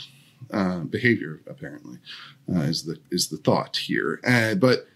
uh, 0.52 0.80
behavior 0.80 1.40
apparently 1.46 1.98
uh, 2.54 2.60
is 2.60 2.84
the 2.84 2.98
is 3.10 3.28
the 3.28 3.36
thought 3.38 3.76
here. 3.76 4.20
Uh, 4.26 4.54
but 4.54 4.86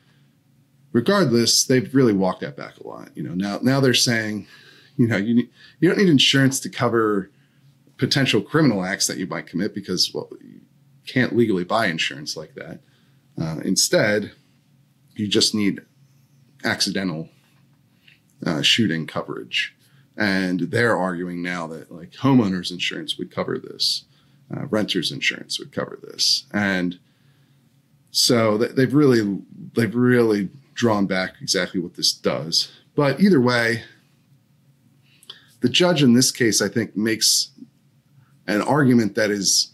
regardless, 0.93 1.65
they've 1.65 1.95
really 1.95 2.13
walked 2.13 2.41
that 2.41 2.57
back 2.57 2.79
a 2.79 2.87
lot. 2.87 3.11
You 3.15 3.23
know, 3.23 3.35
now 3.35 3.59
now 3.63 3.81
they're 3.81 3.95
saying, 3.95 4.47
you 4.97 5.07
know, 5.07 5.17
you 5.17 5.35
need, 5.35 5.51
you 5.81 5.89
don't 5.89 5.99
need 5.99 6.09
insurance 6.09 6.61
to 6.61 6.69
cover 6.69 7.31
potential 7.97 8.41
criminal 8.41 8.85
acts 8.85 9.07
that 9.07 9.19
you 9.19 9.27
might 9.27 9.47
commit 9.47 9.75
because 9.75 10.13
well, 10.15 10.29
you 10.41 10.61
can't 11.07 11.37
legally 11.37 11.65
buy 11.65 11.87
insurance 11.87 12.37
like 12.37 12.55
that. 12.55 12.81
Uh, 13.41 13.61
instead, 13.65 14.33
you 15.15 15.27
just 15.29 15.55
need 15.55 15.81
accidental 16.65 17.29
uh, 18.45 18.63
shooting 18.63 19.07
coverage, 19.07 19.75
and 20.17 20.61
they're 20.61 20.97
arguing 20.97 21.43
now 21.43 21.67
that 21.67 21.93
like 21.93 22.13
homeowners 22.13 22.71
insurance 22.71 23.19
would 23.19 23.35
cover 23.35 23.59
this, 23.59 24.05
uh, 24.55 24.67
renters 24.67 25.13
insurance 25.13 25.59
would 25.59 25.73
cover 25.73 25.99
this, 26.03 26.45
and 26.53 26.99
so 28.11 28.57
they've 28.57 28.95
really 28.95 29.39
they've 29.75 29.95
really 29.95 30.49
drawn 30.79 31.07
back 31.07 31.35
exactly 31.43 31.81
what 31.81 31.95
this 31.95 32.13
does. 32.13 32.71
But 32.95 33.21
either 33.21 33.41
way, 33.41 33.83
the 35.61 35.69
judge 35.69 36.03
in 36.03 36.15
this 36.15 36.31
case, 36.31 36.63
I 36.63 36.69
think, 36.69 36.97
makes 36.97 37.51
an 38.47 38.63
argument 38.63 39.17
that 39.17 39.31
is 39.31 39.73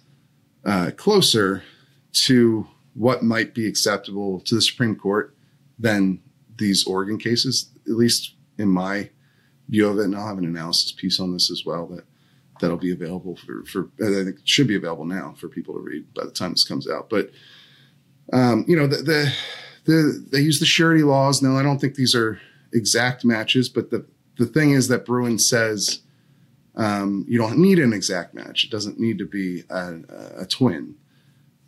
uh, 0.64 0.92
closer 0.96 1.62
to 2.24 2.66
what 2.94 3.22
might 3.22 3.54
be 3.54 3.66
acceptable 3.66 4.40
to 4.40 4.54
the 4.54 4.62
Supreme 4.62 4.96
Court 4.96 5.36
than 5.78 6.20
these 6.56 6.86
Oregon 6.86 7.18
cases, 7.18 7.70
at 7.86 7.92
least 7.92 8.34
in 8.56 8.68
my 8.68 9.10
view 9.68 9.88
of 9.88 9.98
it. 9.98 10.04
And 10.04 10.16
I'll 10.16 10.28
have 10.28 10.38
an 10.38 10.46
analysis 10.46 10.90
piece 10.92 11.20
on 11.20 11.34
this 11.34 11.50
as 11.50 11.64
well 11.66 11.86
that 11.88 12.04
that'll 12.60 12.78
be 12.78 12.92
available 12.92 13.36
for, 13.36 13.64
for 13.66 13.90
I 14.00 14.24
think 14.24 14.38
should 14.44 14.68
be 14.68 14.76
available 14.76 15.04
now 15.04 15.34
for 15.36 15.48
people 15.48 15.74
to 15.74 15.80
read 15.80 16.14
by 16.14 16.24
the 16.24 16.30
time 16.30 16.52
this 16.52 16.64
comes 16.64 16.88
out. 16.88 17.10
But 17.10 17.30
um, 18.32 18.64
you 18.66 18.76
know, 18.76 18.86
the, 18.86 18.96
the 18.96 19.32
the 19.84 20.24
they 20.30 20.40
use 20.40 20.60
the 20.60 20.66
surety 20.66 21.02
laws. 21.02 21.42
Now, 21.42 21.56
I 21.56 21.62
don't 21.62 21.80
think 21.80 21.94
these 21.94 22.14
are 22.14 22.40
exact 22.72 23.24
matches, 23.24 23.68
but 23.68 23.90
the 23.90 24.04
the 24.36 24.46
thing 24.46 24.72
is 24.72 24.88
that 24.88 25.04
Bruen 25.04 25.38
says 25.38 26.00
um, 26.74 27.24
you 27.28 27.38
don't 27.38 27.58
need 27.58 27.78
an 27.78 27.92
exact 27.92 28.34
match. 28.34 28.64
It 28.64 28.70
doesn't 28.70 28.98
need 28.98 29.18
to 29.18 29.26
be 29.26 29.62
a, 29.70 30.00
a 30.38 30.46
twin. 30.46 30.96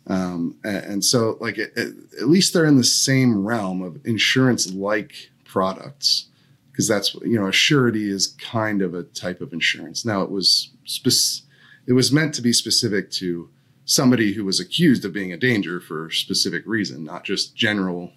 Um, 0.09 0.55
and, 0.63 1.03
so, 1.03 1.37
like, 1.41 1.57
at 1.57 2.29
least 2.29 2.53
they're 2.53 2.65
in 2.65 2.77
the 2.77 2.83
same 2.83 3.45
realm 3.45 3.81
of 3.81 3.99
insurance-like 4.05 5.31
products, 5.43 6.27
because 6.71 6.87
that's 6.87 7.13
you 7.15 7.37
know, 7.37 7.47
a 7.47 7.51
surety 7.51 8.09
is 8.09 8.27
kind 8.27 8.81
of 8.81 8.93
a 8.93 9.03
type 9.03 9.41
of 9.41 9.51
insurance. 9.51 10.05
Now, 10.05 10.21
it 10.21 10.31
was 10.31 10.71
spec- 10.85 11.43
it 11.87 11.93
was 11.93 12.11
meant 12.11 12.33
to 12.35 12.41
be 12.41 12.53
specific 12.53 13.11
to 13.11 13.49
somebody 13.87 14.33
who 14.33 14.43
was 14.45 14.59
accused 14.59 15.05
of 15.05 15.13
being 15.13 15.33
a 15.33 15.37
danger 15.37 15.79
for 15.79 16.07
a 16.07 16.11
specific 16.11 16.61
reason, 16.67 17.03
not 17.03 17.23
just 17.23 17.55
general 17.55 18.11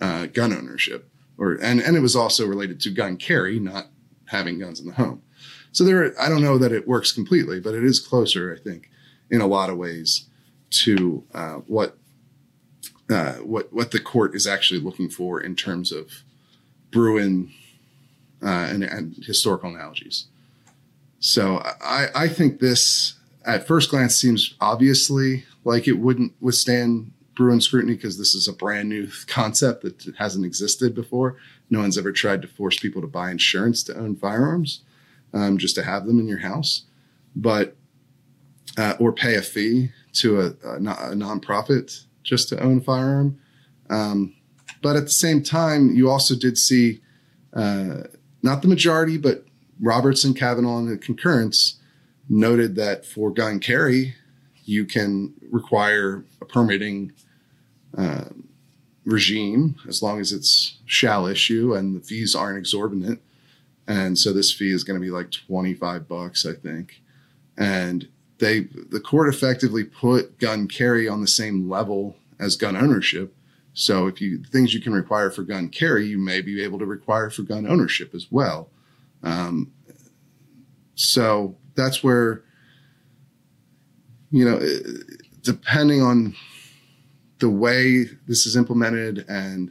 uh, 0.00 0.26
gun 0.26 0.52
ownership. 0.52 1.10
Or 1.36 1.52
and 1.54 1.80
and 1.80 1.96
it 1.96 2.00
was 2.00 2.16
also 2.16 2.46
related 2.46 2.80
to 2.80 2.90
gun 2.90 3.18
carry, 3.18 3.60
not 3.60 3.88
having 4.26 4.58
guns 4.58 4.80
in 4.80 4.86
the 4.86 4.94
home. 4.94 5.22
So 5.72 5.84
there, 5.84 6.18
I 6.18 6.30
don't 6.30 6.40
know 6.40 6.56
that 6.56 6.72
it 6.72 6.88
works 6.88 7.12
completely, 7.12 7.60
but 7.60 7.74
it 7.74 7.84
is 7.84 8.00
closer, 8.00 8.54
I 8.54 8.58
think, 8.58 8.88
in 9.30 9.42
a 9.42 9.46
lot 9.46 9.68
of 9.68 9.76
ways 9.76 10.26
to 10.84 11.24
uh, 11.34 11.56
what 11.66 11.98
uh, 13.10 13.34
what 13.34 13.70
what 13.72 13.90
the 13.90 14.00
court 14.00 14.34
is 14.34 14.46
actually 14.46 14.80
looking 14.80 15.10
for 15.10 15.40
in 15.40 15.54
terms 15.54 15.92
of 15.92 16.22
Bruen 16.90 17.52
uh, 18.42 18.68
and, 18.70 18.84
and 18.84 19.16
historical 19.26 19.68
analogies. 19.68 20.26
So 21.18 21.60
I, 21.82 22.06
I 22.14 22.28
think 22.28 22.60
this 22.60 23.15
at 23.46 23.66
first 23.66 23.90
glance 23.90 24.16
seems 24.16 24.54
obviously 24.60 25.44
like 25.64 25.86
it 25.86 25.98
wouldn't 25.98 26.32
withstand 26.40 27.12
Bruen 27.34 27.60
scrutiny 27.60 27.94
because 27.94 28.18
this 28.18 28.34
is 28.34 28.48
a 28.48 28.52
brand 28.52 28.88
new 28.88 29.08
concept 29.26 29.82
that 29.82 30.14
hasn't 30.18 30.44
existed 30.44 30.94
before. 30.94 31.36
No 31.70 31.80
one's 31.80 31.98
ever 31.98 32.12
tried 32.12 32.42
to 32.42 32.48
force 32.48 32.78
people 32.78 33.00
to 33.02 33.08
buy 33.08 33.30
insurance 33.30 33.82
to 33.84 33.96
own 33.96 34.16
firearms, 34.16 34.82
um, 35.32 35.58
just 35.58 35.74
to 35.76 35.82
have 35.82 36.06
them 36.06 36.18
in 36.18 36.28
your 36.28 36.38
house, 36.38 36.82
but 37.34 37.76
uh, 38.76 38.94
or 38.98 39.12
pay 39.12 39.36
a 39.36 39.42
fee 39.42 39.90
to 40.12 40.40
a, 40.40 40.44
a, 40.64 40.76
a 40.76 41.14
nonprofit 41.14 42.04
just 42.22 42.48
to 42.48 42.60
own 42.60 42.78
a 42.78 42.80
firearm. 42.80 43.38
Um, 43.88 44.34
but 44.82 44.96
at 44.96 45.04
the 45.04 45.10
same 45.10 45.42
time, 45.42 45.94
you 45.94 46.10
also 46.10 46.34
did 46.34 46.58
see 46.58 47.00
uh, 47.52 48.02
not 48.42 48.62
the 48.62 48.68
majority, 48.68 49.16
but 49.16 49.44
Robertson, 49.80 50.34
Kavanaugh, 50.34 50.78
and 50.78 50.88
the 50.88 50.98
concurrence 50.98 51.78
noted 52.28 52.74
that 52.76 53.04
for 53.04 53.30
gun 53.30 53.60
carry, 53.60 54.14
you 54.64 54.84
can 54.84 55.34
require 55.50 56.24
a 56.40 56.44
permitting 56.44 57.12
uh, 57.96 58.24
regime 59.04 59.76
as 59.88 60.02
long 60.02 60.20
as 60.20 60.32
it's 60.32 60.78
shall 60.84 61.26
issue 61.26 61.74
and 61.74 61.96
the 61.96 62.00
fees 62.00 62.34
aren't 62.34 62.58
exorbitant. 62.58 63.20
And 63.86 64.18
so 64.18 64.32
this 64.32 64.52
fee 64.52 64.72
is 64.72 64.82
going 64.82 65.00
to 65.00 65.04
be 65.04 65.12
like 65.12 65.30
25 65.30 66.08
bucks, 66.08 66.44
I 66.44 66.54
think. 66.54 67.00
And 67.56 68.08
they, 68.38 68.60
the 68.60 69.00
court 69.00 69.32
effectively 69.32 69.84
put 69.84 70.38
gun 70.38 70.66
carry 70.68 71.08
on 71.08 71.20
the 71.20 71.28
same 71.28 71.70
level 71.70 72.16
as 72.38 72.56
gun 72.56 72.76
ownership. 72.76 73.34
So 73.72 74.06
if 74.06 74.20
you, 74.20 74.42
things 74.42 74.74
you 74.74 74.80
can 74.80 74.92
require 74.92 75.30
for 75.30 75.42
gun 75.42 75.68
carry, 75.68 76.06
you 76.06 76.18
may 76.18 76.40
be 76.40 76.62
able 76.62 76.78
to 76.80 76.86
require 76.86 77.30
for 77.30 77.42
gun 77.42 77.66
ownership 77.66 78.14
as 78.14 78.26
well. 78.30 78.68
Um, 79.22 79.70
so 80.94 81.56
that's 81.76 82.02
where, 82.02 82.42
you 84.30 84.44
know, 84.44 84.60
depending 85.42 86.02
on 86.02 86.34
the 87.38 87.50
way 87.50 88.04
this 88.26 88.46
is 88.46 88.56
implemented 88.56 89.24
and 89.28 89.70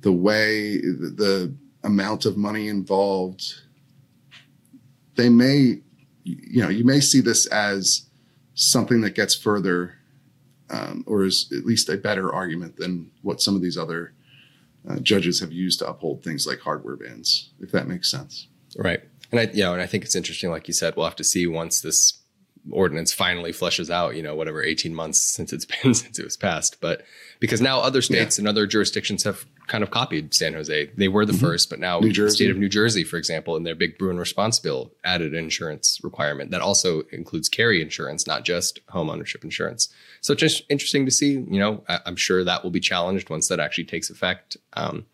the 0.00 0.12
way 0.12 0.78
the 0.78 1.54
amount 1.84 2.26
of 2.26 2.36
money 2.36 2.68
involved, 2.68 3.62
they 5.14 5.28
may, 5.28 5.80
you 6.24 6.62
know, 6.62 6.68
you 6.68 6.84
may 6.84 7.00
see 7.00 7.20
this 7.20 7.46
as 7.46 8.06
something 8.54 9.00
that 9.00 9.14
gets 9.14 9.34
further 9.34 9.94
um, 10.70 11.04
or 11.06 11.24
is 11.24 11.50
at 11.56 11.64
least 11.64 11.88
a 11.88 11.96
better 11.96 12.32
argument 12.32 12.76
than 12.76 13.10
what 13.22 13.40
some 13.40 13.56
of 13.56 13.62
these 13.62 13.76
other 13.76 14.12
uh, 14.88 14.96
judges 15.00 15.40
have 15.40 15.52
used 15.52 15.78
to 15.80 15.88
uphold 15.88 16.22
things 16.22 16.46
like 16.46 16.60
hardware 16.60 16.96
bans, 16.96 17.50
if 17.60 17.70
that 17.72 17.88
makes 17.88 18.10
sense. 18.10 18.48
Right. 18.76 19.02
And 19.30 19.40
I, 19.40 19.44
you 19.52 19.62
know, 19.62 19.72
and 19.72 19.82
I 19.82 19.86
think 19.86 20.04
it's 20.04 20.16
interesting, 20.16 20.50
like 20.50 20.68
you 20.68 20.74
said, 20.74 20.96
we'll 20.96 21.06
have 21.06 21.16
to 21.16 21.24
see 21.24 21.46
once 21.46 21.80
this 21.80 22.20
ordinance 22.70 23.12
finally 23.12 23.52
flushes 23.52 23.90
out, 23.90 24.16
you 24.16 24.22
know, 24.22 24.34
whatever 24.34 24.62
18 24.62 24.94
months 24.94 25.20
since 25.20 25.52
it's 25.52 25.64
been 25.82 25.94
since 25.94 26.18
it 26.18 26.24
was 26.24 26.36
passed. 26.36 26.80
But 26.80 27.02
because 27.38 27.60
now 27.60 27.80
other 27.80 28.02
states 28.02 28.36
yeah. 28.38 28.42
and 28.42 28.48
other 28.48 28.66
jurisdictions 28.66 29.24
have 29.24 29.46
kind 29.70 29.84
of 29.84 29.90
copied 29.90 30.34
San 30.34 30.52
Jose. 30.52 30.90
They 30.96 31.08
were 31.08 31.24
the 31.24 31.32
mm-hmm. 31.32 31.46
first, 31.46 31.70
but 31.70 31.78
now 31.78 32.00
the 32.00 32.12
state 32.30 32.50
of 32.50 32.56
New 32.56 32.68
Jersey, 32.68 33.04
for 33.04 33.16
example, 33.16 33.56
in 33.56 33.62
their 33.62 33.76
big 33.76 33.98
Bruen 33.98 34.18
response 34.18 34.58
bill 34.58 34.90
added 35.04 35.32
an 35.32 35.38
insurance 35.38 36.00
requirement 36.02 36.50
that 36.50 36.60
also 36.60 37.02
includes 37.12 37.48
carry 37.48 37.80
insurance, 37.80 38.26
not 38.26 38.44
just 38.44 38.80
home 38.88 39.08
ownership 39.08 39.44
insurance. 39.44 39.88
So 40.22 40.32
it's 40.32 40.40
just 40.40 40.64
interesting 40.68 41.04
to 41.06 41.12
see, 41.12 41.34
you 41.34 41.60
know, 41.60 41.84
I, 41.88 42.00
am 42.04 42.16
sure 42.16 42.42
that 42.42 42.64
will 42.64 42.72
be 42.72 42.80
challenged 42.80 43.30
once 43.30 43.46
that 43.46 43.60
actually 43.60 43.84
takes 43.84 44.10
effect. 44.10 44.56
Um, 44.72 45.06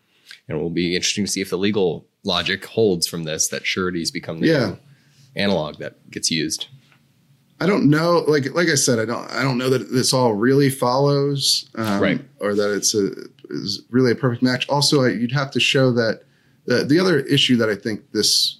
and 0.47 0.57
it 0.57 0.61
will 0.61 0.69
be 0.69 0.95
interesting 0.95 1.25
to 1.25 1.31
see 1.31 1.41
if 1.41 1.49
the 1.49 1.57
legal 1.57 2.07
logic 2.23 2.65
holds 2.65 3.07
from 3.07 3.23
this 3.23 3.47
that 3.49 3.65
sureties 3.65 4.11
become 4.11 4.39
the 4.39 4.47
yeah. 4.47 4.75
analog 5.35 5.77
that 5.79 6.09
gets 6.09 6.31
used. 6.31 6.67
I 7.59 7.65
don't 7.65 7.89
know. 7.89 8.23
Like 8.27 8.53
like 8.53 8.67
I 8.67 8.75
said, 8.75 8.99
I 8.99 9.05
don't 9.05 9.31
I 9.31 9.41
don't 9.41 9.57
know 9.57 9.69
that 9.69 9.91
this 9.91 10.13
all 10.13 10.33
really 10.33 10.69
follows, 10.69 11.69
um, 11.75 11.99
right? 11.99 12.21
Or 12.39 12.53
that 12.53 12.73
it's 12.75 12.93
a 12.93 13.09
is 13.49 13.81
really 13.89 14.11
a 14.11 14.15
perfect 14.15 14.43
match. 14.43 14.67
Also, 14.69 15.03
you'd 15.05 15.31
have 15.31 15.51
to 15.51 15.59
show 15.59 15.91
that 15.93 16.21
the, 16.65 16.83
the 16.83 16.99
other 16.99 17.19
issue 17.21 17.55
that 17.57 17.69
I 17.69 17.75
think 17.75 18.11
this 18.11 18.59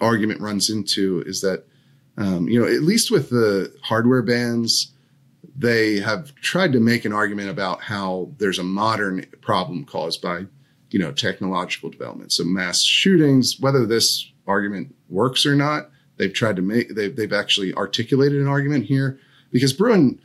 argument 0.00 0.40
runs 0.40 0.68
into 0.68 1.22
is 1.26 1.40
that 1.40 1.64
um, 2.18 2.48
you 2.48 2.60
know 2.60 2.66
at 2.66 2.82
least 2.82 3.10
with 3.10 3.30
the 3.30 3.74
hardware 3.82 4.22
bans, 4.22 4.92
they 5.56 6.00
have 6.00 6.34
tried 6.36 6.72
to 6.72 6.80
make 6.80 7.06
an 7.06 7.14
argument 7.14 7.48
about 7.48 7.80
how 7.80 8.30
there's 8.36 8.58
a 8.58 8.64
modern 8.64 9.24
problem 9.40 9.84
caused 9.86 10.20
by 10.20 10.44
you 10.90 10.98
know 10.98 11.12
technological 11.12 11.90
development. 11.90 12.32
So 12.32 12.44
mass 12.44 12.82
shootings, 12.82 13.60
whether 13.60 13.86
this 13.86 14.30
argument 14.46 14.94
works 15.08 15.44
or 15.44 15.54
not 15.54 15.90
They've 16.16 16.32
tried 16.32 16.56
to 16.56 16.62
make 16.62 16.94
they've, 16.94 17.14
they've 17.14 17.32
actually 17.32 17.74
articulated 17.74 18.40
an 18.40 18.48
argument 18.48 18.86
here 18.86 19.18
because 19.50 19.72
Bruen, 19.72 20.20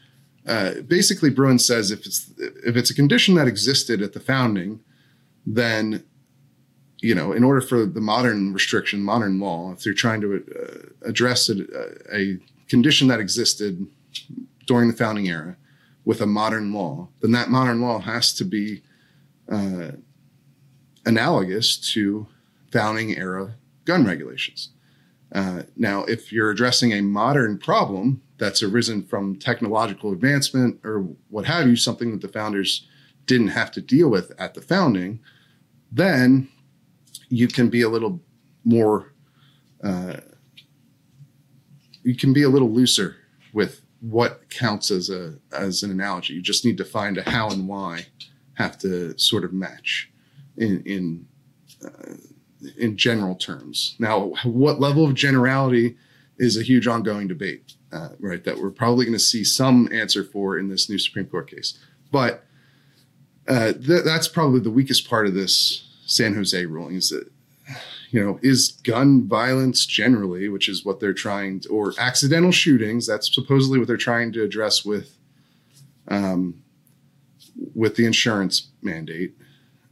uh, 0.47 0.81
basically 0.87 1.29
Bruen 1.29 1.59
says 1.59 1.91
if 1.91 2.05
it's 2.05 2.31
if 2.37 2.75
it's 2.75 2.89
a 2.89 2.95
condition 2.95 3.35
that 3.35 3.47
existed 3.47 4.01
at 4.01 4.13
the 4.13 4.19
founding, 4.19 4.79
then 5.45 6.03
you 6.99 7.13
know 7.13 7.33
in 7.33 7.43
order 7.43 7.61
for 7.61 7.85
the 7.85 8.01
modern 8.01 8.53
restriction, 8.53 9.03
modern 9.03 9.39
law, 9.39 9.73
if 9.73 9.83
they're 9.83 9.93
trying 9.93 10.21
to 10.21 10.35
uh, 10.37 11.07
address 11.07 11.49
a, 11.49 11.55
a 12.15 12.37
condition 12.69 13.09
that 13.09 13.19
existed 13.19 13.85
during 14.65 14.89
the 14.89 14.95
founding 14.95 15.27
era 15.27 15.57
with 16.05 16.21
a 16.21 16.25
modern 16.25 16.71
law, 16.73 17.09
then 17.19 17.31
that 17.31 17.49
modern 17.49 17.81
law 17.81 17.99
has 17.99 18.33
to 18.33 18.45
be 18.45 18.81
uh, 19.51 19.91
analogous 21.05 21.77
to 21.93 22.27
founding 22.71 23.17
era 23.17 23.55
gun 23.85 24.05
regulations. 24.05 24.69
Uh, 25.33 25.63
now, 25.75 26.03
if 26.03 26.31
you're 26.31 26.51
addressing 26.51 26.91
a 26.91 27.01
modern 27.01 27.57
problem 27.57 28.21
that's 28.37 28.61
arisen 28.61 29.03
from 29.03 29.37
technological 29.37 30.11
advancement 30.11 30.79
or 30.83 31.07
what 31.29 31.45
have 31.45 31.67
you, 31.67 31.75
something 31.75 32.11
that 32.11 32.21
the 32.21 32.27
founders 32.27 32.87
didn't 33.25 33.49
have 33.49 33.71
to 33.71 33.81
deal 33.81 34.09
with 34.09 34.31
at 34.39 34.53
the 34.53 34.61
founding, 34.61 35.19
then 35.91 36.49
you 37.29 37.47
can 37.47 37.69
be 37.69 37.81
a 37.81 37.89
little 37.89 38.19
more, 38.65 39.13
uh, 39.83 40.17
you 42.03 42.15
can 42.15 42.33
be 42.33 42.43
a 42.43 42.49
little 42.49 42.69
looser 42.69 43.15
with 43.53 43.81
what 44.01 44.49
counts 44.49 44.91
as 44.91 45.09
a 45.09 45.35
as 45.51 45.83
an 45.83 45.91
analogy. 45.91 46.33
You 46.33 46.41
just 46.41 46.65
need 46.65 46.77
to 46.77 46.85
find 46.85 47.17
a 47.17 47.29
how 47.29 47.49
and 47.51 47.67
why 47.67 48.07
have 48.55 48.77
to 48.79 49.17
sort 49.17 49.43
of 49.43 49.53
match 49.53 50.10
in 50.61 50.83
in 50.85 51.25
uh, 51.83 52.13
in 52.77 52.95
general 52.95 53.35
terms. 53.35 53.95
Now, 53.99 54.33
what 54.43 54.79
level 54.79 55.03
of 55.05 55.15
generality 55.15 55.97
is 56.37 56.57
a 56.57 56.63
huge 56.63 56.87
ongoing 56.87 57.27
debate, 57.27 57.73
uh, 57.91 58.09
right? 58.19 58.43
That 58.43 58.59
we're 58.59 58.71
probably 58.71 59.05
going 59.05 59.17
to 59.17 59.19
see 59.19 59.43
some 59.43 59.89
answer 59.91 60.23
for 60.23 60.57
in 60.57 60.69
this 60.69 60.89
new 60.89 60.99
Supreme 60.99 61.25
Court 61.25 61.49
case. 61.49 61.77
But 62.11 62.45
uh, 63.47 63.73
th- 63.73 64.03
that's 64.05 64.27
probably 64.27 64.59
the 64.59 64.71
weakest 64.71 65.09
part 65.09 65.27
of 65.27 65.33
this 65.33 65.87
San 66.05 66.35
Jose 66.35 66.65
ruling 66.65 66.95
is 66.95 67.09
that, 67.09 67.31
you 68.11 68.23
know, 68.23 68.39
is 68.41 68.71
gun 68.83 69.27
violence 69.27 69.85
generally, 69.85 70.47
which 70.49 70.69
is 70.69 70.85
what 70.85 70.99
they're 70.99 71.13
trying 71.13 71.61
to, 71.61 71.69
or 71.69 71.93
accidental 71.97 72.51
shootings, 72.51 73.07
that's 73.07 73.33
supposedly 73.33 73.79
what 73.79 73.87
they're 73.87 73.97
trying 73.97 74.31
to 74.33 74.43
address 74.43 74.85
with, 74.85 75.17
um, 76.07 76.61
with 77.73 77.95
the 77.95 78.05
insurance 78.05 78.69
mandate. 78.81 79.33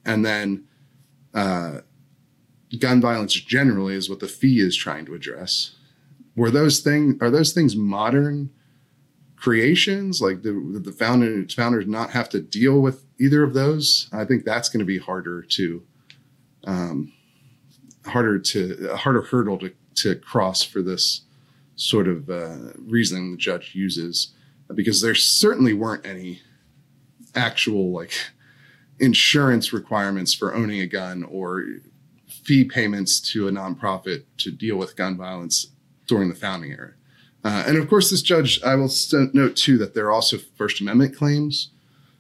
And 0.10 0.26
then, 0.26 0.64
uh, 1.36 1.82
gun 2.80 3.00
violence 3.00 3.34
generally 3.34 3.94
is 3.94 4.10
what 4.10 4.20
the 4.20 4.28
fee 4.28 4.60
is 4.60 4.76
trying 4.76 5.06
to 5.06 5.14
address. 5.14 5.76
Were 6.36 6.50
those 6.50 6.80
things 6.80 7.16
are 7.22 7.30
those 7.30 7.54
things 7.54 7.76
modern 7.76 8.50
creations? 9.36 10.20
Like 10.20 10.42
the 10.42 10.82
the 10.84 10.92
founders 10.92 11.54
founders 11.54 11.86
not 11.86 12.10
have 12.12 12.28
to 12.30 12.42
deal 12.42 12.82
with 12.82 13.06
either 13.20 13.44
of 13.44 13.54
those? 13.54 14.10
I 14.12 14.26
think 14.26 14.46
that's 14.46 14.70
going 14.70 14.80
to 14.80 14.86
be 14.86 14.98
harder 14.98 15.44
to 15.44 15.84
um, 16.64 17.14
harder 18.06 18.40
to 18.40 18.90
a 18.92 18.98
harder 18.98 19.22
hurdle 19.22 19.60
to 19.60 19.74
to 19.98 20.16
cross 20.16 20.64
for 20.64 20.82
this 20.82 21.22
sort 21.76 22.08
of 22.08 22.30
uh, 22.30 22.74
reasoning 22.80 23.32
the 23.32 23.38
judge 23.38 23.76
uses 23.76 24.34
because 24.74 25.02
there 25.02 25.16
certainly 25.16 25.74
weren't 25.74 26.06
any 26.06 26.42
actual 27.36 27.92
like 27.92 28.14
insurance 29.00 29.72
requirements 29.74 30.34
for 30.34 30.54
owning 30.54 30.82
a 30.82 30.88
gun 30.88 31.24
or 31.24 31.66
fee 32.28 32.64
payments 32.64 33.20
to 33.20 33.48
a 33.48 33.52
nonprofit 33.52 34.24
to 34.38 34.52
deal 34.52 34.78
with 34.78 34.96
gun 34.96 35.18
violence 35.18 35.68
during 36.08 36.30
the 36.30 36.36
founding 36.36 36.72
era. 36.72 36.94
Uh, 37.44 37.64
and 37.68 37.78
of 37.78 37.88
course, 37.90 38.10
this 38.10 38.22
judge, 38.22 38.62
I 38.64 38.76
will 38.76 38.92
note 39.34 39.56
too 39.56 39.78
that 39.78 39.94
there 39.94 40.08
are 40.08 40.12
also 40.12 40.38
First 40.38 40.82
Amendment 40.82 41.16
claims 41.16 41.70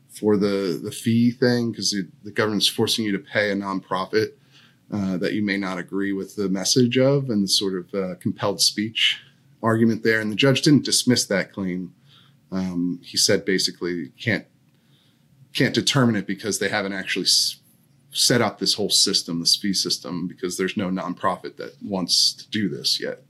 for 0.07 0.37
the, 0.37 0.79
the 0.81 0.91
fee 0.91 1.31
thing 1.31 1.71
because 1.71 1.91
the, 1.91 2.07
the 2.23 2.31
government's 2.31 2.67
forcing 2.67 3.05
you 3.05 3.11
to 3.11 3.19
pay 3.19 3.51
a 3.51 3.55
nonprofit 3.55 4.33
uh, 4.91 5.17
that 5.17 5.33
you 5.33 5.43
may 5.43 5.57
not 5.57 5.77
agree 5.77 6.13
with 6.13 6.35
the 6.35 6.49
message 6.49 6.97
of 6.97 7.29
and 7.29 7.43
the 7.43 7.47
sort 7.47 7.75
of 7.75 7.93
uh, 7.93 8.15
compelled 8.15 8.61
speech 8.61 9.21
argument 9.61 10.03
there. 10.03 10.19
And 10.19 10.31
the 10.31 10.35
judge 10.35 10.61
didn't 10.61 10.85
dismiss 10.85 11.25
that 11.25 11.53
claim. 11.53 11.93
Um, 12.51 12.99
he 13.03 13.17
said 13.17 13.45
basically 13.45 13.93
you 13.93 14.11
can't 14.19 14.45
can't 15.53 15.73
determine 15.73 16.15
it 16.15 16.27
because 16.27 16.59
they 16.59 16.69
haven't 16.69 16.93
actually 16.93 17.25
set 18.11 18.41
up 18.41 18.59
this 18.59 18.75
whole 18.75 18.89
system, 18.89 19.39
this 19.39 19.55
fee 19.55 19.73
system, 19.73 20.27
because 20.27 20.57
there's 20.57 20.77
no 20.77 20.89
nonprofit 20.89 21.57
that 21.57 21.75
wants 21.81 22.33
to 22.33 22.49
do 22.49 22.69
this 22.69 22.99
yet. 23.01 23.21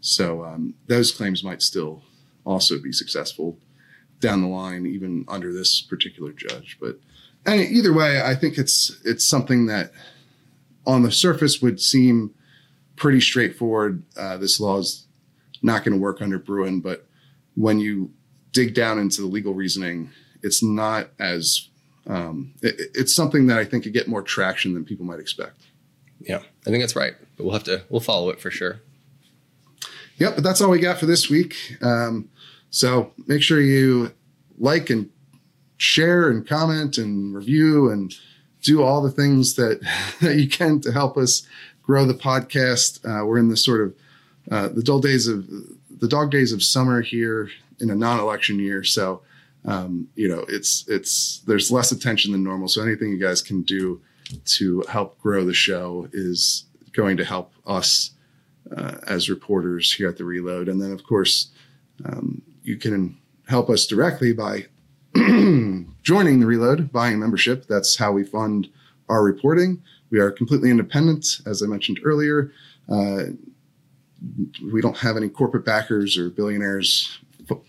So 0.00 0.44
um, 0.44 0.74
those 0.86 1.12
claims 1.12 1.42
might 1.42 1.62
still 1.62 2.02
also 2.44 2.78
be 2.80 2.92
successful 2.92 3.58
down 4.20 4.42
the 4.42 4.48
line, 4.48 4.86
even 4.86 5.24
under 5.28 5.52
this 5.52 5.80
particular 5.80 6.32
judge. 6.32 6.78
But 6.80 6.98
either 7.46 7.92
way, 7.92 8.22
I 8.22 8.34
think 8.34 8.58
it's 8.58 9.00
it's 9.04 9.24
something 9.24 9.66
that 9.66 9.92
on 10.86 11.02
the 11.02 11.12
surface 11.12 11.60
would 11.60 11.80
seem 11.80 12.34
pretty 12.96 13.20
straightforward. 13.20 14.02
Uh, 14.16 14.36
this 14.36 14.58
law 14.58 14.78
is 14.78 15.06
not 15.62 15.84
going 15.84 15.96
to 15.96 16.00
work 16.00 16.20
under 16.22 16.38
Bruen, 16.38 16.80
but 16.80 17.06
when 17.54 17.78
you 17.78 18.10
dig 18.52 18.74
down 18.74 18.98
into 18.98 19.20
the 19.20 19.26
legal 19.26 19.54
reasoning, 19.54 20.10
it's 20.42 20.62
not 20.62 21.10
as 21.18 21.68
um, 22.06 22.54
it, 22.62 22.90
it's 22.94 23.14
something 23.14 23.46
that 23.48 23.58
I 23.58 23.64
think 23.64 23.84
could 23.84 23.92
get 23.92 24.08
more 24.08 24.22
traction 24.22 24.74
than 24.74 24.84
people 24.84 25.04
might 25.04 25.20
expect. 25.20 25.62
Yeah, 26.20 26.40
I 26.66 26.70
think 26.70 26.82
that's 26.82 26.96
right. 26.96 27.14
But 27.36 27.44
we'll 27.44 27.52
have 27.52 27.64
to 27.64 27.84
we'll 27.88 28.00
follow 28.00 28.30
it 28.30 28.40
for 28.40 28.50
sure. 28.50 28.80
Yep, 30.16 30.34
but 30.34 30.44
that's 30.44 30.60
all 30.60 30.70
we 30.70 30.80
got 30.80 30.98
for 30.98 31.06
this 31.06 31.30
week. 31.30 31.54
Um, 31.80 32.28
so 32.70 33.12
make 33.26 33.42
sure 33.42 33.60
you 33.60 34.12
like 34.58 34.90
and 34.90 35.10
share 35.76 36.28
and 36.28 36.46
comment 36.46 36.98
and 36.98 37.34
review 37.34 37.90
and 37.90 38.12
do 38.62 38.82
all 38.82 39.00
the 39.00 39.10
things 39.10 39.54
that 39.54 39.80
that 40.20 40.36
you 40.36 40.48
can 40.48 40.80
to 40.80 40.92
help 40.92 41.16
us 41.16 41.46
grow 41.82 42.04
the 42.04 42.14
podcast. 42.14 43.04
Uh, 43.04 43.24
we're 43.24 43.38
in 43.38 43.48
the 43.48 43.56
sort 43.56 43.80
of 43.80 43.94
uh, 44.50 44.68
the 44.68 44.82
dull 44.82 45.00
days 45.00 45.28
of 45.28 45.46
the 45.90 46.08
dog 46.08 46.30
days 46.30 46.52
of 46.52 46.62
summer 46.62 47.00
here 47.00 47.50
in 47.80 47.90
a 47.90 47.94
non-election 47.94 48.58
year, 48.58 48.82
so 48.82 49.22
um, 49.64 50.08
you 50.14 50.28
know 50.28 50.44
it's 50.48 50.84
it's 50.88 51.40
there's 51.46 51.70
less 51.70 51.92
attention 51.92 52.32
than 52.32 52.44
normal. 52.44 52.68
So 52.68 52.82
anything 52.82 53.10
you 53.10 53.18
guys 53.18 53.42
can 53.42 53.62
do 53.62 54.00
to 54.44 54.84
help 54.88 55.18
grow 55.18 55.44
the 55.44 55.54
show 55.54 56.08
is 56.12 56.66
going 56.92 57.16
to 57.16 57.24
help 57.24 57.52
us 57.66 58.12
uh, 58.76 58.96
as 59.06 59.30
reporters 59.30 59.92
here 59.92 60.08
at 60.08 60.18
the 60.18 60.24
Reload, 60.24 60.68
and 60.68 60.80
then 60.80 60.92
of 60.92 61.04
course 61.04 61.50
um, 62.04 62.42
you 62.62 62.76
can 62.76 63.18
help 63.48 63.70
us 63.70 63.86
directly 63.86 64.32
by 64.32 64.66
joining 66.02 66.40
the 66.40 66.46
Reload, 66.46 66.92
buying 66.92 67.14
a 67.14 67.18
membership. 67.18 67.66
That's 67.66 67.96
how 67.96 68.12
we 68.12 68.24
fund 68.24 68.68
our 69.08 69.22
reporting. 69.22 69.82
We 70.10 70.18
are 70.18 70.30
completely 70.30 70.70
independent, 70.70 71.40
as 71.46 71.62
I 71.62 71.66
mentioned 71.66 72.00
earlier. 72.04 72.52
Uh, 72.88 73.24
we 74.72 74.80
don't 74.80 74.96
have 74.98 75.16
any 75.16 75.28
corporate 75.28 75.64
backers 75.64 76.18
or 76.18 76.30
billionaires 76.30 77.18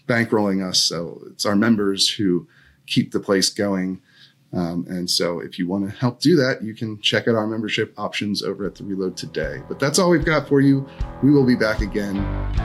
bankrolling 0.08 0.68
us. 0.68 0.80
So 0.80 1.22
it's 1.32 1.46
our 1.46 1.56
members 1.56 2.10
who 2.10 2.48
keep 2.86 3.12
the 3.12 3.20
place 3.20 3.50
going. 3.50 4.02
Um, 4.52 4.86
and 4.90 5.10
so 5.10 5.40
if 5.40 5.60
you 5.60 5.68
want 5.68 5.90
to 5.90 5.96
help 5.96 6.20
do 6.20 6.36
that, 6.38 6.64
you 6.64 6.74
can 6.74 7.00
check 7.02 7.28
out 7.28 7.36
our 7.36 7.46
membership 7.46 7.94
options 7.98 8.42
over 8.42 8.66
at 8.66 8.76
the 8.76 8.84
Reload 8.84 9.16
today. 9.16 9.62
But 9.68 9.80
that's 9.80 10.00
all 10.00 10.10
we've 10.10 10.26
got 10.26 10.48
for 10.48 10.60
you. 10.60 10.88
We 11.22 11.32
will 11.32 11.46
be 11.46 11.56
back 11.56 11.82
again 11.82 12.18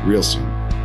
real 0.07 0.23
soon. 0.23 0.84